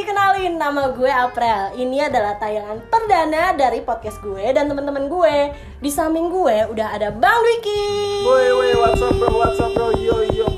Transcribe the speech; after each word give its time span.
dikenalin 0.00 0.56
nama 0.56 0.96
gue 0.96 1.12
April. 1.12 1.76
Ini 1.76 2.08
adalah 2.08 2.40
tayangan 2.40 2.80
perdana 2.88 3.52
dari 3.52 3.84
podcast 3.84 4.16
gue 4.24 4.48
dan 4.48 4.64
teman-teman 4.64 5.12
gue. 5.12 5.36
Di 5.76 5.90
samping 5.92 6.32
gue 6.32 6.72
udah 6.72 6.96
ada 6.96 7.12
Bang 7.12 7.36
Dwiki. 7.44 8.24
Woi 8.24 8.48
woi 8.48 8.72
what's 8.80 9.04
up 9.04 9.12
bro 9.12 9.28
what's 9.36 9.60
up 9.60 9.68
bro 9.76 9.92
yo 9.92 10.24
yo 10.24 10.48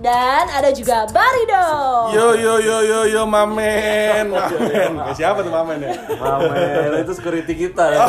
Dan 0.00 0.48
ada 0.48 0.72
juga 0.72 1.04
Barido. 1.04 1.66
Yo 2.16 2.32
yo 2.32 2.54
yo 2.58 2.78
yo 2.80 3.00
yo 3.06 3.22
mamen, 3.28 4.32
mamen. 4.34 4.90
Siapa 5.12 5.44
tuh 5.44 5.52
mamen 5.52 5.78
ya? 5.78 5.92
Mamel 6.16 7.04
itu 7.04 7.12
security 7.12 7.54
kita 7.54 7.92
ya 7.92 8.08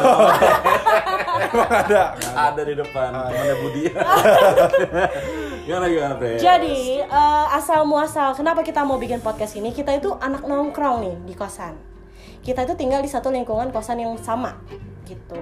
Emang 1.54 1.70
ada. 1.70 2.16
ada 2.34 2.62
di 2.64 2.74
depan 2.74 3.12
temannya 3.14 3.56
Budi 3.62 3.84
gimana 5.64 5.86
gimana 5.88 6.14
Bre? 6.20 6.36
Jadi 6.40 7.00
eh, 7.00 7.46
asal 7.56 7.88
muasal 7.88 8.36
kenapa 8.36 8.62
kita 8.62 8.84
mau 8.84 9.00
bikin 9.00 9.24
podcast 9.24 9.56
ini? 9.56 9.72
Kita 9.72 9.96
itu 9.96 10.12
anak 10.20 10.44
nongkrong 10.44 10.98
nih 11.04 11.16
di 11.24 11.34
kosan. 11.34 11.80
Kita 12.44 12.68
itu 12.68 12.76
tinggal 12.76 13.00
di 13.00 13.08
satu 13.08 13.32
lingkungan 13.32 13.72
kosan 13.72 14.04
yang 14.04 14.20
sama 14.20 14.60
gitu. 15.08 15.40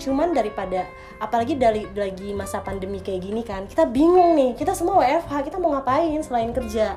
Cuman 0.00 0.32
daripada 0.36 0.84
apalagi 1.20 1.56
dari 1.56 1.88
lagi 1.92 2.32
masa 2.36 2.60
pandemi 2.60 3.00
kayak 3.00 3.20
gini 3.24 3.40
kan, 3.44 3.64
kita 3.64 3.88
bingung 3.88 4.36
nih. 4.36 4.52
Kita 4.56 4.76
semua 4.76 5.00
WFH, 5.04 5.52
kita 5.52 5.56
mau 5.60 5.72
ngapain 5.76 6.20
selain 6.20 6.52
kerja. 6.52 6.96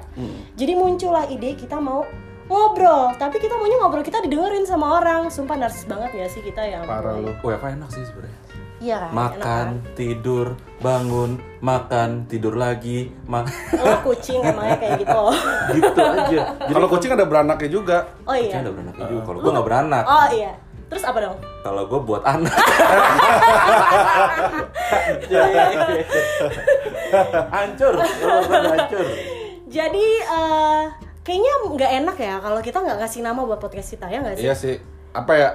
Jadi 0.55 0.73
muncullah 0.75 1.27
ide 1.31 1.55
kita 1.55 1.79
mau 1.79 2.03
ngobrol, 2.47 3.11
tapi 3.19 3.43
kita 3.43 3.59
maunya 3.59 3.75
ngobrol 3.79 4.03
kita 4.03 4.23
didengerin 4.23 4.63
sama 4.63 4.99
orang. 4.99 5.27
Sumpah 5.31 5.55
narsis 5.59 5.83
banget 5.87 6.15
ya 6.15 6.25
sih 6.31 6.43
kita 6.43 6.63
yang 6.63 6.83
Parah 6.87 7.19
lu. 7.19 7.31
WFH 7.43 7.75
enak 7.75 7.89
sih 7.91 8.03
sebenarnya 8.03 8.46
Iya 8.77 8.95
kan? 8.99 9.09
enak 9.09 9.17
makan 9.17 9.67
kan? 9.81 9.95
tidur 9.97 10.47
bangun 10.77 11.31
makan 11.59 12.09
tidur 12.29 12.53
lagi 12.53 13.09
ma 13.25 13.41
Lo 13.73 13.97
kucing 14.07 14.37
emangnya 14.39 14.77
kayak 14.77 15.01
gitu. 15.01 15.23
gitu 15.81 16.01
aja 16.01 16.39
jadi 16.61 16.69
Kalau 16.69 16.87
kucing 16.87 17.11
ada 17.11 17.25
beranaknya 17.25 17.69
juga. 17.69 17.97
Oh 18.21 18.37
kucing 18.37 18.53
iya. 18.53 18.61
ada 18.61 18.69
beranak 18.69 18.95
juga 19.01 19.21
kalau 19.25 19.39
gue 19.41 19.51
nggak 19.51 19.67
beranak 19.67 20.03
Oh 20.05 20.27
iya. 20.29 20.53
Terus 20.87 21.03
apa 21.03 21.19
dong? 21.19 21.35
kalau 21.59 21.83
gue 21.83 21.99
buat 21.99 22.23
anak 22.23 22.53
hancur 27.51 27.93
Kalau 27.99 28.71
hancur 28.71 29.05
Jadi 29.67 30.05
eh, 30.23 30.83
kayaknya 31.27 31.53
nggak 31.75 31.91
enak 32.03 32.17
ya 32.17 32.35
kalau 32.39 32.59
kita 32.63 32.79
nggak 32.79 32.97
ngasih 33.03 33.19
nama 33.19 33.43
buat 33.43 33.59
podcast 33.59 33.91
kita 33.91 34.07
ya 34.07 34.23
nggak 34.23 34.39
sih? 34.39 34.45
Iya 34.47 34.55
sih. 34.55 34.75
Apa 35.11 35.33
ya? 35.35 35.49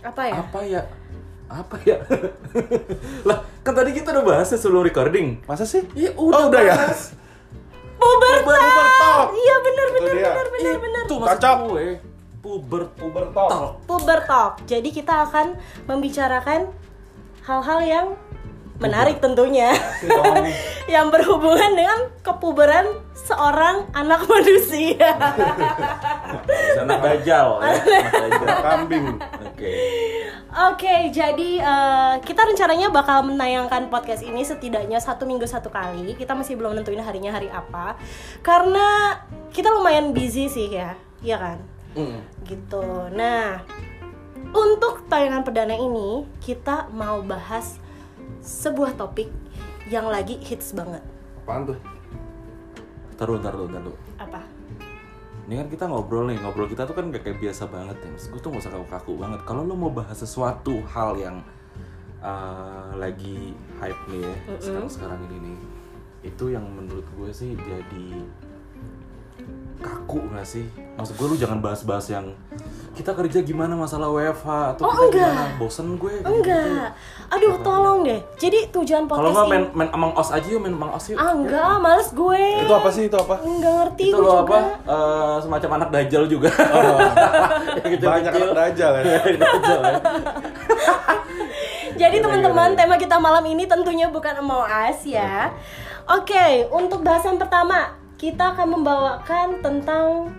Apa 0.00 0.22
ya? 0.24 0.34
apa 0.40 0.58
ya 0.64 0.82
apa 1.48 1.80
ya 1.82 1.96
lah 3.28 3.40
kan 3.60 3.72
tadi 3.72 3.90
kita 3.90 4.12
udah 4.12 4.24
bahas 4.26 4.48
ya 4.48 4.56
sebelum 4.56 4.82
recording 4.82 5.40
Masa 5.44 5.64
sih? 5.64 5.80
Iya 5.92 6.12
Oh, 6.14 6.28
udah 6.28 6.60
ya? 6.60 6.76
bahas. 6.76 7.16
Pubertas. 7.96 8.44
Puber 8.44 8.60
talk. 8.94 9.28
Iya 9.32 9.54
benar 9.58 9.86
benar 9.90 10.12
benar 10.14 10.46
benar 10.48 10.76
benar. 10.78 11.02
Itu 11.02 11.16
Cocok. 11.18 11.56
gue 11.66 11.86
puber 12.38 12.82
Puber 12.94 13.24
talk. 13.32 13.48
talk. 13.48 13.70
Puber 13.84 14.18
talk. 14.22 14.52
Jadi 14.64 14.88
kita 14.88 15.26
akan 15.26 15.56
membicarakan 15.84 16.70
hal-hal 17.42 17.78
yang 17.82 18.06
menarik 18.78 19.18
tentunya 19.18 19.74
yang 20.94 21.10
berhubungan 21.10 21.74
dengan 21.74 21.98
kepuberan 22.22 22.86
seorang 23.14 23.90
anak 23.92 24.24
manusia. 24.30 25.18
anak 26.78 26.98
dajal 27.02 27.58
ya 27.60 27.74
anak 28.14 28.58
Kambing. 28.62 29.06
oke 29.18 29.74
Oke, 30.48 31.12
jadi 31.12 31.60
eh, 31.60 32.14
kita 32.24 32.40
rencananya 32.42 32.88
bakal 32.88 33.20
menayangkan 33.20 33.92
podcast 33.92 34.24
ini 34.24 34.42
setidaknya 34.42 34.96
satu 34.96 35.28
minggu 35.28 35.44
satu 35.44 35.68
kali. 35.68 36.16
Kita 36.16 36.32
masih 36.32 36.56
belum 36.56 36.72
nentuin 36.72 37.04
harinya 37.04 37.36
hari 37.36 37.52
apa, 37.52 38.00
karena 38.40 39.20
kita 39.52 39.68
lumayan 39.68 40.16
busy 40.16 40.48
sih 40.48 40.72
ya, 40.72 40.96
iya 41.20 41.36
kan? 41.36 41.58
Mm. 41.94 42.20
Gitu. 42.48 42.86
Nah, 43.12 43.60
untuk 44.56 45.04
tayangan 45.12 45.44
perdana 45.44 45.76
ini 45.76 46.24
kita 46.40 46.88
mau 46.96 47.20
bahas 47.20 47.76
sebuah 48.42 48.98
topik 48.98 49.30
yang 49.88 50.06
lagi 50.08 50.38
hits 50.40 50.76
banget. 50.76 51.00
Apaan 51.44 51.68
tuh? 51.68 51.78
taruh 53.18 53.38
taruh 53.42 53.66
taruh 53.66 53.98
Apa? 54.16 54.40
ini 55.50 55.58
kan 55.58 55.66
kita 55.66 55.84
ngobrol 55.90 56.30
nih 56.30 56.38
ngobrol 56.38 56.70
kita 56.70 56.86
tuh 56.86 56.94
kan 56.94 57.10
gak 57.10 57.26
kayak 57.26 57.42
biasa 57.42 57.66
banget 57.66 57.96
ya 57.98 58.08
Maksud 58.14 58.28
gue 58.30 58.40
tuh 58.40 58.50
gak 58.54 58.62
usah 58.62 58.72
kaku-kaku 58.78 59.12
banget 59.18 59.40
kalau 59.42 59.62
lo 59.66 59.74
mau 59.74 59.90
bahas 59.90 60.14
sesuatu 60.14 60.78
hal 60.94 61.18
yang 61.18 61.36
uh, 62.22 62.94
lagi 62.94 63.56
hype 63.82 63.98
nih 64.06 64.22
ya 64.22 64.34
sekarang 64.62 64.88
sekarang 64.92 65.20
ini 65.26 65.36
nih 65.50 65.58
itu 66.30 66.44
yang 66.54 66.62
menurut 66.68 67.06
gue 67.16 67.30
sih 67.34 67.58
jadi 67.58 68.06
kaku 69.78 70.18
gak 70.28 70.42
sih 70.42 70.66
maksud 70.94 71.14
gue 71.14 71.26
lu 71.26 71.36
jangan 71.36 71.58
bahas-bahas 71.58 72.06
yang 72.08 72.26
kita 72.92 73.14
kerja 73.14 73.38
gimana 73.40 73.72
masalah 73.72 74.10
WFH 74.10 74.48
atau 74.74 74.82
Oh, 74.82 74.90
kita 74.90 75.06
enggak. 75.06 75.30
gimana 75.30 75.54
bosen 75.54 75.86
gue 75.94 76.12
kayak 76.18 76.26
Enggak. 76.26 76.88
Aduh, 77.28 77.54
tolong 77.60 77.98
deh. 78.02 78.18
Jadi 78.34 78.58
tujuan 78.68 79.06
gitu. 79.06 79.14
kalau 79.14 79.22
podcast 79.22 79.36
nggak 79.36 79.46
main 79.48 79.64
main 79.72 79.90
Among 79.92 80.12
Us 80.12 80.28
aja 80.28 80.42
yuk 80.44 80.58
main 80.58 80.74
Among 80.74 80.90
Us 80.90 81.06
yuk 81.06 81.14
Ah, 81.14 81.30
enggak, 81.30 81.78
males 81.78 82.10
gue. 82.10 82.42
Itu 82.58 82.74
apa 82.74 82.88
sih? 82.90 83.06
Itu 83.06 83.14
apa? 83.14 83.38
Enggak 83.38 83.72
ngerti 83.78 84.04
itu 84.04 84.16
gue 84.16 84.24
lo 84.24 84.32
juga. 84.32 84.42
apa 84.42 84.58
eh, 84.82 85.36
semacam 85.38 85.70
anak 85.76 85.88
dajal 85.94 86.22
juga 86.26 86.50
kecil-kecil. 87.78 88.08
Banyak 88.08 88.32
anak 88.34 88.50
dajal 88.56 88.90
ya. 88.92 89.02
Dajal 89.30 89.80
ya. 89.84 89.94
Jadi 92.00 92.16
teman-teman, 92.18 92.74
tema 92.74 92.94
kita 92.94 93.16
malam 93.16 93.42
ini 93.44 93.62
tentunya 93.64 94.06
bukan 94.06 94.38
Among 94.38 94.62
Us 94.64 95.02
ya. 95.04 95.50
Oke, 96.08 96.64
untuk 96.70 97.04
bahasan 97.04 97.36
pertama, 97.36 97.94
kita 98.18 98.52
akan 98.52 98.82
membawakan 98.82 99.62
tentang 99.62 100.34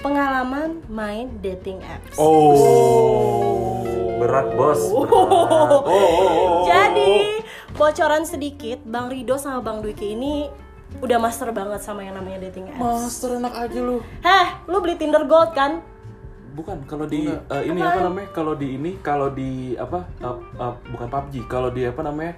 pengalaman 0.00 0.80
main 0.88 1.28
dating 1.44 1.84
apps. 1.84 2.16
Oh. 2.16 3.84
berat 4.18 4.50
bos 4.58 4.82
Oh. 4.90 6.66
Jadi, 6.66 7.38
bocoran 7.78 8.26
sedikit, 8.26 8.82
Bang 8.82 9.14
Rido 9.14 9.38
sama 9.38 9.62
Bang 9.62 9.78
Dwiki 9.78 10.18
ini 10.18 10.50
udah 10.98 11.22
master 11.22 11.54
banget 11.54 11.84
sama 11.84 12.02
yang 12.02 12.18
namanya 12.18 12.50
dating 12.50 12.66
apps. 12.72 12.80
master 12.82 13.38
enak 13.38 13.54
aja 13.54 13.78
lu 13.78 14.00
Heh, 14.24 14.46
lu 14.66 14.80
beli 14.80 14.96
Tinder 14.96 15.22
Gold 15.28 15.52
kan? 15.52 15.84
bukan 16.58 16.82
kalau 16.90 17.06
di 17.06 17.30
eh, 17.30 17.62
ini 17.70 17.78
apa 17.78 18.02
namanya 18.02 18.28
kalau 18.34 18.58
di 18.58 18.74
ini 18.74 18.98
kalau 18.98 19.30
di 19.30 19.78
apa 19.78 20.10
eh, 20.18 20.38
eh, 20.58 20.74
bukan 20.90 21.06
PUBG 21.06 21.34
kalau 21.46 21.70
di 21.70 21.86
apa 21.86 22.02
namanya 22.02 22.34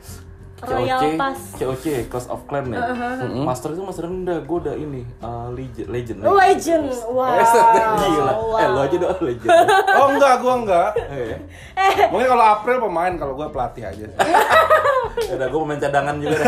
Royal 0.62 1.16
Pass. 1.16 1.40
COC 1.54 1.84
Clash 2.06 2.28
of 2.28 2.44
Clan 2.44 2.68
ya 2.68 2.92
master 3.40 3.72
itu 3.72 3.80
master 3.80 4.04
rendah 4.04 4.40
gue 4.40 4.56
udah 4.60 4.74
ini 4.74 5.02
eh, 5.04 5.48
legend 5.50 5.88
legend 5.88 6.18
Legend. 6.20 6.84
Wow. 7.06 7.40
gila 8.00 8.32
eh 8.56 8.68
lo 8.68 8.80
aja 8.80 8.96
dong 8.96 9.20
legend 9.20 9.50
Oh 9.98 10.06
enggak, 10.10 10.34
gua 10.38 10.54
enggak. 10.56 10.90
eh 11.08 11.36
Mungkin 12.08 12.26
kalau 12.28 12.44
April 12.50 12.76
pemain, 12.80 13.12
kalau 13.14 13.32
gua 13.34 13.48
pelatih 13.48 13.84
aja. 13.84 14.06
udah 15.30 15.46
gue 15.46 15.60
main 15.64 15.78
cadangan 15.78 16.14
juga 16.16 16.36
deh 16.36 16.46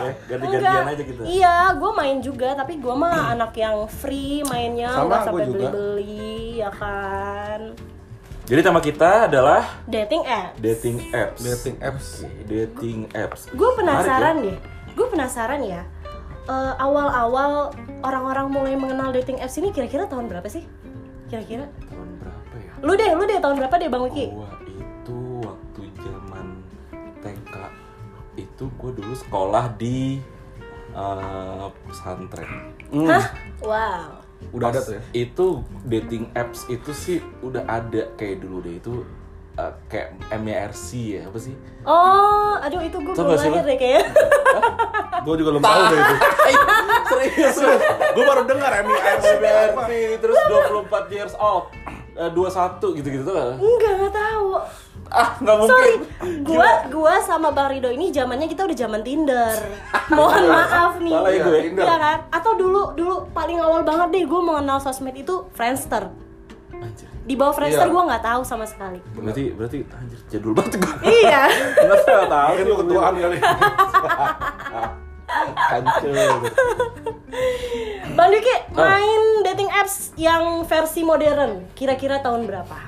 Eh, 0.00 0.14
ganti-gantian 0.26 0.60
Enggak. 0.82 0.92
aja 0.92 1.02
gitu 1.04 1.20
Iya, 1.22 1.54
gue 1.72 1.90
main 1.92 2.16
juga, 2.18 2.48
tapi 2.54 2.76
gue 2.76 2.90
mah 2.92 3.32
anak 3.32 3.52
yang 3.54 3.76
free 3.86 4.42
mainnya, 4.42 4.90
Sama, 4.90 5.06
nggak 5.06 5.20
sampai 5.22 5.44
juga. 5.44 5.54
beli-beli, 5.70 6.30
ya 6.58 6.70
kan? 6.70 7.60
Jadi 8.50 8.60
tema 8.60 8.82
kita 8.82 9.30
adalah 9.30 9.62
Dating 9.86 10.26
apps. 10.26 10.58
dating 10.58 10.98
apps 11.12 11.38
Dating 11.40 11.76
apps. 11.80 12.06
dating 12.44 12.98
apps 13.14 13.40
Gue 13.52 13.70
penasaran 13.72 14.36
Menarik 14.36 14.58
deh, 14.58 14.58
gue 14.92 15.06
penasaran 15.06 15.60
ya. 15.62 15.82
eh, 16.44 16.72
awal-awal 16.76 17.70
orang-orang 18.02 18.46
mulai 18.50 18.74
mengenal 18.74 19.14
dating 19.14 19.38
apps 19.38 19.54
ini 19.56 19.70
kira-kira 19.70 20.04
tahun 20.04 20.26
berapa 20.26 20.46
sih? 20.46 20.66
Kira-kira? 21.28 21.62
ya? 21.62 21.70
tahun 21.86 22.08
berapa 22.18 22.54
ya 22.58 22.72
Lu 22.80 22.92
deh, 22.92 23.10
lu 23.12 23.22
deh 23.24 23.38
tahun 23.38 23.56
berapa 23.56 23.74
deh 23.76 23.88
Bang 23.88 24.02
Wiki? 24.04 24.26
gua 24.28 24.50
itu 24.66 25.16
waktu 25.40 25.80
zaman 25.96 26.46
TK 27.22 27.54
itu 28.36 28.64
gue 28.68 28.90
dulu 28.92 29.14
sekolah 29.16 29.64
di 29.76 30.18
eh, 30.90 31.66
pesantren 31.86 32.50
Hah? 33.06 33.26
Wow. 33.62 34.19
Udah 34.50 34.72
ada 34.72 34.80
tuh 34.80 34.94
ya. 34.96 35.02
itu 35.14 35.46
dating 35.84 36.24
apps 36.32 36.64
itu 36.66 36.90
sih 36.90 37.18
udah 37.40 37.62
ada 37.64 38.08
kayak 38.14 38.40
dulu 38.40 38.60
deh 38.60 38.76
itu 38.76 39.04
eh, 39.54 39.72
kayak 39.86 40.08
MRC 40.32 40.88
ya 41.16 41.22
apa 41.28 41.38
sih 41.38 41.54
Oh, 41.80 42.60
aduh 42.60 42.80
itu 42.80 42.92
gue 42.92 43.12
belum 43.12 43.32
lahir 43.32 43.64
deh 43.64 43.76
kayaknya. 43.76 44.04
Gua 45.24 45.32
juga 45.32 45.50
belum 45.56 45.64
tahu 45.64 45.80
deh 45.86 45.96
itu. 45.96 46.14
serius 47.10 47.56
Gua 48.12 48.24
baru 48.26 48.42
dengar 48.44 48.72
MIRC. 48.84 49.24
MRC 49.40 49.90
terus 50.20 50.36
24 50.36 51.08
years 51.08 51.34
old 51.40 51.72
eh, 52.16 52.28
21 52.28 52.96
gitu-gitu 53.00 53.22
tuh 53.22 53.32
nggak? 53.32 53.48
Enggak, 53.56 53.92
nggak 53.96 54.12
tahu. 54.12 54.48
Ah 55.10 55.34
nggak 55.36 55.56
mungkin 55.56 55.72
Sorry, 55.72 55.94
gua 56.40 56.68
gua 56.86 57.14
sama 57.18 57.50
Bang 57.50 57.68
Rido 57.68 57.88
ini 57.88 58.08
zamannya 58.08 58.46
kita 58.46 58.62
udah 58.62 58.78
zaman 58.78 59.00
Tinder. 59.00 59.58
Mohon 60.08 60.44
maaf 60.48 60.94
nih. 60.96 61.10
Salah 61.12 61.30
ya 61.30 61.42
gue. 61.42 61.58
Tinder. 61.64 61.82
Iya 61.82 61.96
kan? 61.96 62.18
Atau 62.30 62.52
dulu 62.54 62.94
dulu 62.94 63.26
paling 63.30 63.58
awal 63.58 63.82
banget 63.82 64.08
deh 64.12 64.24
gue 64.24 64.40
mengenal 64.40 64.78
sosmed 64.78 65.12
itu 65.12 65.50
Friendster. 65.50 66.14
Anjir. 66.72 67.10
Di 67.20 67.34
bawah 67.34 67.52
Friendster 67.52 67.84
Iya. 67.84 67.92
gue 67.92 68.02
nggak 68.06 68.24
tahu 68.24 68.40
sama 68.42 68.64
sekali. 68.64 68.98
berarti 69.12 69.44
berarti 69.50 69.78
anjir 69.92 70.18
jadul 70.28 70.52
banget 70.52 70.78
gue 70.78 70.94
iya. 71.04 71.50
nggak 71.84 72.00
tahu 72.26 72.50
Mungkin 72.52 72.66
lu 72.66 72.76
ketuaan 72.80 73.14
kali. 73.16 73.38
hancur 75.70 76.14
Bang 78.12 78.30
Diki 78.30 78.54
Ah. 78.70 78.96
main 78.96 79.22
dating 79.44 79.70
apps 79.70 80.10
yang 80.16 80.62
versi 80.64 81.02
modern 81.02 81.66
kira-kira 81.72 82.18
tahun 82.18 82.46
berapa? 82.46 82.78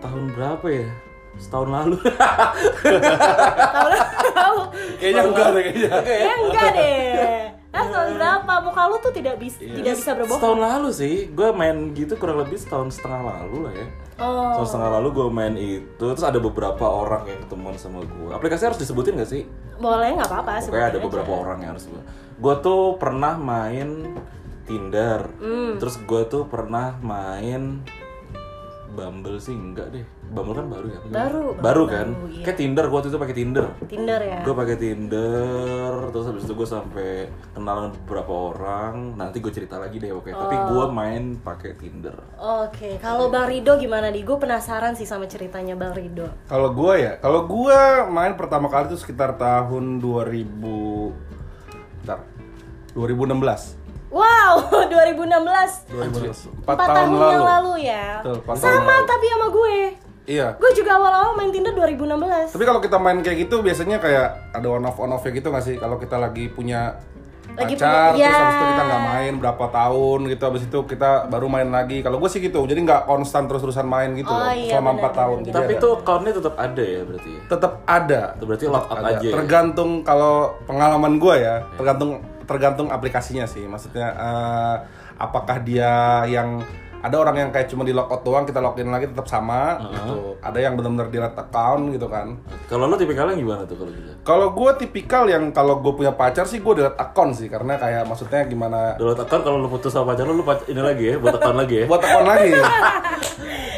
Tahun 0.00 0.24
berapa 0.32 0.66
ya? 0.66 0.88
Setahun 1.36 1.68
lalu. 1.68 1.96
Tahun 2.00 3.90
lalu? 4.34 4.62
Kayaknya 4.96 5.22
enggak 5.24 5.48
deh 5.48 5.62
kayaknya. 5.62 5.90
Ya 6.04 6.34
enggak 6.40 6.68
deh. 6.72 7.02
Ah, 7.74 7.90
tahun 7.90 8.14
berapa? 8.14 8.52
Muka 8.62 8.82
lu 8.86 8.96
tuh 9.02 9.10
tidak 9.10 9.34
bisa 9.36 9.58
Iya. 9.58 9.74
tidak 9.74 9.94
bisa 9.98 10.10
berbohong. 10.14 10.38
Setahun 10.38 10.60
lalu 10.62 10.88
sih, 10.94 11.14
gue 11.28 11.48
main 11.50 11.76
gitu 11.90 12.14
kurang 12.14 12.38
lebih 12.38 12.54
setahun 12.54 12.94
setengah 12.94 13.20
lalu 13.26 13.66
lah 13.66 13.72
ya. 13.74 13.86
Oh. 14.14 14.54
Setahun 14.54 14.68
setengah 14.70 14.90
lalu 14.94 15.08
gue 15.10 15.26
main 15.28 15.54
itu, 15.58 16.04
terus 16.06 16.22
ada 16.22 16.38
beberapa 16.38 16.86
orang 16.86 17.26
yang 17.26 17.42
ketemuan 17.42 17.74
sama 17.74 18.06
gue. 18.06 18.30
Aplikasi 18.30 18.62
harus 18.64 18.78
disebutin 18.78 19.18
gak 19.18 19.26
sih? 19.26 19.42
Boleh 19.74 20.14
nggak 20.14 20.30
apa-apa 20.30 20.62
Pokoknya 20.62 20.86
ada 20.86 20.98
aja. 20.98 21.02
beberapa 21.02 21.32
orang 21.34 21.58
yang 21.60 21.70
harus 21.74 21.90
gue 22.34 22.54
tuh 22.62 22.94
pernah 22.94 23.34
main 23.34 23.90
Tinder, 24.64 25.28
Hmm. 25.36 25.76
terus 25.76 25.98
gue 25.98 26.22
tuh 26.24 26.46
pernah 26.46 26.94
main 27.02 27.82
Bumble 28.94 29.42
sih 29.42 29.50
enggak 29.50 29.90
deh. 29.90 30.06
Bumble 30.30 30.54
kan 30.54 30.66
baru 30.70 30.86
ya? 30.86 31.00
Baru, 31.04 31.10
baru, 31.10 31.60
baru, 31.60 31.82
kan? 31.90 32.08
baru, 32.14 32.26
iya. 32.30 32.44
Kayak 32.46 32.58
Tinder, 32.62 32.84
gue 32.86 32.94
waktu 32.94 33.10
itu 33.10 33.18
pakai 33.18 33.36
Tinder. 33.36 33.66
Tinder 33.90 34.20
ya. 34.22 34.38
Gue 34.46 34.54
pakai 34.54 34.76
Tinder, 34.78 35.92
terus 36.14 36.26
habis 36.30 36.42
itu 36.46 36.54
gue 36.54 36.68
sampai 36.68 37.10
kenalan 37.52 37.90
beberapa 38.06 38.32
orang. 38.54 39.18
Nanti 39.18 39.42
gue 39.42 39.50
cerita 39.50 39.76
lagi 39.76 39.98
deh, 39.98 40.14
oke. 40.14 40.30
Tapi 40.30 40.54
Oh. 40.54 40.66
gue 40.70 40.84
main 40.94 41.34
pakai 41.36 41.74
Tinder. 41.74 42.14
Oke, 42.38 42.96
kalau 43.02 43.28
Bang 43.28 43.50
Rido 43.50 43.74
gimana 43.76 44.08
nih? 44.08 44.22
Gue 44.22 44.38
penasaran 44.38 44.94
sih 44.94 45.04
sama 45.04 45.26
ceritanya 45.26 45.74
Bang 45.74 45.92
Rido. 45.92 46.30
Kalau 46.46 46.70
gua 46.70 46.94
ya, 46.94 47.12
kalau 47.18 47.50
gua 47.50 48.06
main 48.06 48.38
pertama 48.38 48.70
kali 48.70 48.86
itu 48.88 48.96
sekitar 48.96 49.34
tahun 49.34 49.98
2000 49.98 51.10
Bentar. 52.04 52.20
2016. 52.94 53.83
Wow, 54.14 54.54
2016. 54.86 55.90
2016. 55.90 56.46
4 56.56 56.70
Empat 56.70 56.86
tahun, 56.88 57.08
lalu. 57.10 57.32
yang 57.32 57.44
lalu 57.44 57.72
ya. 57.82 58.06
Betul, 58.20 58.36
empat 58.38 58.54
tahun 58.54 58.64
Sama 58.64 58.92
lalu. 58.92 59.04
tapi 59.04 59.24
sama 59.26 59.46
gue. 59.50 59.76
Iya. 60.24 60.48
Gue 60.56 60.70
juga 60.72 60.90
awal-awal 60.94 61.32
main 61.34 61.50
Tinder 61.50 61.74
2016. 61.74 62.48
Tapi 62.48 62.64
kalau 62.64 62.80
kita 62.80 62.96
main 62.96 63.18
kayak 63.20 63.38
gitu 63.40 63.60
biasanya 63.60 63.98
kayak 63.98 64.26
ada 64.54 64.66
on 64.70 64.80
off 64.82 64.96
on 64.96 65.10
off 65.10 65.20
gitu 65.22 65.44
nggak 65.44 65.60
sih? 65.62 65.76
Kalau 65.76 65.98
kita 65.98 66.16
lagi 66.16 66.48
punya 66.48 66.96
Lagi 67.54 67.76
pacar, 67.76 68.10
punya- 68.10 68.24
terus 68.24 68.24
ya. 68.24 68.34
habis 68.40 68.56
itu 68.56 68.66
kita 68.66 68.82
nggak 68.84 69.02
main 69.04 69.32
berapa 69.36 69.64
tahun 69.68 70.18
gitu, 70.26 70.42
habis 70.42 70.62
itu 70.64 70.78
kita 70.88 71.10
baru 71.28 71.46
main 71.46 71.68
lagi. 71.68 71.98
Kalau 72.00 72.16
gue 72.16 72.26
sih 72.26 72.40
gitu, 72.40 72.64
jadi 72.64 72.80
nggak 72.80 73.02
konstan 73.04 73.44
terus-terusan 73.44 73.84
main 73.84 74.10
gitu 74.12 74.26
Oh, 74.26 74.34
loh, 74.36 74.50
iya, 74.50 74.74
selama 74.74 74.90
4 74.96 75.12
tahun. 75.12 75.36
Jadi 75.44 75.54
Tapi 75.54 75.64
ada- 75.68 75.76
itu 75.76 75.88
accountnya 75.92 76.32
tetap 76.32 76.54
ada 76.56 76.82
ya 76.84 77.00
berarti. 77.02 77.30
ya? 77.30 77.40
tetap 77.46 77.72
ada. 77.84 78.20
Itu 78.32 78.44
berarti 78.44 78.64
lock 78.66 78.86
out 78.88 78.96
Ada. 78.96 79.06
aja. 79.12 79.22
ya? 79.22 79.34
Tergantung 79.34 79.90
kalau 80.02 80.34
pengalaman 80.64 81.12
gue 81.16 81.34
ya, 81.36 81.54
tergantung 81.74 82.10
tergantung 82.44 82.88
aplikasinya 82.88 83.44
sih. 83.44 83.64
Maksudnya 83.66 84.08
eh, 84.14 84.76
apakah 85.18 85.60
dia 85.60 86.24
yang 86.30 86.64
ada 87.04 87.20
orang 87.20 87.36
yang 87.36 87.50
kayak 87.52 87.68
cuma 87.68 87.84
di 87.84 87.92
logout 87.92 88.24
doang 88.24 88.48
kita 88.48 88.64
login 88.64 88.88
lagi 88.88 89.12
tetap 89.12 89.28
sama 89.28 89.76
gitu. 89.92 90.40
Ada 90.40 90.56
yang 90.56 90.72
benar-benar 90.72 91.12
delete 91.12 91.36
account 91.36 91.92
gitu 91.92 92.08
kan. 92.08 92.40
Kalau 92.64 92.88
lo 92.88 92.96
tipikalnya 92.96 93.36
gimana 93.36 93.68
tuh 93.68 93.76
kalau 93.76 93.92
gitu? 93.92 94.08
Kalau 94.24 94.46
gue 94.56 94.70
tipikal 94.80 95.28
yang 95.28 95.52
kalau 95.52 95.84
gue 95.84 95.92
punya 95.92 96.16
pacar 96.16 96.48
sih 96.48 96.64
gue 96.64 96.72
delete 96.72 96.96
account 96.96 97.36
sih 97.36 97.52
karena 97.52 97.76
kayak 97.76 98.08
maksudnya 98.08 98.48
gimana 98.48 98.96
Download 98.96 99.20
account 99.20 99.42
kalau 99.44 99.60
lo 99.60 99.68
putus 99.68 99.92
sama 99.92 100.16
pacar 100.16 100.24
lo, 100.24 100.40
lo 100.40 100.44
ini 100.64 100.80
lagi 100.80 101.04
ya, 101.12 101.14
buat 101.20 101.36
account 101.36 101.58
lagi 101.60 101.74
ya. 101.84 101.86
buat 101.92 102.00
account 102.00 102.28
lagi. 102.28 102.52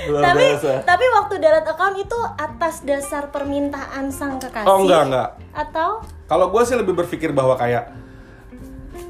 Luar 0.06 0.22
tapi 0.22 0.44
tapi 0.86 1.04
waktu 1.18 1.34
darat 1.42 1.66
account 1.66 1.98
itu 1.98 2.18
atas 2.38 2.86
dasar 2.86 3.34
permintaan 3.34 4.06
sang 4.14 4.38
kekasih. 4.38 4.70
Oh 4.70 4.86
enggak 4.86 5.10
enggak. 5.10 5.28
Atau 5.50 6.06
Kalau 6.30 6.46
gue 6.54 6.62
sih 6.62 6.78
lebih 6.78 6.94
berpikir 6.94 7.34
bahwa 7.34 7.58
kayak 7.58 8.05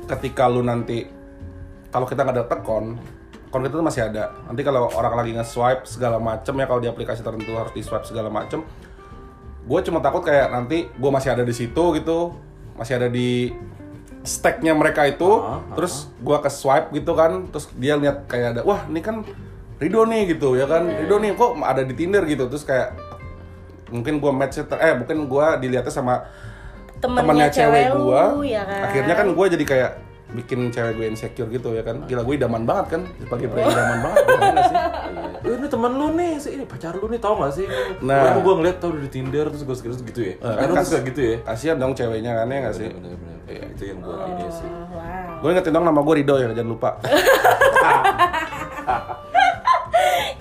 ketika 0.06 0.46
lu 0.46 0.62
nanti 0.62 1.06
kalau 1.90 2.06
kita 2.06 2.22
nggak 2.22 2.36
ada 2.36 2.46
tekon, 2.46 2.98
akun 3.48 3.60
kita 3.64 3.74
tuh 3.80 3.86
masih 3.86 4.02
ada. 4.06 4.36
Nanti 4.46 4.60
kalau 4.60 4.90
orang 4.92 5.14
lagi 5.16 5.32
nge-swipe 5.32 5.88
segala 5.88 6.20
macem 6.20 6.52
ya 6.60 6.66
kalau 6.68 6.80
di 6.82 6.88
aplikasi 6.92 7.24
tertentu 7.24 7.56
harus 7.56 7.72
di 7.72 7.80
swipe 7.80 8.04
segala 8.04 8.28
macem. 8.28 8.60
Gue 9.66 9.80
cuma 9.82 9.98
takut 9.98 10.22
kayak 10.22 10.52
nanti 10.52 10.86
gue 10.92 11.10
masih 11.10 11.32
ada 11.32 11.42
di 11.42 11.54
situ 11.56 11.82
gitu, 11.96 12.36
masih 12.76 13.00
ada 13.00 13.08
di 13.10 13.50
stacknya 14.26 14.74
mereka 14.74 15.06
itu, 15.06 15.26
Ah, 15.42 15.62
terus 15.78 16.10
gue 16.18 16.36
ke 16.38 16.50
swipe 16.50 16.90
gitu 16.94 17.14
kan, 17.14 17.46
terus 17.50 17.70
dia 17.78 17.94
lihat 17.94 18.26
kayak 18.26 18.58
ada, 18.58 18.60
wah 18.66 18.82
ini 18.90 18.98
kan 18.98 19.22
Rido 19.78 20.02
nih 20.02 20.34
gitu 20.34 20.58
ya 20.58 20.66
kan, 20.66 20.86
Rido 20.86 21.18
nih 21.22 21.38
kok 21.38 21.54
ada 21.62 21.86
di 21.86 21.94
Tinder? 21.94 22.26
gitu, 22.26 22.50
terus 22.50 22.66
kayak 22.66 22.98
mungkin 23.90 24.18
gue 24.18 24.32
match 24.34 24.58
eh 24.82 24.94
mungkin 24.98 25.30
gue 25.30 25.46
dilihatnya 25.62 25.94
sama 25.94 26.26
temennya, 26.98 27.22
temennya 27.22 27.48
cewek 27.50 27.84
lu, 27.92 27.98
gua 28.08 28.22
ya 28.42 28.62
kan? 28.64 28.82
akhirnya 28.88 29.14
kan 29.14 29.26
gue 29.30 29.46
jadi 29.52 29.64
kayak 29.64 29.90
bikin 30.26 30.58
cewek 30.68 30.92
gue 30.94 31.06
insecure 31.06 31.48
gitu 31.48 31.68
ya 31.70 31.80
kan 31.80 32.02
gila 32.04 32.20
gue 32.20 32.34
idaman 32.34 32.66
banget 32.66 32.98
kan 32.98 33.02
sebagai 33.22 33.46
pria 33.46 33.64
idaman 33.64 33.98
banget 34.02 34.22
gimana 34.26 34.60
sih 34.66 34.76
Eh, 35.46 35.54
ini 35.54 35.70
teman 35.70 35.94
lu 35.94 36.10
nih, 36.18 36.42
si 36.42 36.58
ini 36.58 36.66
pacar 36.66 36.90
lu 36.98 37.06
nih, 37.06 37.22
tau 37.22 37.38
gak 37.38 37.54
sih? 37.54 37.70
Nah. 38.02 38.34
Gue 38.42 38.54
ngeliat 38.58 38.82
tau 38.82 38.90
di 38.90 39.06
Tinder 39.06 39.46
terus 39.46 39.62
gue 39.62 39.76
sekitar 39.78 40.02
gitu 40.02 40.20
ya. 40.26 40.34
Eh, 40.42 40.54
kan 40.58 40.68
kan 40.74 40.82
suka 40.82 41.06
gitu 41.06 41.20
ya? 41.22 41.36
kasihan 41.46 41.78
dong 41.78 41.94
ceweknya 41.94 42.34
kan 42.34 42.50
ya 42.50 42.58
nggak 42.66 42.74
sih 42.74 42.90
Bener-bener. 42.90 43.38
Itu 43.70 43.82
yang 43.86 44.02
gue 44.02 44.16
ini 44.26 44.50
sih. 44.50 44.66
Oh, 44.66 44.90
wow. 44.90 45.38
gue 45.38 45.48
ingetin 45.54 45.70
dong 45.70 45.86
nama 45.86 46.00
gue 46.02 46.14
Rido 46.18 46.34
ya 46.34 46.50
jangan 46.50 46.70
lupa 46.74 46.98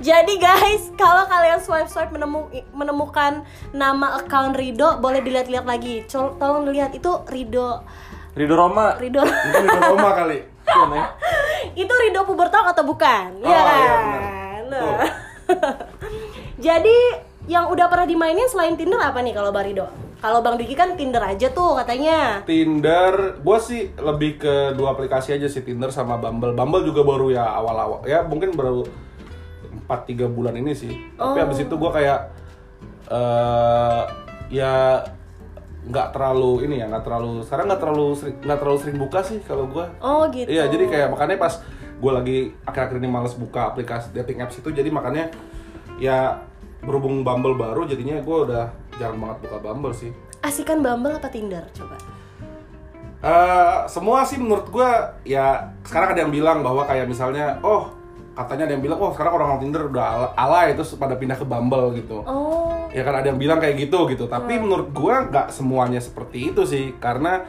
Jadi 0.05 0.37
guys, 0.37 0.93
kalau 0.93 1.25
kalian 1.25 1.57
swipe 1.57 1.89
swipe 1.89 2.13
menemu, 2.13 2.45
menemukan 2.77 3.41
nama 3.73 4.21
account 4.21 4.53
Rido, 4.53 5.01
boleh 5.01 5.25
dilihat-lihat 5.25 5.65
lagi. 5.65 6.05
Col- 6.05 6.37
tolong 6.37 6.69
lihat 6.69 6.93
itu 6.93 7.09
Rido 7.25 7.81
Rido 8.37 8.53
Roma. 8.53 8.93
Rido 9.01 9.25
mungkin 9.25 9.65
Rido 9.65 9.79
Roma 9.89 10.11
kali 10.13 10.37
itu 11.73 11.93
Rido 12.05 12.21
Pubertalk 12.21 12.69
atau 12.69 12.85
bukan? 12.85 13.41
Oh, 13.41 13.49
Iya 13.49 13.57
iya, 13.57 13.65
kan? 13.65 14.03
benar. 14.61 14.61
Nah. 14.69 15.09
Jadi 16.69 16.97
yang 17.49 17.73
udah 17.73 17.89
pernah 17.89 18.05
dimainin 18.05 18.45
selain 18.45 18.77
Tinder 18.77 19.01
apa 19.01 19.25
nih 19.25 19.33
kalau 19.33 19.49
Bang 19.49 19.65
Rido? 19.65 19.89
Kalau 20.21 20.41
Bang 20.41 20.57
Diki 20.57 20.73
kan 20.73 20.93
Tinder 20.93 21.21
aja 21.21 21.49
tuh 21.49 21.77
katanya. 21.77 22.45
Tinder, 22.45 23.41
gue 23.41 23.57
sih 23.61 23.89
lebih 23.97 24.37
ke 24.37 24.73
dua 24.73 24.93
aplikasi 24.93 25.33
aja 25.33 25.45
sih 25.45 25.61
Tinder 25.61 25.89
sama 25.89 26.17
Bumble. 26.21 26.53
Bumble 26.53 26.81
juga 26.85 27.01
baru 27.01 27.29
ya 27.29 27.45
awal-awal, 27.45 28.05
ya 28.05 28.21
mungkin 28.25 28.53
baru 28.53 28.85
4-3 29.87 30.27
bulan 30.29 30.53
ini 30.57 30.73
sih. 30.73 30.93
Tapi 31.15 31.39
Oh. 31.39 31.45
abis 31.45 31.65
itu 31.65 31.75
gue 31.77 31.91
kayak 31.93 32.19
eh 33.05 34.03
ya 34.49 35.05
nggak 35.85 36.17
terlalu 36.17 36.65
ini 36.65 36.81
ya, 36.81 36.89
nggak 36.89 37.05
terlalu 37.05 37.45
sekarang 37.45 37.69
nggak 37.69 37.81
terlalu 37.81 38.07
nggak 38.41 38.60
terlalu 38.60 38.77
sering 38.81 38.98
buka 38.98 39.19
sih 39.21 39.38
kalau 39.45 39.69
gue. 39.69 39.86
Oh 40.01 40.25
gitu. 40.33 40.50
Iya, 40.50 40.65
jadi 40.65 40.89
kayak 40.89 41.07
makanya 41.13 41.38
pas 41.38 41.62
gue 41.95 42.12
lagi 42.12 42.38
akhir-akhir 42.65 42.98
ini 42.98 43.10
males 43.10 43.38
buka 43.38 43.69
aplikasi 43.69 44.10
dating 44.12 44.41
apps 44.41 44.57
itu, 44.60 44.74
jadi 44.74 44.89
makanya 44.89 45.29
ya 46.01 46.41
berhubung 46.81 47.21
Bumble 47.24 47.55
baru, 47.55 47.86
jadinya 47.88 48.19
gue 48.19 48.38
udah 48.50 48.74
jarang 48.98 49.21
banget 49.21 49.38
buka 49.48 49.57
Bumble 49.62 49.93
sih. 49.93 50.12
Asikan 50.41 50.81
Bumble 50.81 51.15
apa 51.17 51.29
Tinder 51.29 51.65
coba? 51.74 51.98
Eh, 53.25 53.77
semua 53.89 54.21
sih 54.21 54.38
menurut 54.38 54.69
gua 54.69 55.17
ya 55.25 55.74
sekarang 55.81 56.13
ada 56.13 56.19
yang 56.21 56.29
bilang 56.29 56.62
bahwa 56.62 56.86
kayak 56.86 57.10
misalnya 57.10 57.57
oh 57.65 57.89
katanya 58.36 58.68
ada 58.68 58.74
yang 58.75 58.84
bilang 58.84 59.00
oh 59.00 59.15
sekarang 59.15 59.34
orang 59.39 59.63
Tinder 59.63 59.88
udah 59.88 60.06
ala- 60.06 60.34
alay 60.36 60.75
terus 60.75 60.92
pada 61.00 61.15
pindah 61.15 61.39
ke 61.39 61.48
Bumble 61.48 61.96
gitu. 61.96 62.20
Oh. 62.27 62.92
ya 62.92 63.04
kan 63.04 63.15
ada 63.20 63.27
yang 63.32 63.39
bilang 63.39 63.60
kayak 63.63 63.80
gitu 63.80 64.08
gitu. 64.12 64.27
Tapi 64.27 64.60
menurut 64.60 64.92
gua 64.92 65.27
nggak 65.27 65.56
semuanya 65.56 66.04
seperti 66.04 66.51
itu 66.51 66.68
sih 66.68 66.96
karena 67.00 67.44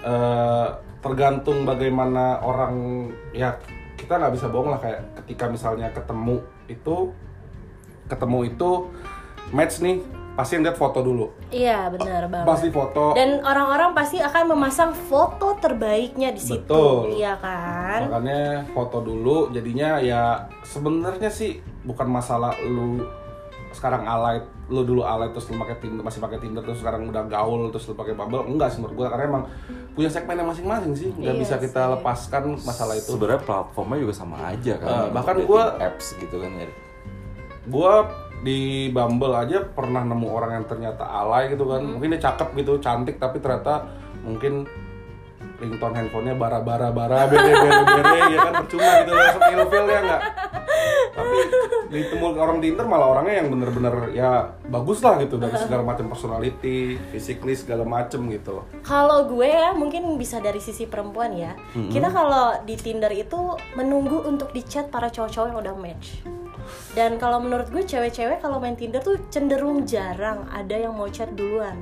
eh, 0.00 0.68
tergantung 1.00 1.64
bagaimana 1.64 2.40
orang 2.44 3.08
ya 3.32 3.56
kita 3.96 4.16
nggak 4.16 4.32
bisa 4.36 4.48
bohong 4.48 4.72
lah 4.72 4.80
kayak 4.80 5.00
ketika 5.24 5.48
misalnya 5.48 5.92
ketemu 5.92 6.40
itu 6.68 7.12
ketemu 8.08 8.38
itu 8.48 8.70
match 9.52 9.80
nih 9.80 10.00
pasti 10.40 10.56
yang 10.56 10.64
lihat 10.64 10.74
foto 10.74 10.98
dulu 10.98 11.26
Iya 11.48 11.86
benar 11.88 12.26
banget. 12.26 12.46
pasti 12.46 12.68
foto 12.68 13.12
Dan 13.12 13.40
orang-orang 13.40 13.92
pasti 13.92 14.16
akan 14.18 14.42
memasang 14.48 14.90
foto 14.90 15.52
terbaiknya 15.54 16.32
di 16.32 16.40
situ, 16.40 16.64
Betul. 16.64 17.14
iya 17.14 17.36
kan? 17.36 18.08
makanya 18.08 18.40
foto 18.70 18.98
dulu 19.00 19.50
jadinya 19.50 20.00
ya 20.00 20.22
sebenarnya 20.62 21.28
sih 21.28 21.56
bukan 21.82 22.08
masalah 22.08 22.56
lu 22.62 23.04
sekarang 23.70 24.02
alay 24.02 24.40
lu 24.66 24.82
dulu 24.82 25.02
alay 25.02 25.28
terus 25.28 25.46
lu 25.46 25.54
pakai 25.56 25.78
Tinder 25.78 26.00
masih 26.00 26.18
pakai 26.18 26.38
Tinder 26.38 26.58
terus 26.60 26.78
sekarang 26.78 27.06
udah 27.06 27.22
gaul 27.24 27.70
terus 27.70 27.86
lu 27.86 27.94
pakai 27.94 28.14
Bumble 28.14 28.42
enggak 28.44 28.66
sih 28.68 28.78
menurut 28.78 28.96
gua 28.96 29.08
karena 29.08 29.24
emang 29.28 29.44
punya 29.92 30.08
segmennya 30.08 30.42
masing-masing 30.42 30.92
sih 30.92 31.08
nggak 31.12 31.22
Iya 31.28 31.38
bisa 31.38 31.54
kita 31.56 31.82
lepaskan 31.92 32.58
masalah 32.58 32.94
itu 32.94 33.10
Sebenarnya 33.10 33.38
platformnya 33.40 33.98
juga 34.00 34.14
sama 34.16 34.36
aja 34.44 34.74
kan. 34.74 34.88
Eh, 34.88 35.06
bahkan 35.12 35.36
gua- 35.44 35.74
apps 35.76 36.14
gitu 36.16 36.36
kan 36.36 36.50
ya. 36.52 36.66
gua 37.66 38.10
di 38.40 38.88
Bumble 38.88 39.36
aja 39.36 39.60
pernah 39.60 40.00
nemu 40.00 40.26
orang 40.28 40.60
yang 40.60 40.66
ternyata 40.66 41.04
alay 41.04 41.52
gitu 41.52 41.68
kan 41.68 41.84
mungkin 41.84 42.16
dia 42.16 42.22
cakep 42.24 42.48
gitu 42.56 42.80
cantik 42.80 43.20
tapi 43.20 43.36
ternyata 43.38 43.84
mungkin 44.24 44.64
ringtone 45.60 45.94
handphonenya 45.96 46.34
bara 46.40 46.64
bara 46.64 46.88
bara 46.98 47.28
bere 47.28 47.52
bere 47.52 47.82
bere 47.84 48.18
ya 48.32 48.38
kan 48.48 48.52
percuma 48.64 48.90
gitu 49.04 49.12
langsung 49.12 49.42
ilfil 49.52 49.84
ya 49.84 50.00
nggak 50.00 50.22
tapi 51.10 51.38
ditemu 51.90 52.26
orang 52.38 52.58
Tinder 52.62 52.86
malah 52.86 53.08
orangnya 53.18 53.42
yang 53.42 53.48
bener-bener 53.50 53.94
ya 54.14 54.54
bagus 54.70 55.02
lah 55.02 55.18
gitu 55.18 55.36
dari 55.42 55.58
segala 55.58 55.82
macam 55.82 56.06
personality, 56.06 56.96
physically 57.10 57.58
segala 57.58 57.82
macem 57.82 58.30
gitu. 58.30 58.62
Kalau 58.86 59.26
gue 59.26 59.50
ya 59.50 59.74
mungkin 59.74 60.14
bisa 60.14 60.38
dari 60.38 60.62
sisi 60.62 60.86
perempuan 60.86 61.34
ya. 61.34 61.58
Kita 61.74 62.14
kalau 62.14 62.62
di 62.62 62.78
Tinder 62.78 63.10
itu 63.10 63.58
menunggu 63.74 64.22
untuk 64.22 64.54
dicat 64.54 64.88
para 64.88 65.10
cowok-cowok 65.10 65.48
yang 65.50 65.58
udah 65.58 65.74
match. 65.74 66.22
Dan 66.94 67.22
kalau 67.22 67.38
menurut 67.38 67.70
gue 67.70 67.86
cewek-cewek 67.86 68.42
kalau 68.42 68.58
main 68.58 68.74
Tinder 68.74 68.98
tuh 68.98 69.18
cenderung 69.30 69.86
jarang 69.86 70.46
ada 70.50 70.74
yang 70.74 70.96
mau 70.96 71.06
chat 71.06 71.30
duluan. 71.34 71.78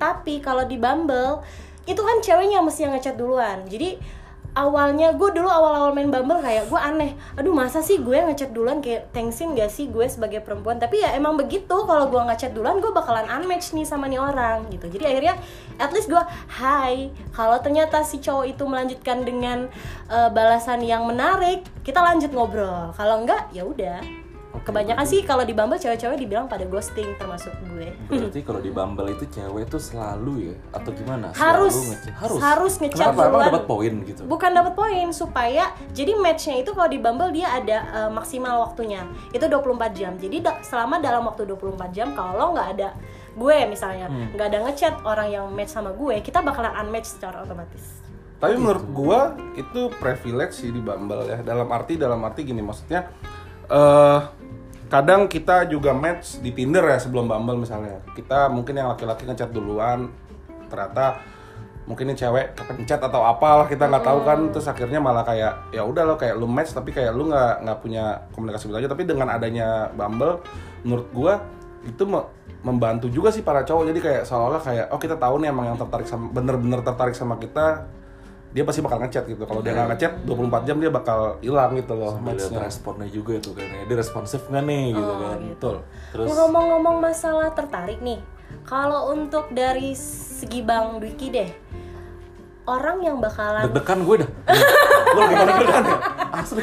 Tapi 0.00 0.40
kalau 0.40 0.64
di 0.64 0.80
Bumble 0.80 1.44
itu 1.86 2.00
kan 2.00 2.18
ceweknya 2.22 2.64
mesti 2.64 2.88
yang 2.88 2.92
ngechat 2.96 3.14
duluan. 3.14 3.66
Jadi 3.70 4.20
awalnya 4.50 5.14
gue 5.14 5.30
dulu 5.30 5.46
awal-awal 5.46 5.94
main 5.94 6.10
Bumble 6.10 6.42
kayak 6.42 6.66
gue 6.66 6.80
aneh 6.80 7.14
aduh 7.38 7.54
masa 7.54 7.78
sih 7.78 8.02
gue 8.02 8.18
ngechat 8.18 8.50
duluan? 8.50 8.82
Kayak 8.82 9.14
thanksin 9.14 9.54
gak 9.54 9.70
sih 9.70 9.86
gue 9.86 10.06
sebagai 10.10 10.42
perempuan? 10.42 10.82
Tapi 10.82 11.02
ya 11.02 11.14
emang 11.14 11.38
begitu 11.38 11.86
kalau 11.86 12.10
gue 12.10 12.18
ngechat 12.18 12.50
duluan 12.50 12.82
gue 12.82 12.90
bakalan 12.90 13.26
unmatch 13.30 13.72
nih 13.76 13.86
sama 13.86 14.10
nih 14.10 14.18
orang 14.18 14.66
gitu. 14.74 14.90
Jadi 14.90 15.04
akhirnya 15.06 15.34
at 15.78 15.90
least 15.94 16.10
gue 16.10 16.22
hai 16.58 17.14
kalau 17.30 17.56
ternyata 17.62 18.02
si 18.02 18.18
cowok 18.18 18.46
itu 18.50 18.62
melanjutkan 18.66 19.22
dengan 19.22 19.70
eh, 20.10 20.30
balasan 20.34 20.82
yang 20.82 21.06
menarik 21.06 21.62
kita 21.86 22.02
lanjut 22.02 22.34
ngobrol. 22.34 22.90
Kalau 22.98 23.22
enggak 23.22 23.48
ya 23.54 23.62
udah 23.62 24.19
kebanyakan 24.52 25.02
sih 25.02 25.22
kalau 25.22 25.40
di 25.40 25.50
Bumble 25.50 25.76
cewek-cewek 25.76 26.18
dibilang 26.18 26.44
pada 26.44 26.62
ghosting 26.64 27.06
termasuk 27.16 27.54
gue 27.64 27.94
Berarti 28.08 28.42
kalau 28.42 28.58
di 28.58 28.68
Bumble 28.68 29.08
itu 29.08 29.24
cewek 29.26 29.66
tuh 29.66 29.78
selalu 29.78 30.50
ya 30.50 30.54
atau 30.72 30.90
gimana? 30.90 31.30
harus 31.32 31.70
Selalu 31.72 31.90
ngechat. 31.92 32.12
harus. 32.16 32.38
harus 32.40 32.74
ngechat 32.76 33.06
Kenapa? 33.08 33.22
Duluan 33.24 33.46
dapat 33.46 33.64
poin 33.64 33.92
gitu. 34.02 34.20
bukan 34.24 34.50
dapat 34.52 34.72
poin 34.74 35.06
supaya 35.10 35.64
jadi 35.90 36.12
matchnya 36.14 36.56
itu 36.58 36.70
kalau 36.70 36.86
di 36.86 36.98
Bumble 36.98 37.30
dia 37.30 37.48
ada 37.48 37.78
eh, 37.96 38.10
maksimal 38.10 38.58
waktunya 38.60 39.00
itu 39.30 39.42
24 39.42 39.62
jam 39.92 40.12
jadi 40.14 40.36
da- 40.40 40.60
selama 40.60 40.98
dalam 40.98 41.22
waktu 41.24 41.46
24 41.46 41.64
jam 41.90 42.10
kalau 42.10 42.50
nggak 42.50 42.68
ada 42.74 42.88
gue 43.32 43.56
misalnya 43.64 44.06
Hmm. 44.06 44.34
nggak 44.34 44.46
ada 44.48 44.58
ngechat 44.64 44.94
orang 45.02 45.28
yang 45.28 45.46
match 45.48 45.70
sama 45.70 45.90
gue 45.90 46.18
kita 46.18 46.40
bakalan 46.40 46.74
unmatch 46.76 47.06
secara 47.08 47.40
otomatis 47.40 48.02
Tapi 48.36 48.56
menurut 48.56 48.88
gua 48.88 49.20
itu 49.52 49.92
privilege 49.94 50.56
sih 50.56 50.68
di 50.68 50.80
Bumble 50.80 51.28
ya. 51.28 51.38
Dalam 51.38 51.68
arti 51.68 51.94
dalam 51.94 52.18
arti 52.20 52.40
gini 52.42 52.58
maksudnya 52.58 53.04
eh 53.68 54.20
kadang 54.90 55.30
kita 55.30 55.70
juga 55.70 55.94
match 55.94 56.42
di 56.42 56.50
Tinder 56.50 56.82
ya 56.82 56.98
sebelum 56.98 57.30
Bumble 57.30 57.62
misalnya. 57.62 58.02
Kita 58.12 58.50
mungkin 58.50 58.74
yang 58.74 58.90
laki-laki 58.90 59.24
ngechat 59.24 59.54
duluan 59.54 60.10
ternyata 60.66 61.22
mungkin 61.86 62.06
ini 62.06 62.14
cewek 62.14 62.54
kepencet 62.54 63.02
atau 63.02 63.22
apalah 63.22 63.70
kita 63.70 63.86
nggak 63.86 64.04
tahu 64.04 64.20
kan. 64.26 64.38
Terus 64.50 64.66
akhirnya 64.66 64.98
malah 64.98 65.22
kayak 65.22 65.70
ya 65.70 65.86
udah 65.86 66.02
lo 66.02 66.18
kayak 66.18 66.34
lu 66.34 66.50
match 66.50 66.74
tapi 66.74 66.90
kayak 66.90 67.14
lu 67.14 67.30
nggak 67.30 67.62
nggak 67.62 67.78
punya 67.78 68.26
komunikasi 68.34 68.66
gitu 68.66 68.76
aja. 68.82 68.90
Tapi 68.90 69.02
dengan 69.06 69.30
adanya 69.30 69.88
Bumble 69.94 70.42
menurut 70.82 71.08
gua 71.14 71.34
itu 71.86 72.02
me- 72.04 72.28
membantu 72.66 73.06
juga 73.06 73.30
sih 73.30 73.46
para 73.46 73.62
cowok. 73.62 73.94
Jadi 73.94 74.00
kayak 74.02 74.22
seolah-olah 74.26 74.60
kayak 74.60 74.86
oh 74.90 74.98
kita 74.98 75.14
tahu 75.14 75.38
nih 75.38 75.54
emang 75.54 75.70
yang 75.70 75.78
tertarik 75.78 76.10
sama 76.10 76.34
bener-bener 76.34 76.82
tertarik 76.82 77.14
sama 77.14 77.38
kita 77.38 77.86
dia 78.50 78.66
pasti 78.66 78.82
bakal 78.82 78.98
ngechat 79.06 79.30
gitu 79.30 79.46
kalau 79.46 79.62
dia 79.62 79.70
nggak 79.70 79.94
ngechat 79.94 80.12
24 80.26 80.66
jam 80.66 80.76
dia 80.82 80.90
bakal 80.90 81.38
hilang 81.38 81.78
gitu 81.78 81.94
loh 81.94 82.18
matchnya 82.18 82.58
responnya 82.66 83.06
juga 83.06 83.38
tuh 83.38 83.54
kan 83.54 83.62
ya. 83.62 83.82
Dia 83.86 83.96
responsif 83.96 84.42
nggak 84.50 84.64
nih 84.66 84.84
gitu 84.98 85.12
kan. 85.22 85.38
betul 85.38 85.76
Terus 86.10 86.26
ngomong-ngomong 86.34 86.96
masalah 86.98 87.54
tertarik 87.54 88.02
nih 88.02 88.18
kalau 88.66 89.14
untuk 89.14 89.54
dari 89.54 89.94
segi 89.94 90.66
Bang 90.66 90.98
Dwiki 90.98 91.30
deh 91.30 91.50
orang 92.66 92.98
yang 93.02 93.16
bakalan 93.18 93.66
deg-degan 93.66 93.98
gue 94.06 94.16
dah. 94.22 94.30
Lo 95.14 95.20
lagi 95.26 95.34
pada 95.34 95.52
deg-degan 95.58 95.84
ya? 95.86 95.98
Asli. 96.30 96.62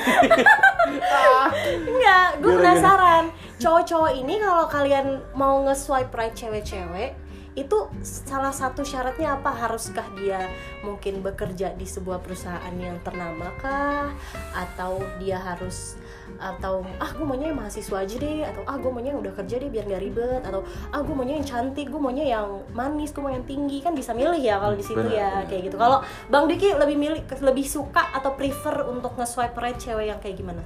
Enggak, 1.84 2.28
gue 2.40 2.52
Gimana, 2.56 2.64
penasaran. 2.64 3.24
Cowok-cowok 3.60 4.12
ini 4.16 4.40
kalau 4.40 4.66
kalian 4.72 5.20
mau 5.36 5.60
nge-swipe 5.68 6.14
right 6.16 6.32
cewek-cewek, 6.32 7.12
itu 7.58 7.90
salah 8.06 8.54
satu 8.54 8.86
syaratnya 8.86 9.42
apa? 9.42 9.50
Haruskah 9.50 10.06
dia 10.14 10.46
mungkin 10.86 11.26
bekerja 11.26 11.74
di 11.74 11.90
sebuah 11.90 12.22
perusahaan 12.22 12.76
yang 12.78 13.02
ternama 13.02 13.50
kah? 13.58 14.14
Atau 14.54 15.02
dia 15.18 15.42
harus 15.42 15.98
atau 16.38 16.86
ah 17.02 17.10
gue 17.16 17.24
maunya 17.24 17.50
yang 17.50 17.58
mahasiswa 17.58 18.04
aja 18.04 18.16
deh 18.20 18.46
atau 18.46 18.62
ah 18.68 18.78
gue 18.78 18.92
maunya 18.92 19.16
yang 19.16 19.24
udah 19.24 19.34
kerja 19.42 19.64
deh 19.64 19.72
biar 19.72 19.88
nggak 19.88 20.04
ribet 20.04 20.44
atau 20.44 20.62
ah 20.92 21.00
gue 21.00 21.16
maunya 21.16 21.40
yang 21.40 21.48
cantik 21.48 21.88
gue 21.88 21.98
maunya 21.98 22.36
yang 22.36 22.62
manis 22.76 23.16
gue 23.16 23.24
mau 23.24 23.32
yang 23.32 23.48
tinggi 23.48 23.80
kan 23.80 23.96
bisa 23.96 24.12
milih 24.12 24.38
ya 24.38 24.60
kalau 24.60 24.76
di 24.76 24.84
situ 24.84 25.08
ya 25.08 25.48
kayak 25.48 25.72
gitu 25.72 25.80
kalau 25.80 26.04
bang 26.28 26.46
Diki 26.52 26.76
lebih 26.76 27.00
milih 27.00 27.22
lebih 27.42 27.66
suka 27.66 28.12
atau 28.12 28.36
prefer 28.36 28.76
untuk 28.92 29.16
nge-swipe 29.16 29.56
right 29.56 29.80
cewek 29.80 30.12
yang 30.12 30.20
kayak 30.20 30.36
gimana 30.36 30.62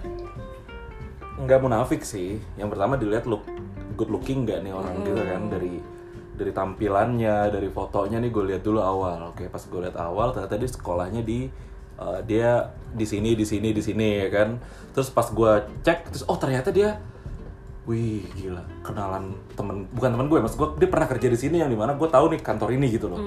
nggak 1.41 1.59
munafik 1.61 2.05
sih. 2.05 2.37
Yang 2.55 2.77
pertama 2.77 2.93
dilihat 3.01 3.25
look 3.25 3.45
good 3.97 4.13
looking 4.13 4.45
nggak 4.45 4.61
nih 4.61 4.73
orang 4.73 4.95
gitu 5.03 5.21
kan 5.21 5.41
dari 5.49 5.73
dari 6.41 6.49
tampilannya, 6.49 7.53
dari 7.53 7.69
fotonya 7.69 8.17
nih 8.17 8.33
gue 8.33 8.43
lihat 8.49 8.65
dulu 8.65 8.81
awal. 8.81 9.29
Oke, 9.29 9.45
pas 9.47 9.61
gue 9.61 9.81
lihat 9.85 9.97
awal 10.01 10.33
ternyata 10.33 10.57
dia 10.57 10.69
sekolahnya 10.73 11.21
di 11.21 11.45
uh, 12.01 12.19
dia 12.25 12.73
di 12.91 13.05
sini, 13.05 13.37
di 13.37 13.45
sini, 13.45 13.69
di 13.69 13.81
sini 13.85 14.25
ya 14.25 14.27
kan. 14.33 14.57
Terus 14.97 15.13
pas 15.13 15.29
gue 15.29 15.51
cek, 15.85 16.09
terus 16.09 16.25
oh 16.25 16.37
ternyata 16.41 16.73
dia 16.73 16.97
Wih 17.81 18.21
gila, 18.37 18.61
kenalan 18.85 19.33
temen 19.57 19.89
bukan 19.89 20.13
temen 20.13 20.29
gue, 20.29 20.37
maksud 20.37 20.57
gue 20.61 20.69
dia 20.85 20.89
pernah 20.89 21.09
kerja 21.09 21.25
di 21.25 21.33
sini 21.33 21.65
yang 21.65 21.69
di 21.69 21.73
mana 21.73 21.97
gue 21.97 22.05
tahu 22.05 22.29
nih 22.29 22.41
kantor 22.45 22.77
ini 22.77 22.93
gitu 22.93 23.09
loh. 23.09 23.17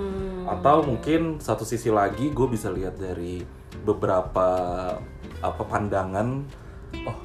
Atau 0.47 0.87
mungkin 0.87 1.43
satu 1.43 1.67
sisi 1.67 1.91
lagi 1.91 2.31
gue 2.31 2.47
bisa 2.47 2.71
lihat 2.71 2.95
dari 2.95 3.43
beberapa 3.83 4.47
apa 5.43 5.63
pandangan, 5.67 6.47
oh 7.03 7.19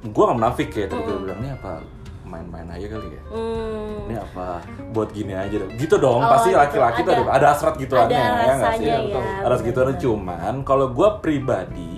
gue 0.00 0.22
gak 0.24 0.38
menafik 0.38 0.70
ya 0.72 0.86
tadi 0.88 1.02
gue 1.02 1.18
bilang 1.18 1.40
ini 1.44 1.50
apa 1.52 1.82
main-main 2.30 2.70
aja 2.70 2.86
kali 2.86 3.08
ya. 3.10 3.22
Hmm, 3.26 4.06
ini 4.06 4.14
apa? 4.14 4.62
Buat 4.94 5.10
gini 5.10 5.34
aja 5.34 5.58
dong. 5.58 5.70
Gitu 5.74 5.94
dong. 5.98 6.22
Oh, 6.22 6.30
pasti 6.30 6.54
gitu. 6.54 6.62
laki-laki 6.62 7.00
tuh 7.02 7.12
Ada- 7.12 7.26
ada, 7.26 7.34
ada 7.34 7.46
hasrat 7.50 7.74
gituannya 7.74 8.14
ada 8.14 8.22
ya 8.22 8.52
nggak 8.54 8.74
sih? 8.78 8.86
ya, 8.86 8.96
ada 8.96 9.08
benar-benar. 9.10 9.66
gituannya. 9.66 9.96
Cuman 9.98 10.54
kalau 10.62 10.86
gue 10.94 11.08
pribadi 11.18 11.94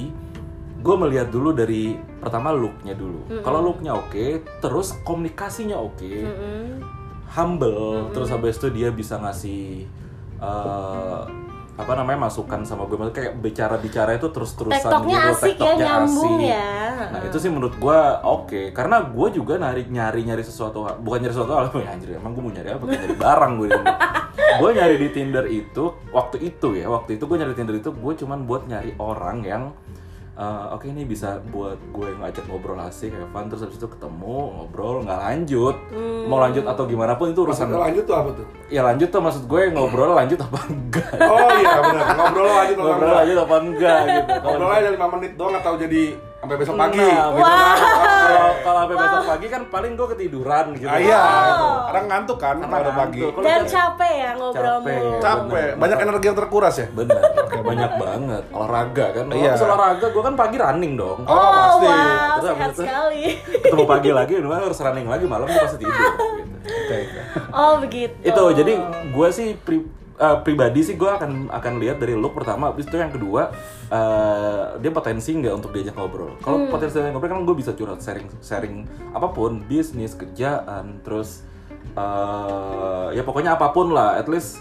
gue 0.83 0.95
melihat 0.99 1.31
dulu 1.31 1.55
dari 1.55 1.95
pertama 2.19 2.51
looknya 2.51 2.97
dulu. 2.97 3.29
Kalau 3.45 3.61
looknya 3.63 3.93
oke 3.95 4.43
terus 4.59 4.99
komunikasinya 5.07 5.79
oke 5.79 6.11
mm-mm. 6.27 6.83
humble 7.31 8.11
terus 8.11 8.35
habis 8.35 8.59
itu 8.59 8.67
dia 8.75 8.91
bisa 8.91 9.15
ngasih 9.23 9.87
eh, 10.43 11.21
apa 11.73 11.93
namanya 11.95 12.29
masukan 12.29 12.61
sama 12.63 12.85
gue. 12.85 12.95
Maksudnya 12.95 13.17
kayak 13.19 13.35
bicara 13.41 13.77
bicara 13.77 14.11
itu 14.13 14.29
terus 14.29 14.53
terusan 14.53 14.77
Tektoknya 14.77 15.19
gitu 15.19 15.33
asik 15.33 15.41
ya, 15.43 15.49
tektoknya 15.57 15.85
nyambung 15.89 16.35
asik. 16.37 16.51
ya. 16.53 16.73
nah 17.09 17.21
itu 17.25 17.37
sih 17.41 17.51
menurut 17.51 17.75
gue 17.75 17.99
oke. 18.23 18.61
Karena 18.71 18.97
gue 19.03 19.29
juga 19.33 19.55
nyari 19.57 19.83
nyari 19.87 20.21
nyari 20.23 20.43
sesuatu 20.43 20.85
hal- 20.85 21.01
bukan 21.01 21.19
nyari 21.21 21.33
sesuatu 21.33 21.53
hal 21.53 21.65
ya 21.85 21.91
anjir 21.91 22.09
emang 22.15 22.33
gue 22.33 22.43
mau 22.45 22.53
nyari 22.53 22.69
apa? 22.71 22.85
Kayak 22.85 23.01
nyari 23.03 23.17
barang 23.17 23.53
gue 23.57 23.69
gue 24.61 24.71
nyari 24.73 24.95
di 25.01 25.09
Tinder 25.11 25.45
itu 25.47 25.85
waktu 26.09 26.37
itu 26.43 26.69
ya 26.77 26.87
waktu 26.87 27.17
itu 27.17 27.25
gue 27.25 27.37
nyari 27.41 27.55
Tinder 27.57 27.73
itu 27.75 27.89
gue 27.89 28.13
cuman 28.21 28.45
buat 28.45 28.69
nyari 28.69 28.93
orang 29.01 29.41
yang 29.43 29.63
eh, 30.33 30.65
oke 30.73 30.87
ini 30.89 31.03
bisa 31.05 31.41
buat 31.53 31.77
gue 31.93 32.09
ngajak 32.17 32.45
ngobrol 32.49 32.81
asik 32.81 33.13
kayak 33.13 33.29
fun 33.31 33.53
terus 33.53 33.69
habis 33.69 33.77
itu 33.77 33.89
ketemu 33.89 34.39
ngobrol 34.57 35.05
nggak 35.05 35.21
lanjut. 35.21 35.77
Hmm. 35.93 36.25
mau 36.31 36.39
lanjut 36.39 36.65
atau 36.65 36.85
gimana 36.87 37.19
pun 37.19 37.35
itu 37.35 37.43
urusan 37.43 37.67
Maksudnya 37.69 37.85
lanjut 37.91 38.05
tuh 38.07 38.17
apa 38.17 38.31
tuh? 38.33 38.47
Ya 38.73 38.81
lanjut 38.87 39.09
tuh 39.11 39.21
maksud 39.21 39.43
gue 39.45 39.61
ngobrol 39.75 40.13
lanjut 40.15 40.39
apa 40.41 40.59
enggak? 40.71 41.13
Oh 41.21 41.49
iya 41.61 41.77
benar. 41.83 42.07
Ngobrol 42.17 42.51
lanjut 42.51 42.77
ngobrol 42.79 42.97
enggak? 42.97 43.19
lanjut 43.21 43.39
apa 43.39 43.57
enggak 43.61 44.01
gitu. 44.07 44.33
Ngobrol 44.41 44.71
aja 44.73 44.89
5 44.95 45.15
menit 45.19 45.33
doang 45.37 45.55
atau 45.59 45.73
jadi 45.77 46.03
sampai 46.43 46.57
besok 46.59 46.75
pagi 46.75 46.99
Nah, 46.99 47.07
gitu 47.07 47.39
Wah. 47.39 47.55
kan. 47.55 47.79
Kalau 48.25 48.51
kalau 48.59 48.79
sampai 48.83 48.97
besok 48.99 49.23
pagi 49.25 49.47
kan 49.47 49.63
paling 49.65 49.93
gue 49.95 50.09
ketiduran 50.11 50.65
gitu. 50.75 50.85
ah, 50.85 50.99
iya 50.99 51.21
Oh. 51.55 51.77
kadang 51.87 52.07
ngantuk 52.09 52.35
kan 52.37 52.57
Karena 52.59 52.67
kalau 52.69 52.83
udah 52.83 52.95
pagi 52.99 53.21
dan 53.39 53.63
capek 53.65 54.13
ya 54.13 54.31
ngobrol 54.35 54.77
Capek. 54.77 54.97
mulu. 54.99 55.11
capek 55.17 55.47
Bener. 55.49 55.79
banyak 55.79 55.99
energi 56.03 56.25
yang 56.25 56.37
terkuras 56.37 56.75
ya 56.75 56.87
Bener, 56.91 57.21
banyak 57.63 57.93
banget 57.95 58.45
olahraga 58.51 59.07
kan. 59.13 59.25
Kalau 59.25 59.39
Iya. 59.39 59.49
habis 59.49 59.63
olahraga 59.63 60.07
gue 60.09 60.23
kan 60.25 60.35
pagi 60.35 60.57
running 60.59 60.95
dong. 60.97 61.19
Oh, 61.23 61.39
pasti. 61.55 61.87
wow, 61.87 61.95
Terus 62.35 62.43
sehat 62.49 62.59
itu- 62.69 62.83
sekali. 62.83 63.23
Ketemu 63.63 63.85
pagi 63.87 64.11
lagi, 64.11 64.33
cuma 64.37 64.57
harus 64.59 64.79
running 64.81 65.07
lagi 65.07 65.25
malam 65.25 65.47
gue 65.47 65.61
pasti 65.61 65.79
tidur. 65.79 65.95
Gitu. 66.63 66.63
Oke. 66.63 66.99
Oh 67.53 67.75
begitu. 67.77 68.15
Itu 68.21 68.43
jadi 68.53 68.73
gue 69.09 69.29
sih 69.31 69.55
pri- 69.57 69.87
eh, 70.19 70.39
pribadi 70.45 70.81
sih 70.85 70.97
gue 70.99 71.09
akan 71.09 71.53
akan 71.53 71.73
lihat 71.81 72.01
dari 72.03 72.17
look 72.17 72.35
pertama, 72.37 72.73
habis 72.73 72.89
itu 72.89 72.97
yang 72.99 73.13
kedua 73.13 73.53
eh, 73.93 74.63
dia 74.81 74.91
potensi 74.91 75.33
nggak 75.37 75.55
untuk 75.55 75.71
diajak 75.73 75.95
ngobrol. 75.97 76.37
Kalau 76.41 76.67
potensi 76.69 76.99
diajak 76.99 77.13
ngobrol 77.15 77.31
kan 77.33 77.43
gue 77.47 77.57
bisa 77.57 77.73
curhat 77.77 78.01
sharing 78.03 78.29
sharing 78.41 78.85
apa 79.13 79.29
pun 79.31 79.63
bisnis 79.65 80.17
kerjaan 80.17 81.01
terus 81.07 81.45
eh, 81.95 83.07
ya 83.15 83.23
pokoknya 83.23 83.55
apa 83.55 83.71
pun 83.71 83.93
lah, 83.95 84.17
at 84.17 84.27
least 84.27 84.61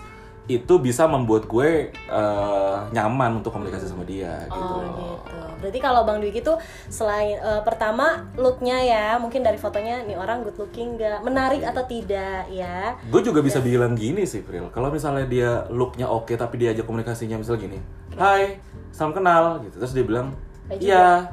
itu 0.58 0.74
bisa 0.82 1.08
membuat 1.08 1.48
gue 1.48 1.94
eh, 1.94 2.78
nyaman 2.92 3.40
untuk 3.40 3.56
komunikasi 3.56 3.88
sama 3.88 4.04
dia 4.04 4.44
gitu. 4.50 4.58
Oh 4.58 4.82
loh. 4.82 5.20
gitu. 5.22 5.38
Berarti 5.62 5.80
kalau 5.80 6.02
Bang 6.04 6.18
Dwiki 6.20 6.42
tuh 6.42 6.58
selain 6.90 7.38
eh, 7.38 7.62
pertama 7.62 8.26
looknya 8.36 8.82
ya, 8.82 9.06
mungkin 9.22 9.46
dari 9.46 9.62
fotonya 9.62 10.02
nih 10.04 10.18
orang 10.18 10.42
good 10.42 10.58
looking 10.58 10.98
nggak, 10.98 11.22
menarik 11.22 11.62
atau 11.62 11.86
tidak 11.86 12.50
ya. 12.50 12.98
Gue 13.08 13.22
juga 13.22 13.46
bisa 13.46 13.62
bilang 13.62 13.94
gini 13.94 14.26
sih, 14.26 14.42
Pril. 14.42 14.74
Kalau 14.74 14.90
misalnya 14.90 15.30
dia 15.30 15.52
looknya 15.70 16.10
oke 16.10 16.34
tapi 16.34 16.58
dia 16.58 16.74
aja 16.74 16.82
komunikasinya 16.82 17.38
misal 17.38 17.56
gini, 17.62 17.78
Hai, 18.18 18.58
salam 18.90 19.14
kenal, 19.14 19.62
gitu. 19.64 19.78
Terus 19.78 19.94
dia 19.94 20.06
bilang, 20.06 20.34
Iya. 20.72 21.28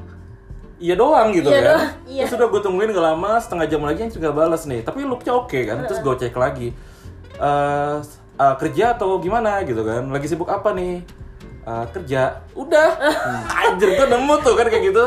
iya 0.79 0.95
doang 0.95 1.31
gitu 1.35 1.51
Iya 1.51 1.59
kan 1.59 1.67
doang, 1.67 1.91
iya. 2.07 2.23
terus 2.27 2.39
udah 2.39 2.49
gue 2.51 2.61
tungguin 2.63 2.91
gak 2.91 3.07
lama 3.15 3.31
setengah 3.39 3.67
jam 3.67 3.83
lagi 3.83 3.99
yang 4.07 4.13
juga 4.15 4.31
balas 4.31 4.63
nih 4.67 4.83
tapi 4.83 5.03
looknya 5.03 5.31
oke 5.35 5.59
kan 5.67 5.83
terus 5.87 5.99
gue 6.03 6.15
cek 6.23 6.35
lagi 6.35 6.71
Eh, 7.39 7.97
eh, 8.39 8.55
kerja 8.63 8.95
atau 8.95 9.19
gimana 9.19 9.61
gitu 9.67 9.83
kan? 9.83 10.07
Lagi 10.09 10.27
sibuk 10.31 10.49
apa 10.49 10.71
nih? 10.73 11.03
Eh, 11.69 11.85
kerja. 11.93 12.41
Udah. 12.55 12.89
Anjir 13.67 13.99
gue 13.99 14.07
nemu 14.07 14.35
tuh 14.41 14.55
kan 14.57 14.67
kayak 14.71 14.85
gitu. 14.89 15.05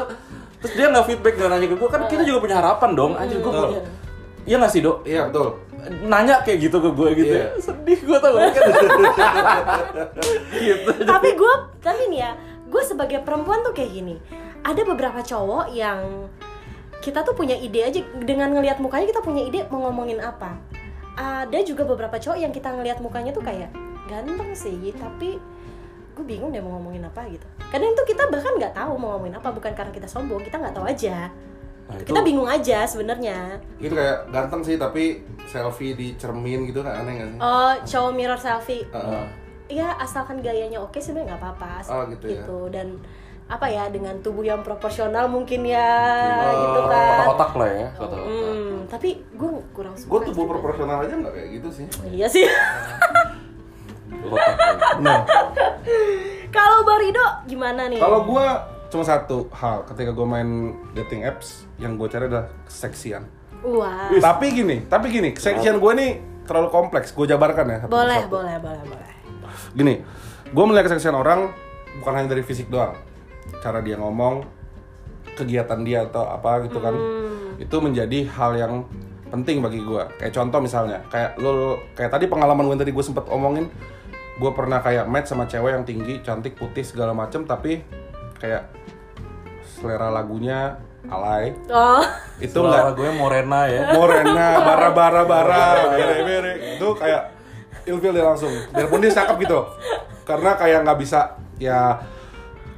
Terus 0.62 0.74
dia 0.78 0.86
nggak 0.94 1.06
feedback 1.10 1.34
nggak 1.42 1.50
nanya 1.50 1.68
ke 1.74 1.76
gue 1.80 1.90
kan 1.90 2.02
kita 2.06 2.22
juga 2.22 2.40
punya 2.46 2.56
harapan 2.62 2.90
dong. 2.94 3.12
Anjir 3.18 3.42
gue 3.42 3.50
punya 3.50 3.82
iya 4.46 4.56
nggak 4.62 4.72
sih 4.74 4.82
dok? 4.86 4.98
Iya 5.06 5.30
betul. 5.30 5.50
nanya 6.06 6.46
kayak 6.46 6.70
gitu 6.70 6.78
ke 6.78 6.90
gue 6.94 7.10
gitu. 7.18 7.34
Ya 7.34 7.48
sedih 7.58 8.00
gue 8.06 8.18
tau 8.22 8.38
kan? 8.38 8.54
Gitu. 10.62 10.92
Tapi 11.10 11.30
gue 11.34 11.54
tapi 11.82 12.02
nih 12.14 12.20
ya 12.22 12.32
gue 12.70 12.84
sebagai 12.86 13.26
perempuan 13.26 13.66
tuh 13.66 13.74
kayak 13.74 13.90
gini. 13.90 14.22
Ada 14.62 14.86
beberapa 14.86 15.26
cowok 15.26 15.74
yang 15.74 16.30
kita 17.02 17.26
tuh 17.26 17.34
punya 17.34 17.58
ide 17.58 17.82
aja. 17.82 17.98
Dengan 18.22 18.54
ngelihat 18.54 18.78
mukanya 18.78 19.10
kita 19.10 19.26
punya 19.26 19.42
ide 19.42 19.66
mau 19.74 19.90
ngomongin 19.90 20.22
apa 20.22 20.54
ada 21.14 21.60
juga 21.62 21.84
beberapa 21.84 22.16
cowok 22.16 22.38
yang 22.38 22.50
kita 22.50 22.70
ngelihat 22.70 23.00
mukanya 23.00 23.32
tuh 23.32 23.42
kayak 23.42 23.70
ganteng 24.06 24.52
sih 24.52 24.92
tapi 24.94 25.38
gue 26.12 26.26
bingung 26.26 26.50
deh 26.50 26.60
mau 26.60 26.76
ngomongin 26.76 27.04
apa 27.04 27.24
gitu 27.26 27.44
kadang 27.66 27.90
itu 27.90 28.04
kita 28.06 28.28
bahkan 28.28 28.54
nggak 28.54 28.74
tahu 28.74 28.96
mau 28.96 29.16
ngomongin 29.16 29.36
apa 29.36 29.50
bukan 29.50 29.72
karena 29.72 29.90
kita 29.90 30.06
sombong 30.06 30.40
kita 30.40 30.58
nggak 30.58 30.74
tahu 30.74 30.86
aja 30.86 31.32
Nah, 31.84 32.00
itu- 32.00 32.08
kita 32.08 32.22
bingung 32.22 32.48
aja 32.48 32.84
sebenarnya 32.86 33.60
Itu 33.76 33.92
kayak 33.92 34.32
ganteng 34.32 34.64
sih 34.64 34.76
tapi 34.76 35.20
selfie 35.44 35.92
di 35.92 36.16
cermin 36.16 36.64
gitu 36.64 36.80
kan 36.80 36.96
aneh 36.98 37.20
gak 37.20 37.30
sih? 37.30 37.40
oh 37.42 37.74
cowok 37.82 38.12
mirror 38.14 38.40
selfie 38.40 38.88
Heeh. 38.88 39.24
Iya 39.70 39.96
asalkan 39.96 40.40
gayanya 40.40 40.80
oke 40.80 40.96
sebenarnya 40.96 41.32
nggak 41.32 41.42
apa-apa 41.42 41.72
Oh, 41.88 42.04
gitu 42.08 42.26
ya. 42.30 42.44
dan 42.70 42.96
apa 43.52 43.68
ya 43.68 43.92
dengan 43.92 44.16
tubuh 44.24 44.48
yang 44.48 44.64
proporsional 44.64 45.28
mungkin 45.28 45.68
ya 45.68 45.92
Oh, 46.40 46.52
gitu 46.56 46.82
kan 46.88 47.04
kotak-kotak 47.28 47.52
lah 47.60 47.70
ya 47.70 47.88
kotak-kotak 48.00 48.32
hmm, 48.32 48.74
tapi 48.88 49.10
gue 49.28 49.50
kurang 49.76 49.96
suka 50.00 50.08
Gue 50.08 50.20
tubuh 50.32 50.46
proporsional 50.48 51.04
aja 51.04 51.14
nggak 51.20 51.34
kayak 51.36 51.50
gitu 51.60 51.70
sih. 51.70 51.86
iya 52.08 52.28
sih. 52.32 52.48
Benar. 54.22 55.28
kalau 56.56 56.80
Barido 56.84 57.26
gimana 57.44 57.92
nih 57.92 58.00
Kalau 58.00 58.24
gue 58.24 58.46
cuma 58.92 59.04
satu 59.04 59.52
hal 59.52 59.84
ketika 59.88 60.12
gue 60.12 60.28
main 60.28 60.50
dating 60.96 61.24
apps 61.24 61.68
yang 61.76 62.00
gue 62.00 62.08
cari 62.08 62.32
adalah 62.32 62.48
keseksian. 62.64 63.28
wah 63.68 64.08
Tapi 64.16 64.46
gini, 64.52 64.88
tapi 64.88 65.12
gini, 65.12 65.36
keseksian 65.36 65.76
gue 65.76 65.92
nih 65.96 66.12
terlalu 66.48 66.72
kompleks. 66.72 67.12
Gue 67.12 67.28
jabarkan 67.28 67.68
ya. 67.68 67.78
satu 67.84 67.92
boleh 67.92 68.22
boleh 68.32 68.56
boleh 68.64 68.84
boleh 68.88 69.10
Gini, 69.76 69.94
gue 70.48 70.64
melihat 70.68 70.88
keseksian 70.92 71.16
orang 71.16 71.52
bukan 72.00 72.12
hanya 72.16 72.32
dari 72.32 72.44
fisik 72.44 72.72
doang. 72.72 72.96
Cara 73.62 73.80
dia 73.86 73.96
ngomong, 73.96 74.42
kegiatan 75.38 75.80
dia 75.86 76.10
atau 76.10 76.26
apa 76.26 76.66
gitu 76.66 76.82
kan. 76.82 76.98
Itu 77.62 77.78
menjadi 77.78 78.26
hal 78.34 78.58
yang 78.58 78.74
penting 79.32 79.64
bagi 79.64 79.80
gue. 79.80 80.04
Kayak 80.20 80.34
contoh 80.36 80.60
misalnya, 80.60 81.00
kayak 81.08 81.40
lo 81.40 81.80
kayak 81.96 82.12
tadi 82.12 82.26
pengalaman 82.28 82.68
gue 82.68 82.78
tadi 82.82 82.92
gue 82.92 83.06
sempet 83.06 83.30
omongin, 83.32 83.72
gue 84.42 84.52
pernah 84.52 84.84
kayak 84.84 85.08
match 85.08 85.32
sama 85.32 85.48
cewek 85.48 85.72
yang 85.78 85.86
tinggi, 85.88 86.20
cantik, 86.20 86.60
putih 86.60 86.84
segala 86.84 87.16
macem, 87.16 87.48
tapi 87.48 87.80
kayak 88.42 88.68
selera 89.64 90.12
lagunya 90.12 90.82
alay. 91.08 91.56
oh 91.72 92.04
Itu 92.42 92.60
gue 92.66 93.10
Morena 93.16 93.70
ya 93.72 93.96
Morena, 93.96 94.48
bara 94.66 94.90
bara 94.92 95.22
bara, 95.24 95.64
bere 95.96 96.18
bere, 96.28 96.54
itu 96.76 96.88
kayak 96.98 97.32
ilfil 97.88 98.12
dia 98.12 98.26
langsung. 98.26 98.52
Biarpun 98.74 99.00
dia 99.00 99.16
cakep 99.16 99.48
gitu, 99.48 99.64
karena 100.28 100.60
kayak 100.60 100.84
nggak 100.84 101.00
bisa 101.00 101.40
ya, 101.56 102.04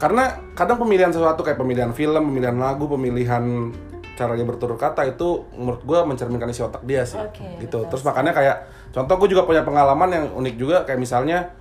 karena 0.03 0.35
kadang 0.51 0.75
pemilihan 0.83 1.15
sesuatu 1.15 1.47
kayak 1.47 1.55
pemilihan 1.55 1.95
film, 1.95 2.27
pemilihan 2.27 2.59
lagu, 2.59 2.91
pemilihan 2.91 3.71
cara 4.19 4.35
dia 4.35 4.43
bertutur 4.43 4.75
kata 4.75 5.07
itu 5.07 5.47
menurut 5.55 5.79
gue 5.79 5.99
mencerminkan 6.03 6.51
isi 6.51 6.59
otak 6.59 6.83
dia 6.83 7.07
sih, 7.07 7.15
Oke, 7.15 7.63
gitu. 7.63 7.87
betul 7.87 7.95
Terus 7.95 8.03
makanya 8.03 8.35
kayak 8.35 8.57
contoh 8.91 9.15
gue 9.23 9.31
juga 9.31 9.47
punya 9.47 9.63
pengalaman 9.63 10.09
yang 10.11 10.25
unik 10.35 10.55
juga 10.59 10.77
kayak 10.83 10.99
misalnya 10.99 11.55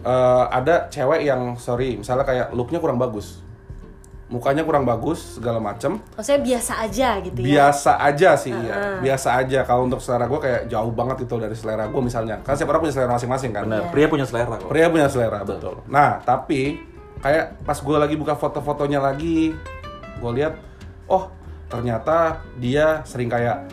eh, 0.00 0.44
ada 0.56 0.88
cewek 0.88 1.20
yang 1.20 1.60
sorry, 1.60 2.00
misalnya 2.00 2.24
kayak 2.24 2.56
looknya 2.56 2.80
kurang 2.80 2.96
bagus, 2.96 3.44
mukanya 4.32 4.64
kurang 4.64 4.88
bagus 4.88 5.36
segala 5.36 5.60
macem. 5.60 6.00
Maksudnya 6.16 6.40
biasa 6.40 6.72
aja 6.80 7.08
gitu 7.20 7.38
ya? 7.42 7.44
Biasa 7.44 7.92
aja 7.98 8.30
sih 8.40 8.54
ya. 8.56 9.02
Biasa 9.04 9.28
aja. 9.42 9.60
Kalau 9.66 9.84
untuk 9.84 10.00
selera 10.00 10.30
gue 10.30 10.40
kayak 10.40 10.60
jauh 10.70 10.92
banget 10.94 11.28
itu 11.28 11.34
dari 11.36 11.52
selera 11.58 11.90
gue 11.90 12.02
misalnya. 12.02 12.38
Kan 12.40 12.54
setiap 12.54 12.72
orang 12.72 12.88
punya 12.88 12.94
selera 12.94 13.10
masing-masing 13.18 13.50
kan? 13.52 13.68
Benar. 13.68 13.90
Pria 13.90 14.06
punya 14.06 14.24
selera 14.24 14.54
kok. 14.56 14.70
Pria 14.70 14.86
punya 14.88 15.10
selera 15.10 15.42
betul. 15.42 15.82
Nah 15.90 16.22
tapi 16.22 16.89
kayak 17.20 17.60
pas 17.62 17.76
gue 17.76 17.96
lagi 17.96 18.14
buka 18.14 18.34
foto-fotonya 18.34 18.98
lagi 18.98 19.52
gue 20.16 20.30
lihat 20.32 20.56
oh 21.06 21.28
ternyata 21.66 22.40
dia 22.56 23.04
sering 23.04 23.28
kayak 23.28 23.68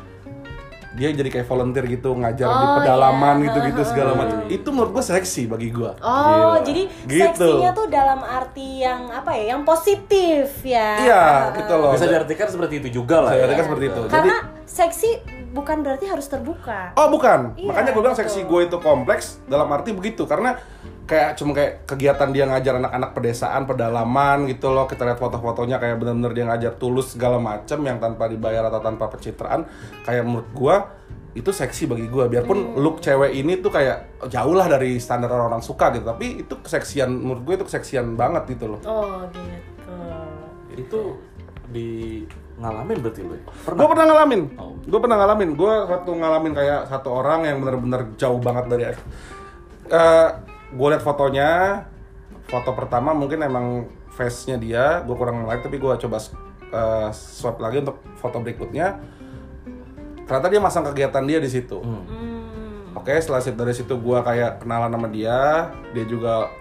dia 0.94 1.14
jadi 1.14 1.30
kayak 1.30 1.46
volunteer 1.46 1.86
gitu 1.86 2.10
ngajar 2.12 2.50
di 2.50 2.66
Oh, 2.66 2.76
pedalaman 2.76 3.36
iya. 3.38 3.44
gitu-gitu 3.46 3.82
segala 3.86 4.18
macam 4.18 4.50
itu 4.50 4.66
menurut 4.68 4.92
gue 4.92 5.04
seksi 5.06 5.46
bagi 5.46 5.70
gue 5.70 5.92
Oh, 6.02 6.58
jadi 6.60 6.90
Gitu. 7.06 7.22
seksinya 7.38 7.70
tuh 7.72 7.86
dalam 7.86 8.18
arti 8.20 8.82
yang 8.82 9.06
apa 9.08 9.30
ya? 9.32 9.54
Yang 9.54 9.62
positif 9.64 10.48
ya. 10.66 10.90
iya 10.98 11.24
gitu 11.54 11.70
loh 11.72 11.94
bisa 11.94 12.10
diartikan 12.10 12.50
seperti 12.50 12.74
itu 12.80 12.90
juga 12.96 13.22
lah 13.22 13.30
Bisa 13.30 13.38
ya 13.38 13.42
diartikan 13.46 13.66
seperti 13.70 13.86
itu 13.86 14.02
jadi 14.02 14.12
Karena 14.12 14.36
seksi 14.66 15.10
bukan 15.48 15.78
berarti 15.80 16.06
harus 16.06 16.28
terbuka. 16.28 16.92
Oh 16.94 17.08
bukan, 17.08 17.54
Iya, 17.54 17.66
makanya 17.68 17.90
gue 17.92 18.02
bilang 18.02 18.18
seksi 18.18 18.40
gue 18.44 18.62
itu 18.64 18.78
kompleks 18.78 19.38
dalam 19.46 19.70
arti 19.70 19.94
begitu 19.94 20.26
karena 20.26 20.58
kayak 21.08 21.39
cuma 21.39 21.56
kayak 21.56 21.88
kegiatan 21.88 22.30
dia 22.36 22.43
ngajar 22.43 22.84
anak-anak 22.84 23.15
pedesaan, 23.15 23.63
pedalaman 23.63 24.43
gitu 24.52 24.76
loh 24.76 24.86
kita 24.86 25.08
lihat 25.08 25.17
foto-fotonya 25.17 25.80
kayak 25.80 25.96
bener-bener 25.98 26.36
dia 26.36 26.46
ngajar 26.46 26.76
tulus 26.76 27.15
segala 27.15 27.39
macem 27.39 27.80
yang 27.80 27.96
tanpa 27.98 28.28
dibayar 28.28 28.67
atau 28.67 28.84
tanpa 28.84 29.08
pencitraan 29.08 29.63
kayak 30.04 30.28
menurut 30.28 30.52
gue 30.52 30.76
itu 31.38 31.48
seksi 31.54 31.88
bagi 31.88 32.10
gue 32.10 32.28
biarpun 32.28 32.76
look 32.82 33.00
cewek 33.00 33.30
ini 33.32 33.62
tuh 33.62 33.72
kayak 33.72 34.28
jauh 34.28 34.52
lah 34.52 34.67
dari 34.67 34.98
standar 34.98 35.32
orang-orang 35.32 35.63
suka 35.63 35.93
gitu 35.96 36.04
tapi 36.04 36.43
itu 36.43 36.54
keseksian 36.60 37.08
menurut 37.08 37.46
gue 37.46 37.54
itu 37.62 37.65
keseksian 37.72 38.17
banget 38.20 38.58
gitu 38.58 38.76
loh 38.76 38.80
Oh, 38.84 39.22
gitu. 39.32 39.96
itu 40.76 41.02
di 41.72 41.89
ngalamin 42.58 42.98
berarti 43.00 43.22
lo 43.22 43.34
ya? 43.38 43.43
pernah 43.63 43.78
Gue 43.80 43.88
pernah 43.93 44.06
ngalamin, 44.10 44.41
Oh. 44.58 44.74
gue 44.82 45.00
pernah 45.00 45.17
ngalamin, 45.22 45.50
gue 45.54 45.74
satu 45.86 46.12
ngalamin 46.17 46.54
kayak 46.58 46.82
satu 46.89 47.10
orang 47.13 47.39
yang 47.46 47.58
bener-bener 47.62 48.02
jauh 48.17 48.41
banget 48.41 48.65
dari. 48.65 48.84
Eh 49.93 50.30
gue 50.74 50.88
liat 50.92 51.04
fotonya, 51.04 51.84
foto 52.48 52.76
pertama 52.76 53.16
mungkin 53.16 53.44
emang 53.44 53.88
face-nya 54.12 54.58
dia, 54.58 54.86
gue 55.06 55.16
kurang 55.16 55.46
like 55.46 55.64
tapi 55.64 55.78
gue 55.78 55.94
coba 55.94 56.18
eh, 56.74 57.10
swipe 57.14 57.62
lagi 57.62 57.84
untuk 57.86 58.02
foto 58.20 58.42
berikutnya. 58.44 59.00
Ternyata 60.28 60.48
dia 60.52 60.60
masang 60.60 60.84
kegiatan 60.84 61.24
dia 61.24 61.40
di 61.40 61.48
situ. 61.48 61.80
Hmm. 61.80 62.04
Oke, 62.98 63.16
setelah 63.22 63.40
sit- 63.40 63.56
dari 63.56 63.72
situ 63.72 63.96
gue 63.96 64.20
kayak 64.20 64.66
kenalan 64.66 64.92
sama 64.92 65.08
dia, 65.08 65.72
dia 65.96 66.04
juga 66.04 66.52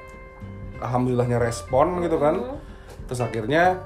alhamdulillahnya 0.79 1.41
respon 1.43 2.05
gitu 2.05 2.21
kan. 2.21 2.61
Terus 3.11 3.21
akhirnya 3.25 3.81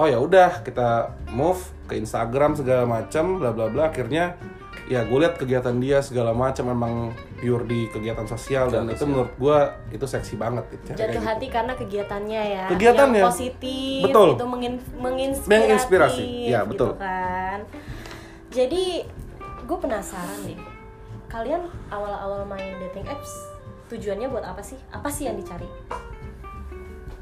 oh 0.00 0.06
ya 0.08 0.18
udah 0.18 0.64
kita 0.64 1.14
move 1.30 1.60
ke 1.90 1.98
Instagram 1.98 2.54
segala 2.56 2.86
macam 2.86 3.42
bla 3.42 3.50
bla 3.50 3.66
bla 3.68 3.90
akhirnya 3.90 4.38
ya 4.86 5.02
gue 5.06 5.18
lihat 5.18 5.38
kegiatan 5.38 5.76
dia 5.78 5.98
segala 6.02 6.30
macam 6.30 6.70
memang 6.70 6.94
pure 7.40 7.64
di 7.64 7.88
kegiatan 7.88 8.24
sosial 8.24 8.68
dan 8.68 8.86
itu 8.86 9.02
menurut 9.02 9.32
gue 9.34 9.58
itu 9.90 10.04
seksi 10.04 10.36
banget 10.36 10.62
itu 10.70 10.82
kayak 10.86 10.98
Jatuh 11.00 11.12
gitu. 11.14 11.20
hati 11.24 11.46
karena 11.48 11.72
kegiatannya 11.74 12.42
ya. 12.46 12.64
Kegiatannya. 12.68 13.18
Yang 13.18 13.28
positif. 13.28 14.00
Betul. 14.04 14.28
Itu 14.36 14.44
mengin- 14.44 14.84
menginspirasi. 14.94 15.50
Menginspirasi, 15.50 16.24
ya, 16.46 16.58
gitu 16.62 16.68
betul. 16.70 16.88
kan. 16.94 17.58
Jadi 18.50 18.84
gue 19.62 19.78
penasaran 19.78 20.38
deh. 20.44 20.58
Kalian 21.26 21.62
awal-awal 21.88 22.44
main 22.44 22.74
dating 22.80 23.06
apps 23.06 23.30
tujuannya 23.86 24.26
buat 24.28 24.44
apa 24.44 24.60
sih? 24.60 24.76
Apa 24.90 25.08
sih 25.08 25.24
yang 25.24 25.34
dicari? 25.34 25.66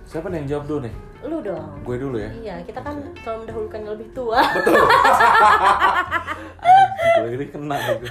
siapa 0.05 0.27
nih 0.27 0.41
yang 0.41 0.49
jawab 0.49 0.65
dulu 0.67 0.81
nih 0.89 0.95
Lu 1.21 1.37
dong. 1.45 1.85
gue 1.85 1.97
dulu 2.01 2.17
ya 2.17 2.33
Iya, 2.33 2.55
kita 2.65 2.81
kan 2.81 2.97
selalu 3.21 3.45
mendahulukan 3.45 3.79
yang 3.79 3.93
lebih 3.93 4.09
tua. 4.17 4.41
Anjing, 6.59 7.13
gue 7.19 7.29
ini 7.35 7.47
kena 7.47 7.77
gitu. 7.77 8.07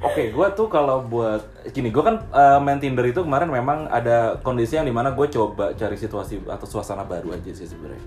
Oke, 0.00 0.32
gue 0.32 0.46
tuh 0.56 0.72
kalau 0.72 1.04
buat 1.04 1.44
gini, 1.76 1.92
gue 1.92 2.00
kan 2.00 2.24
eh, 2.32 2.58
main 2.64 2.80
Tinder 2.80 3.04
itu 3.04 3.20
kemarin 3.20 3.52
memang 3.52 3.84
ada 3.92 4.40
kondisi 4.40 4.80
yang 4.80 4.88
di 4.88 4.94
mana 4.96 5.12
gue 5.12 5.28
coba 5.28 5.76
cari 5.76 5.96
situasi 6.00 6.40
atau 6.48 6.64
suasana 6.64 7.04
baru 7.04 7.36
aja 7.36 7.52
sih 7.52 7.68
sebenarnya. 7.68 8.00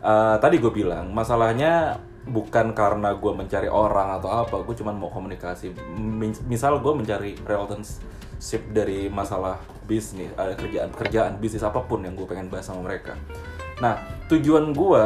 Eh, 0.00 0.36
tadi 0.40 0.56
gue 0.56 0.72
bilang 0.72 1.12
masalahnya 1.12 2.00
bukan 2.24 2.72
karena 2.72 3.12
gue 3.12 3.32
mencari 3.36 3.68
orang 3.68 4.16
atau 4.16 4.32
apa, 4.32 4.64
gue 4.64 4.74
cuma 4.80 4.96
mau 4.96 5.12
komunikasi. 5.12 5.76
Misal 6.48 6.80
gue 6.80 6.92
mencari 6.96 7.36
relationship 7.44 8.72
dari 8.72 9.12
masalah 9.12 9.60
bisnis, 9.84 10.32
ada 10.40 10.56
kerjaan, 10.56 10.88
kerjaan 10.96 11.32
bisnis 11.36 11.60
apa 11.60 11.84
pun 11.84 12.00
yang 12.00 12.16
gue 12.16 12.24
pengen 12.24 12.48
bahas 12.48 12.64
sama 12.64 12.80
mereka. 12.80 13.12
Nah, 13.76 14.00
tujuan 14.32 14.72
gue, 14.72 15.04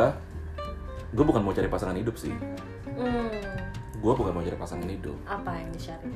gue 1.10 1.24
bukan 1.26 1.42
mau 1.42 1.50
cari 1.50 1.66
pasangan 1.66 1.98
hidup 1.98 2.14
sih 2.14 2.30
Hmm, 3.00 3.32
gue 4.00 4.12
bukan 4.16 4.32
mau 4.32 4.42
cari 4.42 4.56
pasangan 4.56 4.88
hidup. 4.88 5.16
Apa 5.28 5.60
yang 5.60 5.70
dicari? 5.76 6.10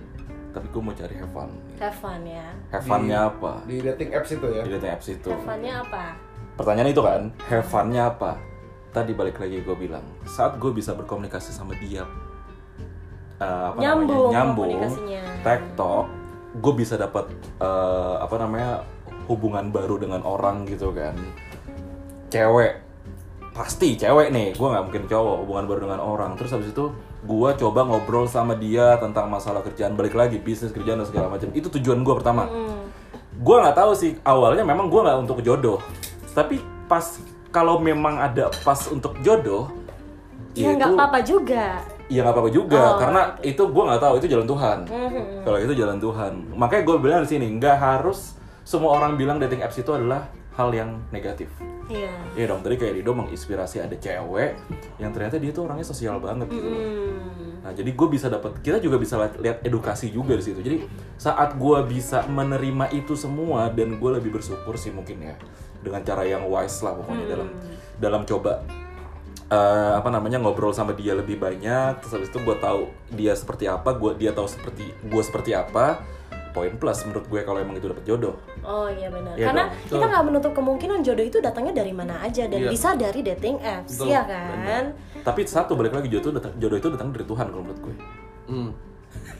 tapi 0.54 0.70
gue 0.70 0.82
mau 0.86 0.94
cari 0.94 1.14
have 1.18 1.32
fun 1.34 1.50
Have 1.82 1.98
fun 1.98 2.22
ya. 2.22 2.46
have 2.70 2.86
funnya 2.86 3.18
apa? 3.26 3.52
di 3.66 3.82
dating 3.82 4.14
apps 4.14 4.30
itu 4.30 4.46
ya? 4.54 4.62
Di 4.62 4.70
dating 4.78 4.92
apps 4.94 5.06
itu. 5.10 5.28
Have 5.34 5.42
funnya 5.42 5.82
apa? 5.82 6.04
pertanyaan 6.54 6.88
itu 6.94 7.02
kan 7.02 7.22
have 7.50 7.66
funnya 7.66 8.02
apa? 8.14 8.38
Tadi 8.94 9.10
balik 9.10 9.42
lagi 9.42 9.58
gue 9.58 9.74
bilang 9.74 10.06
saat 10.22 10.54
gue 10.62 10.70
bisa 10.70 10.94
berkomunikasi 10.94 11.50
sama 11.50 11.74
dia 11.82 12.06
eh, 13.42 13.64
apa 13.74 13.78
Nyambung 13.82 14.30
namanya 14.30 14.34
nyambung 14.46 14.70
tektok 15.42 16.04
gue 16.62 16.72
bisa 16.78 16.94
dapat 16.94 17.26
eh, 17.58 18.14
apa 18.22 18.34
namanya 18.38 18.86
hubungan 19.26 19.74
baru 19.74 19.98
dengan 19.98 20.22
orang 20.22 20.62
gitu 20.70 20.94
kan. 20.94 21.18
Cewek 22.30 22.78
pasti 23.50 23.98
cewek 23.98 24.30
nih 24.30 24.54
gue 24.54 24.68
nggak 24.70 24.84
mungkin 24.86 25.02
cowok 25.10 25.36
hubungan 25.42 25.66
baru 25.66 25.80
dengan 25.90 25.98
orang. 25.98 26.30
Terus 26.38 26.54
habis 26.54 26.70
itu 26.70 26.94
gue 27.24 27.50
coba 27.56 27.80
ngobrol 27.82 28.28
sama 28.28 28.52
dia 28.52 29.00
tentang 29.00 29.26
masalah 29.26 29.60
kerjaan 29.60 29.96
balik 29.96 30.12
lagi 30.12 30.36
bisnis 30.36 30.70
kerjaan 30.70 31.00
dan 31.00 31.08
segala 31.08 31.26
macam. 31.28 31.48
Itu 31.50 31.72
tujuan 31.72 32.00
gue 32.00 32.14
pertama. 32.14 32.44
Gue 33.34 33.56
nggak 33.58 33.74
tahu 33.74 33.92
sih 33.92 34.14
awalnya 34.22 34.62
memang 34.62 34.86
gue 34.86 35.00
nggak 35.00 35.18
untuk 35.18 35.40
jodoh. 35.40 35.80
Tapi 36.30 36.60
pas 36.84 37.02
kalau 37.48 37.80
memang 37.80 38.20
ada 38.20 38.52
pas 38.60 38.76
untuk 38.86 39.16
jodoh 39.20 39.72
ya 40.52 40.70
nggak 40.70 40.86
itu- 40.86 40.96
apa-apa 40.96 41.18
juga. 41.20 41.64
Ya 42.04 42.20
nggak 42.20 42.36
apa-apa 42.36 42.50
juga 42.52 42.82
Oh, 42.84 43.00
karena 43.00 43.20
itu 43.40 43.62
gue 43.64 43.82
nggak 43.82 44.02
tahu 44.02 44.14
itu 44.20 44.26
jalan 44.28 44.46
Tuhan. 44.46 44.78
Mhm. 44.84 45.24
kalau 45.42 45.58
itu 45.58 45.72
jalan 45.72 45.98
Tuhan. 45.98 46.32
Makanya 46.52 46.82
gue 46.84 46.96
bilang 47.00 47.20
di 47.24 47.30
sini 47.30 47.46
nggak 47.56 47.76
harus 47.76 48.36
semua 48.60 48.96
orang 48.96 49.16
bilang 49.16 49.40
dating 49.40 49.64
apps 49.64 49.76
itu 49.76 49.88
adalah 49.88 50.28
hal 50.54 50.70
yang 50.70 50.90
negatif 51.10 51.50
iya 51.90 52.14
Iya 52.34 52.50
dong, 52.50 52.66
tadi 52.66 52.74
kayak 52.74 52.98
Dido 52.98 53.14
menginspirasi 53.14 53.78
ada 53.78 53.94
cewek 53.94 54.58
yang 54.98 55.14
ternyata 55.14 55.38
dia 55.38 55.54
tuh 55.54 55.70
orangnya 55.70 55.86
sosial 55.86 56.18
banget 56.18 56.50
gitu. 56.50 56.66
Hmm. 56.66 57.62
Nah, 57.62 57.72
jadi 57.72 57.94
gue 57.94 58.08
bisa 58.10 58.26
dapat, 58.26 58.58
kita 58.58 58.82
juga 58.82 58.98
bisa 58.98 59.14
lihat, 59.38 59.62
edukasi 59.62 60.10
juga 60.10 60.34
di 60.34 60.42
situ. 60.42 60.58
Jadi 60.58 60.82
saat 61.14 61.54
gue 61.54 61.78
bisa 61.86 62.26
menerima 62.26 62.90
itu 62.90 63.14
semua 63.14 63.70
dan 63.70 64.02
gue 64.02 64.10
lebih 64.18 64.34
bersyukur 64.34 64.74
sih 64.74 64.90
mungkin 64.90 65.22
ya 65.22 65.38
dengan 65.78 66.02
cara 66.02 66.26
yang 66.26 66.48
wise 66.48 66.80
lah 66.80 66.96
pokoknya 66.96 67.26
dalam 67.28 67.48
dalam 68.00 68.22
coba 68.24 68.64
eh, 69.52 69.92
apa 69.94 70.08
namanya 70.10 70.42
ngobrol 70.42 70.74
sama 70.74 70.90
dia 70.92 71.14
lebih 71.14 71.38
banyak. 71.38 72.02
Terus 72.02 72.12
habis 72.18 72.28
itu 72.34 72.38
gue 72.42 72.56
tahu 72.58 72.90
dia 73.14 73.32
seperti 73.38 73.70
apa, 73.70 73.94
gue 73.94 74.12
dia 74.18 74.34
tahu 74.34 74.50
seperti 74.50 74.90
gue 75.06 75.22
seperti 75.22 75.54
apa. 75.54 76.02
Poin 76.54 76.70
plus 76.72 77.02
menurut 77.02 77.26
gue 77.26 77.40
kalau 77.42 77.58
emang 77.58 77.74
itu 77.74 77.84
dapat 77.84 78.04
jodoh. 78.04 78.38
Oh 78.62 78.86
iya 78.86 79.10
benar. 79.10 79.34
Iya 79.34 79.44
Karena 79.44 79.64
dong, 79.66 79.90
kita 79.90 80.04
nggak 80.06 80.24
menutup 80.24 80.52
kemungkinan 80.54 80.98
jodoh 81.02 81.26
itu 81.26 81.38
datangnya 81.38 81.74
dari 81.74 81.90
mana 81.90 82.14
aja 82.20 82.46
dan 82.46 82.60
Iya. 82.60 82.70
bisa 82.70 82.94
dari 82.94 83.20
dating 83.20 83.58
apps, 83.58 83.98
Betul, 83.98 84.08
ya 84.08 84.22
kan? 84.22 84.84
Tapi 85.20 85.40
satu 85.44 85.74
balik 85.74 85.92
lagi 85.92 86.06
jodoh 86.08 86.30
datang, 86.32 86.54
jodoh 86.54 86.78
itu 86.78 86.88
datang 86.88 87.10
dari 87.10 87.26
Tuhan 87.26 87.46
kalau 87.48 87.62
menurut 87.62 87.80
gue. 87.82 87.94
Hmm. 88.46 88.70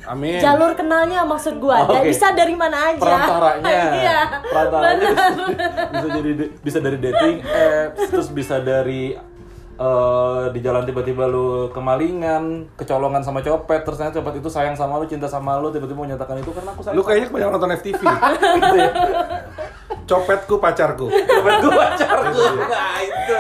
Amin. 0.05 0.39
Jalur 0.39 0.73
kenalnya 0.73 1.23
maksud 1.23 1.57
gua, 1.57 1.83
Oh, 1.83 1.89
dan 1.89 2.03
oke. 2.03 2.09
bisa 2.09 2.31
dari 2.31 2.53
mana 2.53 2.77
aja. 2.89 3.01
perantaranya 3.01 3.75
iya. 4.01 4.19
perantaranya 4.45 5.09
bisa, 5.09 5.25
bisa 5.95 6.09
jadi 6.15 6.31
bisa 6.61 6.79
dari 6.81 6.99
dating 7.01 7.37
apps 7.43 8.01
terus 8.09 8.29
bisa 8.29 8.57
dari 8.59 9.15
eh, 9.79 10.45
di 10.55 10.61
jalan 10.63 10.83
tiba-tiba 10.87 11.25
lu 11.27 11.71
kemalingan 11.75 12.71
kecolongan 12.79 13.23
sama 13.23 13.43
copet 13.43 13.83
terus 13.83 13.99
ternyata 13.99 14.23
copet 14.23 14.41
itu 14.43 14.49
sayang 14.51 14.77
sama 14.79 14.99
lu 15.03 15.07
cinta 15.07 15.27
sama 15.27 15.59
lu 15.59 15.75
tiba-tiba 15.75 15.99
menyatakan 16.07 16.39
itu 16.39 16.51
karena 16.55 16.71
aku 16.75 16.83
sayang 16.87 16.97
Lu 16.99 17.03
kayaknya 17.03 17.27
kebanyakan 17.31 17.53
nonton 17.59 17.73
FTV. 17.79 18.03
gitu 18.59 18.77
ya. 18.79 18.91
Copetku 20.05 20.55
pacarku. 20.61 21.07
copet 21.11 21.55
gue 21.63 21.73
pacarku 21.73 22.45
nah 22.71 22.97
itu. 23.01 23.37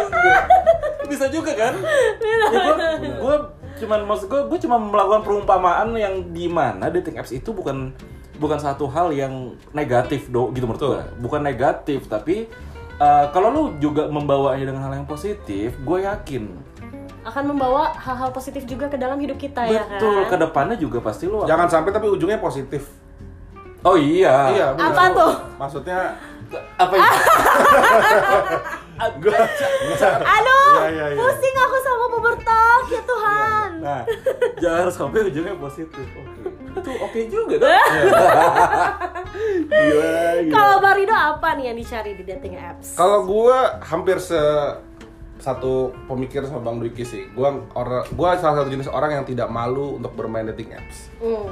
Bisa 1.05 1.29
juga 1.29 1.53
kan? 1.53 1.75
Ya, 2.19 2.47
gue 2.51 2.75
gue 3.21 3.37
cuman 3.85 4.01
maksud 4.07 4.27
gue 4.31 4.41
gue 4.49 4.59
cuma 4.63 4.79
melakukan 4.79 5.23
perumpamaan 5.27 5.91
yang 5.99 6.31
di 6.31 6.47
mana 6.47 6.89
dating 6.95 7.19
apps 7.19 7.35
itu 7.35 7.51
bukan 7.51 7.91
bukan 8.39 8.59
satu 8.59 8.87
hal 8.91 9.11
yang 9.15 9.55
negatif 9.75 10.31
do 10.31 10.51
gitu 10.55 10.67
menurut 10.67 10.83
gue 10.83 11.03
bukan 11.23 11.43
negatif 11.43 12.07
tapi 12.07 12.51
eh, 12.97 13.27
kalau 13.31 13.49
lu 13.49 13.63
juga 13.79 14.07
membawanya 14.07 14.65
dengan 14.67 14.83
hal 14.83 14.95
yang 14.95 15.07
positif 15.07 15.75
gue 15.77 15.99
yakin 16.03 16.45
Akan 17.23 17.49
membawa 17.49 17.89
hal-hal 17.95 18.29
positif 18.31 18.63
juga 18.65 18.85
ke 18.85 18.95
dalam 18.95 19.17
hidup 19.17 19.37
kita 19.37 19.65
ya 19.65 19.81
kan? 19.81 19.97
betul 19.97 20.29
ke 20.29 20.37
depannya 20.37 20.77
juga 20.77 21.01
pasti 21.01 21.25
lu 21.25 21.41
Jangan 21.43 21.67
sampai 21.67 21.89
tapi 21.89 22.05
ujungnya 22.07 22.37
positif. 22.37 22.85
oh 23.81 23.97
iya 23.97 24.53
Iya, 24.53 24.67
benar. 24.73 24.93
Apa 24.93 25.03
tuh? 25.11 25.33
Maksudnya 25.57 25.99
apa 26.77 26.93
itu 26.95 27.17
Aduh, 28.95 29.33
Iya, 29.35 30.87
iya, 30.87 31.07
iya. 31.11 31.19
pusing 31.19 31.57
aku 31.57 31.77
sama 31.81 32.05
pubertok 32.09 32.85
ya 32.87 33.03
Tuhan. 33.03 33.69
nah 33.81 34.01
jangan 34.57 34.89
sampai 34.89 35.21
ujungnya 35.25 35.57
positif 35.57 36.07
oke 36.07 36.44
itu 36.75 36.91
oke 36.91 37.21
juga 37.29 37.55
dong 37.57 37.71
gila, 39.71 40.15
gila. 40.43 40.53
Kalau 40.53 40.77
Barido 40.79 41.15
apa 41.15 41.49
nih 41.57 41.65
yang 41.73 41.79
dicari 41.79 42.13
di 42.15 42.25
dating 42.25 42.55
apps? 42.55 42.95
Kalau 42.95 43.25
gua 43.25 43.79
hampir 43.83 44.19
se 44.19 44.39
satu 45.39 45.93
pemikiran 46.07 46.49
sama 46.49 46.63
Bang 46.63 46.79
Dwiki 46.81 47.05
sih. 47.05 47.29
Gua 47.35 47.53
orang 47.75 48.07
gua 48.15 48.39
salah 48.39 48.63
satu 48.63 48.71
jenis 48.71 48.89
orang 48.89 49.21
yang 49.21 49.25
tidak 49.27 49.51
malu 49.51 49.99
untuk 49.99 50.15
bermain 50.15 50.47
dating 50.47 50.73
apps. 50.73 51.11
Hmm. 51.19 51.51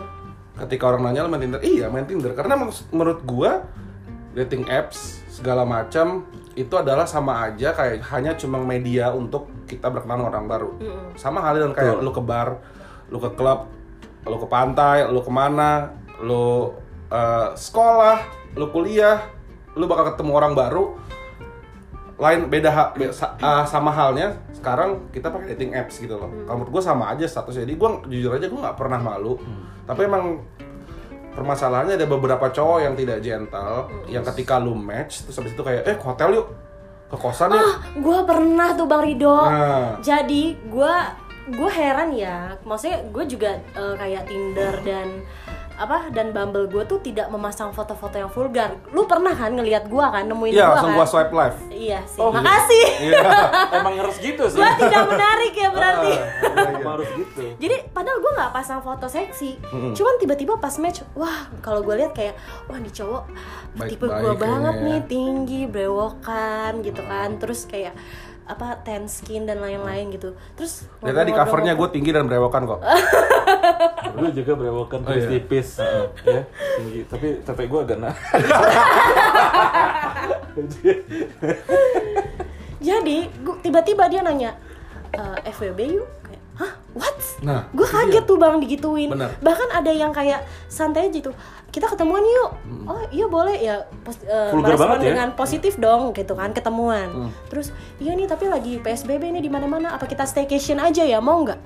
Ketika 0.58 0.92
orang 0.92 1.11
nanya 1.11 1.24
lu 1.24 1.30
main 1.32 1.42
Tinder, 1.42 1.61
iya 1.64 1.88
main 1.88 2.04
Tinder 2.04 2.32
karena 2.32 2.54
menurut- 2.92 3.24
gua 3.24 3.64
dating 4.32 4.64
apps 4.68 5.20
segala 5.28 5.64
macam 5.64 6.24
itu 6.52 6.72
adalah 6.76 7.08
sama 7.08 7.48
aja 7.48 7.72
kayak 7.72 8.04
hanya 8.12 8.37
cuma 8.37 8.61
media 8.61 9.08
untuk 9.12 9.48
kita 9.64 9.88
berkenalan 9.88 10.28
orang 10.28 10.44
baru. 10.44 10.70
Sama 11.16 11.40
halnya 11.40 11.64
dengan 11.68 11.76
kayak 11.76 11.94
Betul. 11.96 12.04
lu 12.04 12.12
ke 12.12 12.22
bar, 12.22 12.48
lu 13.08 13.18
ke 13.18 13.30
klub, 13.32 13.68
lu 14.22 14.37
ke 14.38 14.46
pantai, 14.46 15.06
lu 15.06 15.20
ke 15.20 15.32
mana, 15.32 15.92
lu 16.22 16.70
eh, 17.11 17.48
sekolah, 17.54 18.18
lu 18.54 18.70
kuliah, 18.70 19.22
lu 19.74 19.85
bakal 19.87 20.14
ketemu 20.14 20.32
orang 20.32 20.52
baru. 20.52 20.85
Lain 22.22 22.46
beda 22.46 22.70
ha- 22.70 22.92
be- 22.94 23.11
sa- 23.11 23.35
ah, 23.42 23.66
sama 23.66 23.90
halnya 23.90 24.38
sekarang 24.54 25.11
kita 25.11 25.26
pakai 25.26 25.58
dating 25.58 25.74
apps 25.74 25.98
gitu 25.98 26.14
loh. 26.14 26.30
Kalau 26.46 26.62
menurut 26.62 26.78
gue 26.78 26.82
sama 26.85 27.11
aja 27.11 27.26
statusnya. 27.26 27.66
Jadi 27.66 27.74
gue 27.74 27.88
jujur 28.14 28.30
aja 28.30 28.46
gue 28.46 28.61
nggak 28.62 28.78
pernah 28.78 29.00
malu. 29.02 29.35
Tapi 29.82 30.06
emang 30.06 30.38
permasalahannya 31.35 31.98
ada 31.98 32.06
beberapa 32.06 32.46
cowok 32.46 32.78
yang 32.85 32.94
tidak 32.94 33.18
gentle, 33.24 33.90
yang 34.06 34.22
ketika 34.22 34.61
lu 34.62 34.76
match 34.76 35.26
terus 35.26 35.35
habis 35.40 35.56
itu 35.56 35.62
kayak 35.64 35.82
eh 35.82 35.96
ke 35.98 36.04
hotel 36.04 36.28
yuk, 36.38 36.46
ke 37.11 37.16
kosan 37.18 37.50
yuk. 37.50 37.58
Ah, 37.58 37.74
gue 37.90 38.18
pernah 38.22 38.68
tuh 38.76 38.87
Bang 38.87 39.02
Rido. 39.02 39.35
Nah. 39.35 39.98
Jadi 39.98 40.54
gue 40.62 40.94
gue 41.48 41.70
heran 41.70 42.14
ya. 42.14 42.55
Maksudnya 42.62 43.02
gue 43.09 43.24
juga 43.26 43.50
eh, 43.59 43.94
kayak 43.96 44.22
Tinder 44.26 44.74
dan 44.83 45.09
apa 45.72 46.12
dan 46.12 46.37
Bumble 46.37 46.68
gue 46.68 46.85
tuh 46.85 47.00
tidak 47.00 47.33
memasang 47.33 47.72
foto-foto 47.72 48.14
yang 48.14 48.28
vulgar. 48.28 48.76
Lu 48.92 49.09
pernah 49.09 49.33
kan 49.33 49.50
ngelihat 49.50 49.88
gue 49.88 50.05
kan 50.05 50.28
nemuin 50.28 50.52
Iya, 50.52 50.62
gue 50.62 50.70
langsung 50.70 50.92
kan? 50.92 50.98
gua 51.00 51.07
swipe 51.09 51.33
left. 51.33 51.59
Iya 51.72 52.00
sih. 52.05 52.20
Oh, 52.20 52.31
Makasih. 52.31 52.87
Iya. 53.09 53.20
emang 53.81 53.94
harus 53.98 54.16
gitu 54.20 54.44
sih 54.46 54.61
gue 54.61 54.70
tidak 54.78 55.02
menarik 55.09 55.55
ya 55.57 55.68
berarti. 55.72 56.12
emang 56.76 56.87
harus 56.92 57.09
gitu 57.16 57.42
Jadi 57.57 57.76
padahal 57.90 58.18
gue 58.20 58.33
nggak 58.37 58.52
pasang 58.52 58.81
foto 58.85 59.07
seksi, 59.09 59.50
cuman 59.96 60.14
tiba-tiba 60.20 60.61
pas 60.61 60.76
match, 60.76 61.02
wah 61.16 61.48
kalau 61.64 61.81
gue 61.81 61.94
lihat 61.98 62.12
kayak 62.12 62.37
wah 62.68 62.76
nih 62.76 62.92
cowok 62.92 63.24
tipe 63.88 64.05
Baik-baik 64.05 64.20
gue 64.20 64.35
banget 64.37 64.74
kayaknya 64.76 64.87
nih 64.87 64.98
ya. 65.00 65.09
tinggi, 65.09 65.61
brewokan 65.66 66.72
gitu 66.85 67.02
kan, 67.02 67.28
terus 67.40 67.64
kayak 67.64 67.94
apa 68.52 68.78
tan 68.78 69.04
skin 69.04 69.42
dan 69.42 69.58
lain-lain 69.58 70.10
gitu. 70.10 70.32
Terus 70.52 70.84
Lihat 71.00 71.16
tadi 71.16 71.30
covernya 71.30 71.72
gue 71.72 71.88
tinggi 71.90 72.10
dan 72.10 72.24
berewokan 72.24 72.62
kok. 72.66 72.80
Gue 74.12 74.28
juga 74.34 74.52
berewokan 74.54 75.00
Oh, 75.02 75.10
iya. 75.10 75.24
tipis 75.26 75.80
ya 76.26 76.42
tinggi 76.76 77.00
tapi 77.06 77.40
tete 77.40 77.64
gue 77.64 77.80
agak 77.80 77.96
nah 77.98 78.12
Jadi 82.82 83.16
gua- 83.40 83.60
tiba-tiba 83.62 84.04
dia 84.06 84.20
nanya 84.20 84.52
"Eh, 85.12 85.38
FWB 85.48 85.80
yuk, 85.94 86.08
what? 86.94 87.18
Nah, 87.42 87.66
gue 87.72 87.87
kaget 87.87 88.22
dia. 88.24 88.28
tuh 88.28 88.37
bang 88.38 88.57
digituin. 88.62 89.11
Benar. 89.11 89.35
Bahkan 89.40 89.68
ada 89.72 89.90
yang 89.92 90.12
kayak 90.14 90.44
santai 90.68 91.09
aja 91.09 91.33
tuh. 91.33 91.35
Kita 91.72 91.88
ketemuan 91.88 92.20
yuk. 92.20 92.50
Oh 92.85 93.02
iya 93.09 93.26
boleh 93.26 93.57
ya. 93.57 93.76
Pos, 94.05 94.20
eh, 94.22 94.52
Vulgar 94.52 94.76
merespon 94.76 95.00
ya. 95.00 95.07
dengan 95.12 95.28
positif 95.33 95.81
dong 95.81 96.12
gitu 96.12 96.37
kan 96.37 96.52
ketemuan. 96.52 97.33
Terus 97.48 97.72
iya 97.96 98.12
nih 98.12 98.28
tapi 98.28 98.46
lagi 98.46 98.76
PSBB 98.78 99.33
nih 99.33 99.42
di 99.42 99.50
mana-mana. 99.50 99.96
Apa 99.96 100.05
kita 100.05 100.28
staycation 100.28 100.76
aja 100.76 101.00
ya 101.00 101.18
mau 101.18 101.40
nggak? 101.40 101.61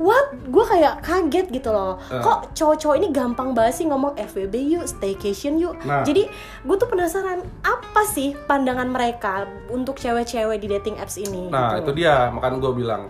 What? 0.00 0.34
Gue 0.48 0.64
kayak 0.66 1.04
kaget 1.04 1.46
gitu 1.52 1.70
loh. 1.70 2.00
Kok 2.08 2.56
cowok-cowok 2.56 2.96
ini 2.96 3.08
gampang 3.12 3.52
banget 3.52 3.84
sih 3.84 3.86
ngomong 3.86 4.16
FWB 4.18 4.54
yuk, 4.66 4.84
staycation 4.88 5.60
yuk. 5.60 5.76
Nah. 5.84 6.02
Jadi 6.02 6.26
gue 6.64 6.76
tuh 6.80 6.88
penasaran 6.88 7.44
apa 7.62 8.02
sih 8.08 8.34
pandangan 8.48 8.88
mereka 8.88 9.46
untuk 9.68 10.00
cewek-cewek 10.00 10.58
di 10.58 10.68
dating 10.72 10.96
apps 10.98 11.20
ini. 11.20 11.52
Nah, 11.52 11.78
gitu. 11.78 11.92
itu 11.92 12.02
dia, 12.02 12.32
makanya 12.34 12.56
gue 12.58 12.72
bilang 12.72 13.02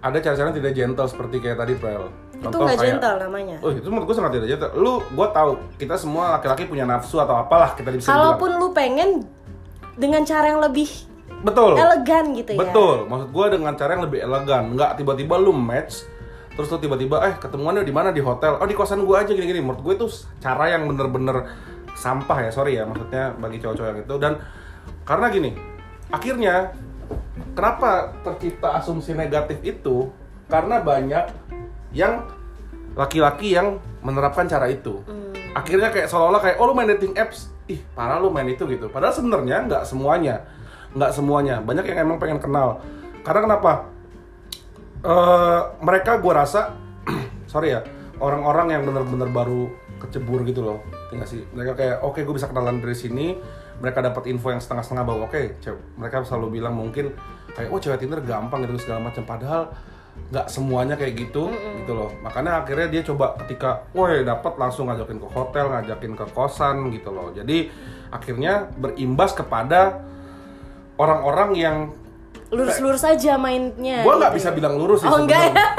ada 0.00 0.16
cara-cara 0.16 0.46
yang 0.48 0.56
tidak 0.56 0.72
gentle 0.72 1.08
seperti 1.08 1.36
kayak 1.44 1.58
tadi 1.60 1.74
Prel. 1.76 2.08
itu 2.40 2.56
nggak 2.56 2.80
gentle 2.80 3.16
namanya. 3.20 3.56
Oh, 3.60 3.68
itu 3.68 3.84
menurut 3.92 4.08
gue 4.08 4.16
sangat 4.16 4.32
tidak 4.40 4.48
gentle. 4.48 4.72
Lu, 4.80 5.04
gue 5.04 5.26
tahu 5.28 5.50
kita 5.76 6.00
semua 6.00 6.40
laki-laki 6.40 6.64
punya 6.64 6.88
nafsu 6.88 7.20
atau 7.20 7.36
apalah 7.36 7.76
kita 7.76 7.92
bisa 7.92 8.08
bilang. 8.08 8.16
Kalaupun 8.16 8.50
lu 8.56 8.68
pengen 8.72 9.10
dengan 10.00 10.24
cara 10.24 10.56
yang 10.56 10.64
lebih 10.64 10.88
Betul. 11.44 11.76
elegan 11.76 12.32
gitu 12.32 12.56
ya. 12.56 12.58
Betul. 12.64 12.96
Maksud 13.12 13.28
gue 13.28 13.46
dengan 13.60 13.72
cara 13.76 13.90
yang 13.92 14.04
lebih 14.08 14.20
elegan. 14.24 14.62
Nggak 14.72 14.90
tiba-tiba 14.96 15.34
lu 15.36 15.52
match, 15.52 16.08
terus 16.56 16.72
lu 16.72 16.80
tiba-tiba 16.80 17.20
eh 17.28 17.34
ketemuannya 17.36 17.84
di 17.84 17.92
mana 17.92 18.08
di 18.08 18.24
hotel. 18.24 18.56
Oh 18.56 18.64
di 18.64 18.72
kosan 18.72 19.04
gue 19.04 19.16
aja 19.20 19.32
gini-gini. 19.36 19.60
Menurut 19.60 19.84
gue 19.84 19.94
itu 20.00 20.06
cara 20.40 20.72
yang 20.72 20.88
bener-bener 20.88 21.44
sampah 21.92 22.48
ya. 22.48 22.50
Sorry 22.52 22.80
ya 22.80 22.88
maksudnya 22.88 23.36
bagi 23.36 23.60
cowok-cowok 23.60 23.88
yang 23.92 24.00
itu. 24.00 24.14
Dan 24.16 24.32
karena 25.04 25.26
gini, 25.28 25.50
akhirnya 26.08 26.72
kenapa 27.56 28.14
tercipta 28.22 28.78
asumsi 28.78 29.14
negatif 29.14 29.58
itu? 29.62 30.10
Karena 30.50 30.82
banyak 30.82 31.24
yang 31.94 32.26
laki-laki 32.98 33.54
yang 33.54 33.78
menerapkan 34.02 34.50
cara 34.50 34.66
itu. 34.66 35.02
Akhirnya 35.54 35.90
kayak 35.90 36.10
seolah-olah 36.10 36.42
kayak 36.42 36.56
oh 36.62 36.70
lu 36.70 36.74
main 36.74 36.90
dating 36.94 37.14
apps, 37.18 37.50
ih 37.66 37.82
parah 37.94 38.22
lu 38.22 38.30
main 38.30 38.46
itu 38.46 38.66
gitu. 38.66 38.86
Padahal 38.90 39.14
sebenarnya 39.14 39.66
nggak 39.66 39.82
semuanya, 39.86 40.46
nggak 40.94 41.12
semuanya. 41.14 41.62
Banyak 41.62 41.86
yang 41.90 42.06
emang 42.06 42.18
pengen 42.22 42.38
kenal. 42.38 42.82
Karena 43.22 43.46
kenapa? 43.46 43.90
Eh, 45.00 45.60
mereka 45.80 46.20
gue 46.20 46.28
rasa 46.28 46.76
sorry 47.52 47.72
ya 47.72 47.80
orang-orang 48.20 48.76
yang 48.76 48.82
bener-bener 48.84 49.32
baru 49.32 49.72
kecebur 49.96 50.44
gitu 50.44 50.60
loh 50.60 50.84
tinggal 51.08 51.24
sih 51.24 51.40
mereka 51.56 51.72
kayak 51.72 51.96
oke 52.04 52.20
gue 52.20 52.34
bisa 52.36 52.52
kenalan 52.52 52.84
dari 52.84 52.92
sini 52.92 53.40
mereka 53.80 53.98
dapat 54.00 54.28
info 54.28 54.52
yang 54.52 54.60
setengah-setengah 54.60 55.04
bahwa 55.04 55.20
oke 55.24 55.40
cew- 55.58 55.80
mereka 55.96 56.20
selalu 56.22 56.60
bilang 56.60 56.76
mungkin 56.76 57.16
kayak 57.50 57.68
oh 57.68 57.80
cewek 57.80 57.98
Tinder 57.98 58.20
gampang 58.20 58.62
gitu 58.62 58.76
segala 58.78 59.08
macam. 59.08 59.24
Padahal 59.24 59.72
nggak 60.30 60.46
semuanya 60.46 60.94
kayak 60.94 61.16
gitu 61.16 61.48
gitu 61.50 61.92
loh. 61.92 62.12
Makanya 62.20 62.60
akhirnya 62.60 62.86
dia 62.86 63.02
coba 63.02 63.34
ketika 63.40 63.88
woi 63.90 64.20
dapat 64.22 64.52
langsung 64.54 64.86
ngajakin 64.86 65.16
ke 65.16 65.28
hotel 65.28 65.66
ngajakin 65.70 66.12
ke 66.14 66.24
kosan 66.30 66.92
gitu 66.92 67.08
loh. 67.10 67.32
Jadi 67.32 67.72
akhirnya 68.12 68.68
berimbas 68.76 69.32
kepada 69.32 70.02
orang-orang 70.96 71.50
yang 71.56 71.76
lurus-lurus 72.50 73.06
aja 73.06 73.38
mainnya 73.38 74.02
gue 74.02 74.10
nggak 74.10 74.34
gitu. 74.34 74.38
bisa 74.42 74.50
bilang 74.50 74.74
lurus 74.74 75.00
sih 75.00 75.08
Oh, 75.08 75.22
enggak 75.22 75.54
sebenarnya. 75.54 75.70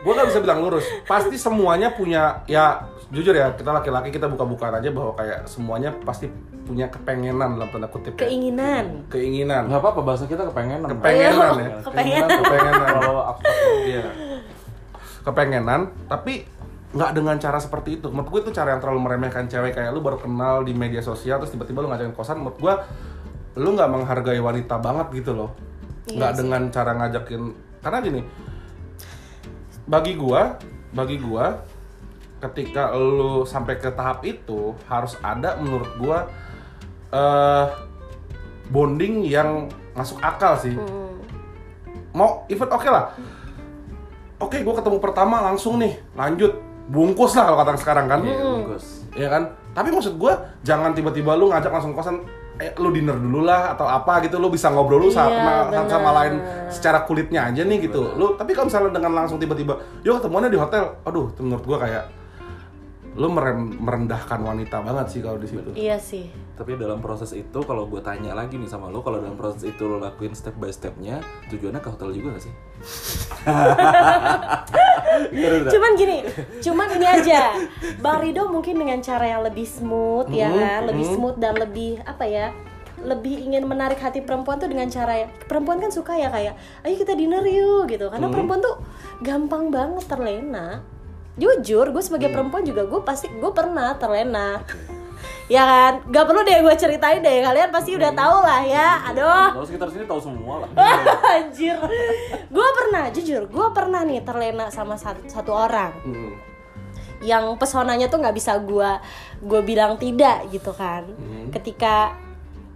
gue 0.00 0.12
nggak 0.14 0.28
bisa 0.30 0.40
bilang 0.40 0.58
lurus. 0.62 0.84
Pasti 1.04 1.36
semuanya 1.36 1.88
punya 1.92 2.46
ya 2.46 2.86
jujur 3.10 3.34
ya 3.34 3.50
kita 3.58 3.74
laki-laki 3.74 4.14
kita 4.14 4.30
buka-bukaan 4.30 4.78
aja 4.78 4.90
bahwa 4.94 5.18
kayak 5.18 5.42
semuanya 5.50 5.90
pasti 6.06 6.30
punya 6.62 6.86
kepengenan 6.86 7.58
dalam 7.58 7.66
tanda 7.74 7.90
kutip 7.90 8.14
ya. 8.14 8.30
keinginan. 8.30 9.02
Keinginan. 9.10 9.66
Nggak 9.66 9.82
apa-apa 9.82 10.00
bahasa 10.06 10.24
kita 10.30 10.46
kepengenan. 10.46 10.86
Kepengenan 10.94 11.54
ya. 11.58 11.70
Kepengenan. 11.82 12.28
kepengenan. 12.38 12.86
Kalau 13.02 13.22
abstrak 13.34 13.58
Iya. 13.82 14.04
kepengenan 15.26 15.80
tapi 16.06 16.46
nggak 16.94 17.10
dengan 17.14 17.36
cara 17.42 17.58
seperti 17.58 17.98
itu. 17.98 18.06
Menurut 18.14 18.30
gue 18.30 18.40
itu 18.46 18.50
cara 18.54 18.78
yang 18.78 18.80
terlalu 18.82 19.00
meremehkan 19.02 19.50
cewek. 19.50 19.74
Kayak 19.74 19.90
lu 19.90 20.00
baru 20.02 20.22
kenal 20.22 20.62
di 20.62 20.70
media 20.70 21.02
sosial 21.02 21.42
terus 21.42 21.50
tiba-tiba 21.50 21.82
lu 21.82 21.90
ngajakin 21.90 22.14
kosan 22.14 22.38
menurut 22.38 22.58
gue 22.62 22.74
lu 23.58 23.74
nggak 23.74 23.90
menghargai 23.90 24.38
wanita 24.38 24.78
banget 24.78 25.10
gitu 25.18 25.34
loh. 25.34 25.50
Iya 26.06 26.14
nggak 26.14 26.30
sih. 26.30 26.38
dengan 26.46 26.62
cara 26.70 26.92
ngajakin. 26.94 27.42
Karena 27.82 27.98
gini 28.06 28.22
bagi 29.90 30.14
gua 30.14 30.54
bagi 30.94 31.18
gua 31.18 31.58
ketika 32.40 32.96
lu 32.96 33.44
sampai 33.44 33.76
ke 33.76 33.92
tahap 33.92 34.24
itu 34.24 34.72
harus 34.88 35.14
ada 35.20 35.60
menurut 35.60 35.90
gua 36.00 36.18
eh 37.12 37.66
bonding 38.70 39.26
yang 39.26 39.66
masuk 39.92 40.16
akal 40.22 40.54
sih. 40.56 40.72
Hmm. 40.72 41.18
mau 42.10 42.42
event 42.50 42.72
oke 42.74 42.88
lah. 42.90 43.14
Oke 44.40 44.64
gue 44.64 44.74
ketemu 44.74 44.98
pertama 44.98 45.42
langsung 45.44 45.78
nih 45.78 45.98
lanjut. 46.16 46.58
Bungkus 46.90 47.38
lah 47.38 47.46
kalau 47.46 47.58
kata 47.62 47.78
sekarang 47.78 48.06
kan. 48.10 48.20
Iya, 48.26 48.66
bagus. 48.66 49.06
ya 49.14 49.28
kan? 49.30 49.54
Tapi 49.70 49.94
maksud 49.94 50.18
gue 50.18 50.32
jangan 50.66 50.90
tiba-tiba 50.90 51.38
lu 51.38 51.54
ngajak 51.54 51.70
langsung 51.70 51.94
kosan 51.94 52.26
eh, 52.58 52.74
lu 52.82 52.90
dinner 52.90 53.14
dulu 53.14 53.46
lah 53.46 53.78
atau 53.78 53.86
apa 53.86 54.18
gitu. 54.26 54.42
Lu 54.42 54.50
bisa 54.50 54.74
ngobrol 54.74 55.06
lu 55.06 55.06
Iya, 55.06 55.22
kenal 55.30 55.70
satu 55.70 55.86
sama 55.86 56.10
lain 56.18 56.34
secara 56.66 57.06
kulitnya 57.06 57.46
aja 57.46 57.62
nih 57.62 57.78
gitu. 57.86 58.18
Lu 58.18 58.34
tapi 58.34 58.58
kalau 58.58 58.66
misalnya 58.66 58.90
dengan 58.90 59.22
langsung 59.22 59.38
tiba-tiba 59.38 59.78
yuk 60.02 60.18
ketemuannya 60.18 60.50
di 60.50 60.58
hotel. 60.58 60.98
Aduh 61.06 61.30
menurut 61.38 61.62
gue 61.62 61.78
kayak 61.78 62.04
lu 63.12 63.26
merem- 63.26 63.74
merendahkan 63.74 64.38
wanita 64.38 64.80
banget 64.80 65.06
sih 65.08 65.20
kalau 65.20 65.36
di 65.36 65.46
situ 65.46 65.70
iya 65.74 65.96
sih 65.96 66.30
Tapi 66.54 66.76
dalam 66.76 67.00
proses 67.00 67.32
itu 67.32 67.58
kalau 67.60 67.84
gue 67.84 67.98
tanya 67.98 68.30
lagi 68.32 68.54
nih 68.54 68.68
sama 68.68 68.86
lo, 68.86 69.00
kalau 69.00 69.16
dalam 69.16 69.32
proses 69.32 69.64
itu 69.64 69.80
lo 69.82 69.96
lakuin 69.96 70.30
step 70.30 70.52
by 70.54 70.68
stepnya, 70.68 71.18
tujuannya 71.48 71.80
ke 71.80 71.88
hotel 71.88 72.12
juga 72.12 72.36
gak 72.36 72.44
sih? 72.44 72.54
Bra? 75.30 75.68
cuman 75.68 75.90
gini 75.94 76.18
cuman 76.60 76.88
ini 76.92 77.06
aja 77.06 77.40
bang 77.96 78.18
Rido 78.20 78.46
mungkin 78.46 78.76
dengan 78.76 79.00
cara 79.00 79.26
yang 79.26 79.42
lebih 79.42 79.64
smooth 79.64 80.30
ya 80.30 80.48
Mhm, 80.48 80.58
kan 80.58 80.80
lebih 80.86 81.04
mhm. 81.04 81.14
smooth 81.14 81.36
dan 81.36 81.54
lebih 81.56 82.00
apa 82.02 82.24
ya 82.24 82.46
lebih 83.00 83.40
ingin 83.42 83.64
menarik 83.64 83.96
hati 83.96 84.20
perempuan 84.20 84.56
tuh 84.56 84.68
dengan 84.68 84.86
cara 84.86 85.16
ya 85.16 85.26
perempuan 85.42 85.78
kan 85.78 85.88
suka 85.88 86.14
ya 86.14 86.28
kayak 86.28 86.54
ayo 86.82 86.94
kita 86.94 87.14
dinner 87.14 87.40
yuk 87.42 87.88
gitu 87.88 88.06
karena 88.06 88.28
Mhm. 88.28 88.32
perempuan 88.32 88.60
tuh 88.60 88.76
gampang 89.18 89.68
banget 89.68 90.04
terlena 90.04 90.84
jujur 91.36 91.90
gue 91.90 92.02
sebagai 92.02 92.28
Mhm. 92.28 92.34
perempuan 92.34 92.62
juga 92.62 92.82
gue 92.84 93.00
pasti 93.02 93.28
gue 93.28 93.50
pernah 93.50 93.94
terlena. 93.94 94.58
Ya 95.50 95.66
kan? 95.66 96.06
Gak 96.06 96.30
perlu 96.30 96.46
deh 96.46 96.62
gue 96.62 96.74
ceritain 96.78 97.18
deh 97.18 97.42
kalian 97.42 97.74
pasti 97.74 97.98
udah 97.98 98.14
tahu 98.14 98.38
lah 98.38 98.62
ya. 98.62 99.02
Aduh. 99.10 99.58
Lo 99.58 99.66
sekitar 99.66 99.90
sini 99.90 100.06
tahu 100.06 100.22
semua 100.22 100.62
lah. 100.62 100.70
anjir. 101.34 101.74
Gue 102.46 102.68
pernah 102.70 103.10
jujur 103.10 103.50
gue 103.50 103.66
pernah 103.74 104.06
nih 104.06 104.22
terlena 104.22 104.70
sama 104.70 104.94
satu, 104.94 105.26
satu 105.26 105.50
orang. 105.50 105.90
Hmm. 106.06 106.32
yang 107.20 107.52
pesonanya 107.60 108.08
tuh 108.08 108.16
nggak 108.16 108.32
bisa 108.32 108.56
gua 108.64 108.96
gue 109.44 109.60
bilang 109.60 110.00
tidak 110.00 110.48
gitu 110.48 110.72
kan. 110.72 111.04
Ketika 111.52 112.16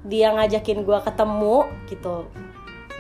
dia 0.05 0.37
ngajakin 0.37 0.85
gua 0.85 1.01
ketemu 1.01 1.65
gitu. 1.89 2.29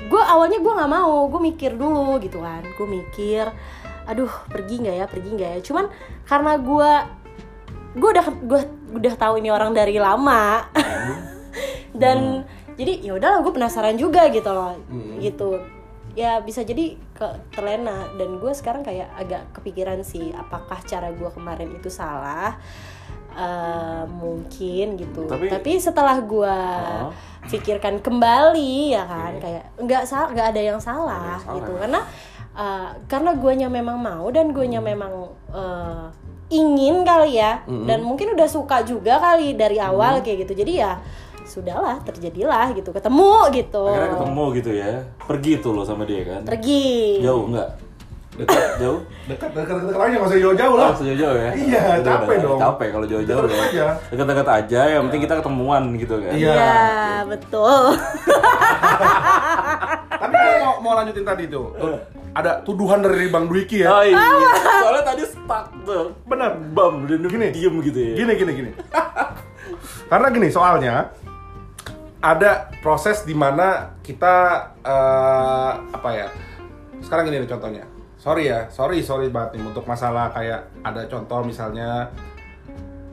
Gue 0.09 0.23
awalnya 0.25 0.57
gue 0.57 0.73
nggak 0.73 0.89
mau 0.89 1.29
gue 1.29 1.41
mikir 1.45 1.77
dulu 1.77 2.17
gitu 2.17 2.41
kan. 2.41 2.65
Gue 2.79 2.89
mikir 2.89 3.51
aduh 4.05 4.31
pergi 4.47 4.81
nggak 4.81 4.97
ya 4.97 5.07
pergi 5.07 5.31
nggak 5.33 5.51
ya? 5.51 5.61
Cuman 5.61 5.85
karena 6.25 6.53
gue 6.57 6.93
gue 7.95 8.09
udah 8.11 8.27
gue 8.43 8.61
udah 8.95 9.15
tahu 9.15 9.39
ini 9.39 9.49
orang 9.49 9.71
dari 9.71 9.97
lama. 9.97 10.65
Dan 11.95 12.43
jadi 12.75 12.99
ya 13.01 13.15
udahlah 13.15 13.41
gue 13.41 13.53
penasaran 13.55 13.95
juga 13.95 14.27
gitu 14.29 14.51
loh. 14.51 14.75
Gitu. 15.19 15.63
Ya 16.15 16.39
bisa 16.43 16.63
jadi 16.63 16.95
ke 17.11 17.27
terlena. 17.51 18.11
Dan 18.15 18.39
gue 18.39 18.53
sekarang 18.53 18.83
kayak 18.83 19.11
agak 19.15 19.43
kepikiran 19.55 20.03
sih 20.03 20.31
apakah 20.31 20.79
cara 20.83 21.11
gue 21.11 21.31
kemarin 21.31 21.71
itu 21.73 21.87
salah? 21.87 22.59
Eh, 23.35 24.05
mungkin 24.07 24.95
gitu. 24.95 25.27
Tapi- 25.27 25.51
tapi, 25.51 25.73
setelah 25.83 26.23
gue 26.23 26.59
Oh. 27.03 27.11
pikirkan 27.51 27.99
kembali 27.99 28.95
ya 28.95 29.03
kan 29.05 29.43
kayak 29.43 29.75
nggak 29.75 30.07
salah 30.07 30.31
nggak 30.31 30.49
ada 30.55 30.61
yang 30.63 30.79
salah, 30.79 31.19
Nggak 31.19 31.19
ada 31.19 31.31
yang 31.35 31.43
salah, 31.43 31.57
gitu. 31.59 31.73
Karena 31.75 32.01
eh, 32.55 32.89
karena 33.05 33.35
guanya 33.35 33.69
memang 33.69 33.97
mau 33.97 34.27
dan 34.29 34.51
guanya 34.51 34.79
memang 34.79 35.13
eh, 35.51 36.07
ingin 36.51 37.03
kali 37.03 37.37
ya 37.37 37.65
dan 37.67 38.01
mungkin 38.01 38.33
udah 38.33 38.47
suka 38.47 38.83
juga 38.83 39.17
kali 39.17 39.53
dari 39.53 39.77
awal 39.77 40.21
kayak 40.21 40.45
gitu 40.45 40.61
jadi 40.61 40.73
ya 40.77 40.93
sudahlah 41.45 42.01
terjadilah 42.01 42.73
gitu 42.73 42.89
ketemu 42.89 43.33
gitu 43.53 43.85
Akhirnya 43.85 44.13
ketemu 44.13 44.45
gitu 44.55 44.71
ya. 44.73 44.91
Pergi 45.21 45.53
tuh 45.59 45.73
lo 45.73 45.83
sama 45.83 46.05
dia 46.05 46.25
kan? 46.25 46.41
pergi 46.41 47.21
Jauh 47.21 47.49
enggak? 47.49 47.69
Dekat 48.35 48.71
jauh? 48.83 49.01
dekat 49.25 49.51
dekat 49.53 49.77
dekat 49.85 50.01
aja 50.01 50.15
nggak 50.15 50.27
usah 50.27 50.41
jauh-jauh 50.41 50.75
lah 50.75 50.89
Oh, 50.89 50.97
sejauh-jauh 50.97 51.37
ya? 51.39 51.51
Iya, 51.55 51.83
Udah, 51.97 52.03
capek 52.03 52.35
udah, 52.35 52.45
dong. 52.45 52.59
Capek 52.61 52.89
kalau 52.91 53.07
jauh-jauh 53.07 53.45
Dekat 53.45 53.57
ya. 53.57 53.65
aja. 53.65 53.87
Dekat-dekat 54.11 54.49
aja, 54.49 54.81
yang 54.91 55.03
penting 55.07 55.23
kita 55.23 55.35
ketemuan 55.39 55.83
gitu 55.97 56.15
kan. 56.19 56.33
Iya. 56.35 56.53
Iya, 56.53 56.75
betul 57.27 57.83
Tapi 60.11 60.35
mau, 60.61 60.73
mau 60.81 60.93
lanjutin 60.97 61.25
tadi 61.25 61.45
tuh. 61.47 61.67
Ada 62.35 62.67
tuduhan 62.67 62.99
dari 62.99 63.31
Bang 63.31 63.47
Dwiki 63.47 63.87
ya. 63.87 63.95
Oh 63.95 64.03
iya, 64.03 64.19
soalnya 64.83 65.05
tadi 65.07 65.23
stuck 65.23 65.71
tuh 65.87 66.11
Bener. 66.27 66.51
Bam, 66.75 67.07
dan 67.07 67.23
Gini. 67.31 67.55
diem 67.55 67.75
gitu 67.79 67.99
ya 67.99 68.13
Gini 68.19 68.33
gini 68.35 68.53
gini. 68.53 68.71
Karena 70.11 70.27
gini 70.35 70.49
soalnya 70.51 71.15
ada 72.19 72.73
proses 72.83 73.23
di 73.23 73.37
mana 73.37 73.95
kita 74.03 74.35
eh, 74.83 75.73
apa 75.95 76.11
ya? 76.11 76.29
Sekarang 77.01 77.29
gini 77.29 77.45
nih 77.45 77.51
contohnya. 77.51 77.85
Sorry 78.19 78.49
ya, 78.49 78.67
sorry 78.73 79.05
sorry 79.05 79.29
banget 79.29 79.61
nih 79.61 79.69
untuk 79.69 79.85
masalah 79.85 80.33
kayak 80.33 80.73
ada 80.81 81.05
contoh 81.07 81.45
misalnya 81.45 82.09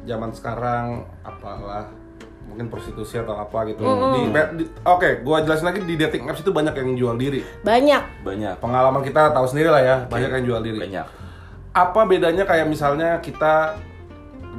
zaman 0.07 0.31
sekarang 0.31 1.03
apalah 1.21 1.91
mungkin 2.51 2.67
prostitusi 2.67 3.15
atau 3.17 3.39
apa 3.39 3.63
gitu. 3.65 3.81
Di, 3.81 4.21
di- 4.59 4.69
Oke, 4.83 5.23
gua 5.23 5.39
jelasin 5.41 5.71
lagi 5.71 5.79
di 5.81 5.95
dating 5.95 6.27
apps 6.27 6.43
itu 6.43 6.51
banyak 6.51 6.75
yang 6.75 6.99
jual 6.99 7.15
diri. 7.15 7.41
banyak. 7.63 8.27
Banyak. 8.27 8.59
Pengalaman 8.59 9.01
kita 9.01 9.31
tahu 9.31 9.47
sendiri 9.47 9.71
lah 9.71 9.81
ya, 9.81 9.95
banyak 10.05 10.29
yang 10.29 10.43
jual 10.45 10.61
diri. 10.61 10.79
Banyak. 10.83 11.07
Apa 11.71 12.03
bedanya 12.03 12.43
kayak 12.43 12.67
misalnya 12.67 13.23
kita 13.23 13.79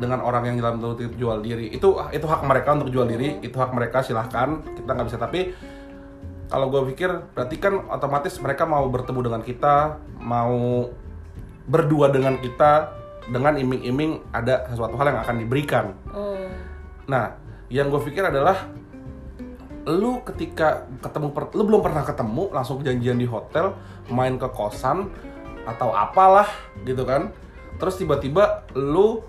dengan 0.01 0.25
orang 0.25 0.49
yang 0.49 0.57
dalam 0.57 0.81
tanda 0.81 1.05
jual 1.13 1.45
diri? 1.45 1.69
Itu 1.69 2.01
itu 2.09 2.25
hak 2.25 2.43
mereka 2.49 2.73
untuk 2.73 2.89
jual 2.89 3.05
diri 3.05 3.37
itu 3.39 3.53
hak 3.53 3.77
mereka 3.77 4.01
silahkan. 4.01 4.65
Kita 4.73 4.91
nggak 4.97 5.07
bisa 5.13 5.21
tapi 5.21 5.53
kalau 6.49 6.69
gue 6.69 6.89
pikir 6.93 7.09
berarti 7.33 7.57
kan 7.57 7.85
otomatis 7.89 8.37
mereka 8.41 8.65
mau 8.65 8.85
bertemu 8.89 9.21
dengan 9.25 9.41
kita 9.45 10.01
mau 10.21 10.89
berdua 11.65 12.13
dengan 12.13 12.37
kita 12.37 12.93
dengan 13.29 13.55
iming-iming 13.55 14.35
ada 14.35 14.67
sesuatu 14.69 14.97
hal 14.99 15.13
yang 15.13 15.21
akan 15.23 15.37
diberikan. 15.39 15.85
Hmm. 16.11 16.49
Nah, 17.07 17.37
yang 17.73 17.89
gue 17.89 18.01
pikir 18.05 18.21
adalah 18.21 18.69
lu 19.89 20.21
ketika 20.23 20.87
ketemu 21.01 21.33
per- 21.33 21.57
lu 21.57 21.65
belum 21.65 21.81
pernah 21.81 22.05
ketemu 22.05 22.53
langsung 22.53 22.85
janjian 22.85 23.17
di 23.19 23.27
hotel 23.27 23.73
main 24.13 24.37
ke 24.37 24.47
kosan 24.53 25.09
atau 25.65 25.91
apalah 25.91 26.47
gitu 26.85 27.03
kan 27.03 27.33
terus 27.81 27.97
tiba-tiba 27.99 28.69
lu 28.77 29.25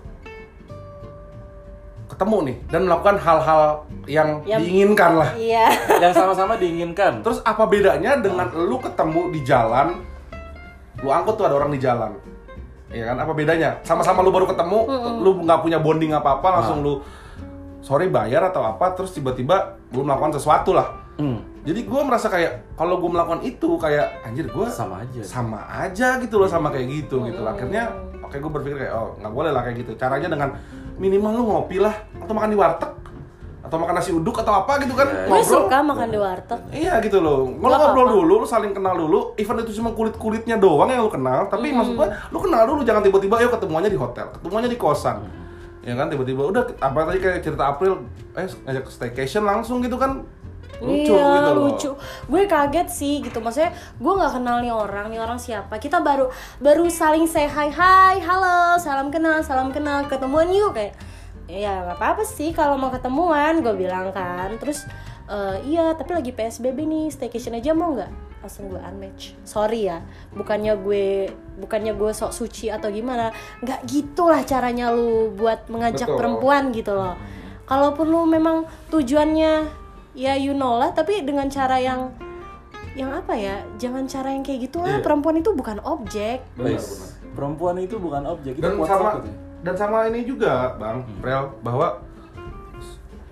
ketemu 2.04 2.36
nih 2.46 2.56
dan 2.70 2.80
melakukan 2.86 3.16
hal-hal 3.18 3.62
yang 4.06 4.44
Yang- 4.46 4.60
diinginkan 4.62 5.12
lah. 5.18 5.30
Iya. 5.34 5.66
yang 6.04 6.12
sama-sama 6.14 6.54
diinginkan. 6.54 7.24
Terus 7.26 7.42
apa 7.42 7.66
bedanya 7.66 8.20
dengan 8.20 8.52
lu 8.54 8.78
ketemu 8.78 9.34
di 9.34 9.40
jalan, 9.42 9.98
lu 11.02 11.08
angkut 11.10 11.34
tuh 11.34 11.48
ada 11.48 11.58
orang 11.58 11.74
di 11.74 11.80
jalan, 11.82 12.14
ya 12.92 13.10
kan? 13.10 13.16
Apa 13.18 13.32
bedanya? 13.34 13.82
Sama-sama 13.82 14.22
lu 14.22 14.30
baru 14.30 14.46
ketemu, 14.46 14.78
lu 15.24 15.42
nggak 15.42 15.58
punya 15.64 15.80
bonding 15.82 16.14
apa-apa, 16.14 16.60
langsung 16.60 16.84
lu 16.84 17.02
sorry 17.84 18.08
bayar 18.08 18.40
atau 18.44 18.64
apa, 18.64 18.92
terus 18.92 19.12
tiba-tiba 19.12 19.76
lu 19.90 20.00
melakukan 20.02 20.32
sesuatu 20.32 20.72
lah. 20.72 21.04
Hmm, 21.14 21.38
Jadi 21.62 21.80
gue 21.80 22.00
merasa 22.00 22.26
kayak 22.26 22.74
kalau 22.74 22.96
gue 22.96 23.06
melakukan 23.06 23.40
itu 23.40 23.76
kayak 23.76 24.24
anjir 24.24 24.44
gue 24.46 24.66
sama 24.66 25.00
aja. 25.00 25.20
sama 25.22 25.60
aja 25.70 26.16
gitu 26.18 26.36
loh 26.36 26.44
sama 26.46 26.68
kayak 26.68 26.88
gitu 26.90 27.22
gitu. 27.22 27.38
Lah. 27.38 27.54
akhirnya 27.54 27.92
oke 28.18 28.34
gue 28.34 28.50
berpikir 28.50 28.76
kayak 28.80 28.92
oh 28.92 29.14
nggak 29.16 29.30
boleh 29.30 29.50
lah 29.50 29.62
kayak 29.62 29.76
gitu. 29.78 29.92
Caranya 29.94 30.26
dengan 30.26 30.56
minimal 30.94 31.30
lu 31.30 31.42
ngopi 31.46 31.78
lah 31.78 31.92
atau 32.16 32.32
makan 32.32 32.48
di 32.48 32.58
warteg 32.58 32.90
atau 33.60 33.76
makan 33.78 33.94
nasi 33.94 34.10
uduk 34.10 34.36
atau 34.36 34.54
apa 34.56 34.76
gitu 34.78 34.92
kan 34.92 35.06
Ya, 35.06 35.24
Gue 35.24 35.38
ngobrol. 35.38 35.44
suka 35.62 35.78
makan 35.80 36.08
di 36.08 36.18
warteg. 36.18 36.60
iya 36.70 36.92
gitu 36.98 37.18
loh. 37.18 37.46
Kalau 37.46 37.62
Nggak 37.62 37.78
ngobrol 37.78 38.04
apa-apa. 38.04 38.16
dulu 38.18 38.34
lu 38.34 38.46
saling 38.46 38.72
kenal 38.72 38.94
dulu. 38.98 39.18
Even 39.34 39.56
itu 39.60 39.72
cuma 39.74 39.90
kulit 39.90 40.14
kulitnya 40.14 40.56
doang 40.56 40.88
yang 40.88 41.00
lu 41.00 41.08
kenal 41.08 41.46
tapi 41.46 41.70
maksud 41.70 41.94
gua 41.94 42.10
lu 42.28 42.38
kenal 42.40 42.66
dulu 42.66 42.80
jangan 42.82 43.00
tiba-tiba 43.00 43.38
yuk 43.40 43.52
ketemuannya 43.52 43.88
di 43.88 43.96
hotel 43.96 44.32
ketemuannya 44.32 44.66
di 44.66 44.76
kosan 44.76 45.22
ya 45.84 45.94
kan 45.94 46.08
tiba-tiba 46.08 46.48
udah 46.48 46.64
apa 46.80 46.98
tadi 47.12 47.18
kayak 47.20 47.44
cerita 47.44 47.76
April 47.76 48.08
eh 48.34 48.48
ngajak 48.48 48.88
staycation 48.88 49.44
langsung 49.44 49.84
gitu 49.84 50.00
kan 50.00 50.24
lucu 50.82 51.14
iya, 51.14 51.38
gitu 51.38 51.50
loh 51.54 51.64
lucu. 51.70 51.90
Gue 52.26 52.50
kaget 52.50 52.88
sih 52.90 53.22
gitu. 53.22 53.38
Maksudnya 53.38 53.70
gue 53.94 54.12
nggak 54.18 54.32
kenal 54.40 54.58
nih 54.58 54.74
orang, 54.74 55.06
nih 55.06 55.22
orang 55.22 55.38
siapa. 55.38 55.78
Kita 55.78 56.02
baru 56.02 56.28
baru 56.58 56.90
saling 56.90 57.30
say 57.30 57.46
hi, 57.46 57.70
hi, 57.70 58.18
halo, 58.18 58.74
salam 58.82 59.08
kenal, 59.14 59.38
salam 59.46 59.70
kenal, 59.70 60.02
ketemuan 60.10 60.50
yuk 60.50 60.74
kayak. 60.74 60.98
Ya 61.46 61.84
nggak 61.86 62.00
apa-apa 62.00 62.26
sih 62.26 62.50
kalau 62.50 62.74
mau 62.74 62.90
ketemuan, 62.90 63.62
gue 63.62 63.74
bilang 63.76 64.10
kan. 64.10 64.50
Terus 64.58 64.82
"Eh, 65.30 65.56
iya, 65.72 65.94
tapi 65.94 66.10
lagi 66.12 66.34
PSBB 66.34 66.84
nih, 66.84 67.06
staycation 67.08 67.56
aja 67.56 67.72
mau 67.72 67.94
nggak? 67.94 68.33
Langsung 68.44 68.68
gue 68.68 68.76
unmatch. 68.76 69.32
Sorry 69.48 69.88
ya, 69.88 70.04
bukannya 70.36 70.76
gue 70.76 71.32
bukannya 71.56 71.96
gue 71.96 72.12
sok 72.12 72.36
suci 72.36 72.68
atau 72.68 72.92
gimana. 72.92 73.32
Nggak 73.64 73.88
gitulah 73.88 74.44
caranya 74.44 74.92
lu 74.92 75.32
buat 75.32 75.64
mengajak 75.72 76.12
Betul. 76.12 76.18
perempuan 76.20 76.62
gitu 76.76 76.92
loh. 76.92 77.16
Kalaupun 77.64 78.04
lu 78.12 78.28
memang 78.28 78.68
tujuannya 78.92 79.64
ya 80.14 80.38
you 80.38 80.54
know 80.54 80.78
lah 80.78 80.94
tapi 80.94 81.26
dengan 81.26 81.50
cara 81.50 81.74
yang 81.82 82.14
yang 82.94 83.10
apa 83.10 83.34
ya 83.34 83.66
jangan 83.74 84.06
cara 84.06 84.30
yang 84.30 84.46
kayak 84.46 84.70
gitu 84.70 84.78
lah 84.78 84.98
Iya. 84.98 85.02
perempuan 85.02 85.34
itu 85.42 85.50
bukan 85.50 85.82
objek 85.82 86.46
Benar, 86.54 86.78
benar. 86.78 87.10
perempuan 87.34 87.76
itu 87.82 87.96
bukan 87.98 88.22
objek, 88.30 88.54
itu 88.54 88.62
dan 88.62 88.78
kuat 88.78 88.88
sama 88.94 89.10
dan 89.66 89.74
sama 89.74 89.98
ini 90.06 90.22
juga 90.22 90.78
bang 90.78 91.02
Prel 91.18 91.50
bahwa 91.66 91.98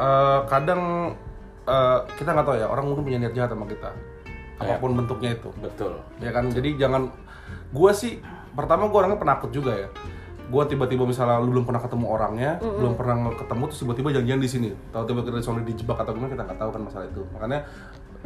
eh, 0.03 0.41
kadang 0.51 1.15
eh, 1.63 1.99
kita 2.19 2.35
nggak 2.35 2.47
tahu 2.51 2.57
ya 2.59 2.67
orang 2.67 2.85
mungkin 2.91 3.03
punya 3.07 3.19
niat 3.23 3.35
jahat 3.39 3.55
sama 3.55 3.71
kita 3.71 3.95
apa 4.63 4.79
pun 4.79 4.95
bentuknya 4.95 5.35
itu. 5.35 5.51
Betul. 5.59 5.99
ya 6.23 6.31
kan 6.31 6.49
jadi 6.49 6.79
jangan 6.79 7.11
gua 7.75 7.91
sih 7.91 8.23
pertama 8.55 8.87
gua 8.87 9.07
orangnya 9.07 9.19
penakut 9.19 9.51
juga 9.51 9.75
ya. 9.75 9.89
Gua 10.53 10.69
tiba-tiba 10.69 11.09
misalnya 11.09 11.41
lu 11.41 11.49
belum 11.49 11.65
pernah 11.65 11.81
ketemu 11.81 12.07
orangnya 12.13 12.51
belum 12.61 12.95
pernah 12.95 13.33
ketemu 13.33 13.63
terus 13.73 13.81
tiba-tiba 13.83 14.09
janjian 14.13 14.41
di 14.41 14.49
sini. 14.51 14.69
Tahu 14.93 15.05
tiba-tiba 15.09 15.41
soalnya 15.41 15.67
dijebak 15.73 15.99
atau 16.05 16.13
gimana 16.13 16.31
kita 16.33 16.43
nggak 16.45 16.59
tahu 16.61 16.71
kan 16.71 16.81
masalah 16.85 17.07
itu. 17.09 17.23
Makanya 17.35 17.59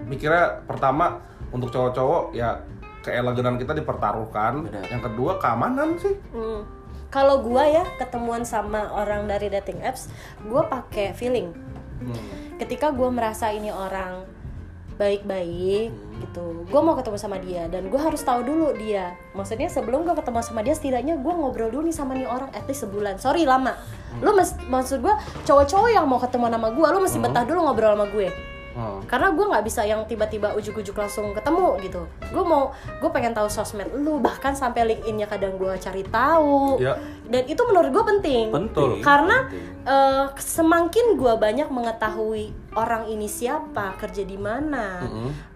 mikirnya 0.05 0.45
pertama 0.69 1.23
untuk 1.55 1.73
cowok-cowok 1.73 2.37
ya 2.37 2.61
keeleganan 3.01 3.57
kita 3.57 3.73
dipertaruhkan. 3.79 4.67
Benar. 4.67 4.85
yang 4.91 5.03
kedua 5.03 5.39
keamanan 5.39 5.97
sih. 5.97 6.15
Hmm. 6.35 6.67
kalau 7.07 7.39
gua 7.39 7.63
ya 7.65 7.87
ketemuan 8.03 8.43
sama 8.43 8.91
orang 8.91 9.31
dari 9.31 9.47
dating 9.47 9.79
apps 9.87 10.11
gua 10.51 10.67
pakai 10.67 11.15
feeling. 11.15 11.55
Hmm. 12.03 12.59
ketika 12.61 12.93
gua 12.93 13.09
merasa 13.09 13.49
ini 13.55 13.71
orang 13.73 14.36
baik-baik 14.97 15.93
gitu 16.19 16.65
gue 16.65 16.81
mau 16.81 16.93
ketemu 16.93 17.17
sama 17.17 17.37
dia 17.39 17.65
dan 17.67 17.87
gue 17.87 17.97
harus 17.97 18.19
tahu 18.19 18.41
dulu 18.43 18.73
dia 18.75 19.13
maksudnya 19.33 19.69
sebelum 19.69 20.03
gue 20.03 20.15
ketemu 20.15 20.41
sama 20.41 20.61
dia 20.61 20.73
setidaknya 20.73 21.15
gue 21.15 21.31
ngobrol 21.31 21.69
dulu 21.69 21.85
nih 21.85 21.95
sama 21.95 22.13
nih 22.13 22.25
orang 22.25 22.49
at 22.51 22.65
least 22.65 22.83
sebulan 22.83 23.17
sorry 23.17 23.45
lama 23.45 23.77
lu 24.19 24.33
mes- 24.33 24.57
maksud 24.63 24.99
gue 24.99 25.15
cowok-cowok 25.45 25.91
yang 25.91 26.05
mau 26.05 26.17
ketemu 26.17 26.49
sama 26.49 26.69
gue 26.71 26.87
lu 26.87 26.99
mesti 26.99 27.19
betah 27.19 27.45
dulu 27.45 27.61
ngobrol 27.63 27.93
sama 27.93 28.09
gue 28.09 28.29
Hmm. 28.77 29.01
karena 29.09 29.33
gue 29.33 29.41
nggak 29.41 29.65
bisa 29.65 29.89
yang 29.89 30.05
tiba-tiba 30.05 30.53
ujuk-ujuk 30.53 30.93
langsung 30.95 31.33
ketemu 31.33 31.81
gitu 31.81 32.05
gue 32.29 32.45
mau 32.45 32.69
gue 33.01 33.09
pengen 33.09 33.33
tahu 33.33 33.49
sosmed 33.49 33.89
lu 33.91 34.21
bahkan 34.21 34.53
sampai 34.53 34.85
linkedinnya 34.85 35.25
kadang 35.25 35.57
gue 35.57 35.73
cari 35.75 36.05
tahu 36.05 36.77
Ya. 36.77 36.93
dan 37.25 37.49
itu 37.49 37.57
menurut 37.65 37.89
gue 37.89 38.05
penting 38.07 38.53
Penting. 38.53 39.01
karena 39.01 39.49
penting. 39.49 39.65
eh, 39.81 40.25
semakin 40.37 41.17
gue 41.17 41.33
banyak 41.35 41.69
mengetahui 41.73 42.53
orang 42.77 43.09
ini 43.09 43.25
siapa 43.27 43.97
kerja 43.97 44.23
di 44.23 44.37
mana 44.37 45.03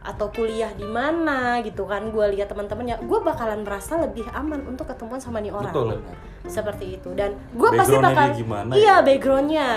atau 0.00 0.33
kuliah 0.33 0.72
di 0.72 0.88
mana 0.88 1.61
gitu 1.61 1.85
kan. 1.85 2.09
Gue 2.09 2.33
lihat 2.33 2.48
teman-temannya 2.50 3.04
gue 3.04 3.18
bakalan 3.20 3.62
merasa 3.62 4.00
lebih 4.00 4.24
aman 4.33 4.64
untuk 4.64 4.88
ketemuan 4.88 5.20
sama 5.20 5.38
nih 5.44 5.52
orang. 5.52 5.72
Betul. 5.72 6.00
seperti 6.40 6.96
itu. 6.96 7.12
Dan 7.12 7.37
gue 7.52 7.68
pasti 7.76 8.00
bakal 8.00 8.33
gimana 8.33 8.72
iya 8.72 8.98
ya? 8.98 9.04
backgroundnya. 9.04 9.68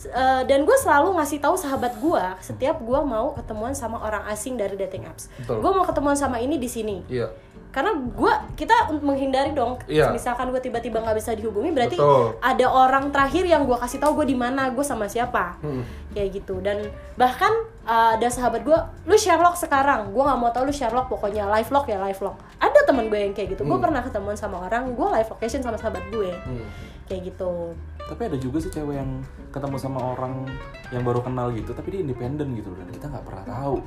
Eh, 0.00 0.42
dan 0.48 0.64
gue 0.64 0.76
selalu 0.80 1.16
ngasih 1.20 1.38
tahu 1.44 1.56
sahabat 1.60 2.00
gue 2.00 2.24
setiap 2.40 2.80
gue 2.80 3.00
mau 3.04 3.36
ketemuan 3.36 3.76
sama 3.76 4.00
orang 4.00 4.24
asing 4.32 4.56
dari 4.56 4.74
dating 4.80 5.04
apps. 5.04 5.28
Gue 5.44 5.70
mau 5.70 5.84
ketemuan 5.84 6.16
sama 6.16 6.40
ini 6.40 6.56
di 6.56 6.66
sini. 6.66 7.04
Iya. 7.06 7.28
Karena 7.76 7.92
gue 7.92 8.32
kita 8.56 8.72
menghindari 8.96 9.52
dong 9.52 9.76
Iya. 9.84 10.08
misalkan 10.08 10.48
gue 10.48 10.56
tiba-tiba 10.58 10.96
nggak 10.96 11.12
bisa 11.14 11.36
dihubungi 11.36 11.70
berarti 11.70 11.94
Betul. 11.94 12.40
ada 12.40 12.66
orang 12.66 13.12
terakhir 13.12 13.44
yang 13.44 13.62
gue 13.62 13.76
kasih 13.76 14.00
tahu 14.00 14.16
gue 14.16 14.32
di 14.32 14.34
mana 14.34 14.72
gue 14.72 14.80
sama 14.80 15.04
siapa 15.04 15.60
Hmm. 15.60 15.84
kayak 16.10 16.40
gitu 16.40 16.58
dan 16.58 16.88
bahkan 17.14 17.52
uh, 17.84 18.16
ada 18.16 18.24
sahabat 18.26 18.64
gue 18.64 18.72
lu 19.04 19.14
Sherlock 19.14 19.54
sekarang 19.54 20.08
gue 20.08 20.22
nggak 20.22 20.38
mau 20.38 20.48
tahu 20.48 20.64
lu 20.64 20.74
Sherlock 20.74 21.06
pokoknya 21.06 21.44
live 21.50 21.68
log 21.68 21.84
ya 21.84 22.00
live 22.00 22.18
log 22.18 22.34
ada 22.56 22.80
teman 22.82 23.06
gue 23.06 23.20
yang 23.20 23.30
kayak 23.30 23.52
gitu 23.52 23.62
gue 23.62 23.78
pernah 23.78 24.00
ketemuan 24.00 24.34
sama 24.34 24.62
orang 24.62 24.90
gue 24.90 25.08
live 25.12 25.28
location 25.28 25.60
sama 25.60 25.76
sahabat 25.76 26.00
gue 26.08 26.32
Hmm. 26.32 26.64
kayak 27.04 27.28
gitu 27.28 27.76
Tapi 28.06 28.22
ada 28.24 28.38
juga 28.38 28.56
sih 28.56 28.70
cewek 28.70 28.96
yang 28.96 29.18
ketemu 29.50 29.76
sama 29.76 29.98
orang 29.98 30.46
yang 30.88 31.02
baru 31.02 31.20
kenal 31.20 31.50
gitu, 31.50 31.74
tapi 31.74 31.90
dia 31.90 32.00
independen 32.00 32.54
gitu 32.54 32.70
dan 32.72 32.86
kita 32.86 33.10
nggak 33.10 33.26
pernah 33.26 33.42
tahu. 33.44 33.82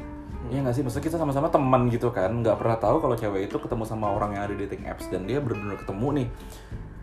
Iya 0.47 0.63
nggak 0.63 0.75
sih, 0.79 0.83
maksudnya 0.87 1.05
kita 1.11 1.17
sama-sama 1.19 1.51
teman 1.51 1.91
gitu 1.91 2.15
kan, 2.15 2.31
nggak 2.31 2.55
pernah 2.55 2.79
tahu 2.79 3.03
kalau 3.03 3.15
cewek 3.19 3.51
itu 3.51 3.59
ketemu 3.59 3.83
sama 3.83 4.07
orang 4.07 4.39
yang 4.39 4.47
ada 4.47 4.55
di 4.55 4.63
dating 4.63 4.87
apps 4.87 5.11
dan 5.11 5.27
dia 5.27 5.43
benar-benar 5.43 5.75
ketemu 5.83 6.07
nih. 6.15 6.27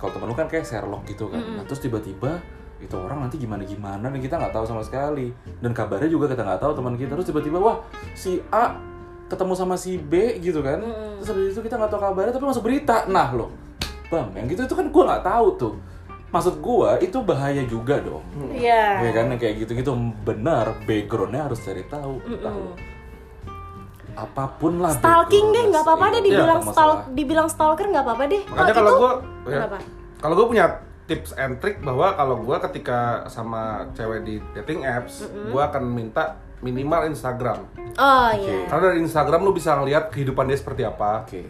Kalau 0.00 0.10
temen 0.16 0.26
lu 0.32 0.34
kan 0.36 0.48
kayak 0.48 0.64
Sherlock 0.64 1.04
gitu 1.04 1.28
kan, 1.28 1.44
nah, 1.44 1.64
terus 1.68 1.84
tiba-tiba 1.84 2.40
itu 2.76 2.92
orang 2.92 3.24
nanti 3.24 3.40
gimana 3.40 3.64
gimana 3.64 4.12
dan 4.12 4.20
kita 4.20 4.36
nggak 4.36 4.52
tahu 4.52 4.64
sama 4.68 4.84
sekali. 4.84 5.32
Dan 5.60 5.72
kabarnya 5.72 6.12
juga 6.12 6.28
kita 6.32 6.44
nggak 6.44 6.60
tahu 6.60 6.72
teman 6.76 6.94
kita. 6.96 7.12
Terus 7.16 7.28
tiba-tiba 7.32 7.56
wah 7.56 7.76
si 8.12 8.40
A 8.52 8.76
ketemu 9.32 9.52
sama 9.56 9.80
si 9.80 9.96
B 9.96 10.36
gitu 10.44 10.60
kan. 10.60 10.84
Terus 11.20 11.28
habis 11.32 11.56
itu 11.56 11.60
kita 11.64 11.80
nggak 11.80 11.88
tahu 11.92 12.00
kabarnya 12.04 12.32
tapi 12.36 12.44
masuk 12.44 12.64
berita. 12.68 13.08
Nah 13.08 13.32
lo 13.32 13.48
bang 14.06 14.28
yang 14.38 14.46
gitu 14.46 14.68
itu 14.68 14.74
kan 14.76 14.86
gua 14.92 15.04
nggak 15.08 15.24
tahu 15.24 15.46
tuh. 15.56 15.74
Maksud 16.28 16.60
gua 16.60 17.00
itu 17.00 17.16
bahaya 17.24 17.64
juga 17.64 17.96
dong. 17.96 18.20
Iya. 18.52 19.08
Ya 19.08 19.10
kan? 19.16 19.32
Kayak 19.40 19.64
gitu-gitu. 19.64 19.96
Benar 20.20 20.76
backgroundnya 20.84 21.48
harus 21.48 21.64
cari 21.64 21.80
tahu. 21.88 22.20
Tahu 22.20 22.95
apa 24.16 24.44
pun 24.56 24.80
lah 24.80 24.96
stalking 24.96 25.52
deh 25.52 25.68
nggak 25.68 25.84
apa-apa 25.84 26.04
deh 26.16 26.22
dibilang 26.24 26.60
Iya, 26.64 26.72
stalk 26.72 26.98
dibilang 27.12 27.48
stalker 27.52 27.86
nggak 27.92 28.04
apa-apa 28.04 28.24
deh. 28.32 28.42
Makanya 28.48 28.74
kalau 28.74 28.92
gue 28.96 29.12
kenapa? 29.44 29.76
kalau 30.16 30.34
gue 30.40 30.46
punya 30.56 30.66
tips 31.06 31.30
and 31.38 31.60
trick 31.62 31.78
bahwa 31.84 32.16
kalau 32.16 32.40
gue 32.42 32.56
ketika 32.66 33.28
sama 33.30 33.86
cewek 33.94 34.26
di 34.26 34.34
dating 34.58 34.82
apps, 34.82 35.28
gue 35.28 35.62
akan 35.62 35.84
minta 35.86 36.40
minimal 36.64 37.06
Instagram. 37.06 37.62
oh 38.00 38.30
iya. 38.34 38.66
Karena 38.66 38.90
dari 38.90 39.00
Instagram 39.04 39.40
lu 39.44 39.52
bisa 39.52 39.76
ngeliat 39.76 40.10
kehidupan 40.10 40.48
dia 40.48 40.58
seperti 40.58 40.82
apa, 40.82 41.22
oke. 41.28 41.40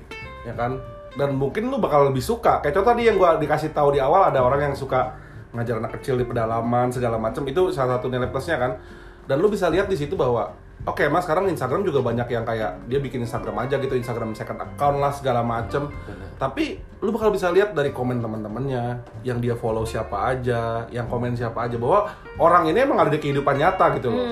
Ya 0.44 0.52
kan? 0.52 0.76
Dan 1.16 1.38
mungkin 1.40 1.72
lu 1.72 1.80
bakal 1.80 2.10
lebih 2.12 2.20
suka. 2.20 2.60
Kayak 2.60 2.82
contoh 2.82 2.90
tadi 2.92 3.08
yang 3.08 3.16
gue 3.16 3.30
dikasih 3.46 3.72
tahu 3.72 3.96
di 3.96 4.00
awal 4.02 4.28
ada 4.28 4.44
orang 4.44 4.68
yang 4.68 4.74
suka 4.76 5.16
ngajar 5.56 5.80
anak 5.80 5.96
kecil 6.02 6.20
di 6.20 6.26
pedalaman 6.28 6.92
segala 6.92 7.16
macam 7.16 7.40
itu 7.48 7.72
salah 7.72 7.96
satu 7.96 8.12
nilai 8.12 8.28
plusnya 8.28 8.60
kan. 8.60 8.76
Dan 9.24 9.40
lu 9.40 9.48
bisa 9.48 9.72
lihat 9.72 9.88
di 9.88 9.96
situ 9.96 10.18
bahwa 10.18 10.52
Oke 10.86 11.10
mas, 11.10 11.26
sekarang 11.26 11.50
Instagram 11.50 11.82
juga 11.82 11.98
banyak 11.98 12.30
yang 12.30 12.46
kayak 12.46 12.86
dia 12.86 13.02
bikin 13.02 13.26
Instagram 13.26 13.58
aja 13.58 13.74
gitu, 13.82 13.98
Instagram 13.98 14.38
second 14.38 14.62
account 14.62 15.02
lah 15.02 15.10
segala 15.10 15.42
macem. 15.42 15.90
Tapi 16.38 16.78
lu 17.02 17.10
bakal 17.10 17.34
bisa 17.34 17.50
lihat 17.50 17.74
dari 17.74 17.90
komen 17.90 18.22
teman-temannya, 18.22 19.02
yang 19.26 19.42
dia 19.42 19.58
follow 19.58 19.82
siapa 19.82 20.30
aja, 20.30 20.86
yang 20.94 21.10
komen 21.10 21.34
siapa 21.34 21.66
aja 21.66 21.74
bahwa 21.74 22.06
orang 22.38 22.70
ini 22.70 22.86
emang 22.86 23.02
ada 23.02 23.10
di 23.10 23.18
kehidupan 23.18 23.58
nyata 23.58 23.98
gitu 23.98 24.14
loh. 24.14 24.26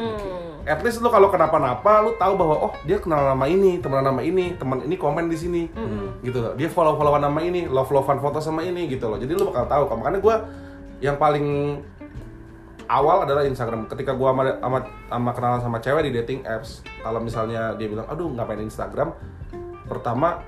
At 0.63 0.79
least 0.87 1.03
lu 1.03 1.11
kalau 1.11 1.27
kenapa-napa, 1.27 2.07
lu 2.07 2.15
tahu 2.17 2.39
bahwa 2.39 2.71
oh 2.71 2.73
dia 2.87 3.03
kenal 3.03 3.35
nama 3.35 3.51
ini, 3.51 3.83
teman 3.83 4.07
nama 4.07 4.23
ini, 4.23 4.55
teman 4.55 4.79
ini 4.87 4.95
komen 4.95 5.27
di 5.27 5.37
sini, 5.37 5.63
gitu 6.23 6.39
loh. 6.39 6.53
Dia 6.55 6.71
follow-followan 6.71 7.21
nama 7.21 7.43
ini, 7.43 7.67
love-lovean 7.67 8.23
foto 8.23 8.39
sama 8.39 8.63
ini 8.63 8.87
gitu 8.87 9.11
loh. 9.11 9.19
Jadi 9.19 9.35
lu 9.35 9.51
bakal 9.51 9.67
tahu. 9.67 9.91
Makanya 9.99 10.23
gue 10.23 10.37
yang 11.03 11.19
paling 11.19 11.83
awal 12.87 13.25
adalah 13.25 13.43
Instagram. 13.43 13.87
Ketika 13.87 14.13
gua 14.13 14.33
sama, 14.33 14.43
sama, 14.59 14.79
sama 15.07 15.31
kenalan 15.33 15.61
sama 15.61 15.79
cewek 15.79 16.09
di 16.09 16.13
dating 16.15 16.41
apps, 16.45 16.81
kalau 17.01 17.19
misalnya 17.19 17.73
dia 17.75 17.87
bilang, 17.87 18.07
aduh 18.07 18.29
ngapain 18.31 18.61
Instagram, 18.61 19.13
pertama 19.85 20.41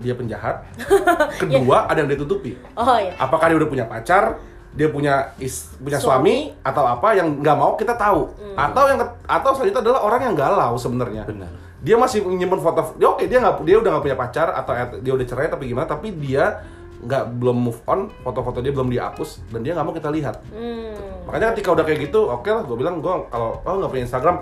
dia 0.00 0.16
penjahat, 0.16 0.64
kedua 1.42 1.84
ada 1.84 2.00
yang 2.00 2.08
ditutupi. 2.08 2.56
oh 2.72 2.96
iya 2.96 3.12
Apakah 3.20 3.52
dia 3.52 3.56
udah 3.60 3.68
punya 3.68 3.84
pacar, 3.84 4.40
dia 4.72 4.88
punya 4.88 5.34
is, 5.36 5.74
punya 5.76 6.00
Suami. 6.00 6.54
suami, 6.54 6.64
atau 6.64 6.84
apa 6.86 7.08
yang 7.18 7.42
nggak 7.42 7.56
mau 7.58 7.74
kita 7.74 7.98
tahu 7.98 8.30
atau 8.54 8.82
yang 8.86 8.98
atau 9.26 9.50
selanjutnya 9.54 9.82
adalah 9.82 10.00
orang 10.06 10.20
yang 10.30 10.34
galau 10.38 10.74
sebenarnya 10.78 11.22
Benar. 11.26 11.50
dia 11.80 11.96
masih 11.98 12.22
menyimpan 12.22 12.60
foto 12.60 12.82
dia 12.94 13.08
oke 13.08 13.24
dia 13.26 13.38
nggak 13.40 13.62
dia 13.62 13.76
udah 13.78 13.90
nggak 13.94 14.04
punya 14.04 14.18
pacar 14.18 14.48
atau 14.54 14.72
at- 14.74 14.98
dia 15.00 15.12
udah 15.14 15.26
cerai 15.26 15.48
tapi 15.48 15.64
gimana 15.70 15.86
tapi 15.86 16.12
dia 16.14 16.60
nggak 17.00 17.22
belum 17.34 17.56
move 17.62 17.80
on 17.84 18.12
foto-foto 18.20 18.58
dia 18.58 18.70
belum 18.70 18.88
dihapus 18.88 19.48
dan 19.48 19.60
dia 19.60 19.72
nggak 19.72 19.82
mau 19.82 19.92
kita 19.92 20.10
lihat 20.10 20.36
Hmm. 20.46 20.92
makanya 21.24 21.52
ketika 21.52 21.72
udah 21.72 21.84
kayak 21.84 22.00
gitu 22.04 22.20
oke 22.26 22.44
lah 22.46 22.62
gue 22.62 22.76
bilang 22.76 22.98
gue 22.98 23.14
kalau 23.26 23.58
oh 23.58 23.74
nggak 23.76 23.90
punya 23.90 24.04
Instagram 24.04 24.36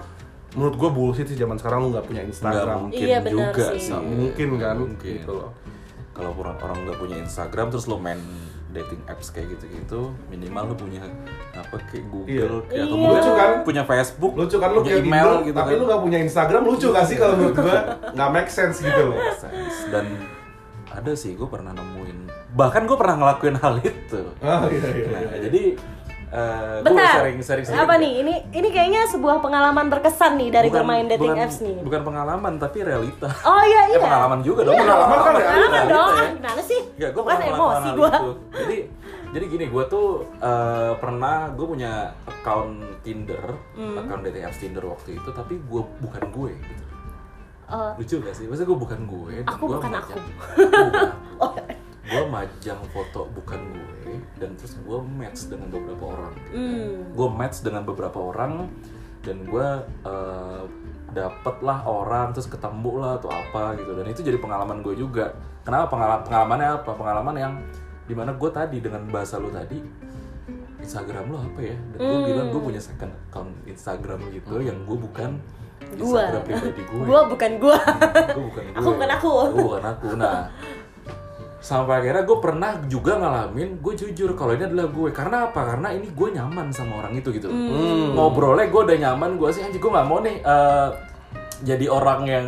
menurut 0.51 0.75
gue 0.75 0.91
bullshit 0.91 1.27
sih 1.27 1.37
zaman 1.37 1.55
sekarang 1.55 1.79
lu 1.81 1.93
nggak 1.93 2.03
punya 2.05 2.21
Nggak 2.21 2.33
Instagram 2.33 2.77
mungkin 2.83 3.05
Iya, 3.05 3.19
benar 3.21 3.53
juga 3.53 3.65
sih. 3.71 3.89
Nggak 3.89 4.03
mungkin 4.03 4.49
kan 4.57 4.77
Mungkin. 4.81 5.13
gitu 5.15 5.33
loh 5.35 5.51
Kalau 6.11 6.31
orang 6.35 6.57
orang 6.59 6.79
nggak 6.83 6.99
punya 6.99 7.17
Instagram 7.21 7.67
terus 7.69 7.85
lo 7.85 7.97
main 7.97 8.19
dating 8.69 9.01
apps 9.07 9.31
kayak 9.31 9.49
gitu-gitu, 9.51 10.13
minimal 10.27 10.63
lo 10.67 10.75
punya 10.75 11.01
apa 11.53 11.79
kayak 11.85 12.05
Google, 12.07 12.67
kayak 12.67 12.85
atau 12.85 12.97
Iya. 12.99 13.09
Lucu 13.09 13.31
kan? 13.33 13.51
punya 13.63 13.83
Facebook, 13.83 14.33
lucu 14.35 14.57
kan 14.57 14.69
lu 14.69 14.81
punya 14.81 14.93
kayak 14.95 15.07
email 15.07 15.25
Tinder, 15.25 15.47
gitu 15.47 15.57
tapi 15.57 15.71
kan. 15.71 15.79
lu 15.79 15.85
nggak 15.87 16.03
punya 16.03 16.19
Instagram 16.21 16.63
lucu 16.67 16.87
gak 16.91 17.07
sih 17.07 17.17
kalau 17.17 17.35
menurut 17.35 17.57
gue 17.57 17.77
nggak 18.13 18.29
make 18.31 18.51
sense 18.51 18.77
gitu 18.79 19.03
loh. 19.07 19.17
Dan 19.89 20.05
ada 20.91 21.13
sih 21.15 21.33
gue 21.33 21.47
pernah 21.47 21.71
nemuin, 21.71 22.18
bahkan 22.51 22.85
gue 22.85 22.95
pernah 22.95 23.17
ngelakuin 23.19 23.57
hal 23.57 23.75
itu. 23.79 24.21
oh 24.35 24.63
iya 24.67 24.89
iya, 24.89 25.07
Nah, 25.07 25.21
iya. 25.23 25.39
jadi 25.43 25.63
uh, 26.29 26.77
gue 26.79 26.87
Bentar. 26.87 27.13
sering 27.19 27.39
sering 27.41 27.65
sering 27.65 27.79
Apa 27.79 27.95
nih? 27.97 28.13
Ini 28.19 28.35
ini 28.51 28.69
kayaknya 28.69 29.03
sebuah 29.07 29.39
pengalaman 29.39 29.87
berkesan 29.89 30.37
nih 30.37 30.49
dari 30.51 30.69
Bukan- 30.69 30.81
bermain 30.81 31.07
dating 31.07 31.29
bukan- 31.31 31.45
apps 31.45 31.59
nih. 31.61 31.77
Bukan 31.79 32.01
pengalaman 32.03 32.53
tapi 32.57 32.79
realita. 32.83 33.29
Oh 33.43 33.63
iya 33.63 33.83
Eh, 33.83 33.91
iya. 33.91 33.99
pengalaman 34.01 34.41
juga 34.41 34.61
dong. 34.63 34.75
Iya, 34.75 34.83
Pengalaman 34.83 35.19
kan 35.19 35.33
Pengalaman 35.35 35.61
realita 35.69 35.81
dong. 35.87 36.11
ya. 36.11 36.19
Ah, 36.19 36.29
Gimana 36.35 36.63
sih? 36.63 36.81
Enggak, 36.91 37.11
gue 37.11 37.23
Kan 37.23 37.29
pernah 37.31 37.49
emosi 37.51 37.89
itu. 37.89 38.03
Jadi 38.55 38.77
jadi 39.29 39.45
gini, 39.47 39.65
gue 39.69 39.85
tuh 39.87 40.09
eh, 40.39 40.93
pernah 40.97 41.35
gue 41.51 41.67
punya 41.69 41.93
account 42.25 42.73
Tinder, 42.99 43.45
Hmm. 43.75 43.97
account 43.99 44.23
dating 44.23 44.41
apps 44.43 44.57
Tinder 44.57 44.81
waktu 44.83 45.11
itu, 45.15 45.31
tapi 45.31 45.61
gue 45.61 45.83
bukan 46.01 46.23
gue. 46.31 46.53
Gitu. 46.57 46.85
Eh, 47.69 47.93
Lucu 47.95 48.15
gak 48.19 48.33
sih? 48.33 48.49
Maksudnya 48.49 48.65
gue 48.67 48.81
bukan 48.81 49.01
gue. 49.05 49.35
Aku 49.45 49.65
gua 49.67 49.77
bukan 49.77 49.93
aku. 49.95 50.17
Bukan 50.17 50.89
Oh. 51.45 51.53
Gue 52.09 52.25
majang 52.27 52.81
foto 52.89 53.29
bukan 53.31 53.61
gue 53.69 54.17
dan 54.37 54.57
terus 54.57 54.75
gue 54.79 54.99
match 54.99 55.47
dengan 55.47 55.69
beberapa 55.69 56.05
orang. 56.09 56.35
hmm. 56.51 57.13
Gue 57.13 57.29
match 57.31 57.61
dengan 57.61 57.83
beberapa 57.85 58.19
orang 58.19 58.73
dan 59.21 59.45
gue 59.45 59.69
eh, 60.05 60.63
dapet 61.09 61.57
lah 61.61 61.85
orang 61.85 62.33
terus 62.33 62.47
ketemu 62.47 62.93
lah 62.97 63.13
atau 63.17 63.29
apa 63.29 63.77
gitu 63.77 63.93
dan 63.93 64.07
itu 64.07 64.21
jadi 64.21 64.37
pengalaman 64.37 64.81
gue 64.81 64.95
juga. 64.95 65.37
Kenapa 65.63 65.89
pengalaman 65.91 66.23
pengalamannya 66.23 66.69
apa? 66.75 66.91
Pengalaman 66.93 67.35
yang 67.37 67.53
di 68.05 68.15
mana 68.15 68.33
gue 68.33 68.49
tadi 68.49 68.81
dengan 68.81 69.05
bahasa 69.07 69.37
lu 69.37 69.53
tadi 69.53 69.77
Instagram 70.79 71.29
lo 71.29 71.39
apa 71.43 71.61
ya? 71.61 71.77
Dan 71.93 71.99
gue 71.99 72.09
Hmm. 72.15 72.27
bilang 72.27 72.47
gue 72.49 72.63
punya 72.63 72.81
second 72.81 73.13
account 73.23 73.53
Instagram 73.65 74.19
gitu 74.31 74.57
yang 74.59 74.79
gue 74.83 74.97
bukan 74.97 75.37
Gua. 75.95 76.21
Instagram 76.21 76.43
pribadi 76.43 76.83
gue. 76.85 77.03
Gua 77.05 77.21
bukan 77.25 77.51
gua. 77.59 77.79
Gue 78.29 78.45
bukan 78.45 78.65
gue. 78.65 78.77
Aku 78.79 78.89
bukan 78.91 79.09
aku. 79.11 79.33
Gue 79.49 79.63
bukan 79.65 79.85
aku. 79.87 80.07
Nah, 80.15 80.41
sampai 81.59 81.99
akhirnya 81.99 82.23
gue 82.23 82.39
pernah 82.39 82.71
juga 82.87 83.19
ngalamin 83.19 83.83
gue 83.83 83.95
jujur 83.97 84.31
kalau 84.33 84.55
ini 84.55 84.65
adalah 84.65 84.87
gue 84.87 85.11
karena 85.11 85.37
apa? 85.47 85.61
Karena 85.67 85.91
ini 85.91 86.07
gue 86.09 86.29
nyaman 86.31 86.71
sama 86.71 87.03
orang 87.03 87.15
itu 87.15 87.29
gitu 87.31 87.47
Hmm. 87.47 88.15
ngobrolnya 88.15 88.67
gue 88.67 88.83
udah 88.85 88.99
nyaman 89.01 89.35
gue 89.35 89.51
sih 89.51 89.61
anjir 89.61 89.77
gue 89.77 89.89
nggak 89.89 90.07
mau 90.07 90.19
nih 90.19 90.39
eh, 90.39 90.89
jadi 91.61 91.87
orang 91.87 92.21
yang 92.25 92.47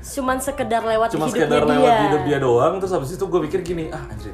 Cuman 0.00 0.40
sekedar 0.40 0.80
lewat 0.80 1.12
cuma 1.12 1.24
hidupnya 1.24 1.44
sekedar 1.44 1.62
dia. 1.62 1.72
lewat 1.72 1.92
hidup 2.02 2.22
dia 2.24 2.38
doang. 2.38 2.74
Terus 2.76 2.92
habis 2.94 3.12
itu 3.12 3.20
gue 3.22 3.40
pikir 3.44 3.60
gini 3.62 3.84
ah 3.88 4.00
anjir 4.06 4.32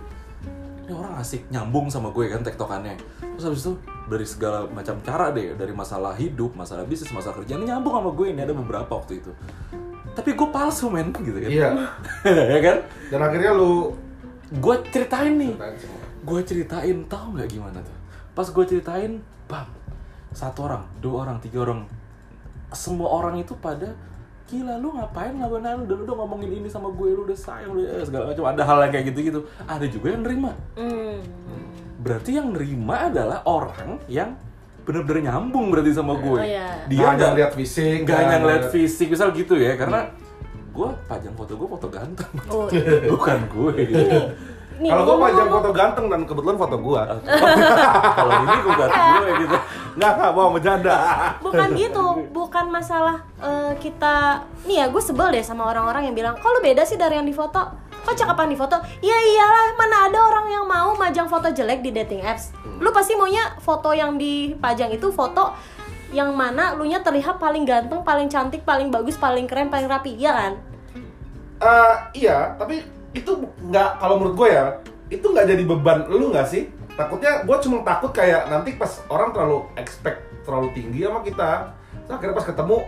ini 0.82 0.94
orang 0.94 1.18
asik 1.18 1.42
nyambung 1.50 1.86
sama 1.86 2.10
gue 2.10 2.26
kan 2.26 2.38
tektokannya. 2.40 2.94
Terus 3.34 3.44
habis 3.44 3.60
itu 3.62 3.72
dari 4.06 4.22
segala 4.22 4.66
macam 4.66 5.02
cara 5.02 5.30
deh 5.30 5.54
dari 5.54 5.70
masalah 5.70 6.14
hidup 6.14 6.54
masalah 6.54 6.82
bisnis 6.82 7.10
masalah 7.10 7.34
kerjaan 7.36 7.58
ini 7.58 7.70
nyambung 7.70 7.94
sama 7.94 8.10
gue 8.10 8.26
ini 8.30 8.40
ada 8.40 8.54
beberapa 8.54 8.90
waktu 8.90 9.18
itu. 9.18 9.34
Tapi 10.14 10.30
gue 10.32 10.48
palsu 10.48 10.86
men 10.86 11.10
gitu 11.12 11.34
kan. 11.36 11.50
Iya. 11.50 11.70
Ya 12.54 12.60
kan? 12.62 12.76
Dan 13.10 13.20
akhirnya 13.20 13.50
lu 13.52 13.90
gue 14.50 14.74
ceritain 14.94 15.34
nih. 15.34 15.54
Gue 16.22 16.40
ceritain 16.46 16.98
tahu 17.10 17.26
nggak 17.34 17.48
gimana 17.50 17.78
tuh? 17.82 17.96
Pas 18.36 18.46
gue 18.46 18.64
ceritain 18.66 19.18
bang 19.46 19.68
satu 20.36 20.68
orang 20.68 20.84
dua 21.00 21.24
orang 21.24 21.40
tiga 21.40 21.64
orang 21.64 21.88
semua 22.74 23.08
orang 23.08 23.40
itu 23.40 23.56
pada 23.56 23.96
gila 24.46 24.76
lu 24.78 24.92
ngapain 24.92 25.32
ngapain 25.32 25.62
lu 25.62 25.82
udah 25.88 25.96
lu 25.96 26.02
udah 26.04 26.16
ngomongin 26.22 26.50
ini 26.60 26.68
sama 26.68 26.92
gue 26.92 27.08
lu 27.16 27.24
udah 27.24 27.38
sayang 27.38 27.72
lu 27.72 27.82
eh, 27.82 28.04
segala 28.04 28.30
macam. 28.30 28.44
Ada 28.52 28.62
hal 28.62 28.78
yang 28.84 28.92
kayak 28.92 29.06
gitu 29.10 29.18
gitu 29.32 29.40
ada 29.64 29.86
juga 29.88 30.06
yang 30.14 30.22
nerima. 30.22 30.52
Hmm. 30.76 31.18
berarti 31.96 32.38
yang 32.38 32.54
nerima 32.54 33.10
adalah 33.10 33.42
orang 33.48 33.98
yang 34.06 34.38
bener-bener 34.86 35.26
nyambung 35.26 35.74
berarti 35.74 35.90
sama 35.90 36.14
gue. 36.14 36.38
Oh, 36.38 36.46
iya. 36.46 36.86
dia 36.86 37.06
nggak 37.18 37.32
lihat 37.34 37.52
fisik 37.58 38.06
nggak 38.06 38.14
hanya 38.14 38.26
nggak 38.28 38.40
ngeliat 38.46 38.64
fisik 38.70 39.08
misal 39.10 39.34
gitu 39.34 39.58
ya 39.58 39.74
karena 39.74 40.06
gue 40.76 40.90
pajang 41.08 41.34
foto 41.34 41.52
gue 41.56 41.68
foto 41.72 41.86
ganteng. 41.88 42.32
Oh, 42.52 42.68
bukan 43.16 43.38
gue 43.48 43.72
nih 44.76 44.90
kalau 44.92 45.02
gua 45.08 45.16
pajang 45.28 45.48
foto 45.48 45.70
ganteng 45.72 46.06
dan 46.12 46.20
kebetulan 46.28 46.56
foto 46.60 46.76
gua. 46.76 47.02
Kalau 48.20 48.32
ini 48.44 48.56
gue 48.60 48.72
gak 48.76 48.90
gue 48.92 49.28
gitu. 49.40 49.56
Nggak 49.96 50.12
nggak 50.20 50.32
mau 50.36 50.48
bercanda. 50.52 50.96
Bukan 51.40 51.68
gitu 51.72 52.04
bukan 52.36 52.66
masalah 52.68 53.24
eh, 53.40 53.72
kita 53.80 54.44
nih 54.68 54.84
ya 54.84 54.86
gue 54.92 55.02
sebel 55.02 55.32
deh 55.32 55.40
sama 55.40 55.72
orang-orang 55.72 56.12
yang 56.12 56.14
bilang 56.16 56.34
kok 56.36 56.48
lu 56.52 56.60
beda 56.60 56.84
sih 56.84 57.00
dari 57.00 57.16
yang 57.16 57.24
di 57.24 57.32
foto? 57.32 57.88
Kok 58.04 58.14
cakapan 58.14 58.52
di 58.52 58.56
foto? 58.60 58.76
Ya 59.00 59.16
iyalah 59.16 59.74
mana 59.80 59.96
ada 60.12 60.18
orang 60.20 60.46
yang 60.52 60.64
mau 60.68 60.92
majang 60.94 61.26
foto 61.26 61.48
jelek 61.48 61.80
di 61.80 61.90
dating 61.96 62.20
apps. 62.20 62.52
Lu 62.76 62.92
pasti 62.92 63.16
maunya 63.16 63.56
foto 63.64 63.96
yang 63.96 64.20
dipajang 64.20 64.92
itu 64.92 65.08
foto 65.08 65.56
yang 66.14 66.30
mana 66.34 66.78
lu 66.78 66.86
nya 66.86 67.02
terlihat 67.02 67.42
paling 67.42 67.66
ganteng 67.66 68.00
paling 68.06 68.30
cantik 68.30 68.62
paling 68.62 68.94
bagus 68.94 69.18
paling 69.18 69.50
keren 69.50 69.66
paling 69.66 69.90
rapi 69.90 70.14
iya 70.14 70.32
kan? 70.32 70.52
Eh, 71.56 71.94
iya 72.26 72.38
tapi 72.54 72.84
itu 73.16 73.32
nggak 73.66 73.98
kalau 73.98 74.20
menurut 74.20 74.36
gue 74.36 74.48
ya 74.52 74.64
itu 75.08 75.26
nggak 75.26 75.46
jadi 75.48 75.62
beban 75.66 75.98
lu 76.06 76.30
nggak 76.30 76.46
sih? 76.46 76.70
Takutnya 76.94 77.44
gue 77.44 77.56
cuma 77.60 77.82
takut 77.84 78.10
kayak 78.14 78.48
nanti 78.48 78.78
pas 78.78 79.02
orang 79.10 79.34
terlalu 79.34 79.66
expect 79.76 80.22
terlalu 80.46 80.70
tinggi 80.72 81.04
sama 81.04 81.20
kita 81.26 81.74
terus 82.06 82.14
akhirnya 82.14 82.36
pas 82.38 82.46
ketemu 82.46 82.78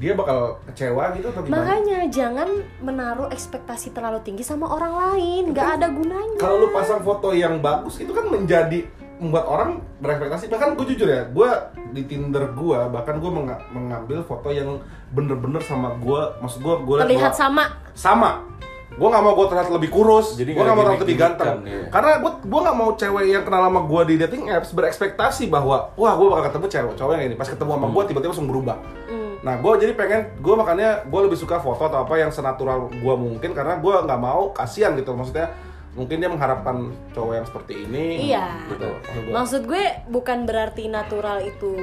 dia 0.00 0.16
bakal 0.16 0.56
kecewa 0.64 1.12
gitu 1.12 1.28
atau 1.28 1.40
gimana? 1.44 1.56
Makanya 1.60 1.98
jangan 2.08 2.48
menaruh 2.80 3.28
ekspektasi 3.28 3.92
terlalu 3.92 4.24
tinggi 4.24 4.40
sama 4.40 4.64
orang 4.68 4.96
lain 4.96 5.52
nggak 5.52 5.68
ada 5.76 5.92
gunanya. 5.92 6.40
Kalau 6.40 6.56
lu 6.56 6.68
pasang 6.72 7.04
foto 7.04 7.36
yang 7.36 7.60
bagus 7.60 8.00
itu 8.00 8.12
kan 8.16 8.24
menjadi 8.32 8.88
membuat 9.20 9.44
orang 9.46 9.70
berekspektasi. 10.00 10.48
Bahkan 10.48 10.74
gue 10.80 10.86
jujur 10.96 11.08
ya 11.12 11.28
gue 11.28 11.50
di 11.92 12.02
Tinder 12.08 12.50
gue 12.56 12.78
bahkan 12.88 13.20
gue 13.20 13.30
mengambil 13.76 14.24
foto 14.24 14.48
yang 14.48 14.80
bener-bener 15.12 15.60
sama 15.60 15.94
gue 16.00 16.20
maksud 16.40 16.64
gue 16.64 16.74
gue 16.88 16.96
terlihat 17.04 17.36
sama? 17.36 17.68
Sama. 17.92 18.48
Gue 18.90 19.06
nggak 19.06 19.22
mau 19.22 19.32
gue 19.38 19.46
terlihat 19.48 19.70
lebih 19.70 19.90
kurus 19.94 20.34
Jadi 20.34 20.50
gue 20.50 20.60
nggak 20.60 20.76
mau 20.76 20.82
terlihat 20.82 21.04
lebih 21.06 21.16
ganteng. 21.16 21.56
iya. 21.62 21.86
karena 21.88 22.10
gue 22.20 22.32
gue 22.42 22.60
nggak 22.60 22.76
mau 22.76 22.90
cewek 22.98 23.24
yang 23.30 23.44
kenal 23.46 23.62
sama 23.70 23.80
gue 23.86 24.02
di 24.10 24.14
dating 24.18 24.44
apps 24.50 24.70
berekspektasi 24.74 25.46
bahwa 25.46 25.94
wah 25.94 26.12
gue 26.18 26.26
bakal 26.26 26.44
ketemu 26.50 26.66
cewek 26.66 26.94
cowok 26.98 27.12
yang 27.14 27.24
ini. 27.30 27.36
Pas 27.38 27.48
ketemu 27.48 27.70
sama 27.76 27.86
gue 27.92 28.02
tiba-tiba 28.08 28.32
langsung 28.32 28.48
berubah. 28.50 28.76
Hmm. 29.06 29.36
nah 29.40 29.56
gue 29.56 29.72
jadi 29.80 29.92
pengen 29.96 30.36
gue 30.36 30.54
makanya 30.56 31.04
gue 31.08 31.20
lebih 31.24 31.38
suka 31.38 31.56
foto 31.64 31.88
atau 31.88 32.04
apa 32.04 32.12
yang 32.20 32.28
senatural 32.28 32.92
gue 32.92 33.14
mungkin 33.16 33.56
karena 33.56 33.80
gue 33.80 33.94
nggak 34.04 34.20
mau 34.20 34.50
kasihan 34.52 34.92
gitu. 34.96 35.12
Maksudnya 35.12 35.48
mungkin 35.90 36.22
dia 36.22 36.30
mengharapkan 36.30 36.94
cowok 37.10 37.32
yang 37.34 37.46
seperti 37.50 37.74
ini 37.82 38.30
Iya. 38.30 38.46
gitu 38.70 38.88
maksud 39.34 39.66
gue 39.66 40.06
bukan 40.06 40.46
berarti 40.46 40.86
natural 40.86 41.42
itu 41.42 41.74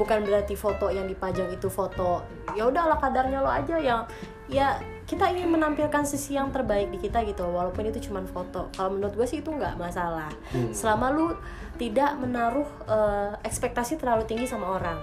bukan 0.00 0.24
berarti 0.24 0.56
foto 0.56 0.88
yang 0.88 1.04
dipajang 1.04 1.52
itu 1.52 1.68
foto. 1.68 2.24
Ya 2.56 2.64
udah 2.66 2.88
ala 2.88 2.96
kadarnya 2.96 3.44
lo 3.44 3.52
aja 3.52 3.76
yang 3.76 4.08
ya 4.48 4.80
kita 5.04 5.28
ingin 5.30 5.52
menampilkan 5.52 6.02
sisi 6.02 6.34
yang 6.34 6.48
terbaik 6.50 6.88
di 6.88 6.98
kita 6.98 7.20
gitu 7.22 7.44
walaupun 7.44 7.84
itu 7.86 8.08
cuma 8.08 8.24
foto. 8.24 8.72
Kalau 8.72 8.96
menurut 8.96 9.12
gue 9.12 9.26
sih 9.28 9.44
itu 9.44 9.52
nggak 9.52 9.76
masalah. 9.76 10.32
Hmm. 10.50 10.72
Selama 10.72 11.12
lu 11.12 11.26
tidak 11.76 12.16
menaruh 12.16 12.66
eh, 12.88 13.32
ekspektasi 13.44 14.00
terlalu 14.00 14.24
tinggi 14.24 14.48
sama 14.48 14.72
orang. 14.72 14.98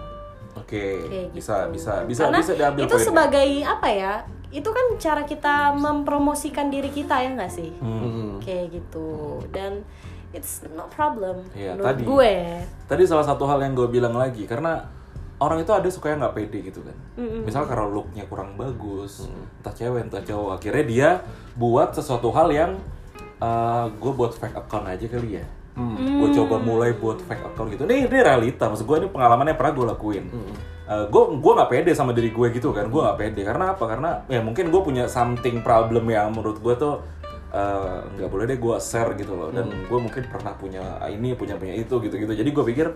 Oke, 0.57 1.05
Kayak 1.05 1.29
bisa 1.37 1.55
gitu. 1.69 1.77
bisa 1.77 1.93
bisa 2.03 2.21
Karena 2.25 2.39
bisa 2.41 2.53
diambil 2.57 2.81
itu 2.89 2.97
sebagai 2.97 3.49
apa 3.63 3.87
ya? 3.93 4.13
Itu 4.47 4.69
kan 4.71 4.95
cara 4.97 5.27
kita 5.27 5.75
mempromosikan 5.75 6.71
diri 6.71 6.87
kita 6.89 7.19
ya 7.19 7.29
nggak 7.35 7.51
sih? 7.51 7.71
Hmm. 7.83 8.39
Kayak 8.39 8.79
gitu. 8.79 9.41
Dan 9.51 9.83
it's 10.35 10.63
no 10.75 10.87
problem 10.91 11.43
Iya, 11.55 11.75
menurut 11.75 11.87
tadi. 11.87 12.01
gue. 12.03 12.33
Tadi 12.87 13.03
salah 13.07 13.25
satu 13.27 13.47
hal 13.47 13.63
yang 13.63 13.75
gue 13.75 13.87
bilang 13.87 14.15
lagi 14.15 14.43
karena 14.43 14.83
orang 15.37 15.61
itu 15.61 15.71
ada 15.71 15.87
suka 15.91 16.11
yang 16.11 16.19
nggak 16.23 16.35
pede 16.35 16.59
gitu 16.67 16.81
kan. 16.81 16.97
Misal 17.45 17.67
karena 17.69 17.85
looknya 17.85 18.25
kurang 18.25 18.57
bagus, 18.57 19.29
entah 19.61 19.69
cewek 19.75 20.09
entah 20.09 20.23
cowok, 20.25 20.57
akhirnya 20.57 20.83
dia 20.87 21.09
buat 21.53 21.93
sesuatu 21.93 22.33
hal 22.33 22.49
yang 22.49 22.71
gue 24.01 24.11
buat 24.17 24.33
fake 24.33 24.57
account 24.57 24.89
aja 24.89 25.05
kali 25.05 25.37
ya. 25.37 25.45
Gue 25.93 26.33
coba 26.33 26.57
mulai 26.57 26.97
buat 26.97 27.21
fake 27.21 27.53
account 27.53 27.69
gitu. 27.69 27.85
Nih 27.85 28.09
ini 28.09 28.17
realita, 28.17 28.65
maksud 28.65 28.89
gue 28.89 28.97
ini 28.97 29.07
pengalaman 29.13 29.45
yang 29.53 29.57
pernah 29.61 29.73
gue 29.77 29.85
lakuin. 29.93 30.25
Gue 30.87 31.23
gue 31.35 31.51
nggak 31.51 31.69
pede 31.69 31.91
sama 31.91 32.15
diri 32.15 32.31
gue 32.31 32.47
gitu 32.49 32.71
kan, 32.71 32.87
gue 32.87 33.01
nggak 33.03 33.19
pede. 33.19 33.41
Karena 33.43 33.75
apa? 33.75 33.83
Karena 33.83 34.09
ya 34.25 34.39
mungkin 34.39 34.71
gue 34.71 34.79
punya 34.79 35.05
something 35.05 35.59
problem 35.59 36.07
yang 36.07 36.31
menurut 36.31 36.57
gue 36.57 36.73
tuh 36.73 37.03
eh, 37.47 37.99
nggak 38.15 38.27
boleh 38.27 38.45
deh 38.45 38.55
gue 38.55 38.75
share 38.79 39.11
gitu 39.15 39.35
loh. 39.35 39.51
Dan 39.51 39.67
Hmm. 39.67 39.83
gue 39.83 39.99
mungkin 39.99 40.23
pernah 40.27 40.53
punya 40.53 40.83
ini 41.07 41.35
punya 41.35 41.55
punya 41.55 41.73
itu 41.73 41.91
gitu 41.99 42.15
gitu 42.15 42.31
jadi 42.31 42.47
gue 42.47 42.63
pikir 42.65 42.87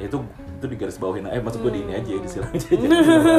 ya 0.00 0.08
itu 0.08 0.16
itu 0.60 0.66
di 0.68 0.76
garis 0.76 0.96
bawahin 0.96 1.28
eh 1.28 1.40
maksud 1.40 1.60
gue 1.60 1.72
di 1.72 1.80
ini 1.80 1.92
aja 1.92 2.10
di 2.10 2.28
silang 2.28 2.50
aja. 2.50 2.66
Jadi 2.66 2.86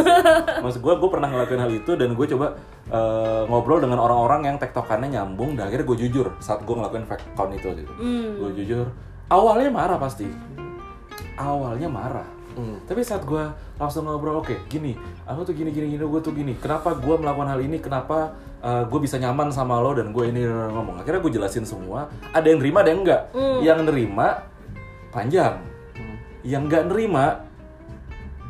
maksud 0.63 0.79
gue 0.79 0.93
gue 0.95 1.09
pernah 1.09 1.27
ngelakuin 1.27 1.59
hal 1.59 1.71
itu 1.71 1.91
dan 1.93 2.15
gue 2.15 2.27
coba 2.31 2.47
eh, 2.87 3.43
ngobrol 3.45 3.77
dengan 3.77 3.99
orang-orang 3.99 4.47
yang 4.47 4.57
tektokannya 4.57 5.09
nyambung 5.11 5.53
dan 5.53 5.67
akhirnya 5.67 5.85
gue 5.85 5.97
jujur 5.99 6.31
saat 6.39 6.61
gue 6.61 6.73
ngelakuin 6.73 7.05
fake 7.05 7.25
account 7.33 7.51
itu 7.53 7.67
gitu. 7.75 7.91
Gue 8.39 8.49
jujur 8.55 8.85
awalnya 9.27 9.69
marah 9.69 9.97
pasti. 9.97 10.25
Awalnya 11.35 11.89
marah 11.89 12.27
tapi 12.85 13.01
saat 13.01 13.23
gue 13.23 13.43
langsung 13.79 14.05
ngobrol 14.05 14.43
oke 14.43 14.67
gini 14.67 14.95
aku 15.23 15.47
tuh 15.47 15.53
gini 15.55 15.71
gini 15.71 15.95
gini 15.95 16.03
gue 16.03 16.21
tuh 16.21 16.35
gini 16.35 16.53
kenapa 16.59 16.93
gue 16.95 17.15
melakukan 17.15 17.49
hal 17.49 17.59
ini 17.63 17.79
kenapa 17.79 18.35
gue 18.61 18.99
bisa 19.01 19.17
nyaman 19.17 19.49
sama 19.49 19.81
lo 19.81 19.97
dan 19.97 20.13
gue 20.13 20.29
ini 20.29 20.45
ngomong? 20.45 21.01
Akhirnya 21.01 21.17
gue 21.17 21.33
jelasin 21.33 21.65
semua 21.65 22.13
ada 22.29 22.45
yang 22.45 22.61
nerima 22.61 22.85
ada 22.85 22.89
yang 22.93 23.01
enggak. 23.01 23.21
Yang 23.65 23.79
nerima 23.89 24.27
panjang. 25.09 25.53
Yang 26.45 26.61
nggak 26.69 26.83
nerima 26.93 27.25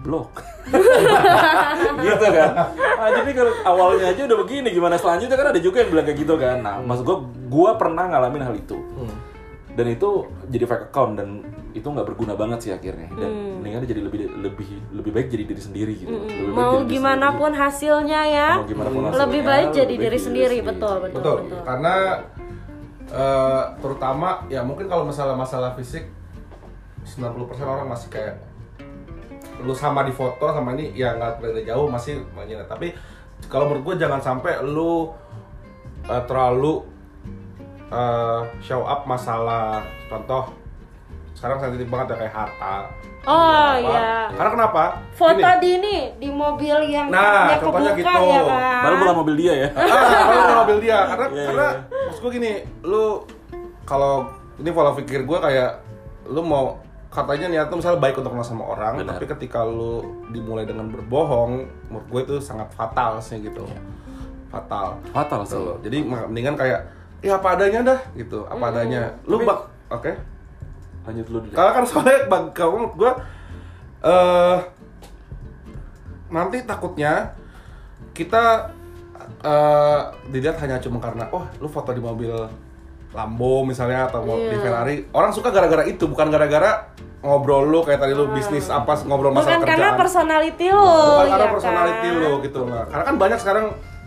blok. 0.03 0.43
Gitu 2.03 2.25
kan. 2.27 2.49
Ah, 2.99 3.09
jadi 3.15 3.31
kalau 3.31 3.53
awalnya 3.63 4.11
aja 4.11 4.21
udah 4.27 4.37
begini 4.43 4.67
gimana 4.75 4.99
selanjutnya? 4.99 5.39
Kan 5.39 5.47
ada 5.55 5.61
juga 5.63 5.79
yang 5.79 5.89
bilang 5.95 6.05
kayak 6.05 6.19
gitu 6.19 6.35
kan. 6.35 6.57
Nah 6.59 6.75
maksud 6.83 7.03
gue 7.07 7.17
gue 7.47 7.69
pernah 7.79 8.03
ngalamin 8.11 8.43
hal 8.43 8.55
itu. 8.59 8.77
Dan 9.71 9.85
itu 9.87 10.27
jadi 10.51 10.67
fake 10.67 10.91
account 10.91 11.15
dan 11.15 11.39
itu 11.71 11.87
nggak 11.87 12.07
berguna 12.07 12.33
banget 12.35 12.59
sih 12.67 12.71
akhirnya. 12.71 13.07
Dan 13.11 13.59
mendingan 13.59 13.87
jadi 13.87 14.01
lebih 14.03 14.19
lebih 14.39 14.69
lebih 14.91 15.11
baik 15.11 15.27
jadi 15.31 15.43
diri 15.47 15.61
sendiri 15.61 15.93
gitu. 15.95 16.11
Lebih 16.11 16.51
baik 16.51 16.55
mau 16.55 16.75
diri 16.81 16.91
gimana 16.91 17.27
sendiri. 17.31 17.41
pun 17.41 17.51
hasilnya 17.55 18.21
ya. 18.27 18.49
Mau 18.59 18.67
gimana 18.67 18.89
pun 18.89 19.01
lebih 19.01 19.15
hasilnya, 19.15 19.49
baik 19.49 19.67
jadi 19.71 19.85
lebih 19.85 20.03
diri 20.03 20.17
baik 20.17 20.27
sendiri 20.27 20.57
betul 20.61 20.95
betul 21.03 21.19
betul, 21.19 21.37
betul. 21.47 21.59
Karena 21.65 21.95
eh, 23.11 23.63
terutama 23.83 24.29
ya 24.47 24.61
mungkin 24.63 24.85
kalau 24.87 25.03
masalah 25.03 25.35
masalah 25.35 25.75
fisik 25.75 26.07
90% 27.05 27.65
orang 27.65 27.87
masih 27.89 28.07
kayak 28.07 28.35
lu 29.61 29.77
sama 29.77 30.01
di 30.01 30.13
foto 30.13 30.49
sama 30.49 30.73
ini 30.73 30.93
ya 30.97 31.13
nggak 31.17 31.41
beda 31.41 31.61
jauh 31.65 31.85
masih 31.85 32.25
mengingat 32.33 32.65
tapi 32.65 32.97
kalau 33.49 33.69
menurut 33.69 33.93
gue 33.93 34.05
jangan 34.05 34.21
sampai 34.21 34.61
lu 34.65 35.13
eh, 36.09 36.23
terlalu 36.25 36.81
eh, 37.93 38.41
show 38.63 38.81
up 38.85 39.05
masalah 39.05 39.85
contoh 40.09 40.60
sekarang 41.41 41.57
sensitif 41.59 41.87
banget 41.89 42.07
ya 42.07 42.17
kayak 42.19 42.33
harta 42.35 42.75
oh 43.21 43.73
Apa. 43.73 43.81
ya 43.81 44.01
karena 44.31 44.51
kenapa 44.51 44.83
foto 45.11 45.33
Gini. 45.41 45.57
di 45.57 45.69
ini 45.73 45.95
di 46.15 46.29
mobil 46.29 46.77
yang 46.85 47.09
Nah, 47.09 47.57
contohnya 47.57 47.91
kebuka 47.91 48.13
gitu. 48.13 48.29
ya 48.29 48.41
kan 48.45 48.61
baru 48.83 48.95
bukan 48.95 49.15
mobil 49.17 49.35
dia 49.35 49.53
ya 49.57 49.67
ah, 49.73 49.83
kalau 50.21 50.41
mau 50.43 50.57
mobil 50.61 50.77
dia 50.79 50.97
karena 51.07 51.25
Iya, 51.27 51.45
karena 51.47 51.67
iya. 51.67 52.01
maksud 52.05 52.21
gue 52.21 52.31
gini 52.31 52.51
lu 52.83 53.05
kalau 53.83 54.13
ini 54.55 54.69
pola 54.69 54.93
pikir 54.93 55.19
gue 55.23 55.37
kayak 55.39 55.71
lu 56.27 56.41
mau 56.41 56.77
katanya 57.09 57.47
niat 57.49 57.67
lu 57.67 57.75
misalnya 57.75 57.99
baik 57.99 58.15
untuk 58.15 58.31
kenal 58.31 58.45
sama 58.45 58.63
orang 58.67 58.93
Benar. 58.95 59.17
tapi 59.17 59.25
ketika 59.27 59.59
lu 59.61 59.99
dimulai 60.29 60.63
dengan 60.63 60.87
berbohong 60.87 61.51
menurut 61.89 62.07
gue 62.07 62.21
itu 62.23 62.35
sangat 62.39 62.69
fatal 62.71 63.17
sih 63.17 63.37
gitu 63.39 63.65
Iya. 63.65 63.81
fatal 64.51 64.87
fatal 65.09 65.41
Gitu 65.41 65.51
sih 65.51 65.59
loh. 65.59 65.77
jadi 65.81 65.97
mendingan 66.03 66.53
kayak 66.53 66.85
ya 67.19 67.35
apa 67.35 67.53
adanya 67.53 67.79
dah 67.87 67.99
gitu 68.13 68.45
apa 68.45 68.63
adanya 68.67 69.13
lu 69.23 69.37
Tapi- 69.37 69.47
bak 69.47 69.59
oke 69.91 70.11
lanjut 71.01 71.25
lu 71.27 71.37
dulu 71.41 71.51
karena 71.51 71.71
kan 71.73 71.83
soalnya 71.83 72.17
bang 72.25 72.45
kamu 72.51 72.73
menurut 72.75 72.95
gue 72.95 73.11
eh 74.03 74.57
nanti 76.29 76.57
takutnya 76.63 77.33
kita 78.11 78.69
eh 79.41 79.99
dilihat 80.29 80.57
hanya 80.59 80.77
cuma 80.77 80.97
karena 80.97 81.25
oh 81.29 81.45
lu 81.57 81.67
foto 81.67 81.91
di 81.91 81.99
mobil 81.99 82.31
Lambo 83.11 83.67
misalnya 83.67 84.07
atau 84.07 84.23
mau 84.23 84.39
di 84.39 84.55
Iya. 84.55 84.63
Ferrari. 84.63 84.95
Orang 85.11 85.35
suka 85.35 85.51
gara-gara 85.51 85.83
itu 85.83 86.07
bukan 86.07 86.31
gara-gara 86.31 86.87
ngobrol 87.19 87.67
lu 87.67 87.83
kayak 87.83 87.99
tadi 87.99 88.15
lu 88.15 88.31
bisnis 88.31 88.71
apa 88.71 89.03
ngobrol 89.03 89.35
masalah 89.35 89.59
bukan 89.59 89.67
karena 89.67 89.75
kerjaan. 89.91 89.99
personality 89.99 90.67
lo 90.71 90.79
bukan 90.81 91.27
karena 91.27 91.43
ya 91.43 91.51
personality 91.53 92.07
kan? 92.07 92.17
lu 92.17 92.31
gitu 92.41 92.59
lah 92.65 92.83
karena 92.87 93.03
kan 93.03 93.15
banyak 93.19 93.37
sekarang 93.37 93.65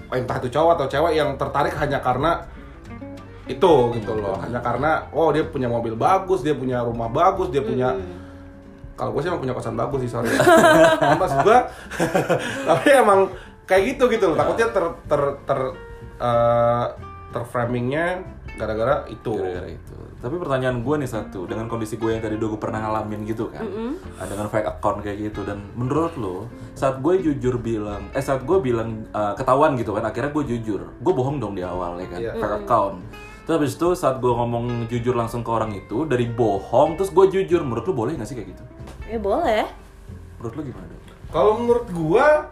entah 0.08 0.36
itu 0.40 0.48
cowok 0.50 0.70
atau 0.74 0.86
cewek 0.88 1.12
yang 1.14 1.30
tertarik 1.36 1.74
hanya 1.76 1.98
karena 2.00 2.30
itu 3.44 3.72
gitu 4.00 4.12
loh. 4.16 4.40
Hanya 4.40 4.60
karena 4.64 5.04
oh 5.12 5.28
dia 5.28 5.44
punya 5.44 5.68
mobil 5.68 5.92
bagus 5.96 6.40
dia 6.40 6.56
punya 6.56 6.80
rumah 6.80 7.12
bagus 7.12 7.52
dia 7.52 7.60
punya 7.60 7.92
kalau 8.94 9.10
gue 9.10 9.20
sih 9.26 9.28
emang 9.28 9.42
punya 9.42 9.54
kosan 9.54 9.76
bagus 9.76 10.06
sih 10.06 10.10
sorry. 10.10 10.30
Maksud 11.20 11.38
gue 11.44 11.58
tapi 12.68 12.88
emang 12.94 13.28
kayak 13.68 13.96
gitu 13.96 14.08
gitu 14.08 14.32
loh. 14.32 14.36
Takutnya 14.38 14.70
ter 14.70 14.84
ter 15.10 15.22
ter 15.44 15.60
eh, 16.22 16.86
terframingnya 17.34 18.22
gara-gara 18.54 19.04
itu. 19.10 19.34
Gara-gara 19.34 19.68
itu. 19.68 19.96
Tapi 20.24 20.40
pertanyaan 20.40 20.80
gue 20.80 20.94
nih 21.04 21.10
satu. 21.10 21.44
Dengan 21.44 21.68
kondisi 21.68 22.00
gue 22.00 22.16
yang 22.16 22.22
tadi 22.24 22.38
udah 22.38 22.48
gue 22.54 22.60
pernah 22.62 22.80
ngalamin 22.80 23.28
gitu 23.28 23.52
kan. 23.52 23.66
Nah, 23.92 24.24
dengan 24.24 24.48
fake 24.48 24.78
account 24.78 25.04
kayak 25.04 25.18
gitu. 25.20 25.44
Dan 25.44 25.68
menurut 25.76 26.16
lo 26.16 26.48
saat 26.72 27.02
gue 27.04 27.20
jujur 27.20 27.60
bilang 27.60 28.08
eh 28.16 28.24
saat 28.24 28.46
gue 28.46 28.56
bilang 28.62 29.04
uh, 29.12 29.36
ketahuan 29.36 29.76
gitu 29.76 29.92
kan 29.92 30.06
akhirnya 30.06 30.32
gue 30.32 30.44
jujur. 30.54 30.80
Gue 31.02 31.12
bohong 31.12 31.42
dong 31.42 31.58
di 31.58 31.66
awal 31.66 32.00
ya 32.00 32.08
kan? 32.08 32.18
Iya. 32.22 32.32
fake 32.40 32.56
account 32.64 32.98
terus 33.44 33.54
habis 33.60 33.72
itu 33.76 33.88
saat 33.92 34.18
gue 34.24 34.32
ngomong 34.32 34.88
jujur 34.88 35.12
langsung 35.12 35.44
ke 35.44 35.50
orang 35.52 35.76
itu 35.76 36.08
dari 36.08 36.24
bohong 36.28 36.96
terus 36.96 37.12
gue 37.12 37.28
jujur 37.28 37.60
menurut 37.60 37.84
lo 37.84 37.92
boleh 37.92 38.16
gak 38.16 38.28
sih 38.28 38.36
kayak 38.36 38.56
gitu? 38.56 38.64
Ya 39.08 39.20
boleh. 39.20 39.68
Menurut 40.40 40.54
lo 40.56 40.62
gimana? 40.64 40.86
Dong 40.88 41.04
kalau 41.34 41.58
menurut 41.58 41.90
gua 41.90 42.46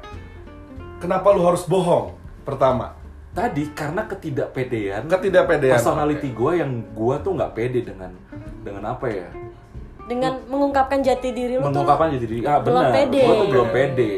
kenapa 0.99 1.31
lu 1.31 1.47
harus 1.47 1.63
bohong? 1.71 2.19
Pertama. 2.43 2.99
Tadi 3.31 3.71
karena 3.71 4.11
ketidakpedean 4.11 5.07
ketidakpedean. 5.07 5.79
personality 5.79 6.35
gue 6.35 6.53
yang 6.59 6.83
gue 6.91 7.15
tuh 7.23 7.33
nggak 7.33 7.53
pede 7.55 7.87
dengan 7.87 8.11
dengan 8.67 8.91
apa 8.91 9.07
ya? 9.07 9.31
Dengan 10.11 10.43
mengungkapkan 10.51 10.99
jati 10.99 11.31
diri 11.31 11.63
lo 11.63 11.71
tuh 11.71 11.79
mengungkapkan 11.79 12.19
jadi 12.19 12.27
diri. 12.27 12.43
Ah 12.43 12.59
belum 12.59 12.75
benar. 12.75 12.91
pede. 12.91 13.23
gue 13.23 13.35
tuh 13.39 13.49
belum 13.55 13.69
pede 13.71 14.13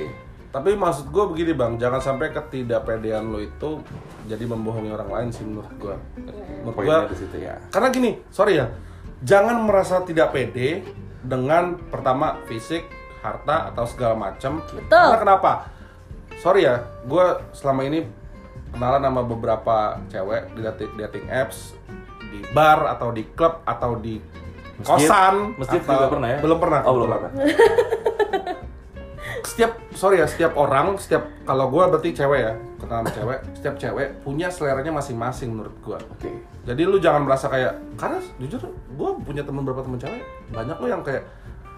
Tapi 0.55 0.79
maksud 0.79 1.11
gue 1.11 1.25
begini 1.35 1.51
bang, 1.51 1.75
jangan 1.83 1.99
sampai 1.99 2.31
ketidakpedean 2.31 3.27
lo 3.27 3.43
itu 3.43 3.83
jadi 4.31 4.47
membohongi 4.47 4.95
orang 4.95 5.11
lain 5.11 5.29
sih 5.35 5.43
menurut 5.43 5.75
gue. 5.83 5.97
Menurut 6.63 6.79
gue, 6.79 7.43
ya 7.43 7.59
karena 7.75 7.91
gini, 7.91 8.23
sorry 8.31 8.63
ya, 8.63 8.71
jangan 9.27 9.67
merasa 9.67 10.07
tidak 10.07 10.31
pede 10.31 10.87
dengan 11.27 11.75
pertama 11.91 12.39
fisik, 12.47 12.87
harta 13.19 13.75
atau 13.75 13.83
segala 13.83 14.15
macam. 14.15 14.63
Karena 14.87 15.19
kenapa? 15.19 15.53
Sorry 16.39 16.71
ya, 16.71 16.87
gue 17.03 17.25
selama 17.51 17.91
ini 17.91 18.07
kenalan 18.71 19.03
sama 19.11 19.23
beberapa 19.27 19.99
cewek 20.07 20.55
di 20.55 20.61
dating, 20.63 20.91
dating 21.03 21.27
apps, 21.35 21.75
di 22.31 22.47
bar 22.55 22.95
atau 22.95 23.11
di 23.11 23.27
klub 23.35 23.59
atau 23.67 23.99
di 23.99 24.23
Masjid? 24.79 24.87
kosan. 24.87 25.35
Masjid 25.59 25.83
atau- 25.83 25.99
juga 25.99 26.07
pernah 26.15 26.29
ya? 26.31 26.39
Belum 26.39 26.59
pernah. 26.63 26.81
Oh, 26.87 26.93
belum 26.95 27.09
pernah. 27.11 27.31
Setiap 29.45 29.77
sorry 29.93 30.19
ya 30.19 30.27
setiap 30.27 30.57
orang 30.57 30.97
setiap 30.97 31.29
kalau 31.45 31.69
gue 31.69 31.85
berarti 31.85 32.11
cewek 32.11 32.41
ya 32.41 32.53
kenal 32.81 33.05
sama 33.05 33.11
cewek 33.13 33.39
setiap 33.53 33.75
cewek 33.77 34.09
punya 34.21 34.49
seleranya 34.49 34.91
masing-masing 34.91 35.53
menurut 35.53 35.77
gue 35.79 35.99
Oke. 36.11 36.31
jadi 36.65 36.83
lu 36.83 36.97
jangan 36.97 37.23
merasa 37.23 37.47
kayak 37.47 37.77
karena 37.95 38.19
jujur 38.39 38.61
gue 38.71 39.11
punya 39.23 39.45
teman 39.45 39.63
beberapa 39.63 39.85
teman 39.85 40.01
cewek 40.01 40.23
banyak 40.49 40.77
lo 40.77 40.87
yang 40.89 41.03
kayak 41.05 41.23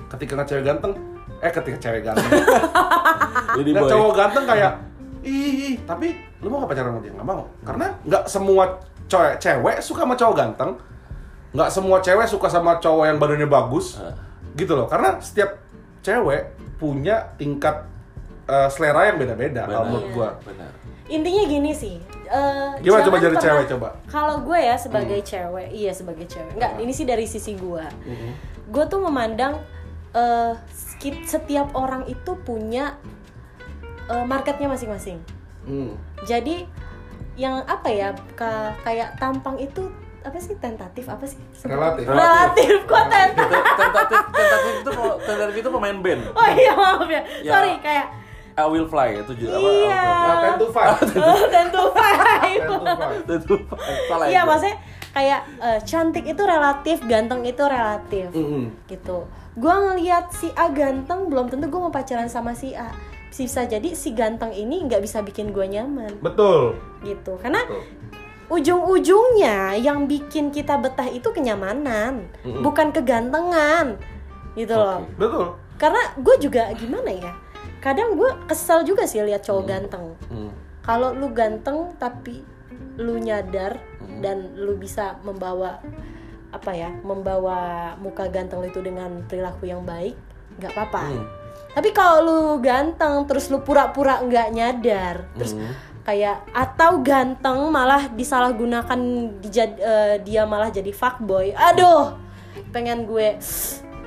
ketika 0.09 0.33
ngeliat 0.33 0.49
cewek 0.49 0.64
ganteng 0.64 0.93
eh 1.37 1.51
ketika 1.51 1.79
cewek 1.81 2.03
ganteng 2.03 2.31
Jadi 3.59 3.71
boy. 3.73 3.89
cowok 3.89 4.12
ganteng 4.14 4.45
kayak 4.47 4.73
ih, 5.21 5.53
ih 5.71 5.77
tapi 5.83 6.14
lu 6.41 6.49
mau 6.49 6.62
gak 6.62 6.71
pacaran 6.73 6.91
sama 6.95 7.01
dia 7.03 7.12
nggak 7.12 7.27
mau 7.27 7.43
karena 7.67 7.87
nggak 8.05 8.25
semua 8.27 8.64
cewek 9.07 9.35
cewek 9.37 9.77
suka 9.83 10.01
sama 10.03 10.14
cowok 10.14 10.35
ganteng 10.35 10.71
nggak 11.51 11.69
semua 11.73 11.97
cewek 11.99 12.27
suka 12.29 12.49
sama 12.49 12.73
cowok 12.79 13.05
yang 13.05 13.19
badannya 13.19 13.49
bagus 13.49 13.99
Ah. 13.99 14.14
gitu 14.55 14.73
loh 14.73 14.87
karena 14.87 15.19
setiap 15.19 15.59
cewek 16.01 16.56
punya 16.77 17.35
tingkat 17.35 17.85
eh, 18.45 18.68
selera 18.68 19.07
yang 19.07 19.16
beda-beda 19.16 19.64
kalau 19.64 19.85
menurut 19.87 20.09
gua 20.11 20.31
Benar. 20.41 20.70
intinya 21.07 21.43
gini 21.45 21.70
sih 21.70 21.97
eh, 22.24 22.70
Gimana 22.79 23.03
coba 23.03 23.16
jadi 23.18 23.33
pernah- 23.33 23.45
cewek, 23.47 23.64
coba? 23.68 23.89
kalau 24.07 24.37
gue 24.41 24.59
ya 24.59 24.77
sebagai 24.77 25.18
cewek 25.20 25.68
iya 25.70 25.91
sebagai 25.91 26.24
cewek 26.24 26.53
nggak 26.55 26.72
ini 26.79 26.91
sih 26.91 27.03
dari 27.03 27.24
sisi 27.24 27.55
gue 27.55 27.85
Mm-hmm. 28.03 28.31
gue 28.68 28.85
tuh 28.87 29.01
memandang 29.01 29.59
eh, 30.12 30.53
skit- 30.68 31.24
setiap 31.24 31.70
orang 31.72 32.05
itu 32.05 32.33
punya 32.39 32.95
eh, 34.07 34.24
marketnya 34.24 34.66
masing-masing 34.66 35.18
Hmm. 35.62 35.99
jadi 36.22 36.62
yang 37.35 37.59
apa 37.64 37.89
ya 37.89 38.09
ka- 38.33 38.79
kayak 38.81 39.14
tampang 39.16 39.59
itu 39.59 39.91
apa 40.27 40.37
sih 40.37 40.55
tentatif 40.57 41.07
apa 41.07 41.22
sih 41.22 41.39
Relatif. 41.62 42.05
relatif 42.05 42.74
kok 42.85 43.05
tentatif 43.07 43.62
tentatif 43.72 44.20
tentatif 44.29 44.72
itu 44.77 44.91
tentatif 45.22 45.55
itu 45.57 45.68
pemain 45.70 45.97
band 45.97 46.22
oh 46.31 46.49
iya 46.53 46.72
maaf 46.74 47.07
ya 47.07 47.22
Ya. 47.41 47.53
sorry 47.53 47.72
kayak 47.79 48.07
I 48.57 48.64
will 48.64 48.85
fly 48.85 49.12
itu 49.14 49.33
juga 49.37 49.53
apa 49.55 49.68
Iya. 49.68 50.03
Ten 50.35 50.55
to 50.57 50.66
five. 50.68 50.89
oh, 50.97 51.45
tentu 51.47 51.83
five 51.97 52.20
Ten 52.57 52.66
to 52.66 52.77
five. 52.81 53.20
Tentu 53.22 53.55
salah 54.07 54.24
Iya 54.27 54.41
itu. 54.41 54.49
maksudnya 54.49 54.77
kayak 55.12 55.41
eh, 55.59 55.79
cantik 55.83 56.24
itu 56.24 56.43
relatif, 56.43 56.97
ganteng 57.05 57.41
itu 57.43 57.61
relatif, 57.61 58.29
Mm-mm. 58.33 58.72
gitu. 58.87 59.29
Gua 59.55 59.74
ngelihat 59.83 60.29
si 60.31 60.49
A 60.55 60.68
ganteng, 60.68 61.29
belum 61.29 61.49
tentu 61.49 61.64
gue 61.66 61.77
mau 61.79 61.89
pacaran 61.91 62.29
sama 62.29 62.53
si 62.53 62.72
A. 62.72 62.93
Bisa 63.29 63.64
jadi 63.64 63.93
si 63.93 64.12
ganteng 64.12 64.49
ini 64.51 64.81
nggak 64.83 65.01
bisa 65.01 65.20
bikin 65.20 65.53
gue 65.53 65.64
nyaman, 65.66 66.16
Betul. 66.18 66.81
gitu. 67.03 67.37
Karena 67.37 67.61
Betul. 67.62 67.81
Ujung-ujungnya 68.47 69.74
yang 69.78 70.07
bikin 70.07 70.55
kita 70.55 70.78
betah 70.78 71.11
itu 71.11 71.34
kenyamanan, 71.34 72.30
bukan 72.62 72.94
kegantengan, 72.94 73.99
gitu 74.55 74.74
loh. 74.74 75.03
Oke. 75.03 75.18
Betul. 75.18 75.47
Karena 75.76 76.03
gue 76.16 76.36
juga 76.40 76.72
gimana 76.72 77.11
ya, 77.12 77.32
kadang 77.84 78.16
gue 78.16 78.30
kesel 78.49 78.86
juga 78.86 79.05
sih 79.05 79.20
lihat 79.20 79.44
cowok 79.44 79.64
ganteng. 79.66 80.16
Hmm. 80.32 80.51
Kalau 80.80 81.12
lu 81.12 81.34
ganteng 81.34 81.92
tapi 81.99 82.40
lu 82.97 83.20
nyadar 83.20 83.76
dan 84.22 84.57
lu 84.57 84.78
bisa 84.80 85.20
membawa 85.20 85.82
apa 86.55 86.72
ya, 86.72 86.88
membawa 87.05 87.92
muka 88.01 88.30
ganteng 88.32 88.64
lu 88.64 88.70
itu 88.70 88.80
dengan 88.80 89.20
perilaku 89.28 89.68
yang 89.68 89.84
baik, 89.84 90.16
nggak 90.57 90.72
apa-apa. 90.72 91.03
Hmm. 91.12 91.26
Tapi 91.76 91.92
kalau 91.92 92.18
lu 92.24 92.40
ganteng 92.64 93.28
terus 93.28 93.53
lu 93.53 93.61
pura-pura 93.61 94.24
nggak 94.24 94.49
nyadar, 94.57 95.28
terus 95.36 95.53
kayak 96.07 96.47
atau 96.49 97.03
ganteng 97.03 97.67
malah 97.69 98.07
disalahgunakan 98.09 99.01
dijad- 99.37 99.77
eh, 99.77 100.23
dia 100.23 100.47
malah 100.47 100.71
jadi 100.71 100.89
fuckboy. 100.89 101.51
Aduh, 101.51 102.15
pengen 102.71 103.05
gue 103.05 103.35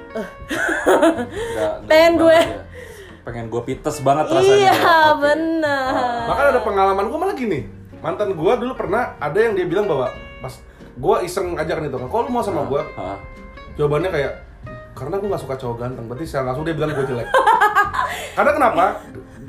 nggak 0.09 1.71
Pengen 1.85 2.13
gue. 2.17 2.33
ya. 2.33 2.63
pengen 3.21 3.45
gue 3.45 3.61
pites 3.61 4.01
banget 4.01 4.25
rasanya 4.27 4.57
Iya, 4.57 4.73
ya. 4.73 4.73
Oke. 4.73 5.21
benar. 5.21 6.25
Bahkan 6.25 6.45
ada 6.49 6.61
pengalaman 6.63 7.05
gue 7.05 7.19
malah 7.19 7.35
gini. 7.35 7.59
Mantan 7.99 8.31
gue 8.31 8.53
dulu 8.57 8.73
pernah 8.73 9.13
ada 9.19 9.37
yang 9.37 9.53
dia 9.53 9.67
bilang 9.67 9.85
bahwa 9.85 10.09
pas 10.39 10.55
gue 10.95 11.15
iseng 11.21 11.53
ajakan 11.53 11.83
itu 11.85 11.97
kan, 11.97 12.07
kalau 12.07 12.23
lu 12.25 12.31
mau 12.31 12.41
sama 12.41 12.65
gue, 12.65 12.81
Hah? 12.95 13.19
jawabannya 13.75 14.09
kayak 14.09 14.33
karena 14.91 15.15
gue 15.15 15.29
gak 15.29 15.39
suka 15.39 15.55
cowok 15.55 15.77
ganteng. 15.77 16.05
Berarti 16.07 16.25
secara 16.25 16.45
langsung 16.47 16.63
dia 16.63 16.73
bilang 16.73 16.89
gue 16.89 17.05
jelek. 17.05 17.27
karena 18.35 18.51
kenapa? 18.51 18.83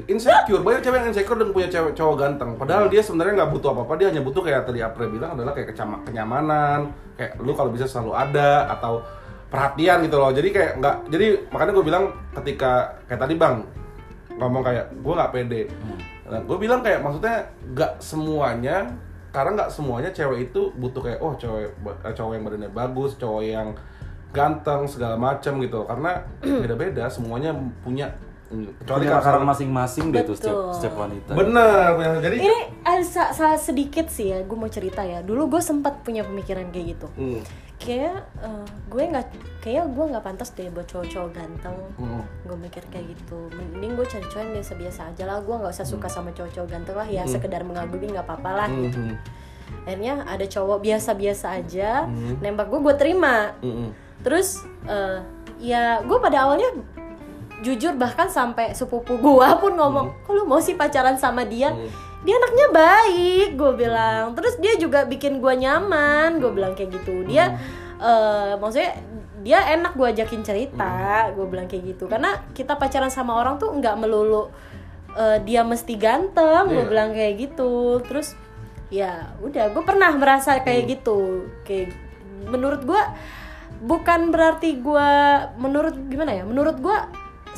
Insecure, 0.07 0.63
banyak 0.63 0.81
cewek 0.87 0.99
yang 1.03 1.09
insecure 1.11 1.39
dan 1.41 1.49
punya 1.51 1.69
cewek 1.69 1.93
cowok 1.99 2.15
ganteng. 2.17 2.51
Padahal 2.55 2.87
dia 2.87 3.03
sebenarnya 3.03 3.45
nggak 3.45 3.51
butuh 3.53 3.71
apa-apa, 3.75 3.93
dia 3.99 4.07
hanya 4.09 4.23
butuh 4.23 4.43
kayak 4.45 4.65
tadi 4.65 4.81
Apre 4.81 5.11
bilang 5.11 5.35
adalah 5.35 5.53
kayak 5.53 5.75
kecama- 5.75 6.01
kenyamanan, 6.07 6.95
kayak 7.19 7.37
lu 7.43 7.53
kalau 7.53 7.75
bisa 7.75 7.85
selalu 7.85 8.15
ada 8.15 8.71
atau 8.71 9.03
perhatian 9.51 10.07
gitu 10.07 10.17
loh. 10.17 10.31
Jadi 10.31 10.49
kayak 10.55 10.73
nggak, 10.79 10.97
jadi 11.11 11.27
makanya 11.51 11.73
gue 11.75 11.85
bilang 11.85 12.05
ketika 12.39 13.03
kayak 13.11 13.21
tadi 13.21 13.35
bang 13.35 13.67
ngomong 14.39 14.63
kayak 14.63 14.87
gue 14.95 15.13
nggak 15.13 15.33
pede. 15.35 15.63
Nah, 16.31 16.41
gue 16.47 16.57
bilang 16.63 16.81
kayak 16.81 17.03
maksudnya 17.03 17.51
nggak 17.75 17.93
semuanya 17.99 18.77
karena 19.31 19.51
nggak 19.63 19.71
semuanya 19.71 20.11
cewek 20.15 20.51
itu 20.51 20.71
butuh 20.75 21.03
kayak 21.03 21.19
oh 21.23 21.35
cowok 21.35 21.61
eh, 22.07 22.15
cowok 22.15 22.33
yang 22.39 22.45
badannya 22.47 22.71
bagus, 22.71 23.11
cowok 23.19 23.43
yang 23.43 23.69
ganteng 24.31 24.87
segala 24.87 25.19
macam 25.19 25.59
gitu. 25.59 25.83
Karena 25.87 26.23
beda-beda 26.63 27.11
semuanya 27.11 27.51
punya 27.83 28.15
hmm, 28.15 28.30
kecuali 28.51 29.05
Punya 29.05 29.15
makanan 29.15 29.23
kalau- 29.37 29.49
masing-masing 29.49 30.05
deh 30.11 30.23
tuh 30.23 30.35
setiap, 30.35 30.75
setiap 30.75 30.95
wanita 30.99 31.31
Bener, 31.33 31.89
jadi 32.21 32.37
Ini 32.37 32.55
ada 32.83 33.05
sa- 33.05 33.31
salah 33.31 33.55
sedikit 33.57 34.07
sih 34.07 34.29
ya, 34.29 34.43
gue 34.43 34.55
mau 34.55 34.67
cerita 34.67 35.01
ya. 35.01 35.21
Dulu 35.21 35.47
gue 35.49 35.61
sempat 35.61 36.03
punya 36.03 36.23
pemikiran 36.23 36.67
kayak 36.69 36.87
gitu. 36.91 37.07
Hmm, 37.15 37.41
Kayak 37.77 38.29
eh, 38.39 38.61
gue 38.87 39.03
nggak, 39.07 39.27
kayak 39.61 39.85
gue 39.89 40.05
nggak 40.07 40.21
pantas 40.21 40.51
deh 40.51 40.69
buat 40.69 40.85
cowok-cowok 40.85 41.31
ganteng. 41.31 41.77
hmm, 41.97 42.23
Gue 42.45 42.57
mikir 42.59 42.83
kayak 42.87 43.07
gitu. 43.09 43.39
Mending 43.51 43.95
gue 43.95 44.05
cari 44.05 44.27
cowok 44.27 44.43
yang 44.43 44.53
biasa-biasa 44.55 45.01
aja 45.09 45.25
lah. 45.25 45.39
Gue 45.41 45.55
nggak 45.57 45.73
usah 45.73 45.87
suka 45.87 46.07
sama 46.07 46.29
cowok-cowok 46.31 46.69
ganteng 46.69 46.93
lah. 46.95 47.07
Ya 47.07 47.25
sekedar 47.25 47.63
mengagumi 47.63 48.11
nggak 48.11 48.27
apa-apa 48.27 48.51
lah. 48.51 48.69
hmm, 48.69 48.83
gitu. 48.85 48.99
hmm, 49.01 49.17
Akhirnya 49.81 50.13
ada 50.25 50.45
cowok 50.45 50.79
biasa-biasa 50.83 51.47
aja, 51.57 52.05
Hmm. 52.05 52.37
nembak 52.39 52.69
gue, 52.69 52.81
gue 52.83 52.95
terima. 52.97 53.55
hmm, 53.57 53.71
hmm. 53.71 53.91
Terus 54.21 54.49
eh, 54.85 55.19
ya 55.59 56.03
gue 56.03 56.19
pada 56.19 56.45
awalnya 56.45 56.69
jujur 57.61 57.95
bahkan 57.97 58.27
sampai 58.29 58.73
sepupu 58.73 59.17
gua 59.21 59.57
pun 59.61 59.77
ngomong, 59.77 60.25
kok 60.25 60.33
lu 60.33 60.45
mau 60.49 60.59
sih 60.59 60.75
pacaran 60.75 61.17
sama 61.17 61.45
dia? 61.45 61.73
Dia 62.21 62.37
anaknya 62.37 62.67
baik, 62.69 63.49
gue 63.57 63.73
bilang. 63.81 64.37
Terus 64.37 64.61
dia 64.61 64.77
juga 64.77 65.09
bikin 65.09 65.41
gua 65.41 65.57
nyaman, 65.57 66.37
gue 66.37 66.53
bilang 66.53 66.77
kayak 66.77 67.01
gitu. 67.01 67.25
Dia 67.25 67.57
eh, 67.97 68.53
maksudnya 68.61 68.97
dia 69.41 69.65
enak 69.73 69.97
gue 69.97 70.05
ajakin 70.05 70.45
cerita, 70.45 71.33
gue 71.33 71.47
bilang 71.49 71.65
kayak 71.65 71.97
gitu. 71.97 72.05
Karena 72.09 72.45
kita 72.53 72.77
pacaran 72.77 73.09
sama 73.09 73.41
orang 73.41 73.57
tuh 73.57 73.73
nggak 73.73 73.97
melulu 73.97 74.53
eh, 75.17 75.41
dia 75.45 75.65
mesti 75.65 75.97
ganteng, 75.97 76.69
gue 76.69 76.85
Iya. 76.85 76.91
bilang 76.93 77.11
kayak 77.17 77.35
gitu. 77.41 78.05
Terus 78.05 78.37
ya 78.93 79.33
udah, 79.41 79.73
gue 79.73 79.83
pernah 79.85 80.13
merasa 80.13 80.61
kayak 80.61 81.01
gitu. 81.01 81.49
Kayak 81.65 81.97
menurut 82.49 82.85
gua 82.85 83.17
bukan 83.81 84.29
berarti 84.29 84.77
gua 84.77 85.09
menurut 85.57 85.97
gimana 86.09 86.37
ya 86.37 86.45
menurut 86.45 86.77
gua 86.81 87.09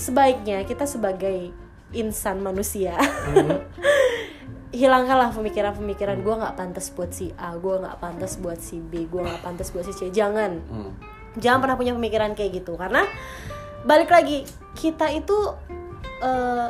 sebaiknya 0.02 0.66
kita 0.66 0.82
sebagai 0.82 1.54
insan 1.92 2.42
manusia 2.42 2.98
hilangkanlah 4.72 5.30
pemikiran-pemikiran 5.30 6.18
gua 6.20 6.34
nggak 6.40 6.56
pantas 6.56 6.88
buat 6.90 7.12
si 7.12 7.28
A 7.36 7.52
gua 7.54 7.76
nggak 7.78 7.98
pantas 8.00 8.40
buat 8.40 8.56
si 8.56 8.80
B 8.80 9.04
gua 9.04 9.22
nggak 9.22 9.42
pantas 9.44 9.68
buat 9.70 9.84
si 9.84 9.92
C 9.92 10.08
jangan 10.08 10.58
Hmm. 10.64 10.92
jangan 11.36 11.60
pernah 11.60 11.76
punya 11.76 11.92
pemikiran 11.92 12.32
kayak 12.32 12.64
gitu 12.64 12.74
karena 12.74 13.04
balik 13.84 14.08
lagi 14.08 14.48
kita 14.72 15.12
itu 15.12 15.36
eh, 16.24 16.68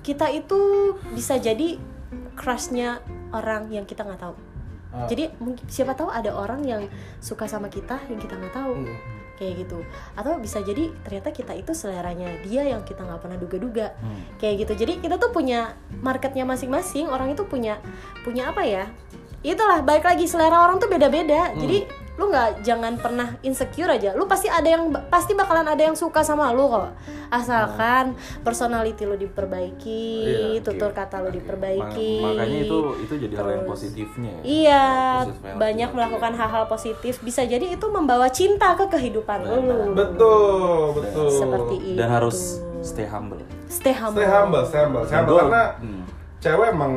kita 0.00 0.32
itu 0.32 0.60
bisa 1.12 1.36
jadi 1.36 1.76
crushnya 2.34 3.04
orang 3.30 3.68
yang 3.68 3.84
kita 3.84 4.02
nggak 4.02 4.20
tahu 4.20 4.36
Ah. 4.88 5.10
jadi 5.10 5.26
siapa 5.66 5.92
tahu 5.92 6.06
ada 6.06 6.30
orang 6.30 6.62
yang 6.62 6.86
suka 7.18 7.44
sama 7.44 7.66
kita 7.66 7.98
yang 8.06 8.16
kita 8.16 8.34
nggak 8.34 8.54
tahu 8.54 8.72
Hmm. 8.78 8.96
Kayak 9.38 9.66
gitu. 9.66 9.82
Atau 10.14 10.38
bisa 10.38 10.62
jadi 10.62 10.90
ternyata 11.02 11.34
kita 11.34 11.52
itu 11.54 11.72
seleranya 11.74 12.30
dia 12.42 12.62
yang 12.66 12.82
kita 12.86 13.02
nggak 13.02 13.20
pernah 13.20 13.38
duga-duga. 13.38 13.94
Hmm. 13.98 14.38
kayak 14.38 14.66
gitu. 14.66 14.72
Jadi 14.86 14.92
kita 15.02 15.16
tuh 15.18 15.30
punya 15.34 15.74
marketnya 16.02 16.46
masing-masing 16.46 17.10
orang 17.10 17.32
itu 17.32 17.42
punya 17.46 17.80
punya 18.22 18.50
apa 18.50 18.62
ya? 18.62 18.84
Itulah 19.44 19.84
baik 19.84 20.04
lagi 20.06 20.24
selera 20.24 20.64
orang 20.64 20.78
tuh 20.78 20.88
beda-beda. 20.88 21.52
Hmm. 21.52 21.60
jadi 21.60 22.03
lu 22.14 22.30
nggak 22.30 22.62
jangan 22.62 22.94
pernah 22.94 23.34
insecure 23.40 23.90
aja 23.90 24.14
lu 24.14 24.24
pasti 24.24 24.46
ada 24.46 24.62
yang 24.64 24.86
pasti 25.04 25.34
bakalan 25.34 25.66
ada 25.66 25.82
yang 25.82 25.94
suka 25.94 26.22
sama 26.22 26.50
lu 26.50 26.66
kok 26.66 26.94
asalkan 27.28 28.14
personality 28.40 29.02
lu 29.02 29.16
diperbaiki 29.16 30.06
Iya, 30.22 30.62
tutur 30.62 30.90
oke. 30.90 30.96
kata 30.96 31.20
lu 31.20 31.30
diperbaiki 31.32 32.12
Ma- 32.20 32.30
makanya 32.32 32.58
itu 32.62 32.78
itu 33.00 33.14
jadi 33.18 33.34
hal 33.34 33.48
yang 33.48 33.58
Terus- 33.60 33.72
positifnya 33.74 34.30
ya. 34.30 34.42
Iya, 34.44 34.84
Positif 35.26 35.54
banyak 35.56 35.90
melakukan 35.90 36.32
hal-hal 36.34 36.64
positif. 36.66 37.14
Bisa 37.18 37.42
jadi 37.42 37.66
itu 37.68 37.86
membawa 37.88 38.30
cinta 38.30 38.74
ke 38.74 38.86
kehidupan 38.88 39.38
lu. 39.42 39.58
betul 39.92 40.94
betul 40.94 41.26
Seperti 41.28 41.76
itu. 41.82 41.98
dan 41.98 42.08
harus 42.12 42.62
stay 42.80 43.04
humble 43.04 43.42
stay 43.66 43.90
humble. 43.90 44.20
stay 44.20 44.28
humble 44.28 44.62
stay 44.62 44.80
humble 44.80 45.02
stay 45.02 45.16
humble 45.16 45.38
karena 45.40 45.62
hmm. 45.80 46.02
cewek 46.38 46.68
emang 46.70 46.94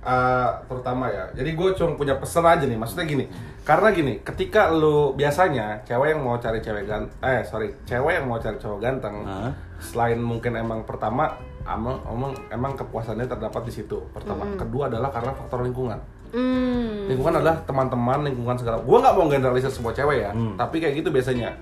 uh, 0.00 0.48
terutama 0.64 1.04
ya 1.08 1.24
jadi 1.34 1.50
gue 1.52 1.68
cuma 1.74 1.92
punya 1.94 2.14
pesan 2.14 2.46
aja 2.46 2.64
nih 2.64 2.78
maksudnya 2.78 3.04
gini 3.04 3.24
karena 3.64 3.88
gini 3.90 4.20
ketika 4.20 4.68
lu 4.68 5.16
biasanya 5.16 5.80
cewek 5.88 6.12
yang 6.12 6.20
mau 6.20 6.36
cari 6.36 6.60
cewek 6.60 6.84
ganteng 6.84 7.16
eh 7.24 7.40
sorry 7.42 7.72
cewek 7.88 8.20
yang 8.20 8.28
mau 8.28 8.36
cari 8.36 8.60
cowok 8.60 8.78
ganteng 8.78 9.24
Hah? 9.24 9.50
selain 9.80 10.20
mungkin 10.20 10.52
emang 10.60 10.84
pertama 10.84 11.32
emang 11.64 11.96
emang, 12.04 12.32
emang 12.52 12.72
kepuasannya 12.76 13.24
terdapat 13.24 13.64
di 13.64 13.72
situ. 13.72 13.96
Pertama. 14.12 14.44
Kedua 14.60 14.84
adalah 14.92 15.08
karena 15.08 15.32
faktor 15.32 15.64
lingkungan. 15.64 15.96
Hmm. 16.34 17.06
lingkungan 17.08 17.40
adalah 17.40 17.56
teman-teman 17.64 18.26
lingkungan 18.26 18.58
segala. 18.58 18.82
Gue 18.84 19.00
nggak 19.00 19.14
mau 19.16 19.30
generalisir 19.32 19.72
semua 19.72 19.96
cewek 19.96 20.28
ya 20.28 20.30
Hmm. 20.36 20.60
tapi 20.60 20.76
kayak 20.82 21.00
gitu 21.00 21.08
biasanya. 21.08 21.56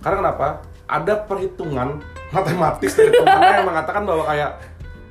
Karena 0.00 0.24
kenapa? 0.24 0.64
Ada 0.88 1.28
perhitungan 1.28 2.00
matematis 2.32 2.92
dari 2.96 3.12
temannya 3.12 3.52
yang 3.60 3.68
mengatakan 3.68 4.02
bahwa 4.08 4.24
kayak 4.24 4.50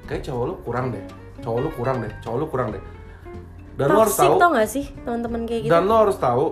kayak 0.10 0.22
cowok 0.26 0.44
lu 0.50 0.56
kurang 0.66 0.86
deh 0.92 1.04
cowok 1.40 1.60
lu 1.64 1.70
kurang 1.76 1.98
deh 2.04 2.12
cowok 2.20 2.38
lu 2.38 2.46
kurang 2.52 2.68
deh 2.76 2.84
dan 3.74 3.86
lu 3.90 3.98
harus 4.02 4.14
Toxic 4.14 4.30
tahu 4.30 4.42
tau 4.42 4.50
gak 4.54 4.70
sih 4.70 4.86
teman-teman 5.02 5.42
kayak 5.50 5.62
gitu? 5.66 5.72
dan 5.74 5.82
lo 5.90 5.96
harus 6.06 6.18
tahu 6.22 6.44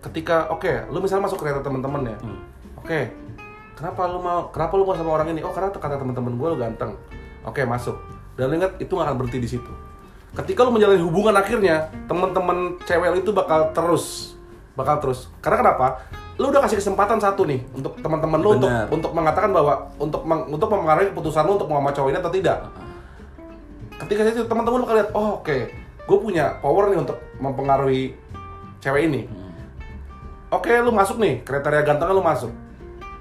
ketika 0.00 0.48
oke 0.52 0.72
lu 0.92 0.98
misalnya 1.00 1.28
masuk 1.28 1.38
kereta 1.40 1.60
temen-temen 1.60 2.02
ya. 2.12 2.16
Hmm. 2.20 2.40
oke 2.80 3.00
kenapa 3.80 4.00
lu 4.12 4.20
mau 4.20 4.52
kenapa 4.52 4.72
lu 4.76 4.84
mau 4.84 4.92
sama 4.92 5.10
orang 5.16 5.32
ini? 5.32 5.40
Oh 5.40 5.52
karena 5.56 5.72
kata 5.72 5.96
teman-teman 5.96 6.36
gue 6.36 6.48
lu 6.52 6.56
ganteng. 6.60 6.92
Oke 7.48 7.64
masuk. 7.64 7.96
Dan 8.36 8.52
lu 8.52 8.60
ingat 8.60 8.76
itu 8.76 8.92
gak 8.92 9.08
akan 9.08 9.16
berhenti 9.16 9.40
di 9.40 9.48
situ. 9.48 9.72
Ketika 10.36 10.68
lu 10.68 10.76
menjalani 10.76 11.00
hubungan 11.00 11.34
akhirnya 11.34 11.88
teman-teman 12.04 12.76
cewek 12.84 13.08
lu 13.08 13.18
itu 13.24 13.32
bakal 13.32 13.72
terus 13.72 14.36
bakal 14.76 15.00
terus. 15.00 15.32
Karena 15.40 15.64
kenapa? 15.64 16.04
Lu 16.36 16.52
udah 16.52 16.60
kasih 16.64 16.80
kesempatan 16.80 17.20
satu 17.20 17.48
nih 17.48 17.64
untuk 17.72 17.96
teman-teman 18.04 18.38
lu 18.40 18.60
untuk 18.60 18.70
untuk 18.92 19.12
mengatakan 19.16 19.50
bahwa 19.52 19.88
untuk 19.96 20.22
meng- 20.28 20.48
untuk 20.52 20.68
mempengaruhi 20.68 21.12
keputusan 21.16 21.42
lu 21.48 21.56
untuk 21.56 21.68
mau 21.72 21.80
sama 21.80 21.90
cowok 21.96 22.08
ini 22.12 22.18
atau 22.20 22.32
tidak. 22.32 22.58
Ketika 23.96 24.20
itu 24.28 24.44
teman-teman 24.44 24.78
lu 24.84 24.86
lihat 24.92 25.10
oh 25.16 25.40
oke 25.40 25.56
gue 26.10 26.18
punya 26.18 26.58
power 26.58 26.90
nih 26.90 26.98
untuk 26.98 27.18
mempengaruhi 27.38 28.18
cewek 28.78 29.02
ini. 29.06 29.22
Oke 30.50 30.74
lu 30.76 30.90
masuk 30.90 31.16
nih. 31.16 31.40
Kriteria 31.40 31.86
ganteng 31.86 32.10
lu 32.10 32.18
masuk. 32.20 32.50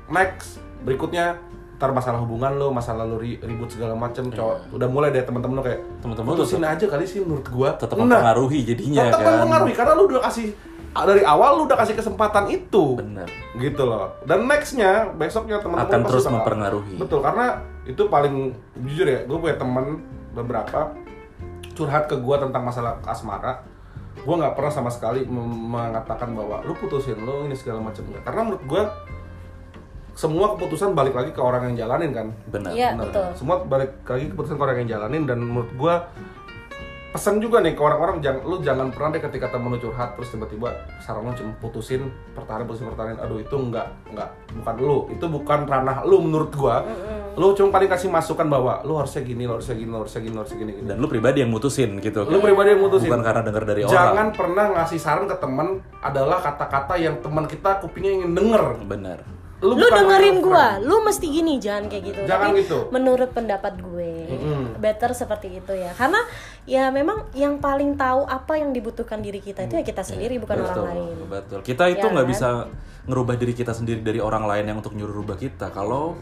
Next 0.10 0.58
berikutnya 0.82 1.38
ntar 1.78 1.94
masalah 1.94 2.20
hubungan 2.20 2.58
lu 2.58 2.74
masalah 2.74 3.06
lu 3.06 3.16
ri- 3.16 3.38
ribut 3.40 3.70
segala 3.70 3.94
macem 3.94 4.28
cowok. 4.28 4.74
Udah 4.74 4.88
mulai 4.90 5.14
deh 5.14 5.22
teman-teman 5.22 5.56
lu 5.56 5.64
kayak 5.64 5.80
Temen-temen 6.02 6.28
lu 6.28 6.34
putusin 6.36 6.66
aja 6.66 6.86
kali 6.90 7.06
sih 7.06 7.22
menurut 7.22 7.46
gua. 7.48 7.78
tetap 7.78 7.96
Nah, 7.96 8.10
mempengaruhi 8.10 8.66
jadinya 8.66 9.06
tetap 9.08 9.22
kan. 9.22 9.32
mempengaruhi 9.38 9.74
karena 9.78 9.94
lu 9.94 10.04
udah 10.10 10.24
kasih 10.26 10.50
dari 10.90 11.22
awal 11.22 11.52
lu 11.56 11.64
udah 11.70 11.78
kasih 11.78 11.96
kesempatan 11.96 12.50
itu. 12.50 12.98
Bener. 12.98 13.30
Gitu 13.54 13.80
loh. 13.80 14.18
Dan 14.26 14.44
nextnya 14.44 15.14
besoknya 15.14 15.62
teman-teman 15.62 15.86
Akan 15.88 16.02
terus 16.04 16.26
mempengaruhi. 16.26 16.98
betul 16.98 17.22
karena 17.22 17.62
itu 17.86 18.02
paling 18.06 18.52
jujur 18.82 19.06
ya 19.06 19.22
gue 19.24 19.38
punya 19.38 19.56
teman 19.56 20.02
beberapa 20.34 20.92
curhat 21.80 22.06
ke 22.06 22.16
gue 22.16 22.36
tentang 22.38 22.60
masalah 22.62 23.00
asmara 23.04 23.64
gue 24.20 24.36
nggak 24.36 24.52
pernah 24.52 24.68
sama 24.70 24.92
sekali 24.92 25.24
mengatakan 25.24 26.36
bahwa 26.36 26.60
lu 26.62 26.76
putusin 26.76 27.16
lu 27.18 27.48
ini 27.48 27.56
segala 27.56 27.80
macam 27.80 28.04
enggak 28.04 28.28
karena 28.28 28.42
menurut 28.44 28.64
gue 28.68 28.84
semua 30.12 30.52
keputusan 30.52 30.92
balik 30.92 31.16
lagi 31.16 31.32
ke 31.32 31.40
orang 31.40 31.72
yang 31.72 31.88
jalanin 31.88 32.12
kan 32.12 32.28
benar 32.52 32.76
Iya, 32.76 32.92
Benar. 32.92 33.08
betul. 33.08 33.28
semua 33.40 33.56
balik 33.64 34.04
lagi 34.04 34.28
keputusan 34.28 34.60
ke 34.60 34.64
orang 34.64 34.78
yang 34.84 34.90
jalanin 34.92 35.24
dan 35.24 35.40
menurut 35.40 35.72
gue 35.72 35.94
pesan 37.10 37.42
juga 37.42 37.58
nih 37.66 37.74
ke 37.74 37.82
orang-orang 37.82 38.22
jangan 38.22 38.42
lu 38.46 38.62
jangan 38.62 38.94
pernah 38.94 39.10
deh 39.18 39.22
ketika 39.26 39.50
temen 39.50 39.74
lu 39.74 39.82
curhat 39.82 40.14
terus 40.14 40.30
tiba-tiba 40.30 40.70
saran 41.02 41.26
lu 41.26 41.34
cuma 41.34 41.58
putusin 41.58 42.06
pertahanan 42.38 42.70
putusin 42.70 42.86
pertahanan 42.94 43.18
aduh 43.18 43.42
itu 43.42 43.56
enggak 43.58 43.90
enggak 44.14 44.30
bukan 44.54 44.76
lu 44.78 44.98
itu 45.10 45.26
bukan 45.26 45.60
ranah 45.66 46.06
lu 46.06 46.22
menurut 46.22 46.52
gua. 46.54 46.86
Lu 47.40 47.56
cuma 47.56 47.72
paling 47.72 47.88
kasih 47.88 48.12
masukan 48.12 48.52
bahwa 48.52 48.84
lu 48.84 49.00
harusnya 49.00 49.24
gini 49.24 49.48
lu 49.48 49.56
harusnya 49.56 49.80
gini 49.80 49.90
lu 49.90 49.98
harusnya 50.04 50.22
gini 50.22 50.34
lu 50.36 50.40
harusnya 50.44 50.58
gini, 50.60 50.72
gini. 50.76 50.88
dan 50.92 50.96
lu 51.00 51.08
pribadi 51.08 51.38
yang 51.40 51.52
mutusin 51.54 51.90
gitu 52.04 52.28
lu 52.28 52.38
pribadi 52.44 52.76
yang 52.76 52.82
mutusin. 52.84 53.08
bukan 53.08 53.22
karena 53.24 53.42
dengar 53.48 53.64
dari 53.64 53.82
jangan 53.88 54.12
orang. 54.12 54.30
pernah 54.36 54.66
ngasih 54.76 55.00
saran 55.00 55.26
ke 55.26 55.36
teman 55.40 55.68
adalah 56.04 56.38
kata-kata 56.44 57.00
yang 57.00 57.16
teman 57.24 57.48
kita 57.48 57.80
kupingnya 57.80 58.12
ingin 58.22 58.32
denger. 58.36 58.64
Benar. 58.86 59.20
Lu 59.60 59.76
bukan 59.76 59.92
dengerin 59.92 60.38
gua 60.40 60.80
lu 60.80 61.04
mesti 61.04 61.26
gini 61.28 61.60
jangan 61.60 61.92
kayak 61.92 62.04
gitu. 62.12 62.22
Jangan 62.28 62.52
Tapi 62.52 62.60
gitu. 62.64 62.78
menurut 62.92 63.30
pendapat 63.32 63.74
gue 63.76 64.12
better 64.80 65.12
seperti 65.12 65.60
itu 65.60 65.76
ya. 65.76 65.92
Karena 65.94 66.24
ya 66.64 66.90
memang 66.90 67.28
yang 67.36 67.60
paling 67.60 67.94
tahu 67.94 68.24
apa 68.24 68.56
yang 68.56 68.72
dibutuhkan 68.72 69.20
diri 69.20 69.40
kita 69.40 69.68
itu 69.68 69.76
ya 69.76 69.84
kita 69.84 70.02
sendiri 70.02 70.40
bukan 70.40 70.64
betul 70.64 70.88
orang 70.88 70.96
lain. 70.96 71.16
betul. 71.28 71.60
Kita 71.62 71.84
itu 71.86 72.02
Ya 72.02 72.10
nggak 72.10 72.26
kan? 72.26 72.34
bisa 72.34 72.50
ngerubah 73.06 73.36
diri 73.36 73.54
kita 73.54 73.76
sendiri 73.76 74.00
dari 74.00 74.18
orang 74.18 74.48
lain 74.48 74.66
yang 74.66 74.78
untuk 74.80 74.96
nyuruh 74.96 75.14
rubah 75.14 75.36
kita. 75.36 75.70
Kalau 75.70 76.16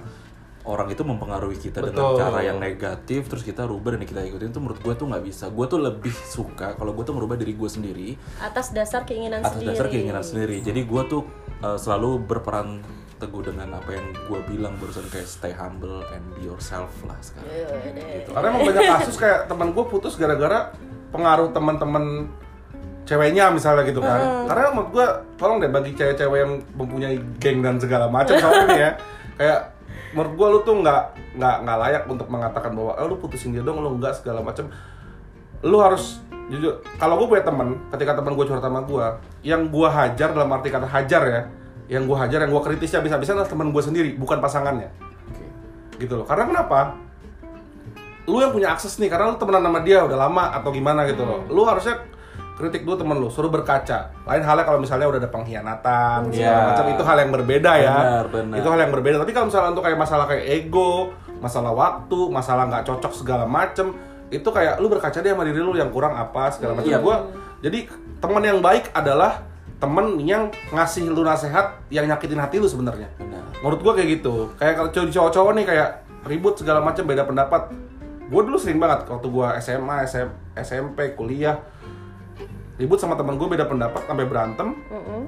orang 0.67 0.91
itu 0.91 0.99
mempengaruhi 0.99 1.55
kita 1.55 1.79
dengan 1.79 2.11
Betul. 2.11 2.19
cara 2.19 2.43
yang 2.43 2.59
negatif 2.59 3.31
terus 3.31 3.39
kita 3.39 3.63
rubah 3.63 3.95
dan 3.95 4.03
kita 4.03 4.19
ikutin 4.19 4.51
itu 4.51 4.59
menurut 4.59 4.83
gue 4.83 4.93
tuh 4.93 5.07
nggak 5.07 5.23
bisa. 5.23 5.47
Gue 5.47 5.63
tuh 5.63 5.79
lebih 5.79 6.11
suka 6.11 6.75
kalau 6.75 6.91
gue 6.91 7.07
tuh 7.07 7.15
ngerubah 7.15 7.39
diri 7.39 7.55
gue 7.55 7.69
sendiri 7.71 8.09
atas 8.43 8.75
dasar 8.75 9.07
keinginan 9.07 9.39
atas 9.39 9.55
sendiri. 9.55 9.67
dasar 9.71 9.85
keinginan 9.87 10.23
sendiri. 10.27 10.59
Jadi 10.59 10.83
gue 10.83 11.01
tuh 11.07 11.23
uh, 11.63 11.79
selalu 11.79 12.19
berperan 12.19 12.83
teguh 13.17 13.41
dengan 13.41 13.81
apa 13.81 13.89
yang 13.97 14.07
gue 14.13 14.39
bilang 14.45 14.73
barusan 14.77 15.05
kayak 15.09 15.25
stay 15.25 15.53
humble 15.53 16.05
and 16.13 16.23
be 16.37 16.45
yourself 16.45 16.93
lah 17.03 17.17
sekarang 17.19 17.49
gitu. 17.97 18.29
Karena 18.33 18.47
emang 18.53 18.63
banyak 18.69 18.83
kasus 19.01 19.17
kayak 19.17 19.49
teman 19.49 19.73
gue 19.73 19.85
putus 19.89 20.13
gara-gara 20.15 20.71
pengaruh 21.09 21.49
teman-teman 21.51 22.29
ceweknya 23.09 23.49
misalnya 23.49 23.83
gitu 23.89 23.99
kan. 23.99 24.45
Karena 24.45 24.69
menurut 24.71 24.89
gue 24.93 25.07
tolong 25.35 25.57
deh 25.57 25.71
bagi 25.71 25.91
cewek-cewek 25.97 26.39
yang 26.39 26.53
mempunyai 26.77 27.17
geng 27.41 27.65
dan 27.65 27.81
segala 27.81 28.05
macam 28.05 28.37
soalnya 28.37 28.77
ya. 28.77 28.91
Kayak 29.37 29.59
menurut 30.13 30.33
gue 30.37 30.47
lu 30.53 30.59
tuh 30.61 30.75
nggak 30.85 31.01
nggak 31.37 31.55
nggak 31.65 31.77
layak 31.77 32.03
untuk 32.05 32.27
mengatakan 32.29 32.71
bahwa 32.73 32.91
oh, 32.97 33.05
lu 33.09 33.15
putusin 33.17 33.53
dia 33.53 33.65
dong 33.65 33.81
lu 33.81 33.97
nggak 33.97 34.21
segala 34.21 34.45
macam. 34.45 34.69
Lu 35.65 35.81
harus 35.81 36.21
jujur 36.47 36.79
kalau 36.95 37.19
gue 37.19 37.27
punya 37.27 37.43
teman 37.43 37.75
ketika 37.91 38.15
teman 38.15 38.31
gue 38.37 38.45
curhat 38.47 38.63
sama 38.63 38.79
gue 38.87 39.05
yang 39.43 39.67
gue 39.67 39.87
hajar 39.91 40.31
dalam 40.31 40.47
arti 40.55 40.71
kata 40.71 40.87
hajar 40.87 41.23
ya 41.27 41.41
yang 41.87 42.03
gue 42.03 42.13
hajar 42.13 42.39
yang 42.39 42.51
gue 42.51 42.63
kritisnya 42.63 42.99
bisa-bisa 42.99 43.31
adalah 43.31 43.47
teman 43.47 43.69
gue 43.69 43.79
sendiri 43.79 44.09
bukan 44.13 44.37
pasangannya. 44.37 44.91
Oke. 45.25 45.45
gitu 45.97 46.13
loh. 46.13 46.25
Karena 46.25 46.45
kenapa? 46.45 46.95
Lu 48.25 48.37
yang 48.37 48.51
punya 48.51 48.69
akses 48.69 48.95
nih 48.97 49.07
karena 49.07 49.31
lu 49.31 49.37
temenan 49.37 49.63
sama 49.63 49.79
dia 49.81 50.03
udah 50.03 50.17
lama 50.19 50.51
atau 50.51 50.69
gimana 50.69 51.07
gitu 51.07 51.23
loh. 51.23 51.47
Lu 51.47 51.63
harusnya 51.63 52.03
kritik 52.53 52.83
dulu 52.83 52.99
temen 52.99 53.15
lu 53.15 53.29
suruh 53.29 53.47
berkaca. 53.47 54.11
Lain 54.23 54.43
halnya 54.43 54.63
kalau 54.63 54.77
misalnya 54.77 55.07
udah 55.07 55.19
ada 55.19 55.29
pengkhianatan 55.29 56.27
segala 56.29 56.51
Iya. 56.53 56.67
macam 56.67 56.85
itu 56.89 57.03
hal 57.03 57.17
yang 57.17 57.31
berbeda 57.31 57.71
ya. 57.77 57.95
Benar, 57.95 58.25
benar. 58.27 58.55
itu 58.59 58.67
hal 58.67 58.79
yang 58.81 58.91
berbeda. 58.91 59.15
Tapi 59.23 59.31
kalau 59.31 59.45
misalnya 59.47 59.69
untuk 59.71 59.83
kayak 59.83 59.95
masalah 59.97 60.25
kayak 60.27 60.43
ego 60.45 60.91
masalah 61.37 61.71
waktu 61.71 62.19
masalah 62.27 62.63
nggak 62.65 62.83
cocok 62.83 63.13
segala 63.13 63.45
macem 63.45 63.93
itu 64.27 64.43
kayak 64.43 64.81
lu 64.81 64.89
berkaca 64.89 65.15
deh 65.15 65.31
sama 65.31 65.45
diri 65.45 65.61
lu 65.61 65.71
yang 65.71 65.87
kurang 65.87 66.11
apa 66.11 66.49
segala 66.51 66.75
macam 66.75 66.89
Iya. 66.89 66.99
gua 66.99 67.29
jadi 67.61 67.87
teman 68.17 68.41
yang 68.41 68.59
baik 68.59 68.89
adalah 68.91 69.45
temen 69.77 70.17
yang 70.25 70.49
ngasih 70.73 71.05
lu 71.13 71.21
nasihat 71.21 71.77
yang 71.93 72.09
nyakitin 72.09 72.41
hati 72.41 72.57
lu 72.57 72.65
sebenarnya. 72.65 73.09
Benar. 73.21 73.45
Menurut 73.61 73.79
gua 73.85 73.93
kayak 73.93 74.09
gitu. 74.21 74.49
Kayak 74.57 74.73
kalau 74.81 74.89
cowok 74.89 75.09
cowok-cowok 75.13 75.51
nih 75.53 75.65
kayak 75.69 75.89
ribut 76.25 76.53
segala 76.57 76.79
macam 76.81 77.05
beda 77.05 77.23
pendapat. 77.29 77.69
Gue 78.27 78.41
dulu 78.43 78.59
sering 78.59 78.75
banget 78.81 79.07
waktu 79.07 79.27
gua 79.31 79.55
SMA 79.63 80.03
SM, 80.03 80.27
SMP 80.59 81.15
kuliah 81.15 81.63
ribut 82.77 82.99
sama 83.01 83.17
teman 83.17 83.39
gue 83.41 83.47
beda 83.49 83.65
pendapat 83.65 84.05
sampai 84.05 84.25
berantem. 84.27 84.77
Mm-mm. 84.93 85.23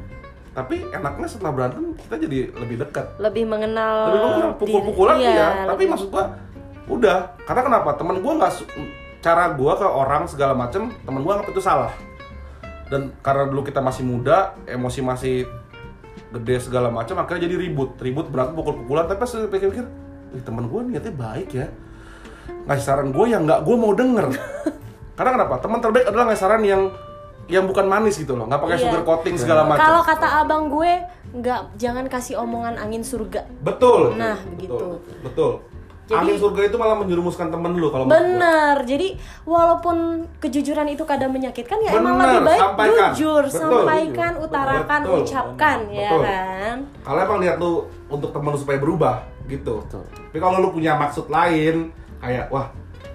tapi 0.49 0.81
enaknya 0.91 1.29
setelah 1.29 1.53
berantem 1.55 1.93
kita 1.95 2.15
jadi 2.19 2.51
lebih 2.57 2.81
dekat. 2.81 3.15
Lebih 3.21 3.47
mengenal 3.47 4.11
lebih 4.11 4.21
mengenal 4.27 4.51
pukul-pukulan 4.57 5.15
iya, 5.21 5.29
iya, 5.29 5.47
tapi 5.63 5.85
lebih- 5.85 5.89
maksud 5.93 6.07
gua 6.09 6.25
udah. 6.89 7.17
Karena 7.45 7.61
kenapa? 7.63 7.89
Temen 7.95 8.17
gua 8.19 8.33
nggak 8.43 8.53
cara 9.23 9.53
gua 9.55 9.73
ke 9.77 9.87
orang 9.87 10.23
segala 10.27 10.57
macem 10.57 10.91
temen 11.05 11.21
gua 11.23 11.39
anggap 11.39 11.53
itu 11.53 11.61
salah 11.63 11.91
dan 12.89 13.13
karena 13.21 13.45
dulu 13.45 13.61
kita 13.61 13.79
masih 13.79 14.01
muda 14.01 14.57
emosi 14.65 14.99
masih 15.05 15.35
gede 16.29 16.69
segala 16.69 16.89
macam 16.89 17.17
akhirnya 17.21 17.45
jadi 17.45 17.55
ribut. 17.57 17.97
Ribut 18.01 18.29
berantem 18.33 18.57
pukul-pukulan. 18.57 19.05
Tapi 19.05 19.17
pas 19.21 19.29
pikir-pikir 19.29 19.85
Ih, 20.29 20.45
temen 20.45 20.69
gua 20.69 20.85
niatnya 20.85 21.09
baik 21.09 21.49
ya. 21.53 21.69
Ngasih 22.69 22.85
saran 22.85 23.09
gue 23.09 23.25
yang 23.33 23.49
nggak 23.49 23.65
gue 23.65 23.75
mau 23.77 23.97
denger. 23.97 24.29
Karena 25.17 25.41
kenapa? 25.41 25.57
Teman 25.57 25.81
terbaik 25.81 26.05
adalah 26.05 26.29
ngasih 26.29 26.41
saran 26.41 26.61
yang 26.61 26.93
yang 27.49 27.65
bukan 27.65 27.89
manis 27.89 28.21
gitu 28.21 28.37
loh. 28.37 28.45
Nggak 28.45 28.61
pakai 28.61 28.77
Iya. 28.77 28.83
sugar 28.85 29.01
coating 29.01 29.35
segala 29.41 29.65
macam. 29.65 29.81
Kalau 29.81 30.01
kata 30.05 30.27
abang 30.45 30.69
gue 30.69 30.91
nggak 31.33 31.81
jangan 31.81 32.05
kasih 32.05 32.37
omongan 32.37 32.77
angin 32.77 33.01
surga. 33.01 33.41
Betul. 33.65 34.17
Nah, 34.17 34.37
betul, 34.37 34.53
begitu. 34.53 34.85
betul 35.25 35.51
Jadi- 36.09 36.17
angin 36.19 36.35
surga 36.35 36.61
itu 36.65 36.75
malah 36.75 36.97
menjerumuskan 36.97 37.47
temen 37.47 37.71
lu 37.71 37.87
kalau. 37.87 38.03
Bener, 38.03 38.75
jadi 38.81 39.13
walaupun 39.43 39.97
kejujuran 40.39 40.89
itu 40.89 41.03
kadang 41.03 41.29
menyakitkan 41.29 41.77
ya 41.79 41.93
emang 41.93 42.17
Bener, 42.17 42.25
lebih 42.33 42.41
baik 42.47 42.61
sampaikan. 42.63 43.09
jujur, 43.11 43.43
Betul. 43.43 43.59
sampaikan, 43.59 44.33
utarakan, 44.39 44.99
Betul. 45.03 45.17
ucapkan, 45.21 45.77
ya 45.87 46.09
Betul. 46.09 46.21
kan? 46.25 46.77
kalau 46.99 47.19
emang 47.19 47.37
niat 47.39 47.55
lu 47.55 47.71
untuk 48.07 48.29
temen 48.29 48.49
lu 48.49 48.57
supaya 48.57 48.77
berubah 48.77 49.15
gitu 49.45 49.81
Betul. 49.81 50.03
tapi 50.05 50.37
kalau 50.37 50.57
lu 50.59 50.69
punya 50.69 50.93
maksud 50.95 51.25
lain 51.27 51.89
kayak 52.19 52.49
wah 52.49 52.69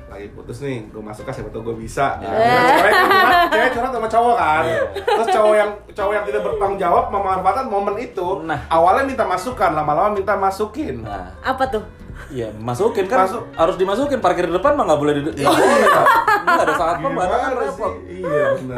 lagi 0.07 0.31
putus 0.31 0.59
nih 0.61 0.87
gue 0.89 0.99
masuk 1.01 1.23
kan 1.23 1.33
siapa 1.33 1.51
tau 1.51 1.59
gue 1.61 1.75
bisa 1.75 2.19
ya, 2.21 2.31
cewek 2.73 2.93
kan 2.93 3.05
curhat- 3.05 3.51
cewek 3.51 3.71
curhat 3.73 3.91
sama 3.93 4.09
cowok 4.09 4.37
kan 4.37 4.63
terus 4.95 5.29
cowok 5.29 5.55
yang 5.57 5.71
cowok 5.89 6.13
yang 6.13 6.25
tidak 6.25 6.41
bertanggung 6.45 6.79
jawab 6.81 7.05
memanfaatkan 7.09 7.67
momen 7.67 7.95
itu 7.99 8.29
Nah. 8.41 8.61
awalnya 8.69 9.03
minta 9.05 9.25
masukan 9.25 9.71
lama-lama 9.73 10.11
minta 10.13 10.35
masukin 10.35 11.03
nah 11.03 11.35
Apa 11.41 11.67
tuh? 11.69 11.83
Iya, 12.27 12.49
masukin 12.55 13.05
kan 13.05 13.25
Masuk. 13.25 13.43
harus 13.53 13.75
dimasukin 13.75 14.19
parkir 14.19 14.45
di 14.45 14.53
depan 14.53 14.73
mah 14.73 14.85
nggak 14.85 14.97
boleh 14.99 15.13
di 15.15 15.21
nggak 15.35 15.51
boleh. 15.51 15.87
Kak. 15.87 16.07
Nggak 16.45 16.63
ada 16.63 16.75
saat 16.75 16.97
pembatas 16.99 17.39
Gimana 17.39 17.57
repot. 17.59 17.93
iya 18.07 18.45
benar 18.55 18.77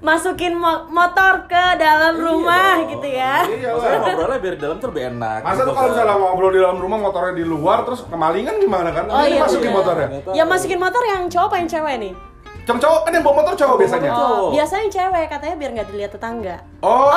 Masukin 0.00 0.52
mo- 0.54 0.84
motor 0.86 1.44
ke 1.44 1.64
dalam 1.76 2.16
rumah 2.16 2.80
gitu 2.84 3.04
ya? 3.04 3.44
iya 3.44 3.68
Maksudnya 3.68 3.92
lah 3.92 4.00
ngobrolnya 4.02 4.38
biar 4.38 4.54
di 4.54 4.60
dalam 4.60 4.76
tuh 4.78 4.88
lebih 4.88 5.04
enak. 5.10 5.40
Masa 5.40 5.52
gitu 5.52 5.60
tuh 5.60 5.72
kalau 5.72 5.80
kan. 5.82 5.92
misalnya 5.92 6.14
ngobrol 6.16 6.50
di 6.50 6.58
dalam 6.58 6.78
rumah 6.78 6.98
motornya 6.98 7.32
di 7.34 7.44
luar 7.44 7.78
terus 7.82 8.00
kemalingan 8.04 8.54
gimana 8.56 8.88
kan? 8.90 9.04
Oh, 9.06 9.18
Ini 9.18 9.28
iya, 9.30 9.40
masukin 9.42 9.60
bener. 9.66 9.76
motornya. 9.76 10.06
Ya 10.32 10.44
masukin 10.44 10.78
motor 10.78 11.02
yang 11.04 11.22
cowok 11.26 11.46
apa 11.46 11.56
yang 11.58 11.68
cewek 11.68 11.94
nih? 12.00 12.12
Cowok 12.60 12.78
cowok 12.78 13.00
kan 13.02 13.10
yang 13.10 13.22
bawa 13.22 13.34
motor 13.36 13.54
cowok 13.56 13.76
biasanya. 13.78 14.08
Cowok. 14.10 14.32
Oh, 14.38 14.48
biasanya 14.50 14.80
yang 14.80 14.94
cewek 14.94 15.24
katanya 15.28 15.54
biar 15.58 15.70
nggak 15.74 15.88
dilihat 15.90 16.12
tetangga. 16.12 16.56
Oh. 16.80 17.10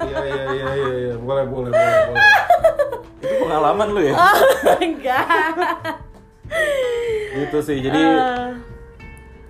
Iya 0.00 0.18
iya 0.18 0.42
iya 0.50 0.68
iya 0.72 0.90
iya 1.06 1.14
boleh 1.16 1.44
boleh 1.46 1.70
boleh 1.70 1.98
boleh. 2.08 2.24
Itu 3.20 3.34
pengalaman 3.44 3.88
lu 3.92 4.00
ya. 4.02 4.14
Oh, 4.16 4.38
enggak. 4.84 5.54
gitu 7.36 7.58
sih. 7.62 7.78
Jadi 7.84 8.00
Eh, 8.00 8.50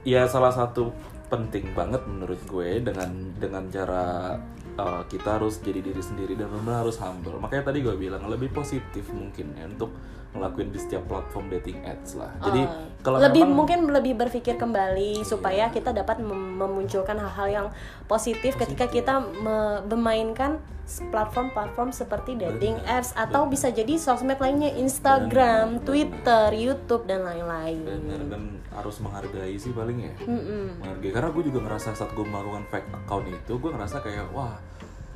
ya 0.05 0.27
salah 0.29 0.53
satu 0.53 0.93
penting 1.31 1.71
banget 1.73 2.03
menurut 2.11 2.41
gue 2.51 2.83
dengan 2.83 3.11
dengan 3.39 3.65
cara 3.71 4.35
uh, 4.75 5.03
kita 5.07 5.39
harus 5.39 5.63
jadi 5.63 5.79
diri 5.79 6.03
sendiri 6.03 6.35
dan 6.35 6.51
benar 6.51 6.83
harus 6.83 6.99
humble. 6.99 7.39
Makanya 7.39 7.71
tadi 7.71 7.79
gue 7.85 7.95
bilang 7.95 8.27
lebih 8.27 8.51
positif 8.51 9.07
mungkin 9.15 9.55
ya 9.55 9.71
untuk 9.71 9.95
ngelakuin 10.31 10.71
di 10.71 10.79
setiap 10.79 11.03
platform 11.05 11.51
dating 11.51 11.83
ads 11.83 12.15
lah. 12.15 12.31
Jadi 12.41 12.63
Oh. 12.63 12.87
kalau 13.01 13.19
lebih 13.19 13.43
memang- 13.43 13.57
mungkin 13.57 13.79
lebih 13.91 14.15
berpikir 14.17 14.55
kembali 14.55 15.23
supaya 15.23 15.69
kita 15.69 15.91
dapat 15.91 16.19
mem- 16.19 16.55
memunculkan 16.57 17.19
hal-hal 17.19 17.49
yang 17.49 17.67
positif, 18.07 18.55
ketika 18.55 18.87
kita 18.87 19.15
me- 19.19 19.83
memainkan 19.87 20.63
platform-platform 21.05 21.91
seperti 21.93 22.35
dating 22.37 22.75
apps 22.85 23.15
atau 23.15 23.47
bisa 23.47 23.71
jadi 23.71 23.95
sosmed 23.95 24.37
lainnya 24.37 24.71
Instagram, 24.73 25.77
Benar. 25.77 25.85
Twitter, 25.85 26.47
YouTube 26.53 27.05
dan 27.05 27.23
lain-lain. 27.23 27.79
bener 27.81 28.21
dan 28.27 28.43
harus 28.71 28.99
menghargai 28.99 29.55
sih 29.55 29.71
paling 29.71 29.99
ya. 30.01 30.15
Mm-mm. 30.21 30.79
menghargai 30.79 31.11
karena 31.11 31.29
gue 31.29 31.45
juga 31.45 31.59
ngerasa 31.61 31.95
saat 31.95 32.11
gue 32.11 32.23
melakukan 32.25 32.67
fake 32.69 32.91
account 32.93 33.25
itu 33.25 33.53
gue 33.53 33.71
ngerasa 33.71 33.97
kayak 33.99 34.31
wah 34.31 34.59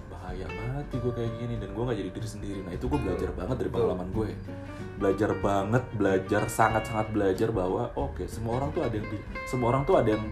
bahaya 0.09 0.47
banget 0.47 0.85
gue 0.93 1.12
kayak 1.12 1.33
gini 1.37 1.55
dan 1.57 1.69
gue 1.69 1.83
nggak 1.83 1.99
jadi 1.99 2.11
diri 2.12 2.29
sendiri 2.29 2.61
nah 2.62 2.73
itu 2.73 2.85
gue 2.85 2.97
belajar 2.97 3.31
banget 3.33 3.57
dari 3.57 3.71
pengalaman 3.71 4.09
gue 4.11 4.29
belajar 5.05 5.36
banget 5.36 5.84
belajar 5.92 6.42
sangat 6.48 6.88
sangat 6.88 7.12
belajar 7.12 7.52
bahwa 7.52 7.92
oke 7.92 8.24
semua 8.24 8.57
orang 8.57 8.72
tuh 8.72 8.80
ada 8.88 8.96
yang 8.96 9.05
di- 9.12 9.24
semua 9.44 9.68
orang 9.68 9.84
tuh 9.84 10.00
ada 10.00 10.16
yang 10.16 10.24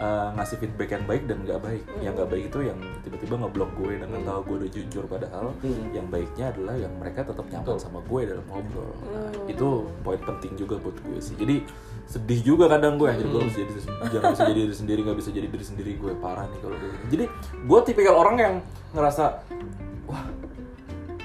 eh, 0.00 0.28
ngasih 0.32 0.56
feedback 0.56 0.96
yang 0.96 1.04
baik 1.04 1.28
dan 1.28 1.44
nggak 1.44 1.60
baik. 1.60 1.84
Yang 2.00 2.12
nggak 2.16 2.28
baik 2.32 2.44
itu 2.48 2.58
yang 2.64 2.78
tiba-tiba 3.04 3.34
ngeblok 3.36 3.70
gue 3.76 3.92
dengan 4.00 4.20
tahu 4.24 4.40
gue 4.48 4.56
udah 4.64 4.70
jujur 4.72 5.04
padahal 5.04 5.52
yang 5.92 6.08
baiknya 6.08 6.56
adalah 6.56 6.72
yang 6.72 6.92
mereka 6.96 7.20
tetap 7.20 7.44
nyaman 7.52 7.76
sama 7.76 8.00
gue 8.08 8.20
dalam 8.24 8.44
ngobrol. 8.48 8.96
Nah, 9.12 9.28
itu 9.44 9.68
poin 10.00 10.16
penting 10.24 10.56
juga 10.56 10.80
buat 10.80 10.96
gue 11.04 11.20
sih. 11.20 11.36
Jadi 11.36 11.68
sedih 12.08 12.40
juga 12.40 12.72
kadang 12.72 12.96
gue 12.96 13.12
jadi 13.12 13.28
gue 13.28 13.40
harus 13.44 13.56
jadi 13.60 13.72
jangan 14.08 14.32
bisa 14.32 14.44
jadi 14.48 14.60
diri 14.64 14.74
sendiri 14.74 15.00
nggak 15.04 15.18
bisa 15.20 15.30
jadi 15.36 15.48
diri 15.52 15.64
sendiri 15.68 15.90
gue 16.00 16.12
parah 16.16 16.48
nih 16.48 16.60
kalau 16.64 16.76
gini. 16.80 16.96
Jadi 17.12 17.24
gue 17.60 17.78
tipikal 17.84 18.14
orang 18.16 18.36
yang 18.40 18.54
ngerasa 18.96 19.24
wah 20.08 20.24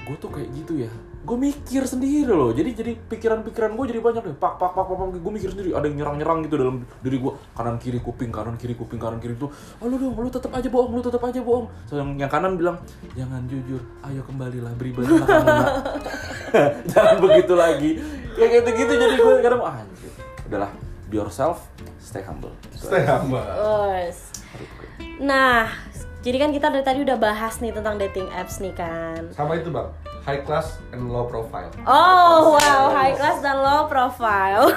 gue 0.04 0.16
tuh 0.20 0.28
kayak 0.28 0.52
gitu 0.52 0.84
ya 0.84 0.92
gue 1.26 1.38
mikir 1.50 1.82
sendiri 1.82 2.30
loh. 2.30 2.54
Jadi 2.54 2.70
jadi 2.78 2.92
pikiran-pikiran 2.94 3.74
gue 3.74 3.84
jadi 3.90 4.00
banyak 4.00 4.22
deh 4.30 4.36
pak 4.38 4.62
pak 4.62 4.70
pak 4.78 4.84
pak, 4.86 4.94
pak. 4.94 5.06
gue 5.18 5.32
mikir 5.34 5.50
sendiri. 5.50 5.74
Ada 5.74 5.90
yang 5.90 5.96
nyerang-nyerang 5.98 6.38
gitu 6.46 6.54
dalam 6.54 6.76
diri 7.02 7.18
gue 7.18 7.32
kanan 7.58 7.76
kiri 7.82 7.98
kuping 7.98 8.30
kanan 8.30 8.54
kiri 8.54 8.78
kuping 8.78 9.02
kanan 9.02 9.18
kiri 9.18 9.34
itu 9.34 9.50
oh, 9.50 9.86
lu 9.90 9.98
dong. 9.98 10.14
Lu 10.14 10.30
tetap 10.30 10.54
aja 10.54 10.68
bohong 10.70 10.92
lu 10.94 11.02
tetap 11.02 11.22
aja 11.26 11.40
bohong. 11.42 11.66
So, 11.90 11.98
yang, 11.98 12.14
yang 12.14 12.30
kanan 12.30 12.54
bilang 12.54 12.78
jangan 13.18 13.42
jujur. 13.50 13.82
Ayo 14.06 14.22
kembalilah. 14.22 14.70
Beribadahlah 14.78 15.26
kamu 15.26 15.46
nak. 15.50 15.74
Jangan 16.94 17.16
begitu 17.18 17.54
lagi. 17.58 17.90
Kayak 18.38 18.50
gitu 18.62 18.70
gitu 18.86 18.92
jadi 18.94 19.14
gue 19.18 19.34
kadang 19.42 19.62
ah, 19.66 19.82
anjir. 19.82 20.12
Udahlah. 20.46 20.70
Be 21.10 21.18
yourself. 21.18 21.66
Stay 21.98 22.22
humble. 22.22 22.54
Gitu 22.70 22.86
Stay 22.86 23.02
humble. 23.02 23.42
Us. 23.42 24.30
Nah, 25.18 25.74
jadi 26.26 26.42
kan 26.42 26.50
kita 26.50 26.74
dari 26.74 26.82
tadi 26.82 26.98
udah 27.06 27.14
bahas 27.22 27.62
nih 27.62 27.70
tentang 27.70 28.02
dating 28.02 28.26
apps 28.34 28.58
nih 28.58 28.74
kan. 28.74 29.30
Sama 29.30 29.62
itu 29.62 29.70
bang, 29.70 29.86
high 30.26 30.42
class 30.42 30.82
and 30.90 31.06
low 31.06 31.22
profile. 31.22 31.70
Oh 31.86 32.58
wow, 32.58 32.90
high 32.90 33.14
class 33.14 33.38
dan 33.46 33.62
low 33.62 33.86
profile. 33.86 34.74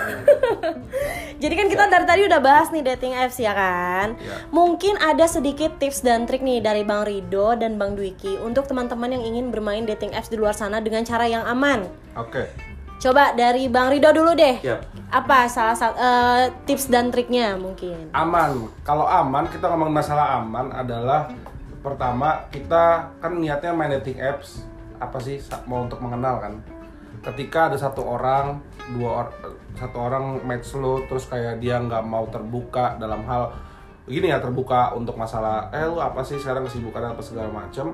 Jadi 1.42 1.54
kan 1.58 1.66
kita 1.66 1.90
dari 1.90 2.06
tadi 2.06 2.22
udah 2.30 2.38
bahas 2.38 2.70
nih 2.70 2.86
dating 2.86 3.18
apps 3.18 3.42
ya 3.42 3.58
kan. 3.58 4.14
Iya. 4.22 4.46
Mungkin 4.54 5.02
ada 5.02 5.26
sedikit 5.26 5.82
tips 5.82 6.06
dan 6.06 6.30
trik 6.30 6.46
nih 6.46 6.62
dari 6.62 6.86
Bang 6.86 7.10
Rido 7.10 7.58
dan 7.58 7.82
Bang 7.82 7.98
Dwiki 7.98 8.38
untuk 8.38 8.70
teman-teman 8.70 9.10
yang 9.10 9.26
ingin 9.26 9.50
bermain 9.50 9.90
dating 9.90 10.14
apps 10.14 10.30
di 10.30 10.38
luar 10.38 10.54
sana 10.54 10.78
dengan 10.78 11.02
cara 11.02 11.26
yang 11.26 11.42
aman. 11.50 11.90
Oke. 12.14 12.69
Coba 13.00 13.32
dari 13.32 13.72
Bang 13.72 13.96
Rido 13.96 14.12
dulu 14.12 14.36
deh. 14.36 14.60
Yap. 14.60 14.84
Apa 15.08 15.48
salah 15.48 15.72
satu 15.72 15.96
tips 16.68 16.92
dan 16.92 17.08
triknya 17.08 17.56
mungkin? 17.56 18.12
Aman. 18.12 18.68
Kalau 18.84 19.08
aman, 19.08 19.48
kita 19.48 19.72
ngomong 19.72 19.88
masalah 19.88 20.44
aman 20.44 20.68
adalah 20.76 21.32
pertama 21.80 22.44
kita 22.52 23.08
kan 23.24 23.40
niatnya 23.40 23.72
main 23.72 23.96
dating 23.96 24.20
apps 24.20 24.68
apa 25.00 25.16
sih 25.24 25.40
mau 25.64 25.88
untuk 25.88 26.04
mengenal 26.04 26.44
kan. 26.44 26.54
Ketika 27.24 27.72
ada 27.72 27.80
satu 27.80 28.04
orang, 28.04 28.60
dua 29.00 29.24
or, 29.24 29.28
satu 29.80 29.96
orang 29.96 30.44
match 30.44 30.76
lo 30.76 31.00
terus 31.08 31.24
kayak 31.32 31.64
dia 31.64 31.80
nggak 31.80 32.04
mau 32.04 32.28
terbuka 32.28 33.00
dalam 33.00 33.24
hal 33.24 33.56
gini 34.10 34.28
ya 34.28 34.44
terbuka 34.44 34.92
untuk 34.98 35.16
masalah 35.16 35.70
eh 35.70 35.86
lu 35.86 36.02
apa 36.02 36.26
sih 36.26 36.42
sekarang 36.42 36.66
kesibukan 36.66 37.14
apa 37.14 37.22
segala 37.22 37.48
macam 37.54 37.94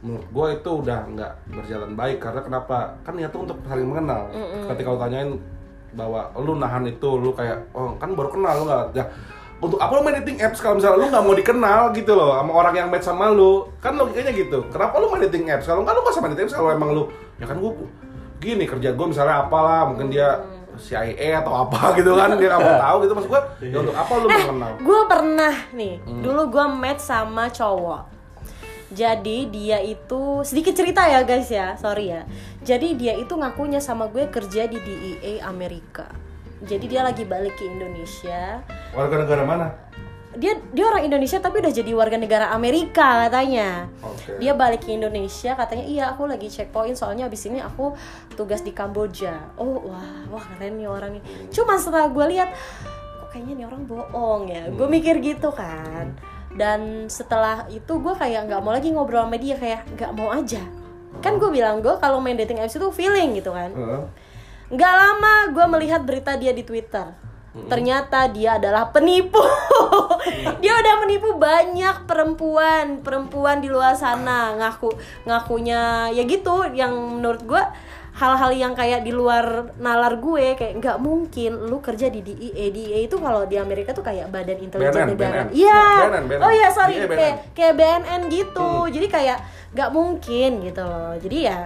menurut 0.00 0.26
gue 0.32 0.46
itu 0.56 0.70
udah 0.84 1.00
nggak 1.12 1.32
berjalan 1.52 1.92
baik. 1.92 2.18
Karena 2.18 2.40
kenapa? 2.40 2.76
Kan 3.04 3.16
niatnya 3.16 3.40
untuk 3.40 3.58
saling 3.68 3.88
mengenal. 3.88 4.22
Ketika 4.72 4.88
lu 4.92 4.98
tanyain 4.98 5.30
bahwa 5.90 6.30
lu 6.38 6.54
nahan 6.56 6.86
itu 6.86 7.10
lu 7.18 7.34
kayak 7.34 7.58
oh 7.74 7.98
kan 7.98 8.14
baru 8.14 8.30
kenal 8.30 8.52
lu 8.62 8.64
nggak? 8.70 8.84
Ya 8.94 9.04
untuk 9.60 9.76
apa 9.76 9.92
lu 9.92 10.00
main 10.00 10.16
dating 10.24 10.40
apps 10.40 10.56
kalau 10.64 10.80
misalnya 10.80 10.96
lu 10.96 11.06
nggak 11.12 11.24
mau 11.26 11.36
dikenal 11.36 11.80
gitu 11.92 12.12
loh 12.16 12.32
sama 12.32 12.52
orang 12.56 12.74
yang 12.80 12.88
match 12.88 13.04
sama 13.04 13.28
lu? 13.28 13.68
Kan 13.84 14.00
logikanya 14.00 14.32
gitu. 14.32 14.64
Kenapa 14.72 14.96
lu 14.96 15.12
main 15.12 15.28
dating 15.28 15.52
apps? 15.52 15.68
Kalau 15.68 15.84
nggak 15.84 15.92
lu 15.92 16.00
nggak 16.00 16.14
usah 16.16 16.22
main 16.24 16.32
dating 16.32 16.48
apps 16.48 16.56
kalau 16.56 16.70
emang 16.72 16.90
lu 16.96 17.02
ya 17.36 17.44
kan 17.44 17.60
gua 17.60 17.72
gini 18.40 18.64
kerja 18.64 18.96
gue 18.96 19.06
misalnya 19.08 19.44
apalah 19.44 19.84
mungkin 19.84 20.08
dia 20.08 20.40
CIA 20.80 21.44
atau 21.44 21.52
apa 21.52 21.92
gitu 22.00 22.16
kan 22.16 22.32
dia 22.40 22.48
nggak 22.56 22.62
mau 22.64 22.76
tahu 22.80 22.96
gitu. 23.04 23.12
Maksud 23.20 23.28
gua 23.28 23.42
ya 23.60 23.76
untuk 23.84 23.96
apa 24.00 24.12
lu 24.16 24.26
mengenal? 24.32 24.70
Gue 24.80 25.00
pernah 25.04 25.54
nih, 25.76 25.94
dulu 26.24 26.42
gue 26.48 26.66
match 26.80 27.02
sama 27.04 27.52
cowok. 27.52 28.19
Jadi 28.90 29.46
dia 29.54 29.78
itu 29.78 30.42
sedikit 30.42 30.74
cerita 30.74 31.06
ya 31.06 31.22
guys 31.22 31.46
ya, 31.46 31.78
sorry 31.78 32.10
ya. 32.10 32.26
Jadi 32.66 32.98
dia 32.98 33.14
itu 33.14 33.38
ngakunya 33.38 33.78
sama 33.78 34.10
gue 34.10 34.26
kerja 34.26 34.66
di 34.66 34.82
DEA 34.82 35.46
Amerika. 35.46 36.10
Jadi 36.60 36.90
dia 36.90 37.06
lagi 37.06 37.22
balik 37.24 37.56
ke 37.56 37.64
Indonesia. 37.64 38.60
warga 38.92 39.22
negara 39.22 39.42
mana 39.46 39.70
Dia 40.34 40.58
dia 40.74 40.86
orang 40.86 41.06
Indonesia 41.06 41.42
tapi 41.42 41.58
udah 41.58 41.74
jadi 41.74 41.90
warga 41.94 42.18
negara 42.18 42.50
Amerika 42.50 43.26
katanya. 43.26 43.86
Oke. 44.02 44.38
Dia 44.42 44.54
balik 44.54 44.86
ke 44.86 44.94
Indonesia 44.94 45.54
katanya 45.54 45.84
iya 45.86 46.04
aku 46.10 46.26
lagi 46.26 46.46
checkpoint 46.50 46.98
soalnya 46.98 47.26
abis 47.26 47.50
ini 47.50 47.58
aku 47.62 47.94
tugas 48.34 48.62
di 48.62 48.70
Kamboja. 48.74 49.54
Oh 49.58 49.90
wah 49.90 50.26
wah 50.30 50.42
keren 50.54 50.78
nih 50.78 50.86
orang 50.90 51.18
nih. 51.18 51.22
Cuma 51.50 51.78
setelah 51.78 52.10
gue 52.10 52.26
lihat 52.30 52.54
kok 53.22 53.28
kayaknya 53.34 53.62
nih 53.62 53.66
orang 53.70 53.82
bohong 53.86 54.42
ya. 54.50 54.62
Gue 54.70 54.86
mikir 54.86 55.18
gitu 55.18 55.50
kan. 55.50 56.14
Dan 56.50 57.06
setelah 57.06 57.66
itu 57.70 58.02
gue 58.02 58.14
kayak 58.14 58.50
nggak 58.50 58.60
mau 58.62 58.74
lagi 58.74 58.90
ngobrol 58.90 59.26
sama 59.26 59.38
dia 59.38 59.56
kayak 59.56 59.86
nggak 59.94 60.12
mau 60.14 60.34
aja. 60.34 60.62
Kan 61.22 61.38
gue 61.38 61.50
bilang 61.50 61.82
gue 61.82 61.94
kalau 62.02 62.18
main 62.18 62.38
dating 62.38 62.58
apps 62.62 62.78
itu 62.78 62.88
feeling 62.90 63.38
gitu 63.38 63.54
kan. 63.54 63.70
Nggak 64.70 64.94
lama 64.94 65.34
gue 65.50 65.66
melihat 65.78 66.02
berita 66.02 66.34
dia 66.34 66.50
di 66.50 66.66
Twitter. 66.66 67.10
Ternyata 67.50 68.30
dia 68.30 68.62
adalah 68.62 68.94
penipu. 68.94 69.42
dia 70.62 70.72
udah 70.78 70.94
menipu 71.02 71.34
banyak 71.34 72.06
perempuan, 72.06 73.02
perempuan 73.02 73.58
di 73.58 73.66
luar 73.66 73.98
sana 73.98 74.54
ngaku 74.54 74.94
ngakunya 75.26 76.14
ya 76.14 76.22
gitu 76.22 76.70
yang 76.70 76.94
menurut 77.18 77.42
gue 77.42 77.62
hal-hal 78.10 78.50
yang 78.50 78.74
kayak 78.74 79.00
di 79.00 79.10
luar 79.10 79.70
nalar 79.78 80.18
gue 80.18 80.54
kayak 80.54 80.74
nggak 80.76 80.98
mungkin 80.98 81.70
lu 81.70 81.78
kerja 81.78 82.08
di 82.08 82.20
DEA 82.20 82.68
DEA 82.68 82.98
itu 83.06 83.16
kalau 83.16 83.46
di 83.46 83.54
Amerika 83.54 83.90
tuh 83.90 84.02
kayak 84.02 84.28
badan 84.28 84.58
intelijen 84.58 84.92
BNN, 84.92 85.08
negara. 85.14 85.34
BNN. 85.46 85.48
iya. 85.54 85.82
BNN, 86.04 86.24
BNN. 86.26 86.42
oh 86.42 86.52
iya 86.52 86.68
sorry. 86.68 86.94
DEA, 86.96 87.06
kayak 87.06 87.16
BNN. 87.16 87.54
kayak 87.54 87.74
BNN 87.74 88.20
gitu. 88.28 88.68
Jadi 88.90 89.06
kayak 89.06 89.38
nggak 89.70 89.90
mungkin 89.90 90.50
gitu. 90.62 90.82
Loh 90.82 91.14
jadi 91.16 91.38
ya 91.40 91.58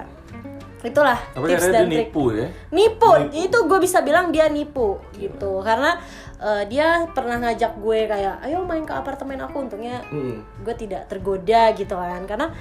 itulah 0.85 1.17
Tapi 1.33 1.49
tips 1.49 1.65
dan 1.65 1.89
dia 1.89 2.05
trik. 2.05 2.13
nipu 2.13 2.25
ya. 2.29 2.49
nipu, 2.69 3.11
itu 3.33 3.59
gue 3.65 3.79
bisa 3.81 4.05
bilang 4.05 4.29
dia 4.29 4.53
nipu 4.53 5.01
gitu. 5.17 5.65
Karena 5.65 5.97
eh, 6.37 6.69
dia 6.69 7.09
pernah 7.09 7.41
ngajak 7.41 7.81
gue 7.81 8.05
kayak 8.05 8.45
ayo 8.45 8.63
main 8.63 8.85
ke 8.85 8.93
apartemen 8.93 9.41
aku. 9.41 9.65
Untungnya 9.65 10.05
Hmm. 10.13 10.45
gue 10.61 10.75
tidak 10.77 11.09
tergoda 11.09 11.73
gitu 11.73 11.97
kan. 11.97 12.23
Karena 12.25 12.53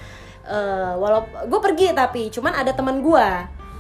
eh 0.44 0.94
walaupun 0.96 1.48
gue 1.48 1.60
pergi 1.62 1.88
tapi 1.92 2.28
cuman 2.28 2.52
ada 2.54 2.72
teman 2.72 3.00
gue 3.00 3.28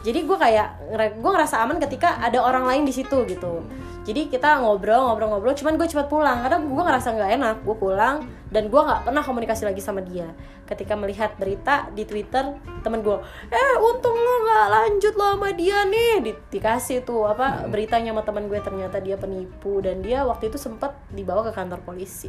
jadi 0.04 0.20
gue 0.28 0.36
kayak 0.36 0.68
gue 1.16 1.32
ngerasa 1.32 1.64
aman 1.64 1.80
ketika 1.80 2.20
ada 2.20 2.44
orang 2.44 2.68
lain 2.68 2.84
di 2.84 2.92
situ 2.92 3.24
gitu. 3.24 3.64
Jadi 4.04 4.28
kita 4.28 4.60
ngobrol 4.60 5.00
ngobrol 5.00 5.32
ngobrol 5.32 5.56
cuman 5.56 5.80
gue 5.80 5.88
cepat 5.88 6.12
pulang. 6.12 6.44
Karena 6.44 6.60
gue 6.60 6.84
ngerasa 6.84 7.08
nggak 7.16 7.32
enak 7.40 7.56
gue 7.64 7.76
pulang 7.80 8.28
dan 8.52 8.68
gue 8.68 8.82
nggak 8.84 9.08
pernah 9.08 9.24
komunikasi 9.24 9.64
lagi 9.64 9.80
sama 9.80 10.04
dia. 10.04 10.28
Ketika 10.68 11.00
melihat 11.00 11.40
berita 11.40 11.88
di 11.96 12.04
twitter 12.04 12.52
temen 12.84 13.00
gue 13.00 13.16
eh 13.48 13.74
untung 13.80 14.20
lo 14.20 14.34
nggak 14.44 14.68
lanjut 14.76 15.14
lo 15.16 15.40
sama 15.40 15.50
dia 15.56 15.88
nih. 15.88 16.14
Di- 16.20 16.42
dikasih 16.52 17.08
tuh 17.08 17.24
apa 17.24 17.72
beritanya 17.72 18.12
sama 18.12 18.28
temen 18.28 18.52
gue 18.52 18.60
ternyata 18.60 19.00
dia 19.00 19.16
penipu 19.16 19.80
dan 19.80 20.04
dia 20.04 20.28
waktu 20.28 20.52
itu 20.52 20.60
sempat 20.60 21.00
dibawa 21.16 21.48
ke 21.48 21.56
kantor 21.56 21.80
polisi. 21.80 22.28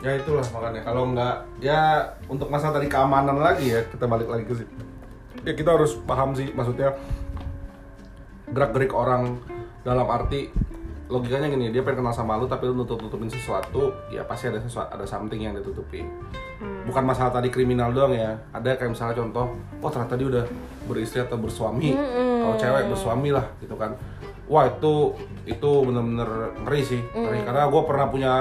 Ya 0.00 0.16
itulah 0.16 0.48
makanya. 0.48 0.80
Kalau 0.80 1.12
nggak 1.12 1.60
ya 1.60 2.08
untuk 2.24 2.48
masalah 2.48 2.80
tadi 2.80 2.88
keamanan 2.88 3.36
lagi 3.36 3.68
ya 3.68 3.84
kita 3.84 4.08
balik 4.08 4.32
lagi 4.32 4.48
ke 4.48 4.64
situ. 4.64 4.93
Ya 5.42 5.52
kita 5.58 5.74
harus 5.74 5.98
paham 6.06 6.38
sih 6.38 6.54
maksudnya 6.54 6.94
gerak 8.54 8.70
gerik 8.70 8.94
orang 8.94 9.42
dalam 9.82 10.06
arti 10.06 10.54
logikanya 11.10 11.50
gini 11.50 11.68
dia 11.74 11.84
pengen 11.84 12.00
kenal 12.06 12.14
sama 12.14 12.38
lu 12.38 12.46
tapi 12.48 12.70
lu 12.70 12.80
nutup 12.80 12.96
nutupin 13.02 13.28
sesuatu 13.28 13.92
ya 14.08 14.24
pasti 14.24 14.48
ada 14.48 14.62
sesuatu 14.62 14.88
ada 14.94 15.04
something 15.04 15.36
yang 15.36 15.52
ditutupi 15.52 16.00
bukan 16.88 17.04
masalah 17.04 17.28
tadi 17.28 17.52
kriminal 17.52 17.92
doang 17.92 18.16
ya 18.16 18.40
ada 18.56 18.72
kayak 18.72 18.96
misalnya 18.96 19.20
contoh 19.20 19.52
oh 19.84 19.90
ternyata 19.92 20.16
dia 20.16 20.28
udah 20.32 20.44
beristri 20.88 21.20
atau 21.20 21.36
bersuami 21.36 21.92
kalau 22.44 22.56
cewek 22.60 22.84
bersuami 22.92 23.28
lah 23.32 23.46
gitu 23.60 23.74
kan. 23.76 23.96
Wah 24.44 24.68
itu 24.68 25.16
itu 25.48 25.70
bener-bener 25.88 26.52
ngeri 26.64 26.82
sih 26.84 27.00
ngeri. 27.00 27.40
Karena 27.48 27.64
gue 27.72 27.82
pernah 27.88 28.06
punya 28.12 28.32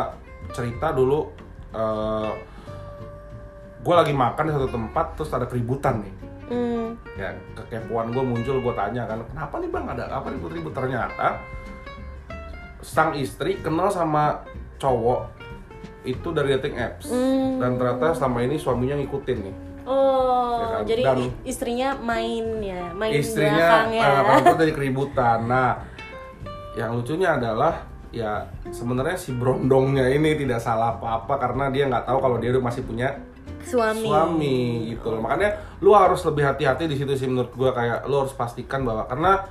cerita 0.51 0.91
dulu 0.91 1.31
eh 1.71 2.31
gue 3.83 3.95
lagi 3.95 4.13
makan 4.15 4.43
di 4.47 4.53
satu 4.55 4.69
tempat 4.71 5.05
terus 5.19 5.31
ada 5.35 5.43
keributan 5.43 6.03
nih 6.03 6.13
hmm. 6.47 6.87
ya 7.15 7.29
kekepoan 7.55 8.09
gue 8.09 8.23
muncul 8.23 8.57
gue 8.59 8.73
tanya 8.73 9.03
kan 9.05 9.19
kenapa 9.25 9.55
nih 9.59 9.69
bang 9.69 9.85
ada 9.89 10.03
apa 10.09 10.27
ribut-ribut 10.29 10.73
ternyata 10.73 11.39
sang 12.83 13.15
istri 13.15 13.59
kenal 13.59 13.87
sama 13.87 14.43
cowok 14.75 15.31
itu 16.03 16.27
dari 16.35 16.51
dating 16.53 16.75
apps 16.75 17.07
dan 17.57 17.79
ternyata 17.79 18.11
selama 18.11 18.43
ini 18.43 18.55
suaminya 18.57 18.99
ngikutin 18.99 19.39
nih 19.39 19.55
Oh, 19.83 20.63
Ya 20.63 20.67
kan? 20.79 20.81
jadi 20.87 21.03
Dan- 21.03 21.35
istrinya 21.43 21.91
main 21.99 22.63
ya, 22.63 22.95
main 22.95 23.19
istrinya 23.19 23.83
ya. 23.91 24.23
apa 24.23 24.39
itu 24.39 24.55
dari 24.55 24.71
keributan 24.71 25.43
nah 25.43 25.83
yang 26.79 26.95
lucunya 26.95 27.35
adalah 27.35 27.83
ya 28.07 28.47
sebenarnya 28.71 29.19
si 29.19 29.35
brondongnya 29.35 30.07
ini 30.07 30.39
tidak 30.39 30.63
salah 30.63 30.95
apa-apa 30.95 31.35
karena 31.35 31.67
dia 31.67 31.91
nggak 31.91 32.07
tahu 32.07 32.17
kalau 32.23 32.37
dia 32.39 32.55
masih 32.55 32.85
punya 32.87 33.11
Suami. 33.63 34.05
suami 34.05 34.59
gitu 34.93 35.07
loh. 35.09 35.21
Makanya 35.23 35.79
lu 35.79 35.95
harus 35.95 36.21
lebih 36.27 36.43
hati-hati 36.43 36.85
di 36.85 36.95
situ 36.99 37.15
sih 37.15 37.27
menurut 37.27 37.51
gua 37.55 37.71
kayak 37.71 38.05
lu 38.05 38.21
harus 38.21 38.35
pastikan 38.35 38.83
bahwa 38.83 39.07
karena 39.07 39.43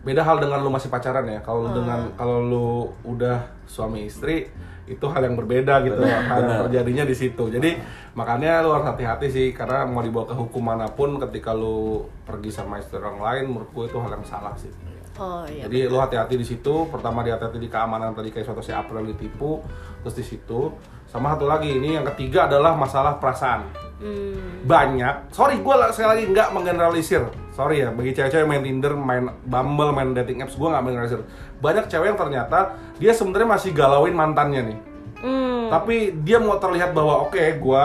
beda 0.00 0.24
hal 0.24 0.40
dengan 0.40 0.64
lu 0.64 0.70
masih 0.72 0.88
pacaran 0.88 1.26
ya. 1.28 1.42
Kalau 1.44 1.68
lu 1.68 1.70
dengan 1.76 2.08
kalau 2.16 2.38
lu 2.40 2.68
udah 3.04 3.44
suami 3.68 4.08
istri 4.08 4.48
itu 4.90 5.06
hal 5.06 5.22
yang 5.22 5.38
berbeda 5.38 5.86
gitu 5.86 6.02
hal 6.02 6.40
yang 6.42 6.66
terjadinya 6.66 7.04
di 7.06 7.14
situ. 7.14 7.44
Jadi 7.46 7.78
makanya 8.18 8.66
lu 8.66 8.74
harus 8.74 8.90
hati-hati 8.90 9.30
sih 9.30 9.46
karena 9.54 9.86
mau 9.86 10.02
dibawa 10.02 10.26
ke 10.26 10.34
hukum 10.34 10.66
mana 10.66 10.90
pun 10.90 11.14
ketika 11.22 11.54
lu 11.54 12.06
pergi 12.26 12.50
sama 12.50 12.82
istri 12.82 12.98
orang 12.98 13.22
lain 13.22 13.44
menurut 13.54 13.70
gue 13.70 13.84
itu 13.86 13.98
hal 14.02 14.10
yang 14.18 14.26
salah 14.26 14.54
sih. 14.58 14.72
Oh 15.20 15.44
iya. 15.44 15.68
Jadi 15.68 15.86
lu 15.86 16.00
hati-hati 16.00 16.34
di 16.34 16.46
situ. 16.48 16.88
Pertama 16.88 17.20
dia 17.20 17.36
hati-hati 17.36 17.60
di 17.60 17.68
keamanan 17.68 18.16
tadi 18.16 18.32
kayak 18.32 18.50
suatu 18.50 18.64
si 18.64 18.72
April 18.72 19.04
ditipu, 19.04 19.60
terus 20.00 20.16
di 20.16 20.24
situ. 20.24 20.72
Sama 21.10 21.34
satu 21.34 21.50
lagi 21.50 21.74
ini 21.74 21.98
yang 21.98 22.06
ketiga 22.14 22.46
adalah 22.46 22.78
masalah 22.78 23.18
perasaan. 23.18 23.66
Hmm. 23.98 24.62
Banyak. 24.64 25.34
Sorry 25.34 25.58
gue 25.58 25.74
sekali 25.90 26.08
lagi 26.08 26.24
nggak 26.30 26.48
menggeneralisir. 26.54 27.26
Sorry 27.50 27.82
ya 27.82 27.90
bagi 27.90 28.14
cewek-cewek 28.14 28.46
main 28.46 28.62
Tinder, 28.62 28.94
main 28.94 29.26
Bumble, 29.42 29.90
main 29.90 30.14
dating 30.14 30.40
apps 30.46 30.54
gue 30.54 30.68
nggak 30.70 30.82
menggeneralisir. 30.86 31.20
Banyak 31.58 31.90
cewek 31.90 32.14
yang 32.14 32.18
ternyata 32.18 32.78
dia 33.02 33.10
sebenarnya 33.10 33.48
masih 33.58 33.70
galauin 33.74 34.14
mantannya 34.14 34.72
nih. 34.72 34.78
Hmm. 35.20 35.66
Tapi 35.68 36.14
dia 36.22 36.38
mau 36.38 36.56
terlihat 36.56 36.94
bahwa 36.94 37.26
oke 37.26 37.42
gue 37.58 37.84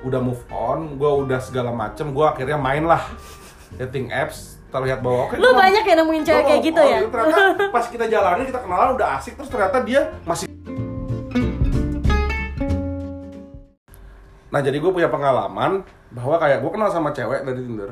udah 0.00 0.20
move 0.22 0.40
on, 0.48 0.96
gue 0.96 1.10
udah 1.26 1.42
segala 1.42 1.74
macem, 1.74 2.14
gue 2.14 2.24
akhirnya 2.24 2.56
main 2.56 2.86
lah 2.86 3.04
dating 3.76 4.08
apps 4.14 4.56
terlihat 4.70 5.02
bahwa 5.02 5.26
oke 5.26 5.34
Lu 5.36 5.50
gua- 5.50 5.66
banyak 5.66 5.82
ya 5.82 5.94
nemuin 5.98 6.22
cewek 6.22 6.44
kayak 6.46 6.62
gitu 6.62 6.80
on, 6.80 6.88
ya? 6.88 6.98
Ternyata 7.10 7.64
pas 7.74 7.84
kita 7.90 8.04
jalanin 8.06 8.46
kita 8.46 8.60
kenalan 8.62 8.94
udah 8.94 9.18
asik 9.18 9.34
terus 9.34 9.50
ternyata 9.50 9.82
dia 9.82 10.14
masih 10.22 10.49
Nah 14.50 14.60
jadi 14.60 14.76
gue 14.82 14.90
punya 14.90 15.06
pengalaman 15.06 15.82
bahwa 16.10 16.36
kayak 16.42 16.58
gue 16.62 16.70
kenal 16.70 16.90
sama 16.90 17.14
cewek 17.14 17.46
dari 17.46 17.62
Tinder. 17.62 17.90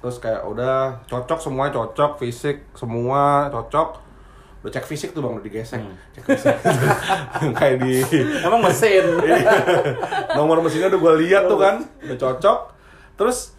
Terus 0.00 0.16
kayak 0.20 0.44
udah 0.44 1.00
cocok 1.08 1.38
semuanya 1.40 1.72
cocok, 1.80 2.20
fisik 2.20 2.64
semua 2.76 3.48
cocok. 3.52 4.04
Udah 4.64 4.72
cek 4.72 4.88
fisik 4.88 5.12
tuh 5.12 5.20
bang, 5.20 5.36
udah 5.36 5.44
digesek. 5.44 5.80
Cek 6.16 6.24
fisik. 6.24 6.56
Kayak 7.60 7.84
di 7.84 8.00
Emang 8.40 8.64
mesin. 8.64 9.04
nomor 10.40 10.64
mesinnya 10.64 10.88
udah 10.88 11.00
gue 11.04 11.14
lihat 11.28 11.44
tuh 11.44 11.60
kan 11.60 11.84
udah 12.00 12.16
cocok. 12.16 12.58
Terus 13.20 13.52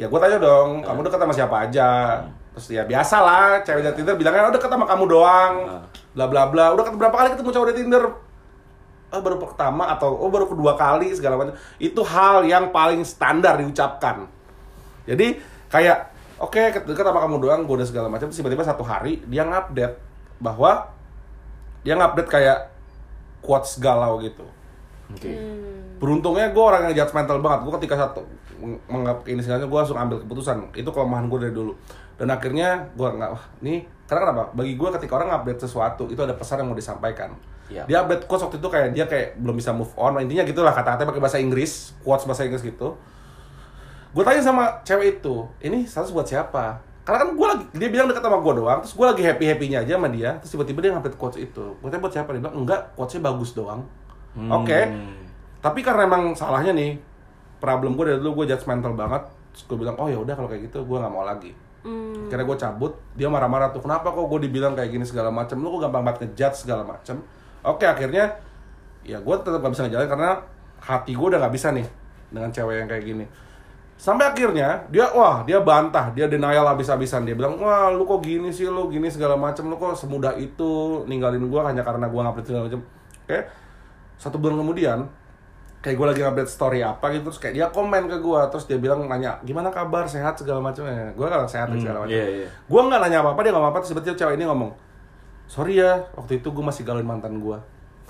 ya 0.00 0.08
gue 0.08 0.16
tanya 0.16 0.40
dong 0.40 0.80
kamu 0.80 1.04
deket 1.04 1.20
sama 1.20 1.34
siapa 1.36 1.56
aja? 1.68 1.90
Terus 2.56 2.66
ya 2.72 2.88
biasa 2.88 3.16
lah 3.20 3.60
cewek 3.60 3.84
dari 3.84 3.96
Tinder 4.00 4.16
bilangnya 4.16 4.48
oh 4.48 4.54
deket 4.56 4.72
sama 4.72 4.88
kamu 4.88 5.04
doang. 5.04 5.52
Bla 6.16 6.24
bla 6.24 6.48
bla. 6.48 6.72
Udah 6.72 6.88
ketemu 6.88 7.00
berapa 7.04 7.16
kali 7.20 7.28
ketemu 7.36 7.50
cowok 7.52 7.66
dari 7.68 7.78
Tinder 7.84 8.04
oh, 9.12 9.20
baru 9.20 9.36
pertama 9.36 9.92
atau 9.92 10.16
oh 10.16 10.32
baru 10.32 10.48
kedua 10.48 10.74
kali 10.74 11.12
segala 11.12 11.36
macam. 11.36 11.54
Itu 11.76 12.00
hal 12.02 12.48
yang 12.48 12.72
paling 12.72 13.04
standar 13.04 13.60
diucapkan. 13.60 14.24
Jadi 15.04 15.36
kayak 15.68 16.12
oke 16.40 16.84
deket 16.88 17.04
sama 17.04 17.20
kamu 17.22 17.36
doang 17.38 17.60
gue 17.68 17.76
udah 17.78 17.88
segala 17.88 18.08
macam 18.08 18.32
tiba-tiba 18.32 18.64
satu 18.64 18.82
hari 18.82 19.20
dia 19.28 19.44
ngupdate 19.44 19.96
bahwa 20.40 20.90
dia 21.84 21.94
ngupdate 21.94 22.30
kayak 22.30 22.58
quotes 23.44 23.78
galau 23.78 24.18
gitu. 24.24 24.46
Oke. 25.12 25.28
beruntungnya 26.00 26.50
gue 26.56 26.64
orang 26.64 26.88
yang 26.88 27.04
judgmental 27.04 27.38
banget. 27.44 27.68
Gue 27.68 27.72
ketika 27.78 27.94
satu 28.00 28.24
meng- 28.58 28.80
menganggap 28.88 29.28
ini 29.28 29.44
sebenarnya 29.44 29.68
gue 29.68 29.78
langsung 29.78 29.98
ambil 30.00 30.18
keputusan. 30.24 30.72
Itu 30.72 30.88
kelemahan 30.88 31.28
gue 31.28 31.38
dari 31.46 31.54
dulu. 31.54 31.76
Dan 32.16 32.32
akhirnya 32.32 32.90
gue 32.96 33.06
nggak 33.06 33.30
wah 33.30 33.44
nih 33.60 33.84
karena 34.08 34.20
kenapa? 34.24 34.44
Bagi 34.56 34.72
gue 34.74 34.88
ketika 34.98 35.12
orang 35.20 35.30
update 35.36 35.60
sesuatu 35.68 36.08
itu 36.08 36.20
ada 36.24 36.32
pesan 36.32 36.64
yang 36.64 36.72
mau 36.72 36.78
disampaikan 36.78 37.36
Iya. 37.72 37.82
dia 37.88 37.96
update 38.04 38.28
quotes 38.28 38.44
waktu 38.44 38.60
itu 38.60 38.68
kayak 38.68 38.88
dia 38.92 39.04
kayak 39.08 39.40
belum 39.40 39.56
bisa 39.56 39.72
move 39.72 39.90
on. 39.96 40.20
Intinya 40.20 40.44
gitulah 40.44 40.76
kata-katanya 40.76 41.08
pakai 41.08 41.22
bahasa 41.24 41.38
Inggris 41.40 41.96
quotes 42.04 42.28
bahasa 42.28 42.44
Inggris 42.44 42.60
gitu. 42.60 43.00
Gue 44.12 44.22
tanya 44.28 44.44
sama 44.44 44.84
cewek 44.84 45.18
itu 45.24 45.48
ini 45.64 45.88
status 45.88 46.12
buat 46.12 46.28
siapa? 46.28 46.84
Karena 47.02 47.24
kan 47.24 47.28
gue 47.34 47.46
lagi 47.48 47.64
dia 47.80 47.88
bilang 47.88 48.06
deket 48.12 48.22
sama 48.22 48.38
gue 48.44 48.52
doang 48.60 48.78
terus 48.84 48.94
gue 48.94 49.06
lagi 49.08 49.22
happy 49.24 49.44
happynya 49.48 49.78
aja 49.82 49.96
sama 49.96 50.08
dia 50.12 50.30
terus 50.38 50.50
tiba-tiba 50.52 50.78
dia 50.84 50.90
ngupdate 50.92 51.16
quotes 51.16 51.38
itu. 51.40 51.64
Gue 51.80 51.88
tanya 51.88 52.02
buat 52.04 52.12
siapa? 52.12 52.28
Dia 52.36 52.40
bilang 52.44 52.56
enggak 52.60 52.80
quotesnya 52.92 53.22
bagus 53.24 53.50
doang. 53.56 53.80
Hmm. 54.36 54.52
oke. 54.52 54.80
Tapi 55.64 55.80
karena 55.80 56.04
emang 56.04 56.36
salahnya 56.36 56.76
nih 56.76 57.00
problem 57.56 57.96
gue 57.96 58.04
dari 58.12 58.18
dulu 58.20 58.44
gue 58.44 58.52
judgmental 58.52 58.92
banget. 58.92 59.24
Terus 59.56 59.64
gue 59.64 59.76
bilang 59.80 59.96
oh 59.96 60.12
ya 60.12 60.20
udah 60.20 60.34
kalau 60.36 60.48
kayak 60.52 60.68
gitu 60.68 60.84
gue 60.84 60.98
nggak 61.00 61.12
mau 61.12 61.24
lagi. 61.24 61.56
Hmm. 61.82 62.30
karena 62.30 62.46
gue 62.46 62.56
cabut 62.62 62.94
dia 63.18 63.26
marah-marah 63.26 63.74
tuh 63.74 63.82
kenapa 63.82 64.14
kok 64.14 64.30
gue 64.30 64.46
dibilang 64.46 64.78
kayak 64.78 64.94
gini 64.94 65.02
segala 65.02 65.34
macam 65.34 65.58
lu 65.58 65.66
kok 65.66 65.90
gampang 65.90 66.06
banget 66.06 66.30
ngejudge 66.30 66.62
segala 66.62 66.86
macam 66.86 67.18
oke 67.62 67.86
akhirnya 67.86 68.30
ya 69.02 69.18
gue 69.18 69.34
tetap 69.42 69.58
gak 69.58 69.72
bisa 69.74 69.82
ngejalanin 69.86 70.10
karena 70.10 70.30
hati 70.82 71.12
gue 71.14 71.26
udah 71.26 71.40
gak 71.42 71.54
bisa 71.54 71.74
nih 71.74 71.86
dengan 72.30 72.50
cewek 72.50 72.76
yang 72.82 72.88
kayak 72.90 73.04
gini. 73.04 73.24
Sampai 74.02 74.34
akhirnya 74.34 74.82
dia 74.90 75.06
wah 75.14 75.46
dia 75.46 75.62
bantah 75.62 76.10
dia 76.10 76.26
denial 76.26 76.66
habis-habisan. 76.66 77.22
Dia 77.22 77.38
bilang 77.38 77.58
wah 77.62 77.90
lu 77.94 78.02
kok 78.02 78.22
gini 78.22 78.50
sih? 78.50 78.66
Lu 78.66 78.90
gini 78.90 79.06
segala 79.06 79.38
macam 79.38 79.70
lu 79.70 79.78
kok 79.78 79.94
semudah 79.94 80.34
itu 80.38 81.02
ninggalin 81.06 81.46
gue 81.46 81.60
hanya 81.62 81.86
karena 81.86 82.10
gue 82.10 82.20
ngupdate 82.20 82.46
segala 82.50 82.66
macam 82.66 82.82
oke 83.22 83.38
satu 84.18 84.38
bulan 84.38 84.62
kemudian 84.62 84.98
kayak 85.82 85.98
gue 85.98 86.06
lagi 86.06 86.22
update 86.22 86.50
story 86.50 86.78
apa 86.78 87.10
gitu 87.10 87.26
terus 87.30 87.42
kayak 87.42 87.54
dia 87.58 87.66
komen 87.74 88.06
ke 88.06 88.22
gue 88.22 88.40
terus 88.54 88.70
dia 88.70 88.78
bilang 88.78 89.02
nanya 89.10 89.42
gimana 89.42 89.66
kabar? 89.70 90.06
Sehat 90.06 90.38
segala 90.38 90.62
macam 90.62 90.86
ya 90.86 91.10
gue 91.10 91.26
kan 91.26 91.42
sehat 91.50 91.74
segala 91.74 92.06
macam 92.06 92.14
iya, 92.14 92.46
iya. 92.46 92.46
gue 92.46 92.80
nggak 92.86 93.00
nanya 93.02 93.18
apa 93.22 93.34
apa 93.34 93.40
dia 93.42 93.50
nggak 93.50 93.62
apa 93.66 93.70
apa 93.74 93.78
terus 93.82 93.90
tiba-tiba 93.94 94.14
cewek 94.14 94.34
ini 94.38 94.44
ngomong 94.46 94.70
sorry 95.46 95.76
ya 95.76 96.06
waktu 96.12 96.38
itu 96.38 96.48
gue 96.48 96.60
masih 96.60 96.82
galauin 96.82 97.04
mantan 97.04 97.38
gue 97.38 97.58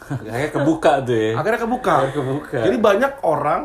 Kayaknya 0.03 0.51
kebuka 0.51 0.93
tuh 1.01 1.14
ya. 1.14 1.33
akhirnya 1.37 1.61
kebuka 1.61 1.93
Akhirnya 1.95 2.14
kebuka. 2.16 2.59
jadi 2.61 2.76
banyak 2.76 3.12
orang 3.22 3.62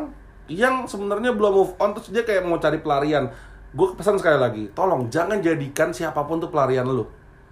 yang 0.48 0.86
sebenarnya 0.86 1.34
belum 1.34 1.54
move 1.56 1.74
on 1.76 1.92
terus 1.92 2.08
dia 2.08 2.22
kayak 2.22 2.42
mau 2.42 2.56
cari 2.56 2.78
pelarian 2.78 3.28
gue 3.68 3.88
pesan 3.94 4.16
sekali 4.16 4.38
lagi 4.38 4.64
tolong 4.72 5.08
jangan 5.08 5.38
jadikan 5.38 5.90
siapa 5.90 6.24
pun 6.24 6.38
tuh 6.38 6.48
pelarian 6.48 6.86
lu 6.86 7.04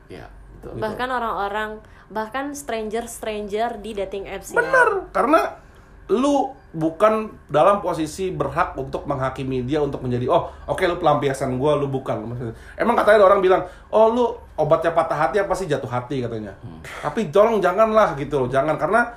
Iya, 0.06 0.30
betul. 0.56 0.78
Bahkan 0.78 1.10
orang-orang 1.10 1.82
bahkan 2.08 2.54
stranger-stranger 2.54 3.82
di 3.82 3.92
dating 3.92 4.30
apps 4.30 4.54
ya. 4.54 4.62
Bener, 4.62 5.10
karena 5.10 5.58
lu 6.06 6.54
bukan 6.76 7.32
dalam 7.48 7.80
posisi 7.80 8.30
berhak 8.36 8.76
untuk 8.76 9.08
menghakimi 9.08 9.64
dia 9.64 9.80
untuk 9.80 10.04
menjadi 10.04 10.28
oh 10.28 10.52
oke 10.68 10.84
lu 10.86 11.00
pelampiasan 11.00 11.56
gua 11.56 11.80
lu 11.80 11.88
bukan. 11.88 12.30
Maksudnya, 12.30 12.54
emang 12.78 13.00
katanya 13.00 13.24
ada 13.24 13.28
orang 13.32 13.42
bilang 13.42 13.62
oh 13.90 14.12
lu 14.12 14.26
obatnya 14.60 14.92
patah 14.92 15.18
hati 15.18 15.42
apa 15.42 15.54
sih? 15.56 15.66
Jatuh 15.66 15.90
hati 15.90 16.22
katanya. 16.22 16.54
Tapi 17.02 17.32
tolong 17.32 17.64
janganlah 17.64 18.14
gitu 18.20 18.46
loh 18.46 18.50
jangan 18.52 18.76
karena 18.76 19.08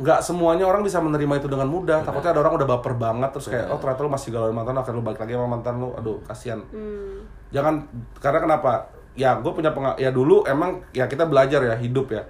nggak 0.00 0.24
semuanya 0.24 0.64
orang 0.64 0.80
bisa 0.80 0.98
menerima 0.98 1.44
itu 1.44 1.46
dengan 1.46 1.68
mudah. 1.68 2.00
Takutnya 2.02 2.32
ada 2.32 2.40
orang 2.40 2.56
udah 2.56 2.68
baper 2.72 2.96
banget 2.96 3.30
terus 3.36 3.46
kayak 3.52 3.68
oh 3.68 3.78
ternyata 3.78 4.00
lu 4.02 4.10
masih 4.10 4.28
galau 4.32 4.48
mantan 4.50 4.74
akhirnya 4.80 4.98
lu 4.98 5.04
balik 5.04 5.20
lagi 5.20 5.32
sama 5.36 5.46
mantan 5.46 5.74
lu. 5.76 5.92
Aduh 5.94 6.18
kasihan. 6.24 6.60
Hmm. 6.72 7.22
jangan 7.52 7.84
karena 8.18 8.40
kenapa? 8.42 8.72
Ya 9.18 9.36
gue 9.36 9.52
punya 9.52 9.74
pengal 9.74 9.98
ya 10.00 10.08
dulu 10.14 10.46
emang 10.46 10.80
ya 10.96 11.04
kita 11.04 11.26
belajar 11.26 11.60
ya 11.66 11.74
hidup 11.76 12.14
ya 12.14 12.22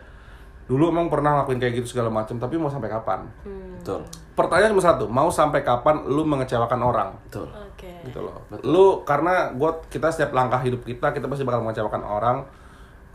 dulu 0.71 0.95
emang 0.95 1.11
pernah 1.11 1.35
ngelakuin 1.35 1.59
kayak 1.59 1.75
gitu 1.83 1.99
segala 1.99 2.14
macam 2.14 2.39
tapi 2.39 2.55
mau 2.55 2.71
sampai 2.71 2.87
kapan 2.87 3.27
Betul. 3.75 4.07
pertanyaan 4.39 4.71
cuma 4.71 4.85
satu 4.87 5.11
mau 5.11 5.27
sampai 5.27 5.66
kapan 5.66 6.07
lu 6.07 6.23
mengecewakan 6.23 6.79
orang 6.79 7.11
Betul. 7.27 7.51
Oke. 7.51 7.91
gitu 8.07 8.23
loh 8.23 8.47
lu 8.62 9.03
karena 9.03 9.51
gue 9.51 9.71
kita 9.91 10.14
setiap 10.14 10.31
langkah 10.31 10.62
hidup 10.62 10.87
kita 10.87 11.11
kita 11.11 11.27
pasti 11.27 11.43
bakal 11.43 11.66
mengecewakan 11.66 12.07
orang 12.07 12.47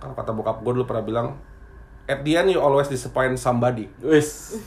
kalau 0.03 0.11
kata 0.19 0.35
bokap 0.35 0.59
gue 0.67 0.71
dulu 0.75 0.83
pernah 0.83 1.05
bilang 1.07 1.27
at 2.11 2.19
the 2.27 2.35
end 2.35 2.51
you 2.51 2.59
always 2.59 2.91
disappoint 2.91 3.39
somebody 3.39 3.87
Wis. 4.03 4.59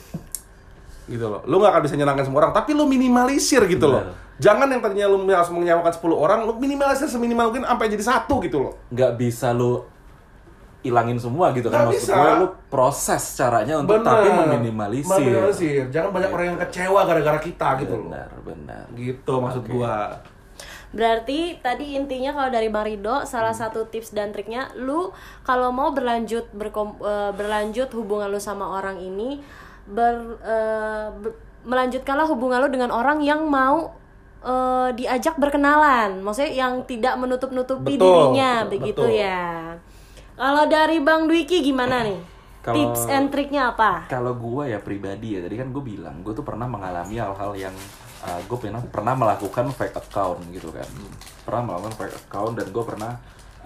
gitu 1.12 1.28
loh 1.28 1.44
lu 1.44 1.60
nggak 1.60 1.76
akan 1.76 1.82
bisa 1.84 1.94
nyenangin 2.00 2.24
semua 2.24 2.48
orang 2.48 2.56
tapi 2.56 2.72
lu 2.72 2.88
minimalisir 2.88 3.68
gitu 3.68 3.84
loh 3.84 4.00
Benar. 4.00 4.40
jangan 4.40 4.66
yang 4.72 4.80
tadinya 4.80 5.06
lu 5.12 5.28
harus 5.28 5.52
mengecewakan 5.52 5.92
10 5.92 6.24
orang 6.24 6.38
lu 6.48 6.56
minimalisir 6.56 7.04
seminimal 7.04 7.52
mungkin 7.52 7.68
sampai 7.68 7.92
jadi 7.92 8.04
satu 8.16 8.40
gitu 8.40 8.64
loh 8.64 8.72
nggak 8.88 9.12
bisa 9.20 9.52
lu 9.52 9.84
ilangin 10.88 11.20
semua 11.20 11.52
gitu 11.52 11.68
kan 11.68 11.84
Nggak 11.84 11.94
maksud 11.94 12.08
bisa. 12.08 12.16
gue 12.16 12.32
lu 12.40 12.48
proses 12.66 13.22
caranya 13.36 13.74
untuk 13.78 14.00
tapi 14.00 14.28
meminimalisir. 14.28 15.12
Meminimalisir. 15.20 15.82
Jangan 15.88 16.10
banyak 16.10 16.30
orang 16.32 16.46
yang 16.50 16.58
kecewa 16.64 17.00
gara-gara 17.04 17.38
kita 17.38 17.68
gitu 17.78 17.94
loh. 17.94 18.08
Benar, 18.08 18.30
benar. 18.42 18.84
Gitu 18.96 19.32
maksud 19.36 19.62
gua. 19.68 19.94
Berarti 20.88 21.60
tadi 21.60 22.00
intinya 22.00 22.32
kalau 22.32 22.48
dari 22.48 22.72
Bang 22.72 22.88
Rido 22.88 23.20
salah 23.22 23.52
satu 23.52 23.84
tips 23.86 24.16
dan 24.16 24.32
triknya 24.32 24.72
lu 24.72 25.12
kalau 25.44 25.68
mau 25.68 25.92
berlanjut 25.92 26.48
berkom, 26.56 26.96
eh, 26.98 27.30
berlanjut 27.36 27.92
hubungan 27.92 28.32
lu 28.32 28.40
sama 28.40 28.64
orang 28.72 28.96
ini 28.96 29.44
ber, 29.84 30.16
eh, 30.40 31.06
ber- 31.12 31.36
melanjutkanlah 31.68 32.24
hubungan 32.24 32.64
lu 32.64 32.68
dengan 32.72 32.88
orang 32.88 33.20
yang 33.20 33.44
mau 33.44 33.92
eh, 34.38 34.90
diajak 34.94 35.34
berkenalan. 35.36 36.22
Maksudnya 36.22 36.54
yang 36.56 36.86
tidak 36.86 37.18
menutup-nutupi 37.18 37.98
dirinya 37.98 38.62
betul, 38.64 38.70
begitu 38.72 39.02
betul. 39.04 39.18
ya. 39.18 39.74
Kalau 40.38 40.64
dari 40.70 41.02
Bang 41.02 41.26
Dwiki 41.26 41.60
gimana 41.60 42.06
nih? 42.06 42.22
Kalau- 42.62 42.94
Tips 42.94 43.10
and 43.10 43.26
triknya 43.34 43.74
apa? 43.74 44.06
Kalau 44.06 44.38
gue 44.38 44.70
ya 44.70 44.78
pribadi 44.78 45.34
ya, 45.34 45.42
tadi 45.42 45.58
kan 45.58 45.74
gue 45.74 45.82
bilang 45.82 46.22
gue 46.22 46.30
tuh 46.30 46.46
pernah 46.46 46.70
mengalami 46.70 47.18
hal-hal 47.18 47.52
yang 47.58 47.74
uh, 48.22 48.38
gue 48.46 48.54
pernah 48.54 48.78
pernah 48.86 49.14
melakukan 49.18 49.66
fake 49.74 49.98
account 49.98 50.46
gitu 50.54 50.70
kan, 50.70 50.86
pernah 51.42 51.62
melakukan 51.66 51.94
fake 51.96 52.16
account 52.22 52.54
dan 52.54 52.70
gue 52.70 52.84
pernah 52.86 53.12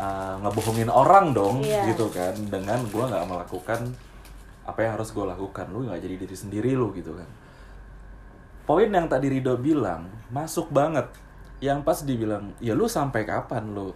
uh, 0.00 0.40
ngebohongin 0.40 0.88
orang 0.88 1.36
dong 1.36 1.60
Iya. 1.60 1.92
gitu 1.92 2.08
kan, 2.08 2.32
dengan 2.48 2.80
gue 2.88 3.04
nggak 3.04 3.26
melakukan 3.26 3.80
apa 4.62 4.78
yang 4.80 4.92
harus 4.96 5.10
gue 5.10 5.24
lakukan, 5.26 5.66
lu 5.68 5.84
nggak 5.84 6.00
jadi 6.00 6.16
diri 6.16 6.36
sendiri 6.38 6.72
lu 6.72 6.94
gitu 6.94 7.12
kan. 7.12 7.28
Poin 8.62 8.86
yang 8.86 9.10
tadi 9.10 9.26
Rido 9.28 9.58
bilang 9.58 10.06
masuk 10.30 10.70
banget, 10.70 11.10
yang 11.58 11.82
pas 11.82 11.98
dibilang 12.00 12.54
ya 12.62 12.72
lu 12.72 12.86
sampai 12.86 13.26
kapan 13.26 13.66
lu 13.74 13.90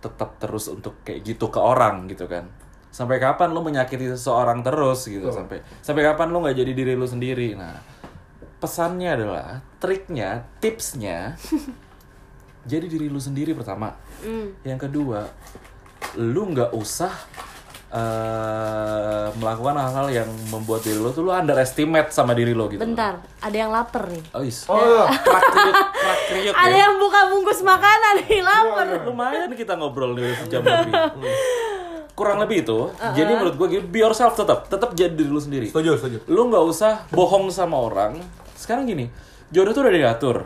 tetap 0.00 0.40
terus 0.40 0.66
untuk 0.72 1.04
kayak 1.04 1.22
gitu 1.22 1.52
ke 1.52 1.60
orang 1.60 2.08
gitu 2.08 2.26
kan. 2.26 2.48
Sampai 2.90 3.22
kapan 3.22 3.54
lu 3.54 3.62
menyakiti 3.62 4.10
seseorang 4.10 4.66
terus 4.66 5.06
gitu 5.06 5.30
sampai 5.30 5.62
sampai 5.78 6.02
kapan 6.02 6.28
lu 6.34 6.42
nggak 6.42 6.56
jadi 6.58 6.72
diri 6.74 6.92
lu 6.98 7.06
sendiri? 7.06 7.54
Nah 7.54 7.78
pesannya 8.60 9.16
adalah 9.16 9.64
triknya 9.80 10.44
tipsnya 10.60 11.38
jadi 12.70 12.86
diri 12.88 13.06
lu 13.06 13.20
sendiri 13.22 13.54
pertama. 13.54 13.94
Yang 14.66 14.90
kedua 14.90 15.28
lu 16.18 16.50
nggak 16.50 16.74
usah 16.74 17.14
eh, 17.90 19.26
melakukan 19.32 19.74
hal-hal 19.76 20.06
yang 20.14 20.28
membuat 20.46 20.80
diri 20.80 20.96
lu 20.96 21.10
tuh 21.10 21.22
lu 21.22 21.32
underestimate 21.32 22.10
sama 22.10 22.32
diri 22.32 22.52
lo 22.52 22.66
gitu 22.66 22.78
Bentar, 22.78 23.18
ada 23.36 23.56
yang 23.56 23.68
lapar 23.68 24.06
nih. 24.06 24.22
oh, 24.30 24.42
is. 24.42 24.64
Oh 24.66 24.78
iya. 24.78 25.04
Kerak 25.12 25.42
kriuk, 25.44 25.74
kerak 25.92 26.20
kriuk 26.26 26.54
Ada 26.54 26.68
ya. 26.68 26.78
yang 26.80 26.94
buka 26.96 27.20
bungkus 27.28 27.60
makanan 27.60 28.14
nih, 28.22 28.40
lapar. 28.40 28.86
lumayan 29.02 29.50
kita 29.52 29.74
ngobrol 29.74 30.14
nih 30.14 30.34
sejam 30.36 30.62
lebih 30.62 30.92
kurang 32.10 32.36
lebih 32.38 32.62
itu 32.62 32.78
jadi 33.10 33.32
menurut 33.32 33.56
gue 33.56 33.66
gitu 33.70 33.84
be 33.86 33.98
yourself 33.98 34.36
tetap 34.36 34.68
tetap 34.68 34.92
jadi 34.92 35.08
diri 35.10 35.26
lu 35.26 35.40
sendiri 35.40 35.66
Setuju, 35.66 35.96
setuju. 35.96 36.18
lu 36.28 36.46
nggak 36.46 36.60
usah 36.62 37.08
bohong 37.08 37.48
sama 37.48 37.80
orang 37.80 38.20
sekarang 38.52 38.84
gini 38.84 39.08
jodoh 39.48 39.72
tuh 39.72 39.82
udah 39.82 39.94
diatur 39.94 40.36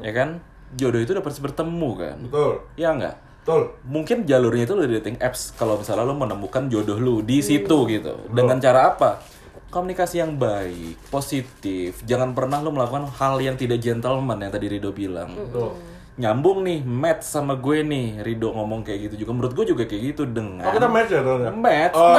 ya 0.00 0.14
kan 0.14 0.38
jodoh 0.70 0.96
itu 0.96 1.10
dapat 1.10 1.34
bertemu 1.34 1.90
kan 1.96 2.16
Betul. 2.22 2.52
ya 2.74 2.94
nggak 2.94 3.14
Betul. 3.44 3.76
mungkin 3.84 4.24
jalurnya 4.24 4.64
itu 4.64 4.72
lo 4.72 4.88
di 4.88 4.96
dating 4.96 5.20
apps. 5.20 5.52
Kalau 5.52 5.76
misalnya 5.76 6.08
lo 6.08 6.16
menemukan 6.16 6.64
jodoh 6.72 6.96
lu 6.96 7.20
di 7.20 7.44
situ 7.44 7.84
gitu. 7.92 8.24
Dengan 8.32 8.56
cara 8.56 8.88
apa? 8.96 9.20
Komunikasi 9.68 10.24
yang 10.24 10.40
baik 10.40 11.12
positif. 11.12 12.00
Jangan 12.08 12.32
pernah 12.32 12.64
lo 12.64 12.72
melakukan 12.72 13.04
hal 13.20 13.36
yang 13.44 13.60
tidak 13.60 13.84
gentleman 13.84 14.40
yang 14.40 14.48
tadi 14.48 14.72
Rido 14.72 14.96
bilang. 14.96 15.36
Betul. 15.36 15.93
Nyambung 16.14 16.62
nih 16.62 16.78
match 16.86 17.26
sama 17.26 17.58
gue 17.58 17.82
nih 17.82 18.22
Rido 18.22 18.54
ngomong 18.54 18.86
kayak 18.86 19.10
gitu 19.10 19.26
juga 19.26 19.32
menurut 19.34 19.52
gue 19.58 19.66
juga 19.74 19.82
kayak 19.82 20.02
gitu 20.14 20.22
dengan 20.30 20.62
Oh 20.62 20.70
kita 20.70 20.86
match 20.86 21.10
ya, 21.10 21.20
ya? 21.26 21.50
match 21.50 21.94
Oh, 21.98 22.14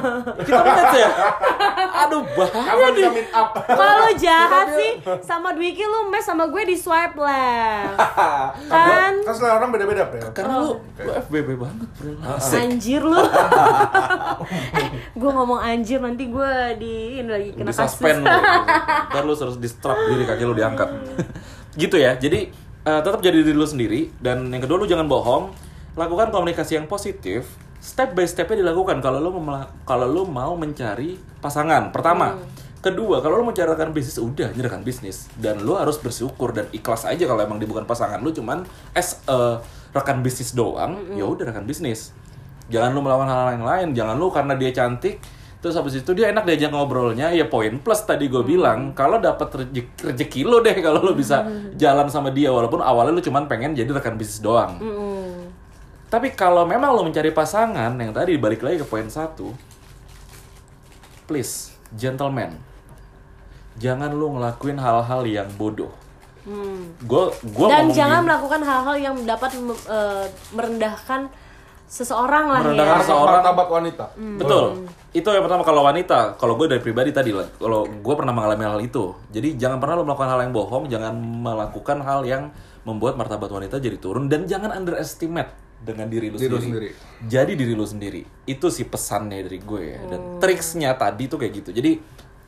kita 0.46 0.60
match 0.62 0.94
ya 0.94 1.10
aduh 2.00 2.22
bahaya 2.32 2.64
Kapan 2.70 2.90
nih 2.90 2.96
kita 2.96 3.10
meet 3.12 3.28
up? 3.34 3.48
Kalau 3.66 4.08
jahat 4.16 4.66
sih 4.78 4.92
sama 5.20 5.52
Dwiki 5.52 5.84
lu 5.84 6.08
mes 6.08 6.24
sama 6.24 6.48
gue 6.48 6.62
di 6.64 6.76
swipe 6.78 7.18
left. 7.18 7.98
kan? 8.72 9.12
Kan 9.20 9.34
selera 9.36 9.60
orang 9.60 9.70
beda-beda, 9.74 10.08
Bro. 10.08 10.32
karena 10.32 10.54
lu 10.64 10.70
lu 10.80 11.10
FBB 11.28 11.48
banget 11.60 11.88
bro 12.00 12.12
Asik. 12.36 12.56
Anjir 12.56 13.02
lu. 13.04 13.20
eh, 14.80 14.88
gue 15.12 15.30
ngomong 15.30 15.60
anjir 15.60 16.00
nanti 16.00 16.30
gue 16.30 16.52
di 16.80 17.20
ini 17.20 17.28
lagi 17.30 17.50
kena 17.52 17.70
di 17.70 17.76
kasus. 17.76 17.98
suspend 17.98 18.20
lu 18.24 18.32
ntar 19.10 19.22
lu 19.26 19.34
harus 19.36 19.56
di 19.60 19.68
strap 19.68 19.98
diri 20.08 20.24
kaki 20.24 20.42
lu 20.46 20.54
diangkat 20.56 20.88
gitu 21.76 21.96
ya 22.00 22.16
jadi 22.16 22.50
eh, 22.84 23.00
tetap 23.00 23.20
jadi 23.20 23.44
diri 23.44 23.56
lu 23.56 23.66
sendiri 23.66 24.12
dan 24.20 24.48
yang 24.48 24.62
kedua 24.64 24.80
lu 24.80 24.86
jangan 24.88 25.06
bohong. 25.06 25.52
Lakukan 25.98 26.30
komunikasi 26.30 26.78
yang 26.78 26.86
positif 26.86 27.50
step 27.80 28.12
by 28.12 28.28
stepnya 28.28 28.60
dilakukan 28.60 29.00
kalau 29.00 29.18
lu 29.18 29.32
kalau 29.88 30.06
lu 30.06 30.22
mau 30.28 30.54
mencari 30.54 31.16
pasangan 31.40 31.90
pertama. 31.90 32.36
Kedua 32.80 33.20
kalau 33.20 33.40
lu 33.40 33.42
mau 33.44 33.52
mencarikan 33.52 33.92
bisnis 33.92 34.16
udah 34.20 34.52
nyerahkan 34.56 34.84
bisnis. 34.84 35.28
Dan 35.36 35.64
lu 35.64 35.76
harus 35.76 36.00
bersyukur 36.00 36.52
dan 36.52 36.68
ikhlas 36.72 37.04
aja 37.08 37.24
kalau 37.26 37.40
emang 37.42 37.60
dia 37.60 37.68
bukan 37.68 37.84
pasangan 37.84 38.20
lu 38.20 38.32
cuman 38.32 38.64
as 38.96 39.20
a 39.28 39.60
rekan 39.90 40.22
bisnis 40.22 40.54
doang 40.54 40.96
ya 41.16 41.24
udah 41.26 41.50
rekan 41.50 41.64
bisnis. 41.66 42.12
Jangan 42.70 42.94
lu 42.94 43.02
melawan 43.02 43.26
hal 43.26 43.58
yang 43.58 43.66
lain 43.66 43.88
jangan 43.92 44.14
lu 44.14 44.30
karena 44.30 44.54
dia 44.54 44.70
cantik 44.70 45.18
terus 45.60 45.76
habis 45.76 46.00
itu 46.00 46.10
dia 46.16 46.32
enak 46.32 46.48
diajak 46.48 46.72
ngobrolnya 46.72 47.28
ya 47.36 47.44
poin 47.44 47.76
plus 47.84 48.00
tadi 48.08 48.32
gue 48.32 48.40
bilang 48.40 48.96
kalau 48.96 49.20
dapat 49.20 49.48
rezeki, 49.60 50.08
rezeki 50.08 50.40
lo 50.48 50.64
deh 50.64 50.72
kalau 50.80 51.04
lo 51.04 51.12
bisa 51.12 51.44
jalan 51.76 52.08
sama 52.08 52.32
dia 52.32 52.48
walaupun 52.48 52.80
awalnya 52.80 53.12
lu 53.12 53.20
cuman 53.20 53.44
pengen 53.44 53.76
jadi 53.76 53.92
rekan 53.92 54.16
bisnis 54.16 54.40
doang 54.40 54.80
Mm-mm. 54.80 55.52
tapi 56.08 56.32
kalau 56.32 56.64
memang 56.64 56.96
lo 56.96 57.04
mencari 57.04 57.28
pasangan 57.28 57.92
yang 57.92 58.12
tadi 58.16 58.40
balik 58.40 58.64
lagi 58.64 58.80
ke 58.80 58.86
poin 58.88 59.04
satu 59.12 59.52
please 61.28 61.76
gentleman 61.92 62.56
jangan 63.76 64.10
lu 64.16 64.40
ngelakuin 64.40 64.80
hal-hal 64.80 65.22
yang 65.28 65.48
bodoh 65.60 65.92
Hmm. 66.40 66.96
gue 67.04 67.24
gue 67.52 67.66
Dan 67.68 67.92
jangan 67.92 68.24
melakukan 68.24 68.64
hal-hal 68.64 68.96
yang 68.96 69.16
dapat 69.28 69.52
eh, 69.60 70.24
merendahkan 70.56 71.28
seseorang 71.90 72.46
lah 72.46 72.62
Merendahkan 72.62 72.96
ya. 72.96 73.02
seseorang. 73.02 73.42
Martabat 73.42 73.66
wanita. 73.68 74.04
Betul. 74.38 74.64
Itu 75.10 75.26
yang 75.34 75.42
pertama 75.42 75.66
kalau 75.66 75.82
wanita, 75.82 76.38
kalau 76.38 76.54
gue 76.54 76.70
dari 76.70 76.78
pribadi 76.78 77.10
tadi 77.10 77.34
lah, 77.34 77.50
kalau 77.58 77.82
gue 77.82 78.14
pernah 78.14 78.30
mengalami 78.30 78.62
hal 78.62 78.78
itu. 78.78 79.10
Jadi 79.34 79.58
jangan 79.58 79.82
pernah 79.82 79.98
lo 79.98 80.06
melakukan 80.06 80.30
hal 80.30 80.40
yang 80.46 80.54
bohong, 80.54 80.86
jangan 80.86 81.10
melakukan 81.18 81.98
hal 82.06 82.22
yang 82.22 82.54
membuat 82.86 83.18
martabat 83.18 83.50
wanita 83.50 83.76
jadi 83.76 83.98
turun 83.98 84.30
dan 84.30 84.46
jangan 84.46 84.70
underestimate 84.72 85.50
dengan 85.82 86.06
diri 86.06 86.30
lu 86.30 86.38
Diri 86.38 86.46
lu 86.48 86.62
sendiri. 86.62 86.88
sendiri. 86.94 87.26
Jadi 87.26 87.52
diri 87.58 87.72
lu 87.74 87.84
sendiri. 87.84 88.22
Itu 88.46 88.70
sih 88.70 88.86
pesannya 88.86 89.42
dari 89.42 89.58
gue 89.58 89.82
ya. 89.82 90.00
Dan 90.06 90.20
triksnya 90.38 90.94
tadi 90.94 91.26
tuh 91.26 91.42
kayak 91.42 91.52
gitu. 91.58 91.70
Jadi 91.74 91.98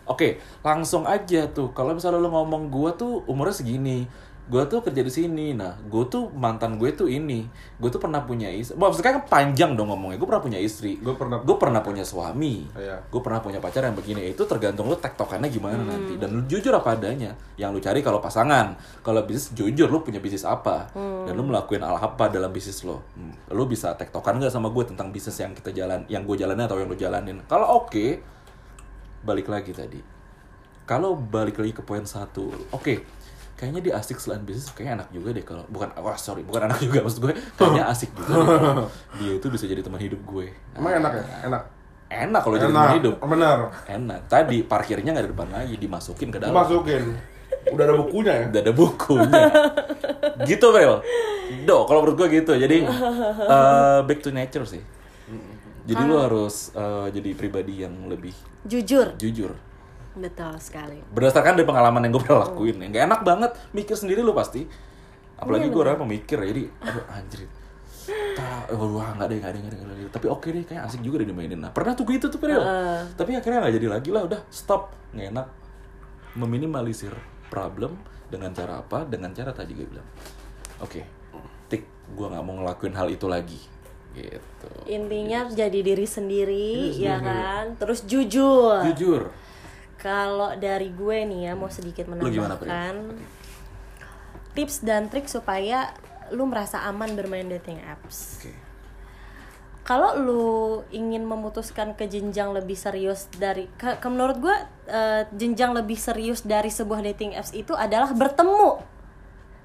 oke, 0.07 0.39
langsung 0.63 1.03
aja 1.03 1.51
tuh. 1.51 1.75
Kalau 1.75 1.99
misalnya 1.99 2.23
lo 2.23 2.31
ngomong 2.31 2.71
gue 2.71 2.91
tuh 2.95 3.27
umurnya 3.27 3.59
segini, 3.59 4.07
gue 4.53 4.63
tuh 4.69 4.85
kerja 4.85 5.01
di 5.01 5.09
sini. 5.09 5.57
Nah, 5.57 5.81
gue 5.81 6.05
tuh 6.13 6.29
mantan 6.37 6.77
gue 6.77 6.93
tuh 6.93 7.09
ini. 7.09 7.49
Gue 7.81 7.89
tuh 7.89 7.97
pernah 7.97 8.21
punya 8.21 8.53
istri. 8.53 8.77
Maksudnya 8.77 9.17
kan 9.17 9.25
panjang 9.25 9.73
dong 9.73 9.89
ngomongnya. 9.89 10.21
Gue 10.21 10.29
pernah 10.29 10.45
punya 10.45 10.61
istri. 10.61 11.01
Gue 11.01 11.17
pernah 11.17 11.41
Gue 11.41 11.57
pernah 11.57 11.81
punya 11.81 12.05
suami. 12.05 12.69
Iya. 12.77 13.01
Gue 13.09 13.25
pernah 13.25 13.41
punya 13.41 13.65
pacar 13.65 13.89
yang 13.89 13.97
begini. 13.97 14.29
Itu 14.29 14.45
tergantung 14.45 14.93
lu 14.93 15.01
tektokannya 15.01 15.49
gimana 15.49 15.81
nanti. 15.81 16.21
Dan 16.21 16.37
lu 16.37 16.43
jujur 16.45 16.77
apa 16.77 17.01
adanya. 17.01 17.33
Yang 17.57 17.71
lu 17.73 17.81
cari 17.81 18.01
kalau 18.05 18.21
pasangan. 18.21 18.77
Kalau 19.01 19.25
bisnis 19.25 19.57
jujur 19.57 19.89
lu 19.89 20.05
punya 20.05 20.21
bisnis 20.21 20.45
apa. 20.45 20.93
Dan 20.93 21.33
lu 21.33 21.49
melakukan 21.49 21.81
hal 21.81 21.97
apa 21.97 22.29
dalam 22.29 22.53
bisnis 22.53 22.85
lo. 22.85 23.01
Hmm, 23.17 23.33
Lu 23.57 23.65
bisa 23.65 23.97
tektokan 23.97 24.37
nggak 24.37 24.53
sama 24.53 24.69
gue 24.69 24.85
tentang 24.85 25.09
bisnis 25.09 25.41
yang 25.41 25.57
kita 25.57 25.73
jalan, 25.73 26.05
yang 26.13 26.29
gue 26.29 26.37
jalanin 26.37 26.69
atau 26.69 26.77
yang 26.77 26.93
lu 26.93 26.99
jalanin. 26.99 27.41
Kalau 27.49 27.81
oke, 27.81 28.21
balik 29.25 29.49
lagi 29.49 29.73
tadi. 29.73 30.01
Kalau 30.83 31.15
balik 31.15 31.63
lagi 31.63 31.73
ke 31.73 31.81
poin 31.81 32.03
satu, 32.03 32.51
oke. 32.75 33.22
Kayaknya 33.63 33.81
dia 33.87 33.95
asik 33.95 34.19
selain 34.19 34.43
bisnis, 34.43 34.75
kayaknya 34.75 35.07
enak 35.07 35.09
juga 35.15 35.31
deh 35.31 35.45
kalau 35.47 35.63
bukan, 35.71 35.95
wah 36.03 36.19
sorry, 36.19 36.43
bukan 36.43 36.67
anak 36.67 36.83
juga 36.83 37.07
maksud 37.07 37.23
gue, 37.23 37.31
kayaknya 37.55 37.87
asik 37.87 38.11
juga 38.11 38.35
deh 38.35 38.43
kalau 38.59 38.91
dia 39.23 39.33
itu 39.39 39.47
bisa 39.55 39.71
jadi 39.71 39.87
teman 39.87 40.03
hidup 40.03 40.19
gue. 40.27 40.51
Emang 40.75 40.99
enak 40.99 41.13
ya? 41.15 41.25
Enak. 41.47 41.63
Enak 42.11 42.41
kalau 42.43 42.59
jadi 42.59 42.75
teman 42.75 42.99
hidup. 42.99 43.15
Bener. 43.23 43.59
Enak. 43.87 44.21
Tadi 44.27 44.67
parkirnya 44.67 45.15
nggak 45.15 45.27
di 45.27 45.31
depan 45.31 45.49
lagi, 45.55 45.75
dimasukin 45.79 46.35
ke 46.35 46.43
dalam. 46.43 46.59
Masukin. 46.59 47.15
Udah 47.71 47.85
ada 47.87 47.95
bukunya 47.95 48.33
ya? 48.35 48.45
Udah 48.51 48.61
ada 48.67 48.73
bukunya. 48.75 49.43
gitu, 50.51 50.67
Bel. 50.75 50.95
Do, 51.63 51.87
kalau 51.87 52.03
menurut 52.03 52.19
gue 52.19 52.43
gitu. 52.43 52.59
Jadi 52.59 52.83
eh, 52.83 53.99
back 54.03 54.19
to 54.27 54.35
nature 54.35 54.67
sih. 54.67 54.83
Jadi 55.87 56.03
lu 56.03 56.19
harus 56.19 56.75
eh, 56.75 57.15
jadi 57.15 57.31
pribadi 57.39 57.87
yang 57.87 58.11
lebih 58.11 58.35
Jujur. 58.67 59.15
jujur. 59.23 59.55
Betul 60.13 60.61
sekali. 60.61 61.01
Berdasarkan 61.13 61.57
dari 61.57 61.67
pengalaman 61.67 62.05
yang 62.05 62.13
gue 62.17 62.23
pernah 62.23 62.45
lakuin. 62.49 62.77
Yang 62.81 62.91
gak 62.97 63.05
enak 63.09 63.21
banget, 63.25 63.53
mikir 63.73 63.97
sendiri 63.97 64.21
lu 64.21 64.37
pasti. 64.37 64.65
Apalagi 65.41 65.73
gue 65.73 65.81
orang 65.83 65.99
pemikir 66.07 66.39
ya, 66.39 66.47
jadi 66.55 66.63
aduh 66.87 67.05
anjir. 67.11 67.41
Ta, 68.35 68.67
oh, 68.75 68.99
wah 68.99 69.15
nggak 69.15 69.31
deh, 69.31 69.39
nggak 69.39 69.53
deh, 69.55 69.61
nggak 69.63 69.73
deh, 69.75 69.79
nggak 69.79 69.97
deh. 69.99 70.11
Tapi 70.11 70.27
oke 70.27 70.49
deh, 70.51 70.63
kayak 70.67 70.83
asik 70.87 71.03
juga 71.07 71.23
deh 71.23 71.31
dimainin. 71.31 71.59
Nah, 71.59 71.71
pernah 71.71 71.95
tuh 71.95 72.07
gitu 72.11 72.27
tuh, 72.31 72.39
Peril. 72.39 72.63
Tapi 73.15 73.39
akhirnya 73.39 73.63
nggak 73.63 73.75
jadi 73.79 73.89
lagi 73.91 74.11
lah, 74.11 74.23
udah 74.27 74.41
stop, 74.51 74.95
nggak 75.15 75.27
enak. 75.35 75.47
Meminimalisir 76.39 77.15
problem 77.51 77.99
dengan 78.27 78.51
cara 78.55 78.83
apa? 78.83 79.07
Dengan 79.07 79.31
cara 79.35 79.51
tadi 79.55 79.75
gue 79.75 79.87
bilang, 79.87 80.07
oke, 80.83 81.03
tik, 81.71 81.83
gue 82.15 82.27
nggak 82.27 82.43
mau 82.43 82.55
ngelakuin 82.63 82.95
hal 82.95 83.07
itu 83.11 83.27
lagi, 83.31 83.61
gitu. 84.15 84.71
Intinya 84.91 85.47
jadi 85.51 85.79
diri 85.83 86.07
sendiri, 86.07 86.97
ya 86.99 87.19
kan? 87.23 87.79
Terus 87.79 88.03
jujur. 88.03 88.83
Jujur, 88.95 89.31
Kalau 90.03 90.59
dari 90.59 90.91
gue 90.91 91.19
nih 91.23 91.41
ya 91.47 91.53
mau 91.55 91.71
sedikit 91.71 92.11
gimana, 92.11 92.27
Pri? 92.27 92.35
menambahkan 92.67 92.95
tips 94.53 94.85
dan 94.85 95.09
trik 95.09 95.31
supaya 95.31 95.95
lu 96.33 96.49
merasa 96.49 96.85
aman 96.89 97.13
bermain 97.17 97.45
dating 97.49 97.81
apps. 97.85 98.41
oke. 98.41 98.53
Kalau 99.83 100.15
lu 100.15 100.47
ingin 100.95 101.27
memutuskan 101.27 101.99
ke 101.99 102.07
jenjang 102.07 102.55
lebih 102.55 102.79
serius 102.79 103.27
dari 103.35 103.67
ke, 103.75 103.99
ke 103.99 104.07
menurut 104.07 104.39
gue 104.39 104.57
eh, 104.87 105.27
jenjang 105.35 105.75
lebih 105.75 105.99
serius 105.99 106.47
dari 106.47 106.71
sebuah 106.71 107.03
dating 107.03 107.35
apps 107.35 107.51
itu 107.51 107.75
adalah 107.75 108.15
bertemu. 108.15 108.79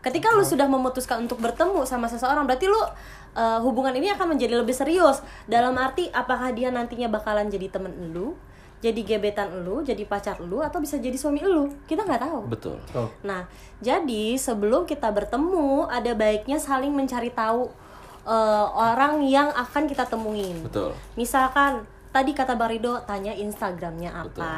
Ketika 0.01 0.34
lu 0.34 0.41
sudah 0.41 0.65
memutuskan 0.65 1.26
untuk 1.26 1.38
bertemu 1.38 1.85
sama 1.85 2.09
seseorang, 2.09 2.49
berarti 2.49 2.65
lu 2.65 2.81
eh, 3.38 3.59
hubungan 3.61 3.93
ini 3.93 4.09
akan 4.18 4.34
menjadi 4.34 4.57
lebih 4.57 4.73
serius. 4.73 5.22
Dalam 5.45 5.77
arti 5.77 6.09
apakah 6.09 6.49
dia 6.49 6.73
nantinya 6.73 7.14
bakalan 7.14 7.53
jadi 7.53 7.69
temen 7.69 7.93
lu, 8.09 8.34
jadi 8.78 9.02
gebetan 9.02 9.66
lu, 9.66 9.82
jadi 9.82 10.06
pacar 10.06 10.38
lu, 10.38 10.62
atau 10.62 10.78
bisa 10.78 11.02
jadi 11.02 11.18
suami 11.18 11.41
lu? 11.41 11.74
Kita 11.90 12.06
nggak 12.06 12.22
tahu. 12.22 12.40
Betul. 12.45 12.78
Tuh. 12.94 13.10
Nah, 13.26 13.49
jadi 13.82 14.38
sebelum 14.38 14.86
kita 14.86 15.10
bertemu, 15.10 15.90
ada 15.90 16.14
baiknya 16.14 16.62
saling 16.62 16.94
mencari 16.94 17.34
tahu 17.34 17.74
eh, 18.28 18.66
orang 18.76 19.26
yang 19.26 19.49
akan 19.49 19.90
kita 19.90 20.06
temuin. 20.06 20.62
Betul. 20.62 20.94
Misalkan 21.18 21.88
tadi 22.10 22.32
kata 22.34 22.54
Barido 22.54 22.98
tanya 23.06 23.34
Instagramnya 23.34 24.10
apa. 24.14 24.54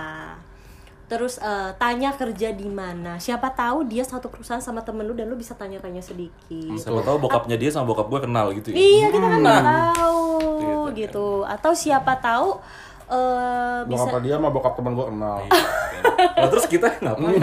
terus 1.10 1.42
eh, 1.42 1.74
tanya 1.82 2.14
kerja 2.14 2.54
di 2.54 2.70
mana 2.70 3.18
siapa 3.18 3.50
tahu 3.50 3.82
dia 3.90 4.06
satu 4.06 4.30
perusahaan 4.30 4.62
sama 4.62 4.86
temen 4.86 5.02
lu 5.10 5.18
dan 5.18 5.26
lu 5.26 5.34
bisa 5.34 5.58
tanya-tanya 5.58 6.06
sedikit 6.06 6.78
Siapa 6.78 7.02
tahu 7.02 7.18
bokapnya 7.18 7.58
dia 7.58 7.74
sama 7.74 7.90
bokap 7.90 8.14
gue 8.14 8.30
kenal 8.30 8.54
gitu 8.54 8.70
ya. 8.70 8.78
iya 8.78 9.08
kita 9.10 9.26
kan 9.26 9.40
nggak 9.42 9.64
tahu 9.98 10.30
gitu 10.94 11.50
atau 11.50 11.72
siapa 11.74 12.14
tahu 12.22 12.62
eh, 13.10 13.78
bisa 13.90 14.06
Bokap 14.06 14.22
dia 14.22 14.36
sama 14.38 14.50
bokap 14.54 14.74
teman 14.78 14.94
gue 14.94 15.06
kenal. 15.10 15.40
Nah, 16.40 16.48
terus 16.48 16.66
kita 16.72 16.88
ngapain? 17.04 17.42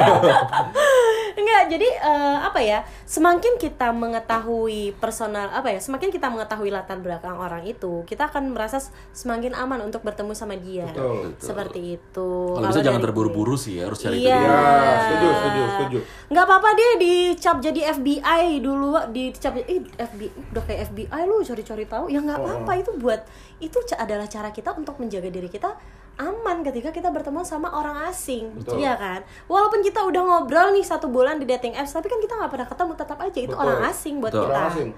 Enggak, 1.37 1.63
jadi 1.69 1.89
eh, 2.01 2.39
apa 2.41 2.61
ya? 2.65 2.81
Semakin 3.05 3.61
kita 3.61 3.93
mengetahui 3.93 4.97
personal 4.97 5.53
apa 5.53 5.69
ya? 5.69 5.81
Semakin 5.85 6.09
kita 6.09 6.33
mengetahui 6.33 6.73
latar 6.73 6.97
belakang 6.97 7.37
orang 7.37 7.61
itu, 7.69 8.03
kita 8.09 8.33
akan 8.33 8.57
merasa 8.57 8.81
semakin 9.13 9.53
aman 9.53 9.85
untuk 9.85 10.01
bertemu 10.01 10.33
sama 10.33 10.57
dia. 10.57 10.89
Betul, 10.89 11.37
Seperti 11.37 12.01
itu. 12.01 12.31
Kalau 12.57 12.67
bisa 12.73 12.81
jangan 12.81 13.05
terburu-buru 13.05 13.55
sih 13.55 13.77
ya, 13.77 13.93
harus 13.93 14.01
cari 14.01 14.25
Iya. 14.25 14.33
kerja. 14.33 14.49
Ya, 14.49 14.97
setuju, 14.97 15.27
setuju, 15.29 15.61
setuju. 15.69 15.99
Nggak 16.33 16.45
apa-apa 16.49 16.69
dia 16.73 16.91
dicap 16.97 17.57
jadi 17.61 17.81
FBI 17.93 18.45
dulu, 18.65 18.89
dicap 19.13 19.53
eh 19.61 19.85
FBI 19.85 20.29
udah 20.57 20.63
kayak 20.65 20.81
FBI 20.89 21.23
lu 21.29 21.45
cari-cari 21.45 21.85
tahu. 21.85 22.09
Ya 22.09 22.25
nggak 22.25 22.41
apa-apa 22.41 22.73
itu 22.81 22.91
buat 22.97 23.21
itu 23.61 23.77
adalah 23.97 24.25
cara 24.25 24.49
kita 24.51 24.73
untuk 24.73 24.97
menjaga 24.97 25.29
diri 25.29 25.53
kita 25.53 25.77
aman 26.17 26.65
ketika 26.65 26.89
kita 26.91 27.13
bertemu 27.13 27.45
sama 27.45 27.69
orang 27.71 28.09
asing, 28.09 28.49
Betul. 28.57 28.81
iya 28.81 28.97
kan? 28.97 29.21
Walaupun 29.47 29.85
kita 29.85 30.01
udah 30.01 30.23
ngobrol 30.25 30.73
nih 30.73 30.81
satu 30.81 31.13
bulan 31.13 31.37
di 31.37 31.45
dating 31.45 31.77
apps, 31.77 31.93
tapi 31.93 32.09
kan 32.09 32.17
kita 32.19 32.41
nggak 32.41 32.53
pernah 32.53 32.69
ketemu, 32.69 32.93
tetap 32.97 33.19
aja 33.21 33.37
itu 33.39 33.53
Betul. 33.53 33.61
orang 33.61 33.81
asing 33.85 34.15
buat 34.19 34.33
Betul. 34.33 34.43
kita. 34.43 34.57
Orang 34.57 34.69
asing. 34.73 34.91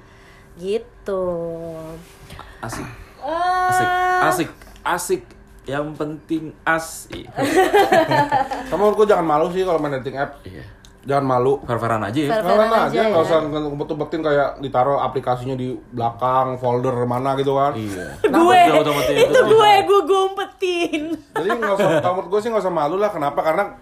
Gitu. 0.59 1.25
Asik, 2.59 2.87
Eh, 3.19 3.69
asik, 3.71 3.89
asik, 4.23 4.51
asik. 4.87 5.23
Yang 5.69 5.87
penting 6.01 6.45
asik. 6.65 7.29
Kamu 8.73 8.97
gue 8.97 9.07
jangan 9.07 9.27
malu 9.27 9.53
sih 9.53 9.67
kalau 9.67 9.77
main 9.77 10.01
dating 10.01 10.17
app. 10.17 10.41
Iya. 10.47 10.65
Jangan 11.09 11.25
malu. 11.25 11.57
Fair-fairan 11.65 12.05
aja 12.05 12.21
ya. 12.21 12.31
Fair-fairan 12.37 12.69
aja, 12.69 12.85
aja 12.85 13.01
nggak 13.09 13.25
ya. 13.25 13.29
usah 13.33 13.39
ngebet-betin 13.49 14.21
kayak 14.21 14.49
ditaruh 14.61 15.01
aplikasinya 15.01 15.57
di 15.57 15.73
belakang 15.97 16.61
folder 16.61 16.93
mana 17.09 17.33
gitu 17.41 17.57
kan. 17.57 17.73
Iya. 17.73 18.21
gue 18.21 18.29
Kenapa 18.29 18.69
jauh-jauh 18.69 18.93
sama 18.93 19.03
itu 19.17 19.41
gue 19.41 19.71
gue 19.89 20.01
gue 20.05 20.21
umpetin. 20.29 21.03
Jadi 21.33 21.49
nggak 21.49 21.75
usah, 21.81 21.89
menurut 22.13 22.29
gue 22.29 22.41
sih 22.45 22.49
nggak 22.53 22.65
usah 22.69 22.75
malu 22.77 23.01
lah. 23.01 23.09
Kenapa? 23.09 23.41
Karena 23.41 23.73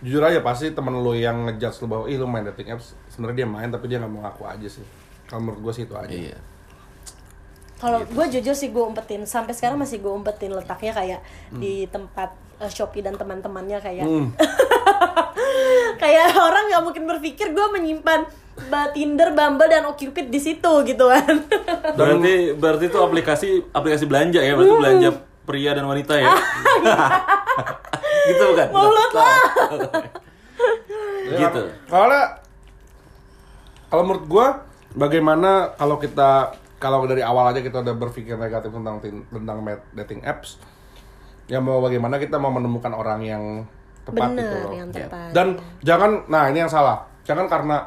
jujur 0.00 0.24
aja 0.24 0.40
pasti 0.40 0.72
temen 0.72 0.96
lu 1.04 1.12
yang 1.12 1.44
ngejudge 1.44 1.84
lu 1.84 1.86
bahwa 1.92 2.04
ih 2.08 2.16
lu 2.16 2.24
main 2.24 2.48
dating 2.48 2.72
apps 2.72 2.96
sebenarnya 3.12 3.44
dia 3.44 3.48
main 3.52 3.68
tapi 3.68 3.84
dia 3.84 4.00
nggak 4.00 4.12
mau 4.16 4.24
ngaku 4.24 4.48
aja 4.48 4.68
sih. 4.80 4.84
Kalau 5.28 5.44
menurut 5.44 5.60
gue 5.68 5.72
sih 5.76 5.84
itu 5.84 5.92
aja. 5.92 6.08
Iya. 6.08 6.38
Kalau 7.76 8.00
gue 8.08 8.24
jujur 8.32 8.56
sih 8.56 8.72
gue 8.72 8.80
umpetin 8.80 9.28
sampai 9.28 9.52
sekarang 9.52 9.76
masih 9.76 10.00
gue 10.00 10.12
umpetin 10.12 10.52
letaknya 10.56 10.96
kayak 10.96 11.20
di 11.52 11.84
tempat 11.88 12.32
eh, 12.60 12.68
Shopee 12.68 13.00
dan 13.00 13.14
teman-temannya 13.14 13.78
kayak 13.78 14.04
Hmm. 14.04 14.30
kayak 16.02 16.32
orang 16.32 16.68
nggak 16.68 16.82
mungkin 16.82 17.04
berpikir 17.06 17.50
gue 17.50 17.66
menyimpan 17.70 18.24
ba- 18.68 18.90
Tinder, 18.90 19.32
Bumble 19.32 19.66
dan 19.66 19.84
Okcupid 19.86 20.28
di 20.28 20.38
situ 20.38 20.72
gitu 20.84 21.04
kan. 21.06 21.44
Berarti 21.98 22.52
berarti 22.54 22.84
itu 22.86 22.98
aplikasi 22.98 23.48
aplikasi 23.70 24.04
belanja 24.04 24.40
ya, 24.40 24.52
berarti 24.54 24.76
belanja 24.76 25.10
pria 25.42 25.72
dan 25.72 25.84
wanita 25.84 26.14
ya. 26.14 26.30
gitu 28.28 28.42
bukan? 28.46 28.68
Mulut 28.70 29.12
lah. 29.12 29.38
Ya, 31.24 31.36
Gitu. 31.40 31.62
Kalau 31.86 32.22
kalau 33.88 34.02
menurut 34.04 34.26
gua 34.26 34.46
bagaimana 34.92 35.72
kalau 35.74 35.96
kita 35.96 36.52
kalau 36.76 37.04
dari 37.04 37.20
awal 37.20 37.48
aja 37.48 37.60
kita 37.60 37.80
udah 37.80 37.94
berpikir 37.94 38.34
negatif 38.34 38.70
tentang 38.70 38.98
tentang 39.02 39.58
dating 39.94 40.20
apps 40.22 40.56
ya 41.50 41.58
mau 41.58 41.82
bagaimana 41.82 42.22
kita 42.22 42.38
mau 42.38 42.54
menemukan 42.54 42.94
orang 42.94 43.20
yang 43.26 43.42
tepat 44.06 44.30
gitu 44.32 44.38
Bener 44.38 44.62
loh. 44.64 44.72
yang 44.72 44.90
tepat. 44.94 45.30
Dan 45.34 45.46
jangan 45.82 46.24
nah 46.30 46.46
ini 46.46 46.62
yang 46.62 46.70
salah. 46.70 47.04
Jangan 47.26 47.50
karena 47.50 47.78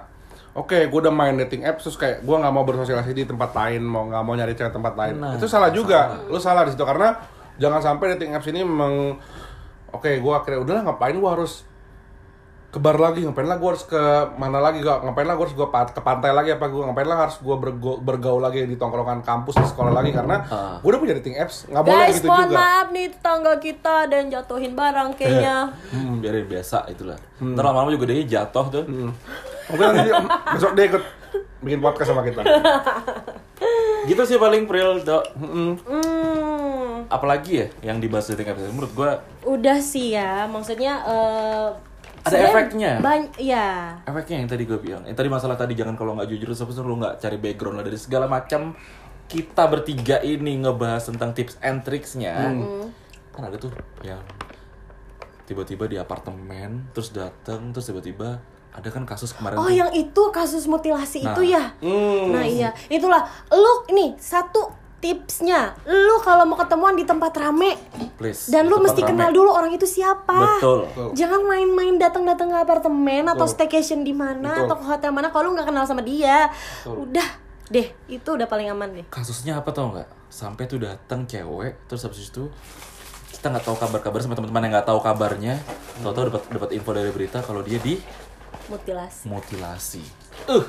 Oke, 0.54 0.86
gue 0.86 1.00
udah 1.02 1.10
main 1.10 1.34
dating 1.34 1.66
apps 1.66 1.82
terus 1.90 1.98
kayak 1.98 2.22
gue 2.22 2.36
nggak 2.38 2.54
mau 2.54 2.62
bersosialisasi 2.62 3.18
di 3.18 3.26
tempat 3.26 3.58
lain, 3.58 3.82
mau 3.82 4.06
nggak 4.06 4.22
mau 4.22 4.38
nyari 4.38 4.54
cewek 4.54 4.70
tempat 4.70 4.94
lain. 4.94 5.18
Nah, 5.18 5.34
itu 5.34 5.50
salah 5.50 5.74
juga. 5.74 6.14
Lu 6.30 6.38
salah 6.38 6.62
di 6.70 6.78
situ 6.78 6.86
karena 6.86 7.18
jangan 7.58 7.82
sampai 7.82 8.14
dating 8.14 8.38
apps 8.38 8.46
ini 8.54 8.62
meng 8.62 9.18
Oke, 9.94 10.22
gue 10.22 10.34
akhirnya 10.34 10.62
udahlah 10.62 10.82
ngapain 10.90 11.18
gue 11.18 11.26
harus 11.26 11.66
ke 12.74 12.82
bar 12.82 12.98
lagi 12.98 13.22
ngapain 13.22 13.46
lah 13.46 13.56
gue 13.56 13.70
harus 13.70 13.86
ke 13.86 14.02
mana 14.34 14.58
lagi 14.58 14.82
gak 14.82 15.06
ngapain 15.06 15.24
lah 15.24 15.38
gue 15.38 15.46
harus 15.46 15.54
gue 15.54 15.68
ke 15.70 16.02
pantai 16.02 16.34
lagi 16.34 16.50
apa 16.50 16.66
gue 16.66 16.82
ngapain 16.82 17.06
lah 17.06 17.18
harus 17.22 17.38
gue 17.38 17.54
bergo- 17.54 18.02
bergaul 18.02 18.42
lagi 18.42 18.66
di 18.66 18.74
tongkrongan 18.74 19.22
kampus 19.22 19.56
di 19.56 19.68
sekolah 19.68 19.94
lagi 19.94 20.10
karena 20.10 20.42
Ah. 20.44 20.76
gue 20.76 20.90
udah 20.90 20.98
punya 20.98 21.14
dating 21.16 21.38
apps 21.38 21.70
nggak 21.70 21.84
boleh 21.84 22.02
Guys, 22.04 22.16
gitu 22.16 22.28
mohon 22.28 22.44
juga 22.44 22.58
maaf 22.58 22.88
nih 22.90 23.08
tetangga 23.08 23.54
kita 23.58 23.96
dan 24.08 24.24
jatuhin 24.28 24.74
barang 24.74 25.10
kayaknya. 25.14 25.56
Hmm, 25.94 26.18
biarin 26.18 26.46
biasa 26.46 26.78
itulah. 26.88 27.18
Ntar 27.38 27.62
lama-lama 27.64 27.90
juga 27.90 28.06
dia 28.08 28.42
jatuh 28.42 28.66
tuh. 28.68 28.84
mungkin 29.64 29.86
nanti 29.88 30.12
besok 30.52 30.74
dia 30.74 30.86
ikut 30.88 31.04
bikin 31.62 31.80
podcast 31.80 32.10
sama 32.10 32.20
kita 32.22 32.42
Gitu 34.10 34.22
sih 34.26 34.36
paling 34.36 34.66
Pril, 34.66 35.00
Dok. 35.00 35.24
Hmm, 35.38 35.78
Apalagi 37.06 37.52
ya 37.56 37.68
yang 37.86 37.98
dibahas 37.98 38.28
dating 38.28 38.50
apps? 38.50 38.66
Menurut 38.66 38.92
gua 38.92 39.12
udah 39.44 39.78
sih 39.78 40.12
ya, 40.12 40.44
maksudnya 40.46 41.00
eh, 41.06 41.68
Ada 42.24 42.38
efeknya? 42.42 42.92
bany- 43.00 43.34
Iya. 43.36 44.00
efeknya 44.04 44.36
yang 44.40 44.50
tadi 44.50 44.64
gue 44.64 44.78
bilang. 44.78 45.04
Yang 45.04 45.18
tadi 45.18 45.30
masalah 45.30 45.56
tadi 45.56 45.74
jangan 45.74 45.94
kalau 45.94 46.16
nggak 46.16 46.30
jujur 46.30 46.48
terus 46.50 46.78
lu 46.78 46.96
nggak 46.96 47.20
cari 47.20 47.38
background 47.38 47.76
lah 47.76 47.86
dari 47.86 47.96
segala 47.96 48.26
macam 48.26 48.76
kita 49.26 49.64
bertiga 49.66 50.20
ini 50.20 50.58
ngebahas 50.58 51.04
tentang 51.06 51.32
tips 51.32 51.60
and 51.60 51.82
tricksnya. 51.82 52.36
Kan 53.30 53.44
ada 53.44 53.58
tuh 53.58 53.74
yang 54.02 54.22
tiba-tiba 55.44 55.86
di 55.86 55.98
apartemen 55.98 56.88
terus 56.92 57.12
datang 57.12 57.72
terus 57.72 57.86
tiba-tiba 57.86 58.40
ada 58.72 58.88
kan 58.88 59.04
kasus 59.04 59.32
kemarin 59.32 59.56
Oh, 59.56 59.68
tuh 59.68 59.76
yang 59.76 59.92
itu 59.92 60.24
kasus 60.32 60.66
mutilasi 60.66 61.22
Nah. 61.22 61.30
itu 61.30 61.42
ya? 61.48 61.64
Hmm. 61.78 62.32
Nah, 62.32 62.42
iya. 62.42 62.72
Itulah 62.88 63.22
lu 63.52 63.74
ini 63.88 64.16
satu 64.16 64.66
tipsnya. 65.04 65.76
Lu 65.84 66.16
kalau 66.18 66.48
mau 66.48 66.56
ketemuan 66.56 66.96
di 66.96 67.04
tempat 67.04 67.36
rame 67.36 67.76
please 68.16 68.48
dan 68.48 68.66
lu 68.66 68.80
mesti 68.80 68.98
rame. 68.98 69.12
kenal 69.12 69.30
dulu 69.30 69.52
orang 69.52 69.70
itu 69.70 69.84
siapa. 69.84 70.32
betul 70.56 70.88
Jangan 71.12 71.44
main-main 71.44 72.00
datang-datang 72.00 72.48
ke 72.48 72.58
apartemen 72.58 73.28
atau 73.28 73.44
Betul. 73.44 73.54
staycation 73.54 74.02
di 74.02 74.16
mana 74.16 74.56
Betul. 74.56 74.64
atau 74.66 74.76
ke 74.80 74.86
hotel 74.88 75.12
mana 75.12 75.28
kalau 75.28 75.52
lu 75.52 75.60
nggak 75.60 75.68
kenal 75.68 75.84
sama 75.84 76.00
dia. 76.02 76.48
Udah 76.88 77.28
deh, 77.68 77.92
itu 78.08 78.30
udah 78.30 78.46
paling 78.46 78.70
aman 78.70 78.88
deh. 78.94 79.06
kasusnya 79.08 79.58
apa 79.58 79.70
tau 79.70 79.92
nggak 79.92 80.08
sampai 80.30 80.64
tuh 80.64 80.78
datang 80.78 81.26
cewek 81.26 81.84
terus 81.86 82.02
habis 82.02 82.28
itu 82.28 82.48
kita 83.34 83.50
nggak 83.50 83.66
tahu 83.66 83.76
kabar-kabar 83.76 84.20
sama 84.20 84.34
teman-teman 84.34 84.64
yang 84.64 84.74
nggak 84.74 84.88
tahu 84.88 85.00
kabarnya 85.00 85.58
tahu-tahu 86.00 86.32
dapat 86.32 86.42
dapat 86.50 86.70
info 86.72 86.92
dari 86.92 87.10
berita 87.10 87.40
kalau 87.40 87.60
dia 87.60 87.76
di 87.78 87.98
Mutilasi. 88.64 89.28
mutilasi 89.28 90.04
uh 90.48 90.66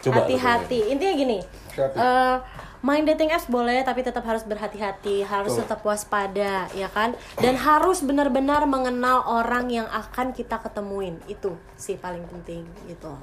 coba 0.00 0.26
Hati-hati. 0.26 0.90
Intinya 0.90 1.14
gini. 1.14 1.38
Hati-hati. 1.70 1.94
eh, 1.96 2.36
main 2.82 3.02
dating 3.02 3.30
apps 3.30 3.46
boleh 3.46 3.80
tapi 3.82 4.02
tetap 4.02 4.26
harus 4.26 4.42
berhati-hati, 4.42 5.22
harus 5.22 5.54
Betul. 5.54 5.62
tetap 5.62 5.80
waspada, 5.82 6.66
ya 6.74 6.90
kan? 6.90 7.14
Dan 7.38 7.54
harus 7.54 8.02
benar-benar 8.02 8.66
mengenal 8.66 9.22
orang 9.24 9.70
yang 9.70 9.86
akan 9.86 10.34
kita 10.34 10.58
ketemuin. 10.58 11.22
Itu 11.24 11.54
sih 11.74 11.94
paling 11.94 12.26
penting 12.26 12.66
gitu. 12.84 13.14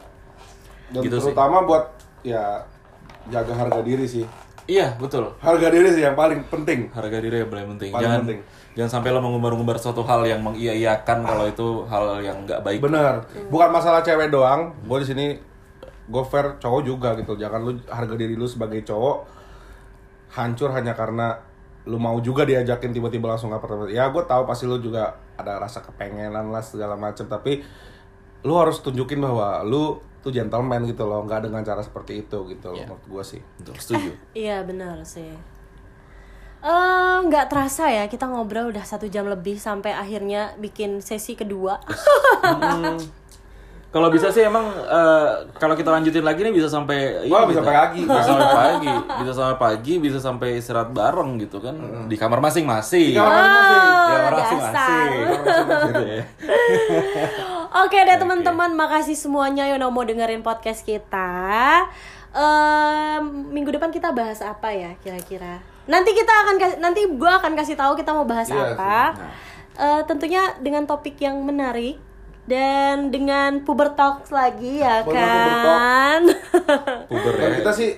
dan 0.89 1.01
Gitu 1.03 1.15
sih. 1.19 1.31
terutama 1.31 1.61
buat 1.63 1.91
ya 2.23 2.65
jaga 3.29 3.53
harga 3.53 3.79
diri 3.79 4.03
sih 4.03 4.25
iya 4.65 4.97
betul 4.97 5.37
harga 5.37 5.69
diri 5.69 5.93
sih 5.93 6.01
yang 6.01 6.17
paling 6.17 6.41
penting 6.49 6.89
harga 6.89 7.17
diri 7.21 7.41
yang 7.41 7.51
paling 7.51 7.67
penting 7.77 7.89
Paling 7.93 8.03
jangan 8.03 8.19
penting. 8.25 8.39
jangan 8.73 8.91
sampai 8.97 9.09
lo 9.13 9.21
mengumbar-umbar 9.21 9.77
suatu 9.77 10.01
hal 10.01 10.25
yang 10.25 10.41
mengiyakan 10.41 11.21
kalau 11.21 11.45
itu 11.45 11.67
hal 11.85 12.19
yang 12.19 12.41
nggak 12.43 12.61
baik 12.61 12.81
bener 12.81 13.21
bukan 13.47 13.69
masalah 13.69 14.01
cewek 14.01 14.33
doang 14.33 14.73
gue 14.81 14.97
di 14.97 15.07
sini 15.07 15.25
gue 16.09 16.23
fair 16.25 16.57
cowok 16.57 16.81
juga 16.81 17.13
gitu 17.21 17.37
jangan 17.37 17.59
lu 17.61 17.71
harga 17.85 18.15
diri 18.17 18.33
lu 18.33 18.49
sebagai 18.49 18.81
cowok 18.81 19.17
hancur 20.29 20.69
hanya 20.71 20.93
karena 20.93 21.41
lu 21.85 21.97
mau 21.97 22.19
juga 22.19 22.45
diajakin 22.45 22.93
tiba-tiba 22.93 23.33
langsung 23.33 23.49
ke 23.49 23.57
apartemen 23.57 23.89
ya 23.89 24.09
gue 24.09 24.21
tahu 24.21 24.45
pasti 24.45 24.69
lu 24.69 24.77
juga 24.77 25.17
ada 25.33 25.57
rasa 25.57 25.81
kepengenan 25.81 26.53
lah 26.53 26.61
segala 26.61 26.93
macam 26.93 27.25
tapi 27.25 27.65
lu 28.41 28.53
harus 28.53 28.77
tunjukin 28.79 29.17
bahwa 29.17 29.65
lu 29.65 29.97
tuh 30.19 30.29
gentleman 30.29 30.83
gitu 30.85 31.07
loh 31.07 31.23
nggak 31.23 31.49
dengan 31.49 31.63
cara 31.63 31.79
seperti 31.79 32.27
itu 32.27 32.37
gitu 32.51 32.75
loh 32.75 32.77
Iya. 32.77 32.85
menurut 32.85 33.05
gue 33.07 33.23
sih 33.25 33.41
betul 33.57 33.75
setuju 33.79 34.11
Iya 34.45 34.61
benar 34.63 35.01
sih. 35.01 35.31
Eh, 36.59 37.17
nggak 37.23 37.47
terasa 37.47 37.87
ya 37.87 38.11
kita 38.11 38.27
ngobrol 38.27 38.67
udah 38.67 38.83
satu 38.83 39.07
jam 39.07 39.23
lebih 39.31 39.55
sampai 39.55 39.95
akhirnya 39.95 40.59
bikin 40.59 40.99
sesi 40.99 41.39
kedua. 41.39 41.79
Kalau 43.89 44.07
bisa 44.07 44.29
sih 44.29 44.41
emang 44.41 44.69
eh, 44.69 45.27
kalau 45.55 45.73
kita 45.73 45.89
lanjutin 45.89 46.21
lagi 46.21 46.41
nih 46.41 46.53
bisa 46.53 46.67
sampai 46.67 47.25
Wah, 47.25 47.43
bisa 47.43 47.59
sampai 47.59 47.73
pagi. 47.75 48.01
bisa 48.03 48.21
sampai 48.23 48.47
pagi 48.53 48.93
bisa 49.17 49.31
sampai 49.33 49.57
pagi 49.57 49.93
bisa 49.97 50.17
sampai 50.19 50.49
istirahat 50.55 50.89
bareng 50.89 51.31
gitu 51.39 51.57
kan 51.57 51.73
di 52.05 52.13
kamar 52.13 52.37
masing-masing 52.39 53.09
Di 53.09 53.17
kamar 53.17 53.33
masing-masing. 53.33 53.81
Di 53.81 54.11
kamar 54.11 54.31
dasar. 54.31 54.45
masing-masing 54.45 55.09
Gitu 55.89 56.03
ya. 56.05 56.23
Oke 57.79 57.97
deh 57.99 58.17
teman-teman, 58.17 58.73
makasih 58.73 59.13
semuanya 59.13 59.65
yang 59.65 59.77
udah 59.77 59.89
mau 59.89 60.01
dengerin 60.01 60.41
podcast 60.41 60.81
kita. 60.81 61.85
Em, 62.29 63.21
minggu 63.49 63.69
depan 63.71 63.89
kita 63.89 64.09
bahas 64.09 64.41
apa 64.41 64.69
ya 64.69 64.93
kira-kira? 64.99 65.61
Nanti 65.85 66.13
kita 66.13 66.29
akan 66.29 66.55
kasih, 66.57 66.77
nanti 66.77 67.01
gue 67.05 67.31
akan 67.31 67.53
kasih 67.53 67.73
tahu 67.73 67.93
kita 67.93 68.09
mau 68.09 68.21
bahas 68.23 68.45
Iya 68.47 68.73
apa. 68.73 69.17
eh, 69.75 70.01
tentunya 70.05 70.53
dengan 70.57 70.85
topik 70.85 71.17
yang 71.17 71.37
menarik 71.39 71.97
dan 72.49 72.95
dengan 73.07 73.61
puber 73.61 73.93
talks 73.93 74.29
lagi 74.29 74.81
ya 74.81 75.05
puber 75.05 75.13
kan. 75.15 76.21
Puber 77.09 77.33
Dan 77.35 77.47
ya. 77.47 77.57
kita 77.59 77.71
sih 77.71 77.89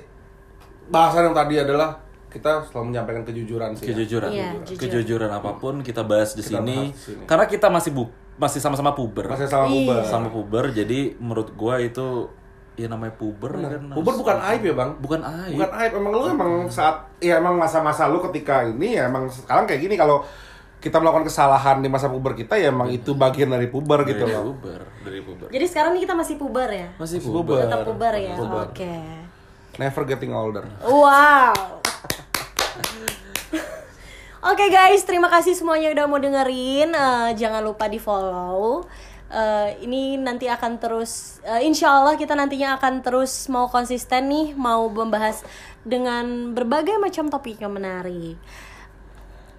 bahasan 0.85 1.25
yang 1.25 1.37
tadi 1.37 1.55
adalah 1.57 2.03
kita 2.27 2.63
selalu 2.65 2.85
menyampaikan 2.89 3.23
kejujuran 3.23 3.69
sih. 3.73 3.83
ya. 3.83 3.89
kejujuran 3.89 4.29
Iya, 4.29 4.49
jujur. 4.61 4.79
kejujuran 4.81 5.29
apa 5.29 5.51
pun 5.55 5.79
kita 5.79 6.01
bahas 6.01 6.31
di 6.31 6.39
Kita 6.41 6.59
sini 6.59 6.75
bahas 6.77 6.91
di 6.93 7.03
sini. 7.05 7.23
karena 7.25 7.45
kita 7.45 7.67
masih 7.67 7.91
bu 7.91 8.03
masih 8.33 8.59
sama-sama 8.59 8.91
puber 8.91 9.27
Masih 9.27 9.47
sama 9.47 9.65
Iya. 9.65 9.75
puber. 9.77 9.99
sama 10.05 10.27
puber 10.27 10.65
jadi 10.71 10.99
menurut 11.17 11.51
gua 11.53 11.79
itu 11.79 12.31
ya 12.73 12.87
namanya 12.87 13.13
puber 13.13 13.51
ya 13.53 13.67
kan 13.69 13.83
Puber 13.91 14.13
bukan 14.15 14.37
aib 14.47 14.61
ya, 14.63 14.73
Bang. 14.73 14.91
bukan 14.97 15.19
aib 15.21 15.53
Bukan 15.53 15.71
aib, 15.75 15.91
emang 15.93 16.13
lu 16.13 16.23
emang 16.29 16.51
saat 16.67 16.95
ya 17.19 17.37
emang 17.37 17.55
masa-masa 17.55 18.07
lu 18.07 18.23
ketika 18.25 18.63
ini 18.63 18.95
ya 18.95 19.05
emang 19.05 19.27
sekarang 19.27 19.63
kayak 19.65 19.81
gini 19.81 19.95
kalau 19.95 20.23
kita 20.81 20.97
melakukan 20.97 21.29
kesalahan 21.29 21.77
di 21.77 21.93
masa 21.93 22.09
puber 22.09 22.33
kita 22.33 22.57
ya 22.57 22.73
emang 22.73 22.89
itu 22.89 23.13
bagian 23.13 23.53
dari 23.53 23.69
puber 23.69 24.01
gitu 24.09 24.25
dari 24.25 24.33
loh. 24.33 24.57
puber 24.57 24.81
dari 25.05 25.21
puber 25.21 25.47
Jadi 25.53 25.65
sekarang 25.69 25.93
nih 25.93 26.09
kita 26.09 26.17
masih 26.17 26.35
puber 26.41 26.69
ya. 26.73 26.89
masih 26.97 27.21
puber 27.21 27.45
puber. 27.45 27.69
Tetap 27.69 27.85
puber 27.85 28.13
ya. 28.17 28.33
Oke. 28.41 28.97
Never 29.77 30.03
getting 30.09 30.33
older. 30.33 30.65
Wow. 30.81 31.53
Oke 34.51 34.73
guys, 34.73 35.05
terima 35.05 35.29
kasih 35.29 35.53
semuanya 35.53 35.93
udah 35.93 36.05
mau 36.09 36.17
dengerin. 36.17 36.89
Eh, 36.89 37.29
jangan 37.37 37.61
lupa 37.61 37.85
di 37.85 38.01
follow. 38.01 38.89
Eh, 39.31 39.85
ini 39.85 40.17
nanti 40.17 40.49
akan 40.49 40.81
terus, 40.81 41.39
eh, 41.45 41.61
insya 41.63 41.93
Allah 41.93 42.17
kita 42.17 42.33
nantinya 42.33 42.81
akan 42.81 43.05
terus 43.05 43.45
mau 43.53 43.69
konsisten 43.69 44.27
nih, 44.27 44.57
mau 44.57 44.89
membahas 44.89 45.45
dengan 45.85 46.57
berbagai 46.57 46.97
macam 46.97 47.29
topik 47.29 47.61
yang 47.61 47.71
menarik. 47.71 48.35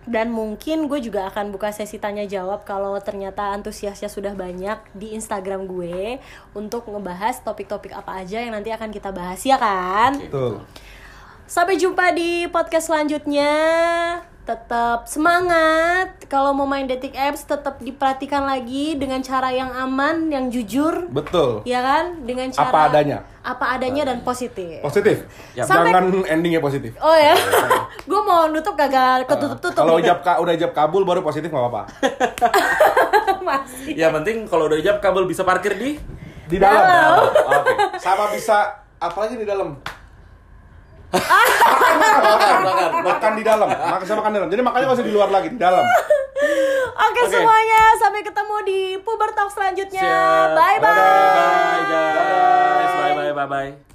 Dan 0.03 0.35
mungkin 0.35 0.91
gue 0.91 0.99
juga 0.99 1.31
akan 1.31 1.55
buka 1.55 1.71
sesi 1.71 1.95
tanya 2.01 2.27
jawab 2.27 2.67
kalau 2.67 2.99
ternyata 2.99 3.55
antusiasnya 3.55 4.11
sudah 4.11 4.35
banyak 4.35 4.83
di 4.99 5.15
Instagram 5.15 5.71
gue 5.71 6.19
untuk 6.59 6.91
ngebahas 6.91 7.39
topik-topik 7.47 7.95
apa 7.95 8.27
aja 8.27 8.43
yang 8.43 8.51
nanti 8.51 8.75
akan 8.75 8.91
kita 8.91 9.15
bahas 9.15 9.39
ya 9.47 9.55
kan? 9.63 10.19
Tuh. 10.27 10.59
Sampai 11.47 11.79
jumpa 11.79 12.11
di 12.17 12.51
podcast 12.51 12.91
selanjutnya. 12.91 13.53
Tetap 14.43 15.07
semangat. 15.07 16.19
Kalau 16.27 16.51
mau 16.51 16.67
main 16.67 16.83
dating 16.85 17.15
apps 17.15 17.47
tetap 17.47 17.79
diperhatikan 17.79 18.43
lagi 18.43 18.99
dengan 18.99 19.23
cara 19.23 19.49
yang 19.49 19.71
aman, 19.71 20.27
yang 20.29 20.51
jujur. 20.51 21.07
Betul. 21.09 21.63
Ya 21.63 21.79
kan? 21.79 22.27
Dengan 22.27 22.51
cara 22.51 22.67
Apa 22.67 22.79
adanya. 22.91 23.23
Apa 23.39 23.79
adanya 23.79 24.03
dan 24.03 24.19
positif. 24.21 24.83
Positif. 24.83 25.31
Ya. 25.55 25.63
Sampai- 25.63 25.95
Jangan 25.95 26.27
endingnya 26.27 26.59
positif. 26.59 26.99
Oh 26.99 27.15
ya. 27.15 27.39
Gue 28.11 28.19
mau 28.19 28.51
nutup 28.51 28.75
kagak 28.75 29.31
ketutup-tutup. 29.31 29.79
Kalau 29.79 29.95
nih. 29.97 30.11
ijab 30.11 30.19
ka- 30.21 30.41
udah 30.43 30.53
ijab 30.53 30.73
kabul 30.75 31.07
baru 31.07 31.23
positif 31.23 31.47
nggak 31.47 31.63
apa-apa. 31.63 31.83
Masih. 33.47 33.95
ya 33.95 34.11
penting 34.11 34.47
kalau 34.47 34.67
udah 34.67 34.75
ijab 34.77 34.99
kabel 34.99 35.23
bisa 35.23 35.47
parkir 35.47 35.79
di 35.79 36.03
Di 36.51 36.59
dalam. 36.59 36.83
Dalam. 36.83 37.19
Oke. 37.63 37.73
Sama 37.97 38.27
bisa 38.35 38.75
apalagi 38.99 39.39
di 39.39 39.47
dalam. 39.47 39.79
Makan 41.13 43.05
Makan 43.13 43.33
di 43.37 43.45
dalam. 43.45 43.69
Makan 43.69 44.05
sama 44.09 44.19
makan 44.25 44.31
di 44.33 44.39
dalam. 44.41 44.51
Jadi 44.51 44.63
makanya 44.65 44.85
nggak 44.89 44.99
usah 44.99 45.07
di 45.07 45.15
luar 45.15 45.29
lagi, 45.29 45.49
di 45.53 45.61
dalam. 45.61 45.85
Oke 46.93 47.21
Oke. 47.25 47.33
semuanya, 47.33 47.83
sampai 48.01 48.21
ketemu 48.25 48.57
di 48.65 48.81
Puber 49.01 49.31
Talk 49.37 49.51
selanjutnya. 49.53 50.03
Siap. 50.03 50.57
Bye 50.57 50.79
bye. 50.81 50.93
bye 50.93 51.83
guys 51.89 52.93
bye 52.97 53.13
bye 53.15 53.33
bye 53.33 53.49
bye 53.49 53.92